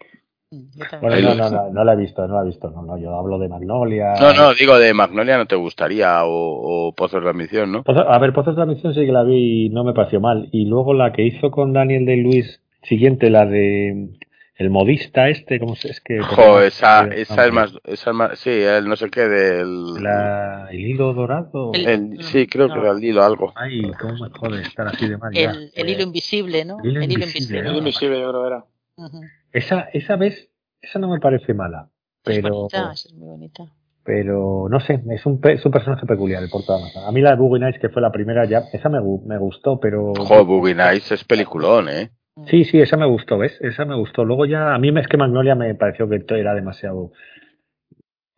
[0.51, 0.65] Mm.
[1.01, 3.15] Bueno, no, no, no, no la he visto, no la he visto, no, no, yo
[3.15, 4.15] hablo de Magnolia.
[4.19, 7.83] No, no, digo de Magnolia no te gustaría o, o Pozos de Admisión, ¿no?
[7.83, 10.19] Pozo- a ver, Pozos de la Misión sí que la vi y no me pareció
[10.19, 10.49] mal.
[10.51, 14.09] Y luego la que hizo con Daniel de Luis, siguiente, la de
[14.55, 16.19] el modista este, ¿cómo se es que?
[16.19, 20.03] Jo, esa, Eh, esa es más, esa es más, sí, el no sé qué del...
[20.03, 21.71] La, el hilo dorado.
[21.75, 23.53] El- el- sí, creo que era el hilo algo.
[23.55, 25.31] Ay, cómo me jode estar así de mal.
[25.31, 25.51] ya.
[25.51, 26.79] El, el hilo invisible, ¿no?
[26.83, 27.77] el hilo invisible, Es ¿no?
[27.77, 28.65] invisible, yo creo que era.
[28.97, 29.21] Ujú.
[29.51, 30.49] Esa, esa vez,
[30.81, 31.89] esa no me parece mala.
[32.25, 33.63] Es Pero, bonita, es muy bonita.
[34.03, 37.03] pero no sé, es un, pe- es un personaje peculiar el Porto de Amazon.
[37.05, 39.79] A mí la de Boogie Nights, que fue la primera, ya, esa me, me gustó,
[39.79, 40.13] pero.
[40.13, 42.09] Jo, Boogie Nights es peliculón, ¿eh?
[42.47, 43.57] Sí, sí, esa me gustó, ¿ves?
[43.61, 44.23] Esa me gustó.
[44.23, 47.11] Luego ya, a mí es que Magnolia me pareció que era demasiado.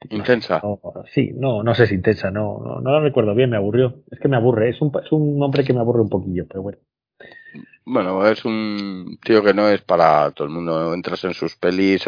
[0.10, 0.60] Intensa.
[0.64, 0.80] no,
[1.14, 4.04] sí, no, no sé si intensa, no, no, no la recuerdo bien, me aburrió.
[4.10, 6.64] Es que me aburre, es un, es un hombre que me aburre un poquillo, pero
[6.64, 6.80] bueno.
[7.84, 10.94] Bueno, es un tío que no es para todo el mundo.
[10.94, 12.04] Entras en sus pelis.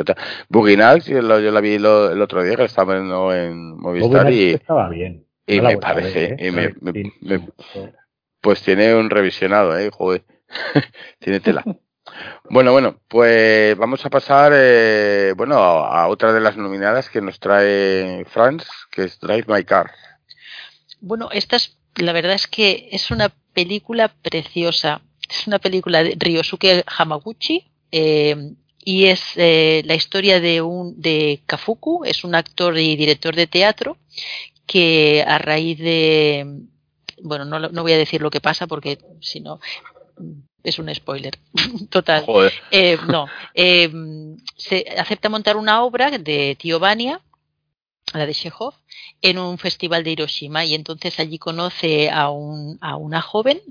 [0.49, 4.31] Nights, yo, la- yo la vi lo- el otro día que estaba viendo en Movistar
[4.31, 5.25] y, estaba bien.
[5.47, 6.47] y No me ver, parece, ¿eh?
[6.47, 6.73] y me-
[8.41, 9.89] pues tiene un revisionado, ¿eh?
[9.91, 10.23] Joder,
[11.19, 11.63] tiene tela.
[12.49, 17.21] Bueno, bueno, pues vamos a pasar, eh, bueno, a, a otra de las nominadas que
[17.21, 19.89] nos trae Franz, que es Drive My Car.
[20.99, 25.01] Bueno, esta es, la verdad es que es una película preciosa.
[25.29, 28.53] Es una película de Ryosuke Hamaguchi eh,
[28.83, 33.47] y es eh, la historia de un de Kafuku, es un actor y director de
[33.47, 33.97] teatro
[34.65, 36.63] que a raíz de
[37.21, 39.59] bueno, no, no voy a decir lo que pasa porque si no
[40.63, 41.37] es un spoiler
[41.89, 42.25] total.
[42.25, 43.91] Joder, Eh, no, eh,
[44.55, 47.21] se acepta montar una obra de Tío Vania,
[48.13, 48.73] la de Chekhov,
[49.21, 53.61] en un festival de Hiroshima y entonces allí conoce a, un, a una joven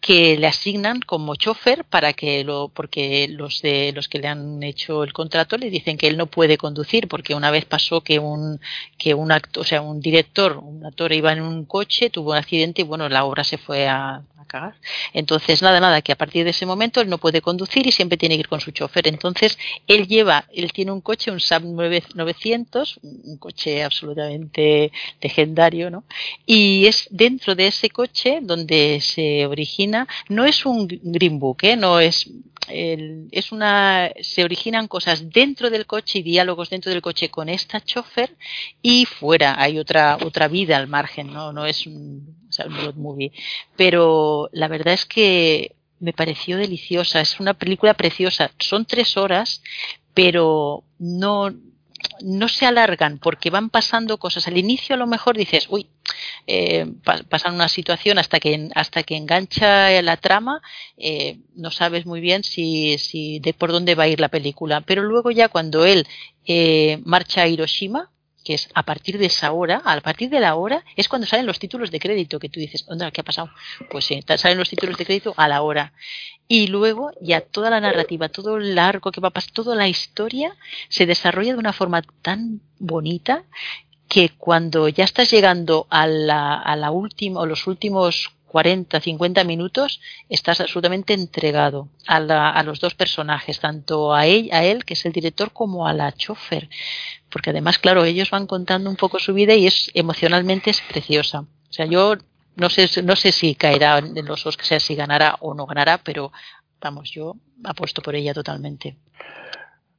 [0.00, 4.62] que le asignan como chofer para que lo porque los de los que le han
[4.62, 8.18] hecho el contrato le dicen que él no puede conducir porque una vez pasó que
[8.18, 8.60] un
[8.96, 12.36] que un actor, o sea, un director, un actor iba en un coche, tuvo un
[12.36, 14.74] accidente y bueno, la obra se fue a, cagar.
[15.12, 18.18] Entonces, nada, nada, que a partir de ese momento él no puede conducir y siempre
[18.18, 19.06] tiene que ir con su chofer.
[19.06, 25.90] Entonces, él lleva, él tiene un coche, un Saab 9 900, un coche absolutamente legendario,
[25.90, 26.04] ¿no?
[26.46, 29.87] Y es dentro de ese coche donde se origina,
[30.28, 31.76] no es un Green Book, ¿eh?
[31.76, 32.30] No es
[32.70, 37.80] es una se originan cosas dentro del coche y diálogos dentro del coche con esta
[37.80, 38.36] chofer
[38.82, 42.94] y fuera hay otra otra vida al margen no no es un, o un road
[42.96, 43.32] movie.
[43.76, 48.50] Pero la verdad es que me pareció deliciosa es una película preciosa.
[48.58, 49.62] Son tres horas
[50.14, 51.54] pero no
[52.22, 54.46] no se alargan porque van pasando cosas.
[54.48, 55.88] Al inicio a lo mejor dices uy
[56.46, 60.62] eh, pa- pasan una situación hasta que hasta que engancha la trama
[60.96, 64.80] eh, no sabes muy bien si, si de por dónde va a ir la película
[64.80, 66.06] pero luego ya cuando él
[66.46, 68.10] eh, marcha a Hiroshima
[68.48, 71.44] que es a partir de esa hora, a partir de la hora, es cuando salen
[71.44, 73.50] los títulos de crédito, que tú dices, ¿dónde, ¿qué ha pasado?
[73.90, 75.92] Pues sí, ta- salen los títulos de crédito a la hora.
[76.48, 79.86] Y luego ya toda la narrativa, todo el arco que va a pasar, toda la
[79.86, 80.56] historia
[80.88, 83.44] se desarrolla de una forma tan bonita
[84.08, 89.44] que cuando ya estás llegando a la, a la última, o los últimos 40, 50
[89.44, 94.86] minutos, estás absolutamente entregado a, la- a los dos personajes, tanto a él, a él,
[94.86, 96.70] que es el director, como a la chofer.
[97.30, 101.40] Porque además, claro, ellos van contando un poco su vida y es emocionalmente es preciosa.
[101.40, 102.16] O sea, yo
[102.56, 105.98] no sé, no sé si caerá en los Oscars, sea, si ganará o no ganará,
[105.98, 106.32] pero
[106.80, 108.96] vamos, yo apuesto por ella totalmente.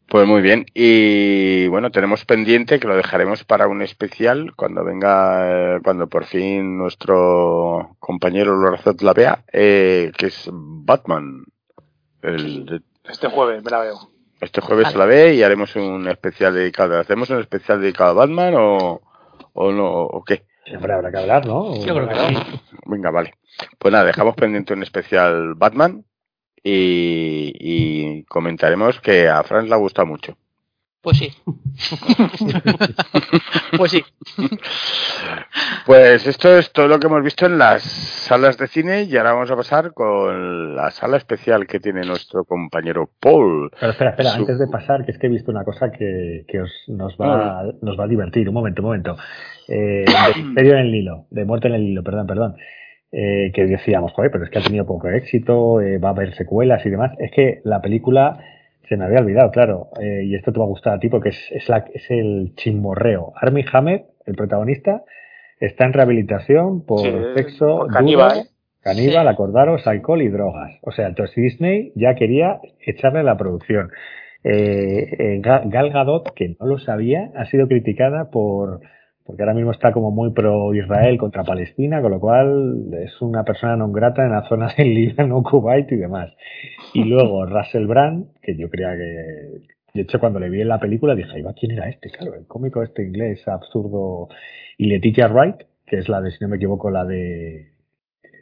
[0.09, 0.65] Pues muy bien.
[0.73, 6.79] Y bueno, tenemos pendiente que lo dejaremos para un especial cuando venga, cuando por fin
[6.79, 11.45] nuestro compañero Lorazot la vea, eh, que es Batman.
[12.23, 14.11] El Este jueves me la veo.
[14.41, 14.97] Este jueves Vale.
[14.97, 16.99] la ve y haremos un especial dedicado.
[16.99, 19.01] ¿Hacemos un especial dedicado a Batman o,
[19.53, 19.91] o no?
[19.91, 20.43] ¿O qué?
[20.65, 21.75] Siempre habrá que hablar, ¿no?
[21.83, 22.35] Yo creo que sí.
[22.85, 23.33] Venga, vale.
[23.77, 26.05] Pues nada, dejamos pendiente un especial Batman
[26.63, 30.37] y, y comentaremos que a Franz le ha gustado mucho.
[31.01, 31.29] Pues sí.
[33.77, 34.03] pues sí.
[35.85, 39.33] Pues esto es todo lo que hemos visto en las salas de cine y ahora
[39.33, 43.71] vamos a pasar con la sala especial que tiene nuestro compañero Paul.
[43.79, 46.43] Pero espera, espera, Su- antes de pasar, que es que he visto una cosa que,
[46.47, 48.49] que os, nos, va, nos va a divertir.
[48.49, 49.15] Un momento, un momento.
[49.67, 50.05] Eh,
[50.55, 52.55] de en el Nilo, de Muerte en el Nilo, perdón, perdón.
[53.11, 56.35] Eh, que decíamos, joder, pero es que ha tenido poco éxito, eh, va a haber
[56.35, 57.11] secuelas y demás.
[57.19, 58.37] Es que la película
[58.89, 61.29] se me había olvidado, claro, eh, y esto te va a gustar a ti porque
[61.29, 63.33] es, es, la, es el chismorreo.
[63.35, 65.03] Armie Hammer, el protagonista,
[65.59, 68.47] está en rehabilitación por Sí, sexo por caníbal, duro, ¿eh?
[68.81, 69.33] caníbal, Sí.
[69.33, 70.71] acordaros, alcohol y drogas.
[70.81, 73.91] O sea, entonces Disney ya quería echarle la producción.
[74.43, 78.79] eh, eh, Ga- Gal Gadot, que no lo sabía, ha sido criticada por
[79.29, 83.43] porque ahora mismo está como muy pro Israel contra Palestina, con lo cual es una
[83.45, 86.33] persona non grata en la zona del Líbano, Kuwait y demás.
[86.95, 90.79] Y luego Russell Brand, que yo creía que de hecho cuando le vi en la
[90.79, 92.09] película dije, "Ay, va, ¿quién era este?
[92.09, 94.29] Claro, el cómico este inglés absurdo
[94.79, 97.69] y Letitia Wright, que es la de, si no me equivoco, la de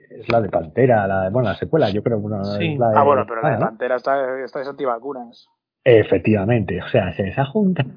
[0.09, 2.73] es la de Pantera, la de, bueno, la secuela, yo creo, bueno, Sí.
[2.73, 3.65] es la de, Ah, bueno, pero la de ¿no?
[3.65, 5.49] Pantera está, está es antivacunas.
[5.83, 7.89] Efectivamente, o sea, se les ha juntado.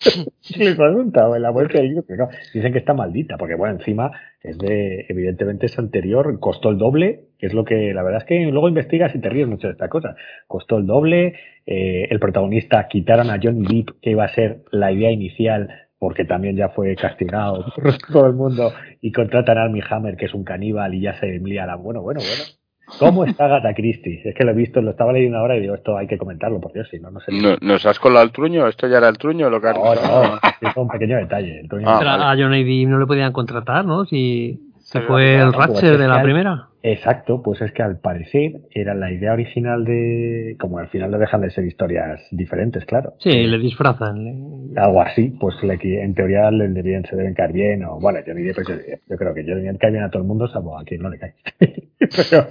[0.58, 4.10] les ha juntado en la libro, pero no, dicen que está maldita, porque bueno, encima
[4.40, 8.26] es de, evidentemente es anterior, costó el doble, que es lo que, la verdad es
[8.26, 10.16] que luego investigas y te ríes mucho de esta cosa.
[10.46, 11.34] Costó el doble,
[11.66, 16.24] eh, el protagonista quitaron a Johnny Depp, que iba a ser la idea inicial, porque
[16.24, 20.34] también ya fue castigado por todo el mundo, y contratan a Armie Hammer, que es
[20.34, 22.63] un caníbal, y ya se lía bueno, bueno, bueno.
[22.98, 24.20] ¿Cómo está Agatha Christie?
[24.24, 26.60] Es que lo he visto, lo estaba leyendo ahora y digo, esto hay que comentarlo,
[26.60, 27.32] por Dios, si no, no sé.
[27.32, 28.66] No- ¿Nos has colado el truño?
[28.68, 29.50] ¿Esto ya era el truño?
[29.50, 31.60] Lo que has No, no, es un pequeño detalle.
[31.60, 32.22] el Ah, vale.
[32.24, 34.04] a John Depp no le podían contratar, ¿no?
[34.04, 36.68] Si, si Sí, fue el pues Ratchet de la primera.
[36.86, 40.54] Exacto, pues es que al parecer era la idea original de.
[40.60, 43.14] Como al final no dejan de ser historias diferentes, claro.
[43.20, 44.22] Sí, le disfrazan.
[44.22, 48.18] le- Algo así, pues le en teoría le debían, se deben caer bien, o bueno,
[48.26, 48.74] Johnny Depp, yo,
[49.08, 51.08] yo creo que Johnny Depp cae bien a todo el mundo, salvo a quien no
[51.08, 51.34] le cae.
[51.98, 52.46] pero,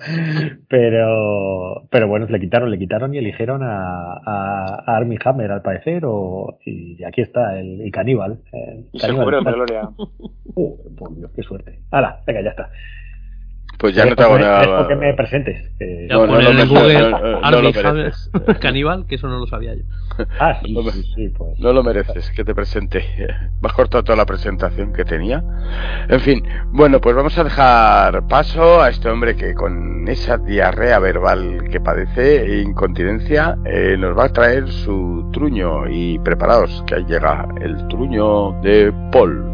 [0.67, 5.61] pero, pero bueno, le quitaron, le quitaron y eligieron a, a, a Armie Hammer al
[5.61, 8.39] parecer, o, y aquí está el, el caníbal.
[8.51, 9.43] el Y se caníbal.
[9.43, 9.89] de gloria.
[10.55, 11.79] Uh, por Dios, qué suerte.
[11.89, 12.69] Hala, venga, ya está.
[13.77, 14.87] Pues ya no te hago nada.
[14.87, 15.71] que me presentes.
[15.79, 18.11] eh, No, Google
[18.61, 19.81] caníbal, que eso no lo sabía yo.
[20.39, 21.59] Ah, sí, No me- sí, sí, pues.
[21.59, 23.03] No lo mereces, que te presente.
[23.61, 25.43] Me has cortado toda la presentación que tenía.
[26.07, 30.99] En fin, bueno, pues vamos a dejar paso a este hombre que con esa diarrea
[30.99, 35.89] verbal que padece e incontinencia eh, nos va a traer su truño.
[35.89, 39.49] Y preparaos, que ahí llega el truño de Paul.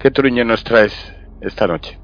[0.00, 0.92] ¿Qué truño nos traes
[1.40, 1.98] esta noche?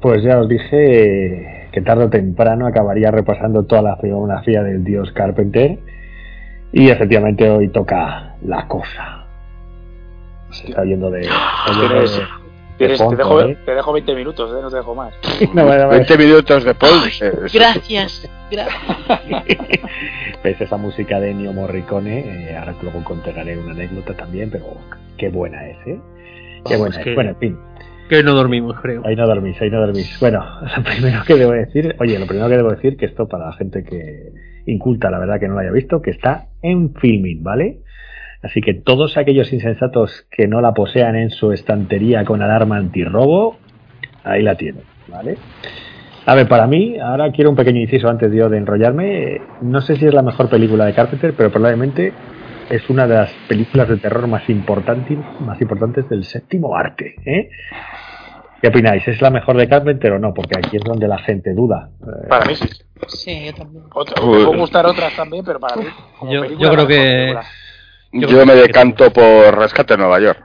[0.00, 5.12] Pues ya os dije que tarde o temprano acabaría repasando toda la filmografía del dios
[5.12, 5.78] Carpenter.
[6.72, 9.26] Y efectivamente hoy toca la cosa.
[10.50, 11.20] Se está yendo de.
[11.20, 11.32] está
[11.72, 12.26] yendo Tienes- de-
[12.78, 13.58] Tienes- fondo, te, dejo, ¿eh?
[13.66, 14.62] te dejo 20 minutos, ¿eh?
[14.62, 15.12] no te dejo más.
[15.52, 16.92] No, bueno, bueno, 20 minutos de Paul.
[17.20, 18.78] eh, Gracias, gracias.
[20.44, 22.50] Ves esa música de Ennio Morricone.
[22.50, 24.64] eh, ahora luego contaré una anécdota también, pero
[25.18, 26.00] qué buena es, ¿eh?
[26.64, 27.04] Vamos, es.
[27.04, 27.58] que- Bueno, en fin.
[28.08, 29.02] Que no dormimos, creo.
[29.06, 30.18] Ahí no dormís, ahí no dormís.
[30.20, 30.44] Bueno,
[30.76, 33.52] lo primero que debo decir, oye, lo primero que debo decir que esto para la
[33.52, 34.32] gente que
[34.66, 37.78] inculta, la verdad que no lo haya visto, que está en filming, ¿vale?
[38.42, 43.58] Así que todos aquellos insensatos que no la posean en su estantería con alarma antirrobo,
[44.24, 45.36] ahí la tienen, ¿vale?
[46.26, 49.40] A ver, para mí, ahora quiero un pequeño inciso antes de yo de enrollarme.
[49.62, 52.12] No sé si es la mejor película de Carpenter, pero probablemente
[52.70, 57.16] es una de las películas de terror más importantes, más importantes del séptimo arte.
[57.26, 57.50] ¿eh?
[58.62, 59.06] ¿Qué opináis?
[59.08, 60.32] ¿Es la mejor de Carpenter o no?
[60.34, 61.90] Porque aquí es donde la gente duda.
[62.00, 62.68] Eh, Para mí sí.
[63.08, 63.84] Sí, yo también.
[63.94, 65.84] Otra, me pueden gustar otras también, pero para mí.
[66.18, 67.44] como Yo- película, yo creo que- película.
[68.12, 70.44] Yo Yo, me decanto por Rescate en Nueva York.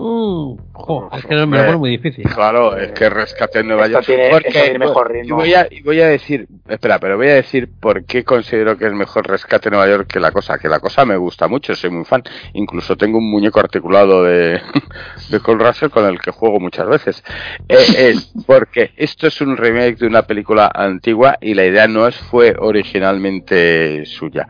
[0.00, 2.24] Mm, jo, es que me lo pone muy difícil.
[2.32, 4.06] Claro, es que Rescate en Nueva York.
[4.06, 5.36] tiene- porque- esta tiene mejor y ritmo.
[5.36, 8.86] voy a, y voy a decir, espera, pero voy a decir por qué considero que
[8.86, 10.56] es mejor Rescate en Nueva York que la cosa.
[10.58, 12.22] Que la cosa me gusta mucho, soy muy fan.
[12.52, 14.60] Incluso tengo un muñeco articulado de,
[15.30, 17.24] de Cole Russell con el que juego muchas veces.
[17.68, 17.76] Eh,
[18.10, 22.14] es porque esto es un remake de una película antigua y la idea no es,
[22.16, 24.46] fue originalmente suya.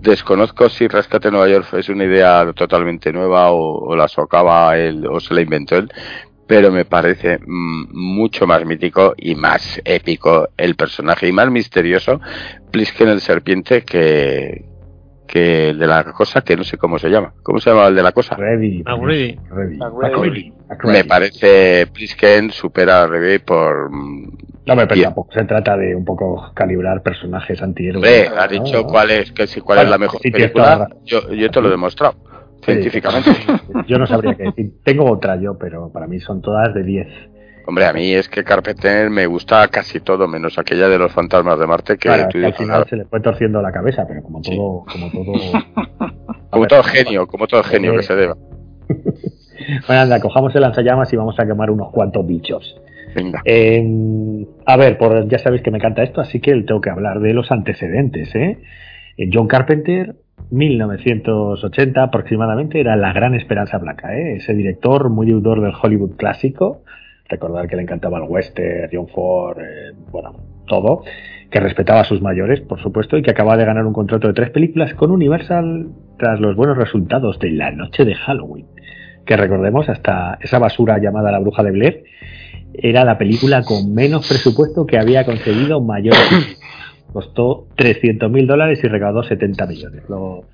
[0.00, 5.06] Desconozco si Rescate Nueva York es una idea totalmente nueva o, o la socava él
[5.06, 5.92] o se la inventó él,
[6.46, 12.20] pero me parece mm, mucho más mítico y más épico el personaje y más misterioso
[12.70, 14.64] Plisken el serpiente que,
[15.28, 17.34] que el de la cosa que no sé cómo se llama.
[17.44, 18.34] ¿Cómo se llama el de la cosa?
[18.34, 18.82] Ready.
[19.50, 19.78] Ready.
[19.80, 20.52] Agree.
[20.84, 25.04] Me parece Plisken supera a Rebe por mm, No, pero Bien.
[25.06, 28.30] tampoco se trata de un poco calibrar personajes antihéroes.
[28.30, 28.40] ¿no?
[28.40, 30.88] ha dicho cuál es, que si cuál Bueno, es la mejor sí, película.
[31.04, 32.14] Yo, yo te lo he demostrado,
[32.60, 33.30] Sí, científicamente.
[33.88, 34.72] Yo no sabría qué decir.
[34.84, 37.08] Tengo otra yo, pero para mí son todas de 10.
[37.66, 41.58] Hombre, a mí es que Carpenter me gusta casi todo, menos aquella de los fantasmas
[41.58, 44.22] de Marte que Claro, tú que al final se le fue torciendo la cabeza, pero
[44.22, 44.56] como Sí.
[44.56, 45.32] todo, como todo,
[46.50, 48.36] como todo genio, como todo genio que se deba.
[49.86, 52.80] Bueno, anda, cojamos el lanzallamas y vamos a quemar unos cuantos bichos.
[53.14, 53.42] Venga.
[53.44, 53.82] Eh,
[54.66, 57.34] a ver, por, ya sabéis que me encanta esto, así que tengo que hablar de
[57.34, 58.34] los antecedentes.
[58.34, 58.58] ¿eh?
[59.16, 60.14] Eh, John Carpenter,
[60.50, 64.16] 1980 aproximadamente, era la gran esperanza blanca.
[64.16, 64.36] ¿eh?
[64.36, 66.82] Ese director muy deudor del Hollywood clásico.
[67.28, 70.34] Recordar que le encantaba el western, John Ford, eh, bueno,
[70.66, 71.04] todo.
[71.50, 74.34] Que respetaba a sus mayores, por supuesto, y que acaba de ganar un contrato de
[74.34, 78.66] tres películas con Universal tras los buenos resultados de La Noche de Halloween.
[79.26, 82.04] Que recordemos, hasta esa basura llamada La Bruja de Blair
[82.74, 86.14] era la película con menos presupuesto que había conseguido mayor.
[87.12, 90.02] Costó 300 mil dólares y recaudó 70 millones.
[90.08, 90.44] Lo,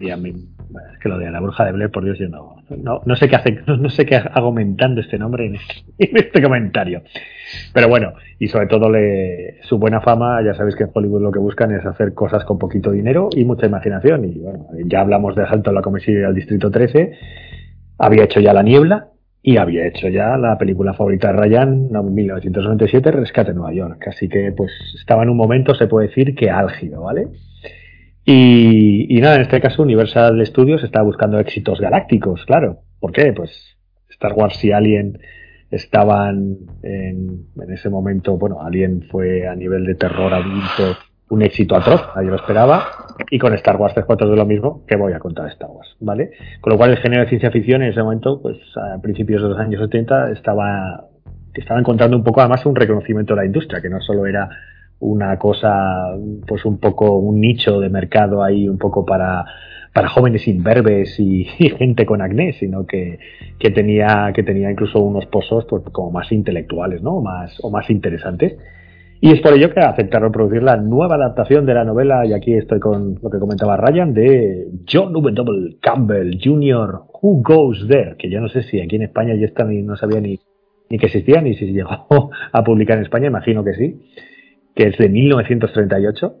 [0.00, 0.32] y a mí,
[0.70, 3.16] bueno, es que lo de la bruja de Blair, por Dios, yo no, no, no
[3.16, 6.42] sé qué hace, no, no sé qué hago aumentando este nombre en este, en este
[6.42, 7.02] comentario.
[7.72, 11.30] Pero bueno, y sobre todo le, su buena fama, ya sabéis que en Hollywood lo
[11.30, 14.24] que buscan es hacer cosas con poquito dinero y mucha imaginación.
[14.24, 17.12] Y bueno, ya hablamos de Asalto a la Comisaría del Distrito 13,
[17.98, 19.08] había hecho ya La Niebla,
[19.46, 24.02] y había hecho ya la película favorita de Ryan, no, 1997, Rescate en Nueva York.
[24.08, 27.28] Así que pues estaba en un momento, se puede decir, que álgido, ¿vale?
[28.24, 32.78] Y, y nada, en este caso Universal Studios estaba buscando éxitos galácticos, claro.
[32.98, 33.34] ¿Por qué?
[33.34, 33.76] Pues
[34.08, 35.18] Star Wars y Alien
[35.70, 40.96] estaban en, en ese momento, bueno, Alien fue a nivel de terror adulto
[41.30, 42.84] un éxito atroz, nadie lo esperaba,
[43.30, 45.96] y con Star Wars tres cuartos de lo mismo, que voy a contar Star Wars,
[46.00, 46.32] ¿vale?
[46.60, 49.48] Con lo cual el género de ciencia ficción en ese momento, pues a principios de
[49.48, 51.04] los años 70, estaba,
[51.54, 54.48] estaba encontrando un poco además un reconocimiento de la industria, que no solo era
[55.00, 56.14] una cosa,
[56.46, 59.44] pues un poco un nicho de mercado ahí, un poco para,
[59.92, 63.18] para jóvenes imberbes y, y gente con acné, sino que,
[63.58, 67.20] que tenía, que tenía incluso unos pozos pues, como más intelectuales, ¿no?
[67.20, 68.56] Más, o más interesantes.
[69.20, 72.52] Y es por ello que aceptaron producir la nueva adaptación de la novela, y aquí
[72.54, 75.78] estoy con lo que comentaba Ryan, de John W.
[75.80, 79.64] Campbell Jr., Who Goes There, que yo no sé si aquí en España ya está
[79.64, 80.38] ni no sabía ni,
[80.90, 82.06] ni que existía, ni si llegó
[82.52, 84.00] a publicar en España, imagino que sí,
[84.74, 86.36] que es de 1938,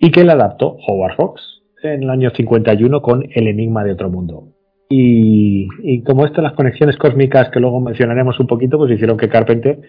[0.00, 4.10] y que la adaptó Howard Fox en el año 51 con El Enigma de Otro
[4.10, 4.48] Mundo.
[4.88, 9.28] Y, y como esto, las conexiones cósmicas que luego mencionaremos un poquito, pues hicieron que
[9.28, 9.80] Carpenter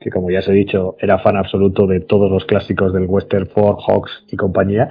[0.00, 3.46] que como ya os he dicho, era fan absoluto de todos los clásicos del western,
[3.46, 4.90] Ford, Hawks y compañía,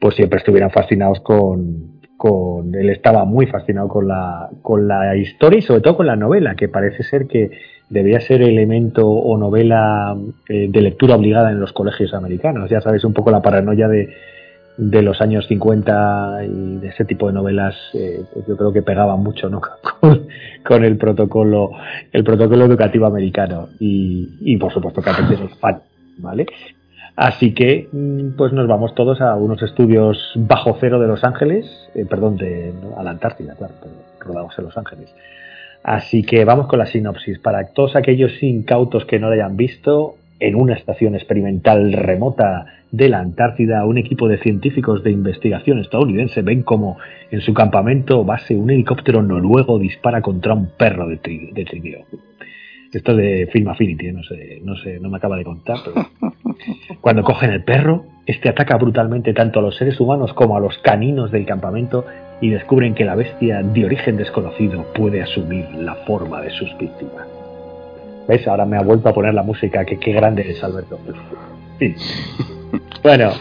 [0.00, 5.58] pues siempre estuvieran fascinados con, con él estaba muy fascinado con la, con la historia
[5.58, 7.50] y sobre todo con la novela, que parece ser que
[7.88, 10.16] debía ser elemento o novela
[10.48, 12.70] eh, de lectura obligada en los colegios americanos.
[12.70, 14.08] Ya sabéis un poco la paranoia de,
[14.76, 18.82] de los años 50 y de ese tipo de novelas, eh, pues yo creo que
[18.82, 19.60] pegaban mucho ¿no?
[20.64, 21.72] con, el protocolo
[22.12, 25.82] el protocolo educativo americano y, por supuesto que es fan,
[26.18, 26.46] ¿vale?
[27.14, 27.88] Así que
[28.38, 32.72] pues nos vamos todos a unos estudios bajo cero de Los Ángeles, eh, perdón, de,
[32.96, 33.74] a la Antártida, claro,
[34.20, 35.14] rodados en Los Ángeles.
[35.82, 37.38] Así que vamos con la sinopsis.
[37.38, 43.08] Para todos aquellos incautos que no lo hayan visto, en una estación experimental remota de
[43.08, 46.98] la Antártida, un equipo de científicos de investigación estadounidense ven como
[47.30, 52.04] en su campamento base un helicóptero noruego dispara contra un perro de, tri de trineo.
[52.92, 56.06] Esto de Film Affinity, no sé, no sé, no me acaba de contar, pero
[57.00, 60.76] cuando cogen el perro, este ataca brutalmente tanto a los seres humanos como a los
[60.78, 62.04] caninos del campamento
[62.42, 67.26] y descubren que la bestia de origen desconocido puede asumir la forma de sus víctimas.
[68.28, 68.46] ¿Ves?
[68.46, 70.98] Ahora me ha vuelto a poner la música, que qué grande es Alberto.
[71.78, 71.94] Sí.
[73.02, 73.32] Bueno,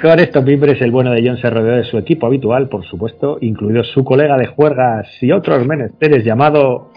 [0.00, 3.38] con estos miembros el bueno de John se rodeó de su equipo habitual, por supuesto,
[3.40, 6.90] incluido su colega de juergas y otros menesteres llamado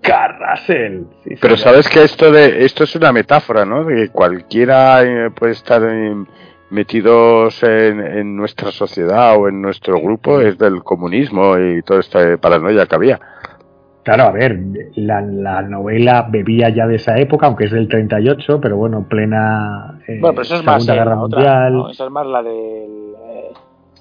[0.00, 1.06] Carrasel.
[1.40, 3.84] Pero sabes que esto de esto es una metáfora, ¿no?
[3.84, 5.82] De que cualquiera eh, puede estar
[6.70, 12.36] metidos en, en nuestra sociedad o en nuestro grupo es del comunismo y toda esta
[12.38, 13.20] paranoia que había.
[14.04, 14.58] Claro, a ver,
[14.96, 19.98] la, la novela bebía ya de esa época, aunque es del 38, pero bueno, plena
[20.08, 21.72] eh, Bueno, pero eso es Segunda más eh, Guerra otra, Mundial.
[21.74, 21.88] ¿no?
[21.90, 22.86] Esa es más la de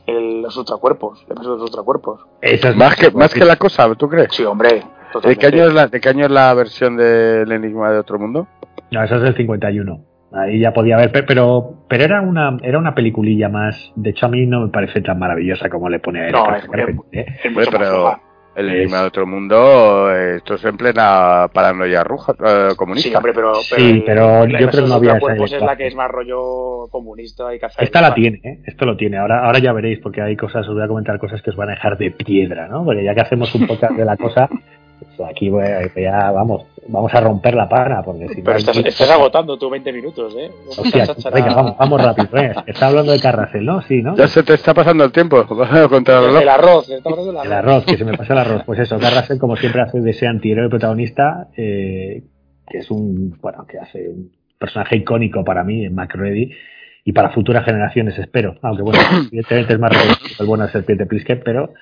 [0.08, 2.22] los ultracuerpos, el peso de los ultracuerpos.
[2.42, 4.28] Esa es Más que más que la cosa, ¿tú crees?
[4.32, 4.82] Sí, hombre.
[5.24, 8.18] ¿De qué año es la, de qué año es la versión del Enigma de Otro
[8.18, 8.48] Mundo?
[8.92, 10.00] No, esa es del 51.
[10.34, 13.92] Ahí ya podía haber, pe- pero pero era una era una peliculilla más.
[13.96, 16.32] De hecho, a mí no me parece tan maravillosa como le pone a él.
[16.32, 16.66] No, es-
[17.12, 17.26] ¿eh?
[17.44, 18.18] Es mucho Pero- más
[18.56, 23.10] El Es- Enigma de Otro Mundo, esto es en plena paranoia ruja, eh, comunista.
[23.10, 25.88] Sí, hombre, pero, Sí, pero la yo creo que no había esa es la que
[25.88, 27.84] es más rollo comunista y cazar.
[27.84, 28.60] Esta la tiene, ¿eh?
[28.66, 29.18] esto lo tiene.
[29.18, 31.70] Ahora, ahora ya veréis, porque hay cosas, os voy a comentar cosas que os van
[31.70, 32.84] a dejar de piedra, ¿no?
[32.84, 34.50] Porque ya que hacemos un podcast de la cosa,
[35.30, 38.78] aquí voy a- ya, vamos, vamos a romper la pana, porque si no Pero estás,
[38.78, 40.50] estás agotando tus 20 minutos, ¿eh?
[40.68, 42.28] Hostia, venga, vamos, vamos rápido.
[42.32, 42.64] venga.
[42.68, 43.82] Está hablando de Carrasel, ¿no?
[43.84, 44.16] Sí, ¿no?
[44.16, 45.46] Ya se te está pasando el tiempo
[45.90, 47.86] contra el arroz, El arroz.
[47.86, 48.64] que se me pasa el arroz.
[48.66, 52.24] Pues eso, Carrasel, como siempre, hace de ese antihéroe protagonista, eh,
[52.70, 56.52] que es un, bueno, que hace un personaje icónico para mí en MacReady
[57.04, 58.56] y para futuras generaciones, espero.
[58.62, 59.00] Aunque bueno,
[59.32, 59.92] evidentemente es más
[60.40, 61.74] el bueno de Serpiente Plisker, pero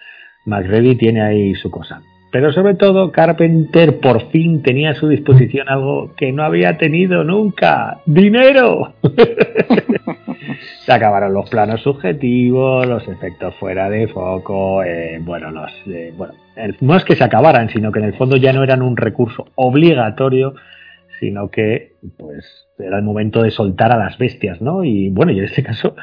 [0.46, 2.02] MacReady tiene ahí su cosa.
[2.32, 7.24] Pero sobre todo, Carpenter por fin tenía a su disposición algo que no había tenido
[7.24, 8.94] nunca: ¡dinero!
[10.86, 16.34] Se acabaron los planos subjetivos, los efectos fuera de foco, eh, bueno, los, eh, bueno,
[16.82, 19.48] no es que se acabaran, sino que en el fondo ya no eran un recurso
[19.56, 20.54] obligatorio,
[21.20, 24.84] sino que, pues, era el momento de soltar a las bestias, ¿no?
[24.84, 25.96] Y bueno, y en este caso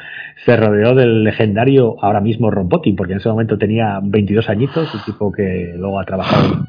[0.44, 4.94] se rodeó del legendario ahora mismo Ron Bottin, porque en ese momento tenía 22 añitos,
[4.94, 6.66] un tipo que luego ha trabajado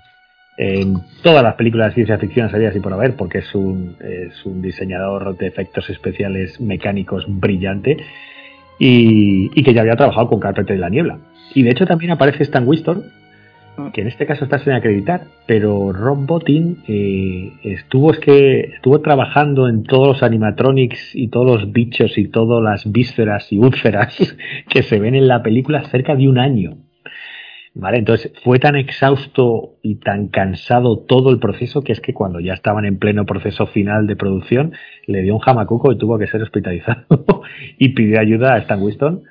[0.58, 4.46] en todas las películas de ciencia ficción salidas y por haber, porque es un, es
[4.46, 7.98] un diseñador de efectos especiales mecánicos brillante
[8.80, 11.20] y, y que ya había trabajado con Carpenter y la Niebla.
[11.54, 13.04] Y de hecho también aparece Stan Winston,
[13.94, 19.02] que en este caso está sin acreditar, pero Ron Bottin eh, estuvo es que estuvo
[19.02, 24.18] trabajando en todos los animatronics y todos los bichos y todas las vísceras y úlceras
[24.70, 26.78] que se ven en la película cerca de un año.
[27.80, 28.00] ¿Vale?
[28.00, 32.54] Entonces fue tan exhausto y tan cansado todo el proceso que es que cuando ya
[32.54, 34.74] estaban en pleno proceso final de producción
[35.06, 37.06] le dio un jamacuco y tuvo que ser hospitalizado
[37.78, 39.24] y pidió ayuda a Stan Winston.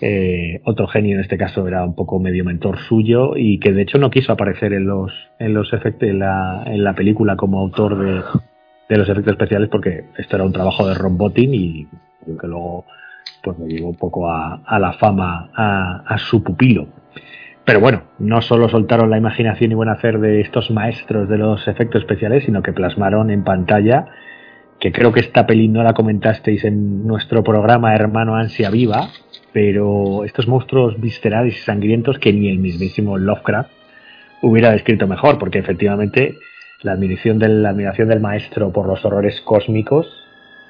[0.00, 3.82] Eh, otro genio en este caso era un poco medio mentor suyo y que de
[3.82, 7.60] hecho no quiso aparecer en los en los efectos en la, en la película como
[7.60, 8.22] autor de,
[8.88, 11.86] de los efectos especiales porque esto era un trabajo de Ron Bottin y
[12.24, 12.84] que luego
[13.42, 16.88] pues me llevó un poco a, a la fama a, a su pupilo.
[17.64, 21.66] Pero bueno, no solo soltaron la imaginación y buen hacer de estos maestros de los
[21.66, 24.06] efectos especiales, sino que plasmaron en pantalla,
[24.80, 29.08] que creo que esta peli no la comentasteis en nuestro programa Hermano Ansia Viva,
[29.52, 33.70] pero estos monstruos viscerales y sangrientos que ni el mismísimo Lovecraft
[34.42, 36.36] hubiera descrito mejor, porque efectivamente
[36.82, 40.06] la admiración del, la admiración del maestro por los horrores cósmicos,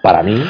[0.03, 0.41] para mí,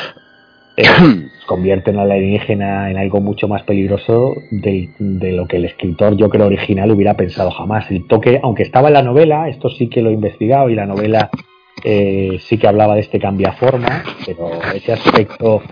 [0.76, 0.84] eh,
[1.46, 6.16] convierten a la alienígena en algo mucho más peligroso de, de, lo que el escritor,
[6.16, 7.90] yo creo, original hubiera pensado jamás.
[7.90, 10.86] El toque, aunque estaba en la novela, esto sí que lo he investigado y la
[10.86, 11.30] novela
[11.82, 15.62] eh, sí que hablaba de este cambiaforma, pero ese aspecto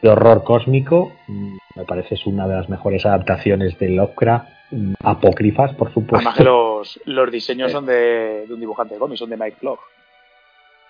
[0.00, 4.94] de horror cósmico mm, me parece es una de las mejores adaptaciones de Lovecraft, mm,
[5.04, 6.16] apócrifas, por supuesto.
[6.16, 9.56] Además que los, los diseños son de, de un dibujante de cómics, son de Mike
[9.60, 9.78] Flog.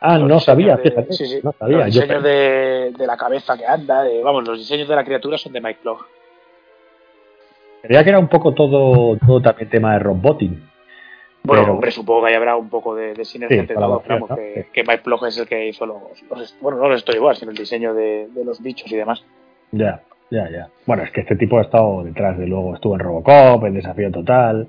[0.04, 1.40] Ah, Los no sabía, de- fíjate, sí, sí.
[1.44, 1.84] no sabía.
[1.86, 5.04] Los Yo diseños de, de la cabeza que anda, de, vamos, los diseños de la
[5.04, 5.98] criatura son de Mike Flog.
[7.82, 10.68] creía que era un poco todo, todo también tema de Ron Bottin.
[11.44, 14.02] Bueno, Pero- hombre, supongo que ahí habrá un poco de, de sinergia Sí, entre todos.
[14.08, 14.36] ¿no?
[14.36, 14.68] que, Sí.
[14.72, 15.96] que Mike Flog es el que hizo los,
[16.30, 19.24] los- Bueno, no los estoy igual, sino el diseño de, de los bichos y demás.
[19.72, 20.68] Ya, ya, ya.
[20.86, 24.10] Bueno, es que este tipo ha estado detrás de luego, estuvo en Robocop, en Desafío
[24.12, 24.68] Total.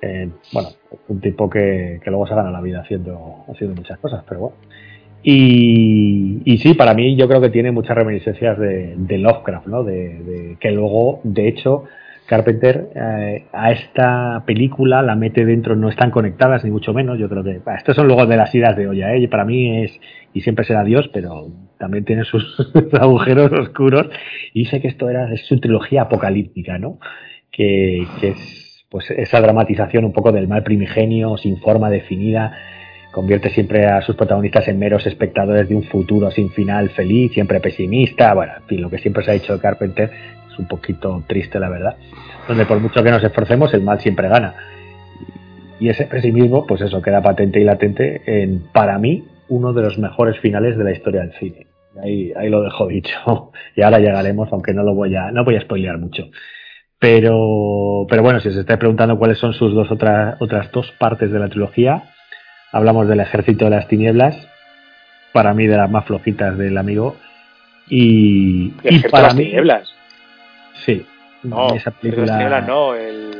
[0.00, 0.68] eh, bueno,
[1.08, 4.56] un tipo que, que luego se gana la vida haciendo, haciendo muchas cosas, pero bueno.
[5.24, 9.84] Y, y sí, para mí yo creo que tiene muchas reminiscencias de, de Lovecraft, ¿no?
[9.84, 11.84] De, de- que luego, de hecho,
[12.32, 17.18] Carpenter eh, a esta película la mete dentro, no están conectadas ni mucho menos.
[17.18, 19.28] Yo creo que bah, estos son luego de las idas de olla, ¿eh?
[19.28, 20.00] Para mí es
[20.32, 22.56] y siempre será Dios, pero también tiene sus
[22.98, 24.08] agujeros oscuros.
[24.54, 27.00] Y dice que esto era es su trilogía apocalíptica, ¿no?
[27.50, 32.56] Que, que es pues esa dramatización un poco del mal primigenio, sin forma definida,
[33.12, 37.60] convierte siempre a sus protagonistas en meros espectadores de un futuro sin final feliz, siempre
[37.60, 40.10] pesimista, bueno, en fin, lo que siempre se ha dicho de Carpenter
[40.50, 41.96] es un poquito triste, la verdad,
[42.48, 44.54] donde por mucho que nos esforcemos, el mal siempre gana.
[45.80, 49.98] Y ese pesimismo, pues eso, queda patente y latente en, para mí, uno de los
[49.98, 51.66] mejores finales de la historia del cine.
[52.02, 53.12] Ahí, ahí lo dejo dicho.
[53.76, 56.28] Y ahora llegaremos, aunque no lo voy a, no voy a spoilear mucho.
[56.98, 61.32] Pero, pero bueno, si os estáis preguntando cuáles son sus dos otras, otras dos partes
[61.32, 62.04] de la trilogía,
[62.70, 64.36] hablamos del Ejército de las Tinieblas,
[65.32, 67.16] para mí de las más flojitas del amigo,
[67.88, 69.92] y, el y Ejército de para las mí, Tinieblas.
[70.84, 71.04] sí,
[71.42, 72.32] No, esa de película.
[72.32, 73.30] Tinieblas no, el.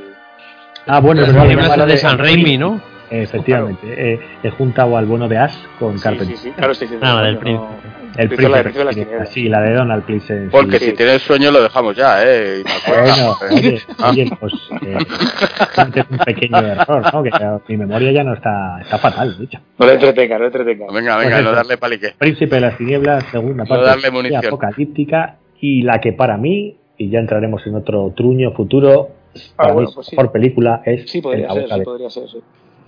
[0.86, 2.81] Ah, bueno, es películas la de San Raimi, ¿no?
[3.10, 6.36] Efectivamente, eh, he juntado al bueno de Ash con Sí, Carpenter.
[6.36, 7.06] sí, sí, claro, estoy diciendo.
[7.06, 7.66] Ah, la del no- príncipe.
[8.14, 9.28] El Príncipe de de las Tinieblas.
[9.31, 10.50] sí, la de Donald Pleasence.
[10.50, 10.86] Porque sí.
[10.86, 12.62] si tienes sueño lo dejamos ya, ¿eh?
[12.86, 14.10] Bueno, oye, Ah.
[14.10, 14.52] oye, pues
[14.86, 17.22] eh, es un pequeño error, ¿no?
[17.22, 19.58] Que ya mi memoria ya no está, está fatal, de hecho.
[19.78, 20.86] No le entretenga, no le entretenga.
[20.92, 21.56] Venga, Pues venga, no eso.
[21.56, 22.14] darle palique.
[22.18, 24.44] Príncipe de las Tinieblas, segunda No parte darle de munición.
[24.47, 29.72] apocalíptica y la que para mí, y ya entraremos en otro truño futuro, Ah, para
[29.72, 30.16] bueno, mí pues sí.
[30.16, 32.40] mejor película es Sí, podría La ser, Boca de- podría ser, sí.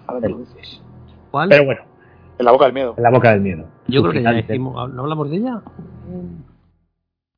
[0.06, 0.82] Ahora que lo dices.
[1.30, 1.48] ¿Cuál?
[1.48, 1.80] Pero bueno,
[2.38, 2.94] En la boca del miedo.
[2.96, 3.64] En la boca del miedo.
[3.88, 5.62] Yo creo que ya decimos, ¿no hablamos de ella?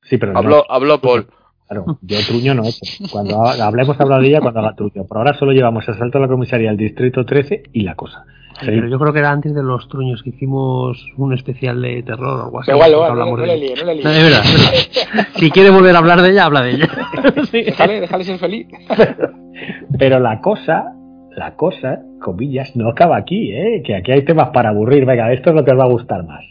[0.03, 1.27] Sí, pero no, habló Paul.
[1.69, 2.81] Claro, yo truño no he hecho.
[3.13, 5.05] Cuando ha- hablemos hablado de ella cuando haga truño.
[5.07, 8.25] Por ahora solo llevamos Asalto a la comisaría del Distrito 13 y la cosa.
[8.61, 12.03] Sí, pero yo creo que era antes de los truños que hicimos un especial de
[12.03, 12.71] terror o algo así.
[12.71, 13.67] Igual, igual, no, hablamos no de le ella.
[13.67, 14.05] líe, no le líe.
[14.05, 15.29] No, es verdad, es verdad.
[15.37, 16.89] Si quiere volver a hablar de ella, habla de ella.
[17.51, 17.63] Sí.
[17.65, 18.67] Déjale, déjale ser feliz.
[19.99, 20.93] Pero la cosa,
[21.37, 23.83] la cosa, comillas, no acaba aquí, ¿eh?
[23.85, 25.05] Que aquí hay temas para aburrir.
[25.05, 26.43] Venga, esto es lo que os va a gustar más.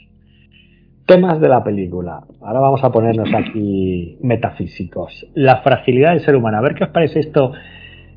[1.06, 2.24] Temas de la película.
[2.42, 5.27] Ahora vamos a ponernos aquí metafísicos.
[5.35, 6.58] La fragilidad del ser humano.
[6.58, 7.53] A ver qué os parece esto.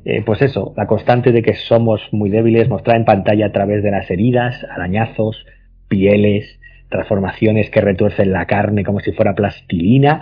[0.05, 3.83] Eh, pues eso, la constante de que somos muy débiles, mostrada en pantalla a través
[3.83, 5.45] de las heridas, arañazos,
[5.87, 6.59] pieles,
[6.89, 10.21] transformaciones que retuercen la carne como si fuera plastilina.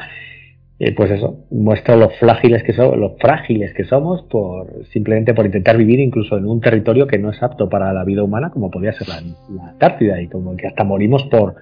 [0.78, 5.46] Eh, pues eso, muestra lo frágiles que somos, lo frágiles que somos por simplemente por
[5.46, 8.70] intentar vivir incluso en un territorio que no es apto para la vida humana, como
[8.70, 9.22] podría ser la,
[9.56, 11.56] la Antártida, y como que hasta morimos por,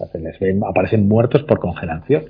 [0.00, 2.26] o sea, se les ven, aparecen muertos por congelación.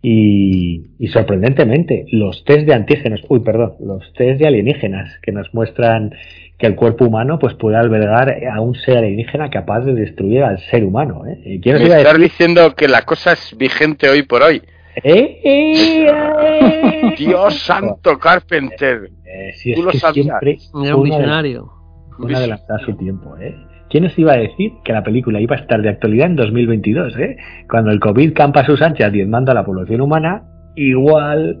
[0.00, 5.52] Y, y sorprendentemente, los test de antígenos, uy, perdón, los test de alienígenas que nos
[5.52, 6.14] muestran
[6.56, 10.58] que el cuerpo humano pues puede albergar a un ser alienígena capaz de destruir al
[10.58, 11.24] ser humano.
[11.26, 11.40] ¿eh?
[11.44, 12.20] ¿Y quién Me estás decir?
[12.20, 14.62] diciendo que la cosa es vigente hoy por hoy.
[15.02, 17.14] ¡Eh, eh, eh!
[17.18, 19.10] Dios santo, Carpenter.
[19.24, 20.26] Eh, si es Tú lo que sabías.
[20.26, 21.72] siempre Era un visionario.
[22.18, 23.54] Una adelantada a su tiempo, ¿eh?
[23.90, 27.16] ¿Quién os iba a decir que la película iba a estar de actualidad en 2022,
[27.18, 27.36] eh?
[27.70, 30.42] Cuando el COVID campa a sus anchas diezmando a la población humana,
[30.74, 31.60] igual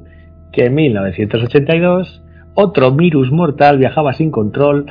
[0.52, 2.22] que en 1982,
[2.54, 4.86] otro virus mortal viajaba sin control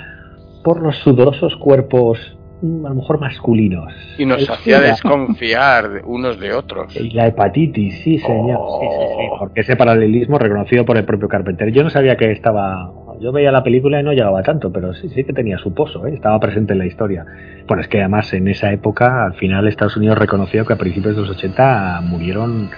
[0.63, 3.93] por los sudorosos cuerpos, mm, a lo mejor masculinos.
[4.17, 6.95] Y nos El hacía SIDA desconfiar de unos de otros.
[6.95, 8.57] y la hepatitis, sí, señor.
[8.59, 8.79] Oh.
[8.81, 11.71] Sí, sí, sí, porque ese paralelismo reconocido por el propio Carpenter.
[11.71, 12.91] Yo no sabía que estaba.
[13.19, 16.05] Yo veía la película y no llegaba tanto, pero sí, sí que tenía su pozo,
[16.05, 16.13] ¿eh?
[16.13, 17.25] estaba presente en la historia.
[17.67, 21.15] Bueno, es que además en esa época, al final, Estados Unidos reconoció que a principios
[21.15, 22.69] de los 80 murieron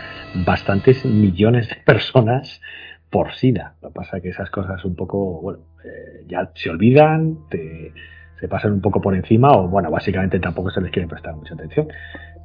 [0.45, 2.61] bastantes millones de personas
[3.09, 3.73] por SIDA.
[3.81, 7.91] Lo que pasa es que esas cosas un poco, bueno, eh, ya se olvidan, te-
[8.39, 11.53] se pasan un poco por encima, o bueno, básicamente tampoco se les quiere prestar mucha
[11.55, 11.87] atención.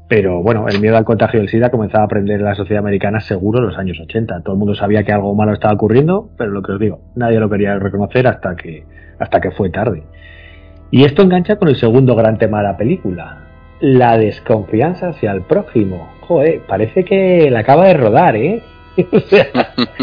[0.08, 3.20] Pero bueno, el miedo al contagio del SIDA comenzaba a aprender en la sociedad americana
[3.20, 4.42] seguro en los años 80.
[4.42, 7.41] Todo el mundo sabía que algo malo estaba ocurriendo, pero lo que os digo, nadie
[7.41, 8.84] lo quería reconocer hasta que,
[9.18, 10.02] hasta que fue tarde.
[10.91, 13.39] Y esto engancha con el segundo gran tema de la película,
[13.81, 16.12] la desconfianza hacia el prójimo.
[16.20, 18.62] Joder, parece que la acaba de rodar, ¿eh?
[19.12, 19.47] o sea,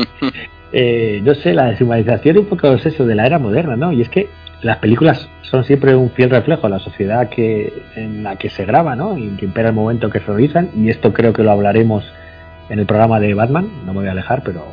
[0.73, 3.91] eh, no sé, la deshumanización y un poco es eso de la era moderna, ¿no?
[3.91, 4.27] Y es que
[4.61, 8.65] las películas son siempre un fiel reflejo de la sociedad que, en la que se
[8.65, 9.17] graba, ¿no?
[9.17, 10.69] Y que impera el momento que se realizan.
[10.75, 12.05] Y esto creo que lo hablaremos
[12.69, 13.67] en el programa de Batman.
[13.85, 14.65] No me voy a alejar, pero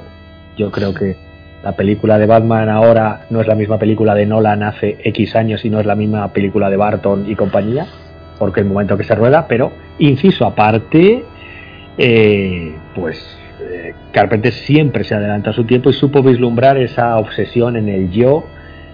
[0.56, 1.16] yo creo que
[1.62, 5.64] la película de Batman ahora no es la misma película de Nolan hace X años
[5.64, 7.86] y no es la misma película de Barton y compañía,
[8.38, 11.24] porque el momento que se rueda, pero inciso aparte,
[11.96, 17.76] eh, pues eh, Carpenter siempre se adelantó a su tiempo y supo vislumbrar esa obsesión
[17.76, 18.44] en el yo,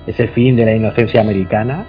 [0.06, 1.86] ese fin de la inocencia americana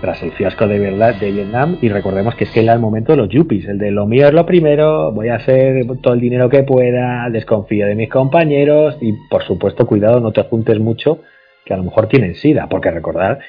[0.00, 1.78] tras el fiasco de verdad de Vietnam.
[1.82, 4.28] Y recordemos que es que era el momento de los yuppies, el de lo mío
[4.28, 8.96] es lo primero, voy a hacer todo el dinero que pueda, desconfío de mis compañeros
[9.00, 11.20] y por supuesto cuidado no te juntes mucho
[11.64, 13.40] que a lo mejor tienen SIDA, porque recordar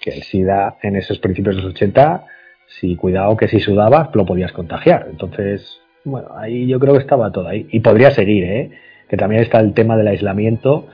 [0.00, 2.24] que el SIDA en esos principios de los 80,
[2.66, 7.32] si cuidado que si sudabas lo podías contagiar, entonces bueno, ahí yo creo que estaba
[7.32, 7.66] todo ahí.
[7.70, 8.70] Y podría seguir, ¿eh?
[9.08, 10.86] que también está el tema del aislamiento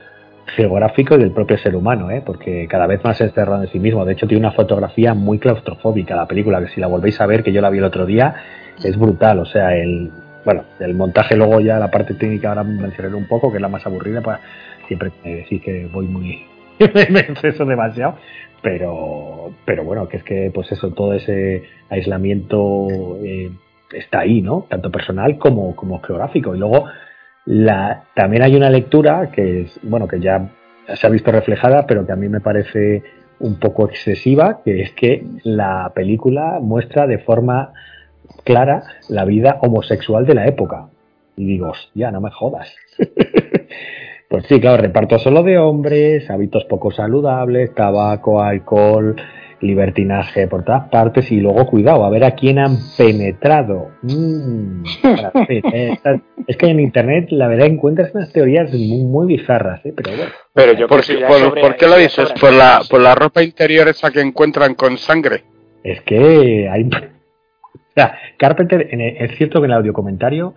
[0.47, 2.21] geográfico y del propio ser humano, ¿eh?
[2.25, 4.05] porque cada vez más encerrado en sí mismo.
[4.05, 7.43] De hecho, tiene una fotografía muy claustrofóbica la película, que si la volvéis a ver,
[7.43, 8.35] que yo la vi el otro día,
[8.83, 9.39] es brutal.
[9.39, 10.11] O sea, el
[10.43, 13.67] bueno, el montaje luego ya, la parte técnica ahora mencionaré un poco, que es la
[13.67, 14.39] más aburrida, para
[14.87, 16.45] siempre me decís que voy muy...
[17.09, 18.15] me exceso demasiado,
[18.61, 22.87] pero, pero bueno, que es que pues eso, todo ese aislamiento
[23.23, 23.51] eh,
[23.93, 24.65] está ahí, ¿no?
[24.67, 26.55] Tanto personal como, como geográfico.
[26.55, 26.85] Y luego
[27.51, 30.49] la, también hay una lectura que es, bueno, que ya
[30.95, 33.03] se ha visto reflejada, pero que a mí me parece
[33.39, 37.73] un poco excesiva, que es que la película muestra de forma
[38.45, 40.87] clara la vida homosexual de la época.
[41.35, 42.73] Y digo, ya no me jodas.
[44.29, 49.17] pues sí, claro, reparto solo de hombres, hábitos poco saludables, tabaco, alcohol,
[49.61, 55.31] libertinaje por todas partes y luego cuidado a ver a quién han penetrado Mm, ver,
[55.73, 55.97] eh,
[56.47, 59.93] es que en internet la verdad encuentras unas teorías muy, muy bizarras ¿eh?
[59.95, 62.33] pero bueno Pero yo ¿Por, qué- ya por- sobra- por qué lo dices?
[62.39, 65.43] ¿Por la, ¿Por la ropa interior esa que encuentran con sangre?
[65.83, 66.83] es que hay
[67.63, 70.55] o sea, Carpenter en el- es cierto que en el audiocomentario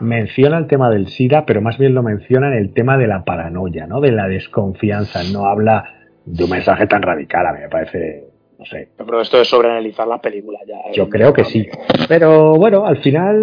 [0.00, 3.24] menciona el tema del SIDA pero más bien lo menciona en el tema de la
[3.24, 5.84] paranoia no de la desconfianza no habla
[6.24, 8.24] de un mensaje tan radical a mí me parece
[8.62, 8.88] no sé.
[8.96, 10.76] Pero esto es sobreanalizar las películas ya.
[10.92, 11.68] Yo eh, creo que sí.
[12.08, 13.40] Pero bueno, al final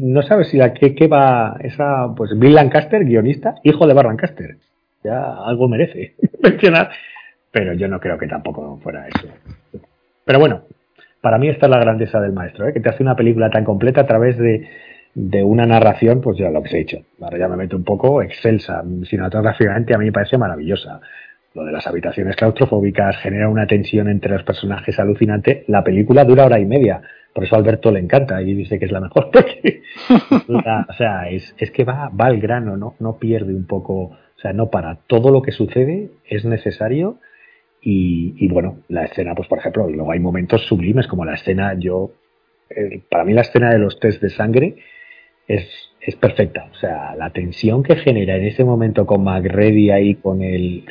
[0.00, 4.06] no sabes si la que, que va esa, pues Bill Lancaster, guionista, hijo de Bar
[4.06, 4.56] Lancaster.
[5.02, 6.90] Ya algo merece mencionar,
[7.50, 9.28] pero yo no creo que tampoco fuera eso.
[10.24, 10.62] Pero bueno,
[11.20, 12.72] para mí esta es la grandeza del maestro, ¿eh?
[12.72, 14.66] que te hace una película tan completa a través de,
[15.14, 16.98] de una narración, pues ya lo que se ha dicho.
[17.20, 21.02] Ahora ya me meto un poco excelsa, cinematográficamente a mí me parece maravillosa.
[21.54, 25.64] Lo de las habitaciones claustrofóbicas genera una tensión entre los personajes alucinante.
[25.68, 27.00] La película dura hora y media.
[27.32, 29.30] Por eso Alberto le encanta y dice que es la mejor.
[30.48, 32.96] o sea, es, es que va, va al grano, ¿no?
[32.98, 34.96] no pierde un poco, o sea, no para.
[35.06, 37.20] Todo lo que sucede es necesario
[37.80, 41.74] y, y bueno, la escena, pues por ejemplo, luego hay momentos sublimes como la escena,
[41.78, 42.10] yo,
[43.08, 44.74] para mí la escena de los test de sangre
[45.46, 45.68] es,
[46.00, 46.68] es perfecta.
[46.72, 50.84] O sea, la tensión que genera en ese momento con McReady ahí con el,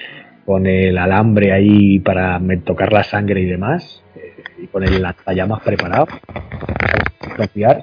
[0.46, 5.62] con el alambre ahí para tocar la sangre y demás, eh, y con el lanzallamas
[5.62, 6.08] preparado,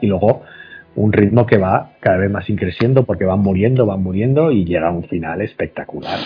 [0.01, 0.43] y luego
[0.97, 4.89] un ritmo que va cada vez más increciendo porque van muriendo, van muriendo y llega
[4.89, 6.19] a un final espectacular.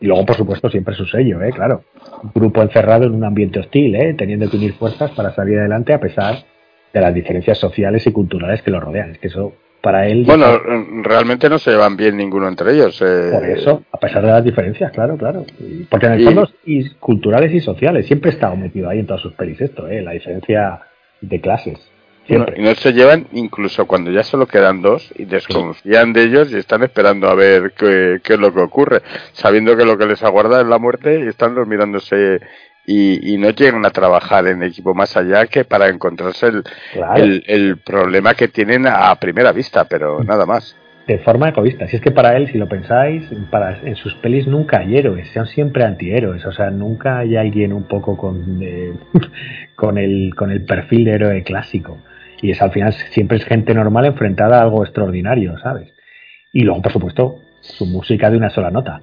[0.00, 1.50] Y luego, por supuesto, siempre su sello, ¿eh?
[1.52, 1.84] Claro.
[2.24, 4.14] Un grupo encerrado en un ambiente hostil, ¿eh?
[4.14, 6.38] Teniendo que unir fuerzas para salir adelante a pesar
[6.92, 9.12] de las diferencias sociales y culturales que lo rodean.
[9.12, 9.52] Es que eso,
[9.82, 10.24] para él...
[10.24, 10.58] Bueno,
[11.02, 13.02] realmente no se llevan bien ninguno entre ellos.
[13.02, 15.44] eh, Por eso, a pesar de las diferencias, claro, claro.
[15.90, 19.34] Porque en el fondo, y culturales y sociales, siempre estado metido ahí en todas sus
[19.34, 20.00] pelis esto, ¿eh?
[20.00, 20.80] La diferencia
[21.20, 21.78] de clases.
[22.28, 22.62] Bueno, Siempre.
[22.62, 26.56] y no se llevan incluso cuando ya solo quedan dos y desconfían de ellos y
[26.56, 29.02] están esperando a ver qué, qué es lo que ocurre,
[29.32, 32.40] sabiendo que lo que les aguarda es la muerte y están los mirándose
[32.86, 36.62] y, y no llegan a trabajar en equipo más allá que para encontrarse el,
[36.92, 37.22] Claro.
[37.22, 40.76] el, el problema que tienen a primera vista, pero nada más.
[41.06, 41.86] de forma egoísta.
[41.88, 45.28] Si es que para él, si lo pensáis, para, en sus pelis nunca hay héroes,
[45.32, 46.44] son siempre antihéroes.
[46.46, 48.92] O sea, nunca hay alguien un poco con, eh,
[49.76, 51.98] con, el, con el perfil de héroe clásico.
[52.40, 55.92] Y es al final siempre es gente normal enfrentada a algo extraordinario, ¿sabes?
[56.52, 59.00] Y luego, por supuesto, su música de una sola nota.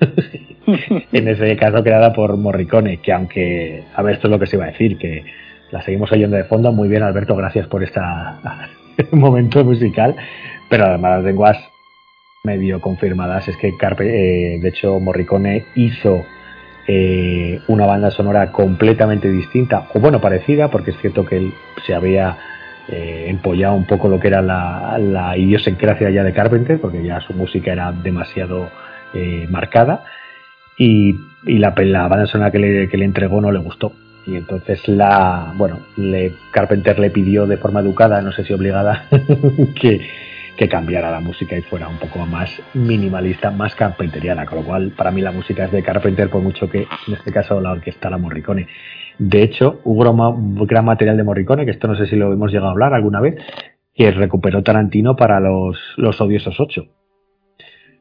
[1.12, 4.56] en ese caso creada por Morricone, que aunque, a ver, esto es lo que se
[4.56, 5.24] iba a decir, que
[5.70, 6.72] la seguimos oyendo de fondo.
[6.72, 8.00] Muy bien, Alberto, gracias por este
[9.12, 10.16] momento musical.
[10.68, 11.58] Pero además las lenguas
[12.44, 16.24] medio confirmadas es que Carpe, eh, de hecho, Morricone hizo
[16.86, 21.54] eh, una banda sonora completamente distinta, o bueno, parecida, porque es cierto que él
[21.86, 22.36] se había
[22.88, 27.20] eh, empollado un poco lo que era la, la idiosincrasia ya de Carpenter, porque ya
[27.22, 28.68] su música era demasiado
[29.14, 30.04] eh, marcada,
[30.76, 31.14] y,
[31.46, 33.92] y la, la, banda sonora que le, que le, entregó no le gustó.
[34.26, 39.06] Y entonces la, bueno, le, Carpenter le pidió de forma educada, no sé si obligada,
[39.80, 40.00] que,
[40.68, 45.10] cambiara la música y fuera un poco más minimalista, más carpenteriana, con lo cual para
[45.10, 48.16] mí la música es de Carpenter, por mucho que en este caso la orquesta la
[48.16, 48.66] Morricone.
[49.18, 52.50] De hecho, hubo un gran material de Morricone, que esto no sé si lo hemos
[52.50, 53.36] llegado a hablar alguna vez,
[53.94, 56.82] que recuperó Tarantino para los, los odiosos 8.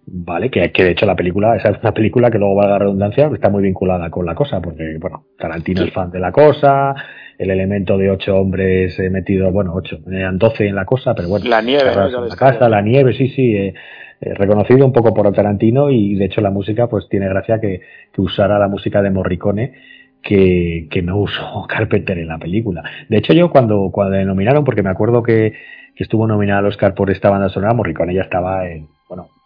[0.05, 2.79] Vale, que, que, de hecho la película, esa es una película que luego valga la
[2.79, 5.87] redundancia, está muy vinculada con la cosa, porque bueno, Tarantino sí.
[5.87, 6.93] es fan de la cosa,
[7.37, 11.29] el elemento de ocho hombres eh, metidos, bueno, ocho, eran doce en la cosa, pero
[11.29, 13.73] bueno, la nieve, la casa, la nieve, sí, sí, eh,
[14.19, 17.81] eh, reconocido un poco por Tarantino y de hecho la música, pues tiene gracia que,
[18.11, 19.73] que usara la música de Morricone,
[20.21, 22.83] que, que, no usó Carpenter en la película.
[23.07, 25.53] De hecho, yo cuando, cuando le nominaron, porque me acuerdo que,
[25.95, 28.87] que estuvo nominada al Oscar por esta banda sonora, Morricone ya estaba en,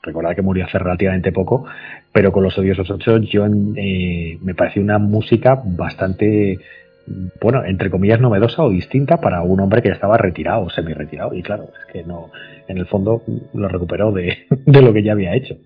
[0.08, 1.66] recordad que murió hace relativamente poco,
[2.12, 6.58] pero con los odiosos 8 yo eh, me pareció una música bastante,
[7.42, 10.94] bueno, entre comillas novedosa o distinta para un hombre que ya estaba retirado o semi
[10.94, 12.32] retirado y claro, es que no,
[12.68, 13.22] en el fondo
[13.54, 15.58] lo recuperó de, lo que ya había hecho.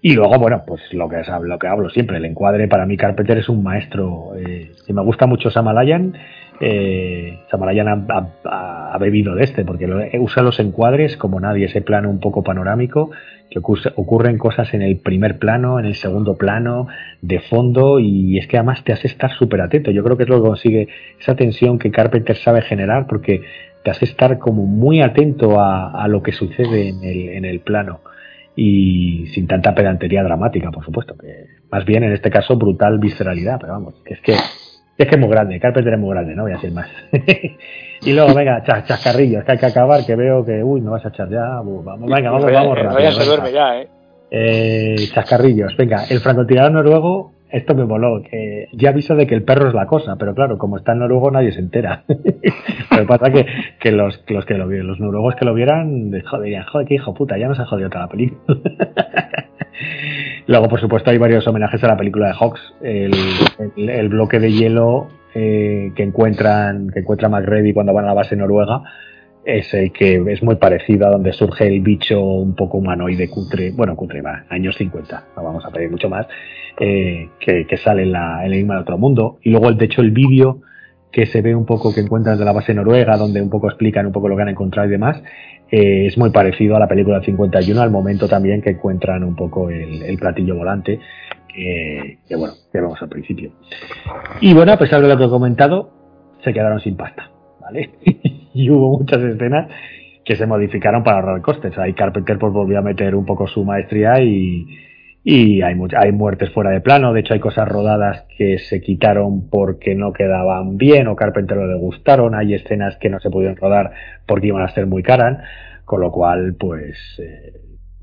[0.00, 2.94] Y luego, bueno, pues lo que, es, lo que hablo siempre, el encuadre para mí
[2.94, 4.32] Carpenter es un maestro.
[4.36, 6.14] Eh, si me gusta mucho Samalayan,
[6.60, 11.66] eh, Samalayan ha, ha, ha, bebido de este, porque lo, usa los encuadres como nadie,
[11.66, 13.10] ese plano un poco panorámico,
[13.50, 16.88] que ocurre, ocurren cosas en el primer plano, en el segundo plano,
[17.22, 19.90] de fondo, y es que además te hace estar súper atento.
[19.90, 20.88] Yo creo que es lo que consigue
[21.20, 23.42] esa tensión que Carpenter sabe generar, porque
[23.84, 28.00] te hace estar como muy atento a, lo que sucede en el, en el plano
[28.56, 31.16] y sin tanta pedantería dramática, por supuesto,
[31.70, 34.32] más bien en este caso brutal visceralidad, pero vamos, es que
[34.96, 36.88] es que es muy grande, Carpenter es muy grande, no voy a decir más.
[38.04, 41.04] y luego, venga, chas, chascarrillos, que hay que acabar, que veo que, uy, me vas
[41.04, 43.00] a echar ya, vamos, venga, vamos, vamos, rápido.
[43.00, 43.88] Ya se duerme ya, eh.
[44.30, 44.96] eh.
[45.12, 49.68] Chascarrillos, venga, el francotirador noruego, esto me moló, que ya aviso de que el perro
[49.68, 52.02] es la cosa, pero claro, como está en noruego nadie se entera.
[52.90, 53.46] pero pasa que,
[53.78, 56.94] que los, los que lo vieron, los noruegos que lo vieran, joder, dirían, joder, qué
[56.94, 58.58] hijo puta, ya nos ha jodido toda la película.
[60.46, 62.60] Luego, por supuesto, hay varios homenajes a la película de Hawks.
[62.82, 63.12] El,
[63.76, 68.14] el- el bloque de hielo eh, que encuentran que encuentra McReady cuando van a la
[68.14, 68.82] base noruega
[69.44, 73.72] es el que es muy parecido a donde surge el bicho un poco humanoide cutre,
[73.72, 76.26] bueno, cutre va, años 50, no vamos a pedir mucho más,
[76.78, 79.38] eh, que, sale en la, en el de otro mundo.
[79.42, 80.60] Y luego, de hecho, el vídeo
[81.12, 84.06] que se ve un poco que encuentran de la base noruega, donde un poco explican
[84.06, 85.22] un poco lo que han encontrado y demás,
[85.70, 89.36] eh, es muy parecido a la película del 51, al momento también que encuentran un
[89.36, 90.98] poco el platillo volante,
[91.54, 93.52] que, que bueno, que vemos al principio.
[94.40, 95.90] Y bueno, a pesar de lo que he comentado,
[96.42, 97.90] se quedaron sin pasta, ¿vale?
[98.54, 99.68] y hubo muchas escenas
[100.24, 101.76] que se modificaron para ahorrar costes.
[101.78, 104.66] Ahí Carpenter pues volvió a meter un poco su maestría y,
[105.22, 107.12] y hay, hay muertes fuera de plano.
[107.12, 111.66] De hecho, hay cosas rodadas que se quitaron porque no quedaban bien o Carpenter no
[111.66, 112.34] le gustaron.
[112.34, 113.92] Hay escenas que no se pudieron rodar
[114.26, 115.38] porque iban a ser muy caras.
[115.84, 117.52] Con lo cual, pues, eh,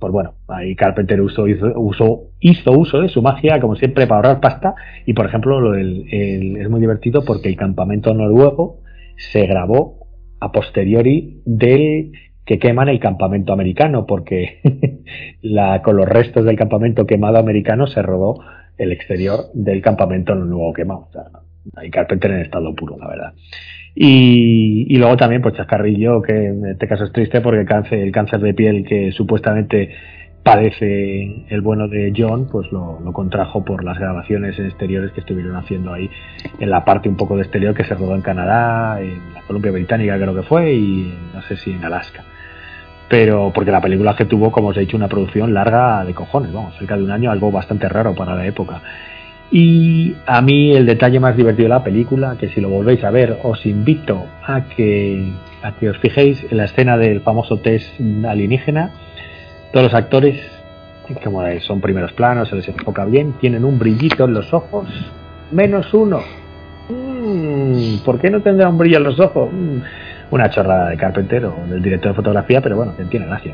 [0.02, 1.68] pues bueno, ahí Carpenter usó, hizo,
[2.42, 4.76] hizo uso de su magia, como siempre, para ahorrar pasta.
[5.06, 8.82] Y por ejemplo, lo del- el- es muy divertido porque el campamento noruego
[9.32, 10.08] se grabó
[10.40, 12.12] a posteriori del
[12.46, 14.60] que queman el campamento americano, porque
[15.42, 18.40] la, con los restos del campamento quemado americano se rodó
[18.80, 21.08] el exterior del campamento noruego quemado.
[21.10, 21.24] O sea,
[21.76, 23.34] ahí Carpenter en estado puro, la verdad.
[23.94, 28.00] Y, y luego también, pues Chascarrillo, que en este caso es triste porque el cáncer,
[28.00, 29.90] el cáncer de piel que supuestamente
[30.44, 35.20] padece el bueno de John, pues lo, lo contrajo por las grabaciones en exteriores que
[35.20, 36.10] estuvieron haciendo ahí
[36.60, 39.72] en la parte un poco de exterior que se rodó en Canadá, en la Columbia
[39.72, 42.24] Británica creo que fue, y no sé si en Alaska.
[43.08, 46.54] Pero porque la película que tuvo, como os he dicho, una producción larga de cojones,
[46.54, 48.82] vamos, cerca de un año, algo bastante raro para la época.
[49.52, 53.12] Y a mí el detalle más divertido de la película, que si lo volvéis a
[53.12, 55.30] ver, os invito a que,
[55.62, 58.92] a que os fijéis en la escena del famoso test alienígena.
[59.74, 60.40] Todos los actores,
[61.22, 64.88] como son primeros planos, se les enfoca bien, tienen un brillito en los ojos,
[65.52, 66.22] menos uno.
[66.88, 69.50] Mm, ¿Por qué no tendrá un brillo en los ojos?
[69.52, 69.80] Mm,
[70.32, 73.54] una chorrada de Carpenter o del director de fotografía, pero bueno, que tiene gracia.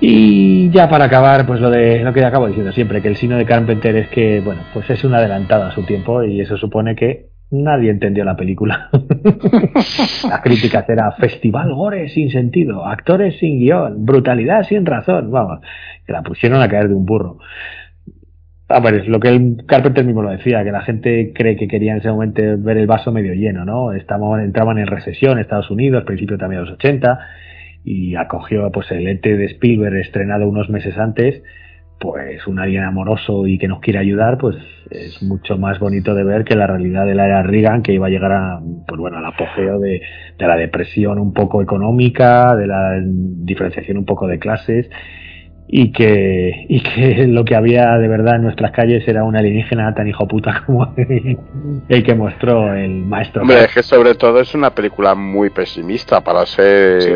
[0.00, 3.36] Y ya para acabar, pues lo de lo que acabo diciendo siempre, que el signo
[3.36, 6.94] de Carpenter es que, bueno, pues es un adelantado a su tiempo y eso supone
[6.94, 8.90] que nadie entendió la película.
[10.28, 15.60] la crítica era festival gore sin sentido, actores sin guion, brutalidad sin razón, vamos,
[16.06, 17.38] que la pusieron a caer de un burro.
[18.68, 21.68] A ver, es lo que el Carpenter mismo lo decía, que la gente cree que
[21.68, 23.92] quería en ese momento ver el vaso medio lleno, ¿no?
[23.92, 27.18] Estaban, entraban en recesión Estados Unidos, principio también de los 80,
[27.84, 31.42] y acogió pues el ET de Spielberg estrenado unos meses antes,
[32.00, 34.56] pues un alien amoroso y que nos quiere ayudar, pues
[34.90, 38.06] es mucho más bonito de ver que la realidad de la era Reagan, que iba
[38.06, 40.02] a llegar a, pues bueno, al apogeo de,
[40.38, 44.88] de la depresión un poco económica, de la diferenciación un poco de clases,
[45.66, 49.94] y que, y que lo que había de verdad en nuestras calles era un alienígena
[49.94, 51.38] tan hijo puta como el,
[51.88, 53.42] el que mostró el maestro.
[53.42, 57.10] Hombre, es que sobre todo es una película muy pesimista para ser, Sí.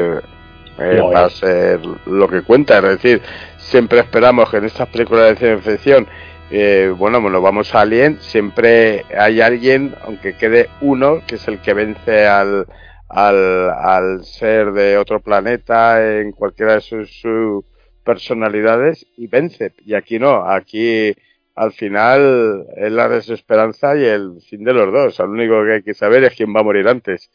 [0.79, 1.33] Eh, Lo para es.
[1.33, 2.79] ser lo que cuenta.
[2.79, 3.23] Es decir,
[3.57, 6.09] siempre esperamos que en estas películas de ciencia ficción,
[6.51, 11.61] eh, bueno, bueno, vamos a Alien, siempre hay alguien, aunque quede uno, que es el
[11.61, 12.67] que vence al,
[13.09, 17.65] al, al ser de otro planeta en cualquiera de sus, sus
[18.05, 19.75] personalidades y vence.
[19.85, 21.15] Y aquí no, aquí
[21.55, 25.19] al final es la desesperanza y el fin de los dos.
[25.19, 27.31] Lo único que hay que saber es quién va a morir antes.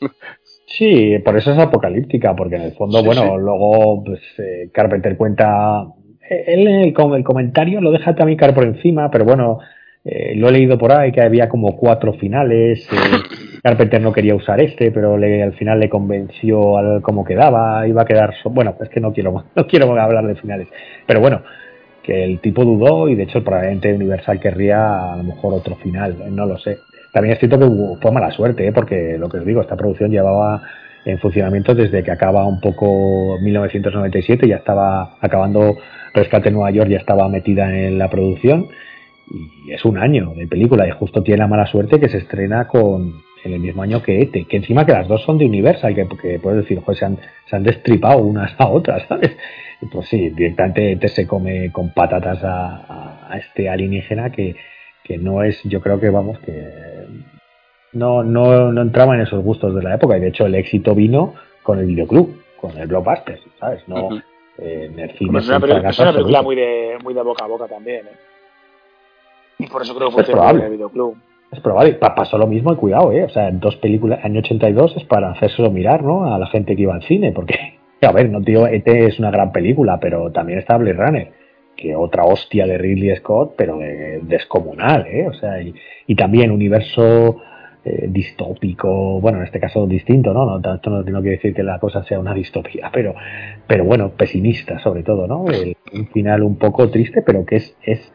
[0.70, 3.28] Sí, por eso es apocalíptica, porque en el fondo, Sí, bueno, sí.
[3.40, 5.86] luego pues, eh, Carpenter cuenta,
[6.28, 9.60] eh, él en el, el comentario lo deja también caer por encima, pero bueno,
[10.04, 12.96] eh, lo he leído por ahí que había como cuatro finales, eh,
[13.62, 18.02] Carpenter no quería usar este, pero le, al final le convenció al cómo quedaba, iba
[18.02, 20.68] a quedar, so- bueno, es que no quiero, no quiero hablar de finales,
[21.06, 21.42] pero bueno,
[22.02, 26.14] que el tipo dudó y de hecho probablemente Universal querría a lo mejor otro final,
[26.34, 26.78] no lo sé.
[27.12, 27.66] También es cierto que
[28.00, 28.72] fue mala suerte, ¿eh?
[28.72, 30.62] porque lo que os digo, esta producción llevaba
[31.04, 35.76] en funcionamiento desde que acaba un poco 1997, ya estaba acabando
[36.14, 38.66] Rescate en Nueva York, ya estaba metida en la producción
[39.30, 42.66] y es un año de película y justo tiene la mala suerte que se estrena
[42.66, 45.94] con en el mismo año que ETE, que encima que las dos son de Universal,
[45.94, 49.36] que, que puedes decir, pues se han, se han destripado unas a otras, ¿sabes?
[49.92, 54.56] Pues sí, directamente ETE se come con patatas a- a este alienígena que,
[55.08, 56.68] que no es, yo creo que vamos, que
[57.94, 60.94] no, no, no entraba en esos gustos de la época y de hecho el éxito
[60.94, 63.82] vino con el videoclub, con el blockbuster, ¿sabes?
[63.88, 64.16] No, Ujú.
[64.58, 65.56] eh, en el cine es una,
[65.88, 68.06] es película muy de, muy de boca a boca también.
[68.06, 68.10] ¿eh?
[69.60, 70.60] Y por eso creo que probable.
[70.60, 71.16] en el videoclub.
[71.50, 73.24] Es probable, Pa- pasó lo mismo y cuidado, ¿eh?
[73.24, 76.32] O sea, en dos películas, año 82 es para hacérselo mirar, ¿no?
[76.32, 79.30] A la gente que iba al cine, porque, a ver, no tío, ET es una
[79.30, 81.32] gran película, pero también está Blade Runner.
[81.78, 85.28] Que otra hostia de Ridley Scott, pero de- descomunal, ¿eh?
[85.28, 87.40] O sea, y, también universo
[87.84, 90.44] eh, distópico, bueno, en este caso distinto, ¿no?
[90.58, 93.14] no esto no, no quiere decir que la cosa sea una distopía, pero,
[93.66, 95.46] pero bueno, pesimista sobre todo, ¿no?
[95.48, 98.12] El- un final un poco triste, pero que es, es,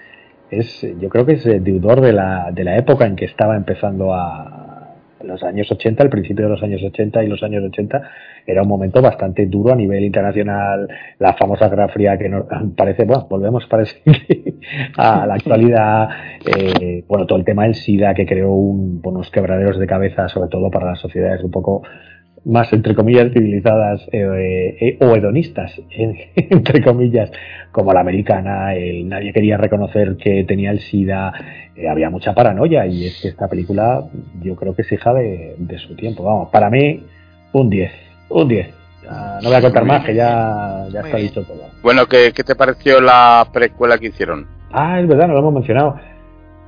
[0.51, 3.55] es yo creo que es eh, deudor de la, de la época en que estaba
[3.55, 4.89] empezando a
[5.23, 8.01] los años 80, el principio de los años 80 y los años 80
[8.45, 10.87] era un momento bastante duro a nivel internacional,
[11.19, 12.45] la famosa Guerra Fría que nos
[12.77, 14.01] parece, bueno, volvemos parece
[14.97, 16.09] a la actualidad,
[16.45, 20.49] eh, bueno, todo el tema del SIDA que creó un, unos quebraderos de cabeza, sobre
[20.49, 21.83] todo para las sociedades un poco
[22.45, 25.79] más, entre comillas, civilizadas eh, eh, o hedonistas,
[26.35, 27.31] entre comillas,
[27.71, 31.33] como la americana, el, nadie quería reconocer que tenía el SIDA,
[31.89, 34.03] había mucha paranoia y es que esta película
[34.41, 36.23] yo creo que es hija de, de su tiempo.
[36.23, 37.01] Vamos, para mí,
[37.53, 37.91] un 10,
[38.29, 38.73] un 10.
[39.09, 41.27] Ah, no voy a contar más, que ya, ya está bien.
[41.27, 41.61] dicho todo.
[41.81, 44.47] Bueno, ¿qué, qué te pareció la precuela que hicieron?
[44.71, 45.95] Ah, es verdad, no lo hemos mencionado.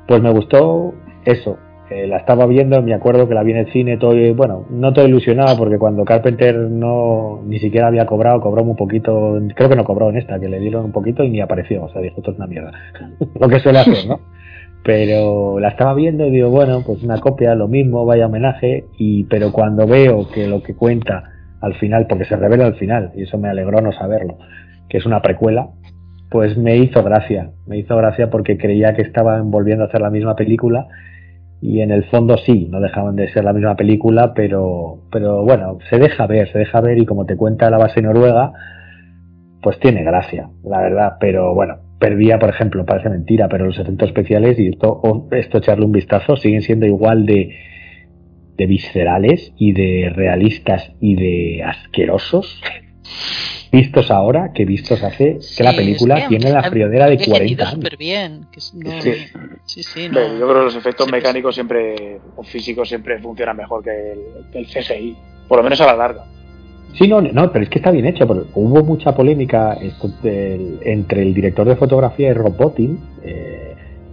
[0.07, 0.93] Pues me gustó
[1.23, 1.57] eso.
[1.89, 4.91] eh, la estaba viendo, me acuerdo que la vi en el cine, todo, bueno, no
[4.91, 9.75] todo ilusionado porque cuando Carpenter no ni siquiera había cobrado, cobró muy poquito, creo que
[9.75, 12.15] no cobró en esta, que le dieron un poquito y ni apareció, o sea, dijo,
[12.17, 12.71] esto es una mierda.
[13.39, 14.19] lo que suele hacer, ¿no?
[14.83, 19.23] Pero la estaba viendo y digo, bueno, pues una copia, lo mismo, vaya homenaje, y
[19.25, 21.31] pero cuando veo que lo que cuenta
[21.65, 24.37] al final, porque se revela al final, y eso me alegró no saberlo,
[24.89, 25.69] que es una precuela,
[26.29, 30.09] pues me hizo gracia, me hizo gracia porque creía que estaban volviendo a hacer la
[30.09, 30.87] misma película
[31.61, 35.77] y en el fondo sí, no dejaban de ser la misma película, pero, pero bueno,
[35.89, 38.51] se deja ver, se deja ver y como te cuenta la base noruega,
[39.61, 44.09] pues tiene gracia, la verdad, pero bueno, perdía, por ejemplo, parece mentira, pero los efectos
[44.09, 47.49] especiales y esto, o- esto echarle un vistazo, siguen siendo igual de,
[48.57, 52.61] de viscerales y de realistas y de asquerosos
[53.71, 57.35] vistos ahora que vistos hace que la película es que tiene la friolera de envejecido
[57.37, 57.97] 40 años.
[57.99, 58.41] bien.
[58.51, 59.11] Que es- no- Sí.
[59.65, 60.21] sí, sí, no.
[60.21, 64.19] Yo creo que los efectos Sí, mecánicos siempre, o físicos siempre funcionan mejor que el,
[64.51, 65.15] que el CGI,
[65.47, 66.23] por lo menos a la larga.
[66.93, 68.23] Sí, no, no, pero es que está bien hecho.
[68.53, 69.77] Hubo mucha polémica
[70.85, 73.64] entre el director de fotografía y Rob Bottin, eh,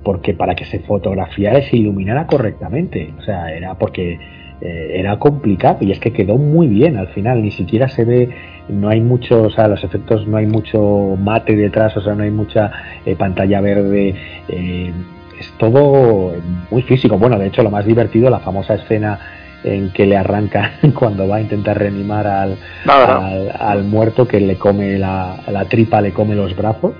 [0.02, 4.18] porque para que se fotografiara y se iluminara correctamente, o sea, era porque
[4.60, 7.42] eh, era complicado y es que quedó muy bien al final.
[7.42, 8.28] Ni siquiera se ve,
[8.68, 12.22] no hay mucho, o sea, los efectos no hay mucho mate detrás, o sea, no
[12.22, 12.70] hay mucha
[13.04, 14.14] eh, pantalla verde.
[14.48, 14.92] eh,
[15.40, 16.34] es todo
[16.70, 17.18] muy físico.
[17.18, 19.18] Bueno, de hecho, lo más divertido, la famosa escena
[19.64, 23.20] en que le arranca cuando va a intentar reanimar al, No, no.
[23.26, 26.92] al, al muerto que le come la, la tripa, le come los brazos.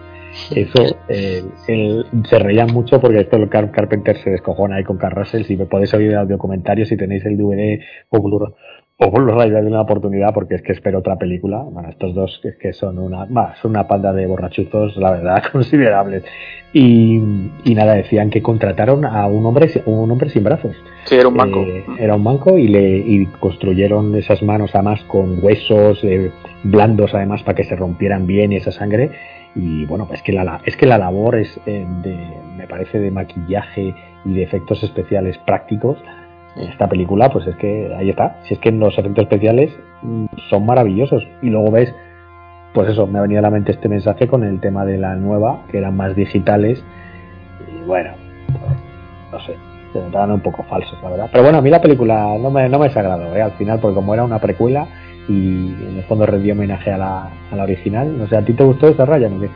[0.55, 4.97] Eso, eh, él- se reían mucho porque esto el Car- Carpenter se descojona ahí con
[4.99, 5.45] Carl Russell.
[5.45, 7.81] Si me podéis oír el audio comentario, si tenéis el DVD
[8.11, 8.55] o Blu-
[9.05, 11.59] o Blu-ray, una oportunidad porque es que espero otra película.
[11.63, 15.43] Bueno, estos dos que, que son una, bah, son una panda de borrachuzos, la verdad,
[15.53, 16.23] considerables.
[16.73, 17.21] Y,
[17.65, 20.75] y nada, decían que contrataron a un hombre, un hombre sin brazos.
[21.05, 21.61] Sí, era un banco.
[21.63, 26.31] Eh, era un banco y le y construyeron esas manos además con huesos eh,
[26.63, 29.11] blandos además para que se rompieran bien y esa sangre
[29.55, 33.11] y bueno pues que la es que la labor es eh, de me parece de
[33.11, 35.99] maquillaje y de efectos especiales prácticos.
[36.57, 38.39] Esta película pues es que ahí está.
[38.45, 39.73] Si es que los efectos especiales
[40.03, 41.27] mm, son maravillosos.
[41.41, 41.95] Y luego ves
[42.75, 45.15] pues eso me ha venido a la mente este mensaje con el tema de la
[45.17, 46.83] nueva que eran más digitales.
[47.69, 48.13] Y bueno
[48.47, 48.77] pues,
[49.33, 51.29] no sé se notaban un poco falsos, la verdad.
[51.31, 53.43] Pero bueno, a mí la película no me, no me desagradó, ¿eh?
[53.43, 54.87] al final, porque como era una precuela
[55.29, 55.33] y
[55.69, 58.65] en el fondo rendía homenaje a la, a la original, no sé, ¿a ti te
[58.65, 59.29] gustó esa raya?
[59.29, 59.49] ¿no?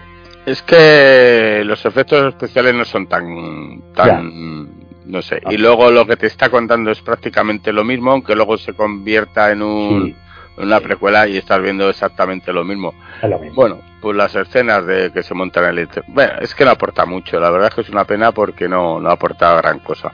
[0.47, 4.69] Es que los efectos especiales no son tan, tan,
[5.07, 5.41] no sé.
[5.51, 9.51] Y luego lo que te está contando es prácticamente lo mismo, aunque luego se convierta
[9.51, 10.63] en un, Sí.
[10.63, 12.95] una precuela y estás viendo exactamente lo mismo.
[13.23, 13.57] Lo mismo.
[13.57, 17.05] Bueno, pues las escenas de que se montan en el Bueno, es que no aporta
[17.07, 17.41] mucho.
[17.41, 20.13] La verdad es que es una pena porque no, no aporta gran cosa.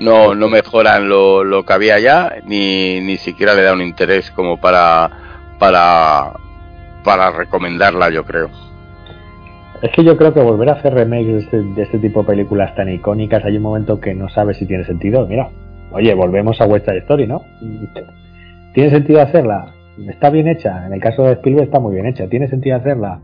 [0.00, 4.30] No, no mejoran lo, lo que había ya, ni, ni siquiera le da un interés
[4.30, 5.10] como para,
[5.58, 6.32] para,
[7.04, 8.50] para recomendarla, yo creo.
[9.82, 12.28] Es que yo creo que volver a hacer remakes de este, de este tipo de
[12.28, 15.26] películas tan icónicas, hay un momento que no sabes si tiene sentido.
[15.26, 15.50] Mira,
[15.92, 17.42] oye, volvemos a West Side Story, ¿no?
[18.74, 19.72] ¿Tiene sentido hacerla?
[20.08, 20.86] Está bien hecha.
[20.86, 22.26] En el caso de Spielberg está muy bien hecha.
[22.26, 23.20] ¿Tiene sentido hacerla?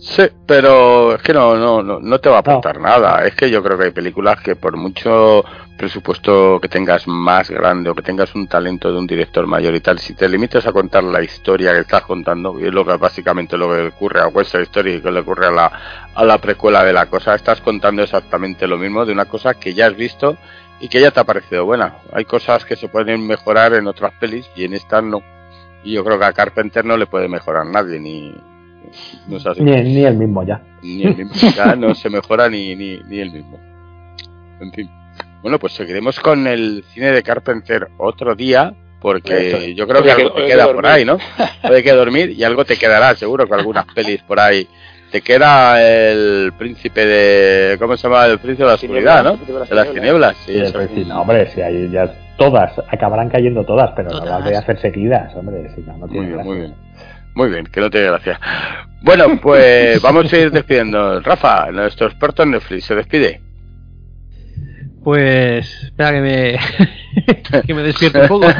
[0.00, 3.26] Sí, pero es que no, no, no, no te va a aportar nada.
[3.26, 5.44] Es que yo creo que hay películas que por mucho
[5.76, 9.80] presupuesto que tengas más grande o que tengas un talento de un director mayor y
[9.80, 12.96] tal, si te limitas a contar la historia que estás contando, y es lo que
[12.96, 15.72] básicamente lo que ocurre a West Side Story y que le ocurre a la,
[16.14, 19.72] a la precuela de la cosa, estás contando exactamente lo mismo de una cosa que
[19.72, 20.36] ya has visto
[20.80, 21.96] y que ya te ha parecido buena.
[22.12, 25.22] Hay cosas que se pueden mejorar en otras pelis y en esta no.
[25.82, 28.34] Y yo creo que a Carpenter no le puede mejorar nadie, ni,
[29.28, 29.62] no es así.
[29.62, 30.60] Ni, ni el mismo ya.
[30.82, 33.58] Ni el mismo, ya no se mejora ni, ni, ni el mismo.
[34.60, 34.90] En fin.
[35.42, 39.58] Bueno, pues seguiremos con el cine de Carpenter otro día, porque Eso.
[39.74, 41.16] yo creo que algo te queda que por ahí, ¿no?
[41.62, 44.66] Hay que dormir y algo te quedará, seguro que algunas pelis por ahí.
[45.10, 47.76] Te queda el príncipe de.
[47.78, 48.26] ¿Cómo se llama?
[48.26, 49.36] El príncipe de la oscuridad, ¿no?
[49.36, 50.36] De las tinieblas.
[50.46, 51.02] Sí, Sí, pues sí.
[51.02, 54.60] sí, no, hombre, si hay ya todas, acabarán cayendo todas, pero no las voy a
[54.60, 56.52] hacer seguidas, hombre, si no, no Muy tiene bien, gracia.
[56.52, 56.74] muy bien.
[57.34, 58.40] Muy bien, que no te dé gracia.
[59.02, 61.20] Bueno, pues vamos a ir despidiendo.
[61.20, 63.40] Rafa, nuestro experto en Netflix, se despide.
[65.02, 66.58] Pues espera que me
[67.66, 68.46] que me despierte un poco.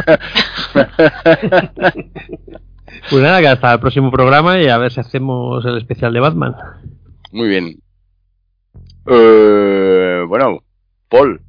[3.08, 6.20] Pues nada, que hasta el próximo programa y a ver si hacemos el especial de
[6.20, 6.54] Batman.
[7.32, 7.80] Muy bien.
[9.06, 10.62] Eh, bueno,
[11.08, 11.40] Paul,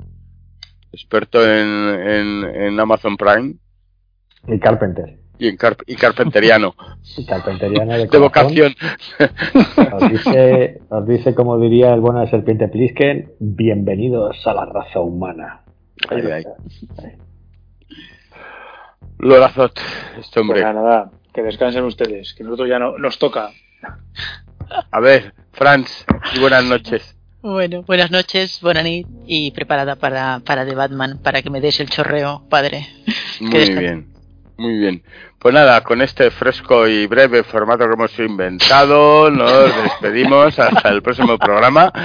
[0.91, 3.55] experto en, en, en Amazon Prime
[4.47, 5.20] Y Carpenter.
[5.41, 6.75] Y, en carp- y carpenteriano,
[7.17, 8.75] Y Carpenteriano de, vocación.
[9.91, 15.63] Os dice, como diría el bueno de Serpiente Plisken, bienvenidos a la raza humana.
[16.09, 16.43] Ahí, ahí.
[19.17, 19.77] Lorazot,
[20.19, 20.61] este Pues hombre.
[20.61, 23.49] nada, que descansen ustedes, que nosotros ya no nos toca.
[24.91, 26.05] A ver, Franz,
[26.35, 27.15] y buenas noches.
[27.41, 31.79] Bueno, buenas noches, buena nit y preparada para, para The Batman, para que me des
[31.79, 32.85] el chorreo, padre.
[33.39, 34.07] Muy bien,
[34.57, 35.03] muy bien.
[35.41, 41.01] Pues nada, con este fresco y breve formato que hemos inventado, nos despedimos hasta el
[41.01, 41.91] próximo programa.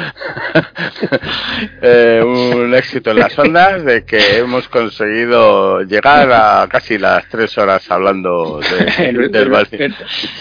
[1.81, 7.57] Eh, un éxito en las ondas de que hemos conseguido llegar a casi las tres
[7.59, 9.95] horas hablando de- en, del en- en-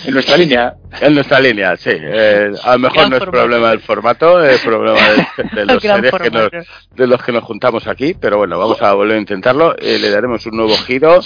[0.05, 0.73] en nuestra línea.
[0.99, 1.91] En nuestra línea, sí.
[1.93, 3.31] Eh, a lo mejor Gran no es formato.
[3.41, 6.49] problema del formato, es problema de, de los series que nos,
[6.95, 9.75] de los que nos juntamos aquí, pero bueno, vamos a volver a intentarlo.
[9.77, 11.19] Eh, le daremos un nuevo giro,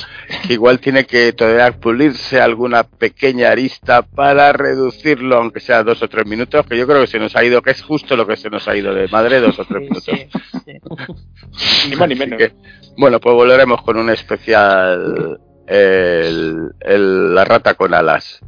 [0.47, 6.07] que igual tiene que todavía pulirse alguna pequeña arista para reducirlo, aunque sea dos o
[6.07, 8.37] tres minutos, que yo creo que se nos ha ido, que es justo lo que
[8.37, 10.03] se nos ha ido de madre, dos o tres minutos.
[10.03, 10.27] Sí,
[10.65, 11.89] sí.
[11.89, 12.37] Ni más ni menos.
[12.37, 12.53] que,
[12.97, 18.39] bueno, pues volveremos con un especial, el, el- la rata con alas.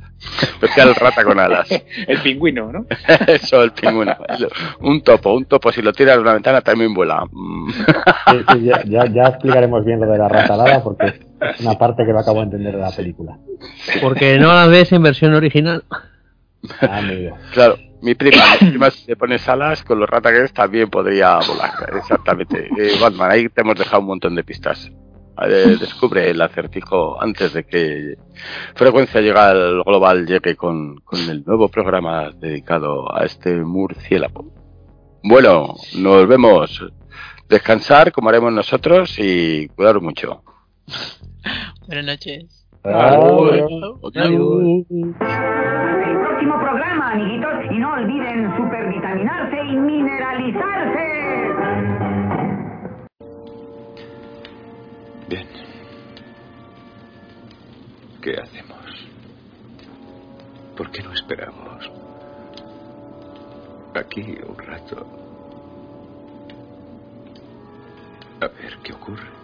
[0.42, 1.68] Especial rata con alas.
[2.08, 2.86] El pingüino, ¿no?
[3.28, 4.16] Eso, el pingüino.
[4.82, 7.26] Un topo, un topo, si lo tiras de una ventana también vuela.
[7.32, 7.72] Mm.
[7.72, 11.74] Sí, sí, ya, ya, ya explicaremos bien lo de la raza alada porque es una
[11.78, 13.38] parte que no acabo de entender de la película.
[14.00, 15.84] Porque no la ves en versión original.
[16.82, 17.36] Ah, amigo.
[17.54, 20.88] Claro, mi prima, mi prima si le pones alas, con los rata que es, también
[20.92, 21.72] podría volar.
[21.98, 22.70] Exactamente.
[22.78, 24.92] Eh, Batman, ahí te hemos dejado un montón de pistas.
[25.44, 28.16] Eh, descubre el acertijo antes de que
[28.76, 34.52] Frecuencia llega al Global llegue con, con el nuevo programa dedicado a este murciélago.
[35.24, 36.84] Bueno, nos vemos.
[37.48, 40.42] Descansar, como haremos nosotros, y cuidaros mucho.
[41.86, 42.68] Buenas noches.
[42.84, 43.70] Adiós.
[44.16, 44.86] Adiós.
[44.90, 45.14] el
[46.18, 47.54] próximo programa, amiguitos.
[47.72, 50.81] Y no olviden supervitaminarse y mineralizarse.
[58.22, 58.86] ¿Qué hacemos?
[60.78, 61.90] ¿Por qué no esperamos?
[63.96, 65.08] Aquí un rato.
[68.42, 69.41] A ver qué ocurre.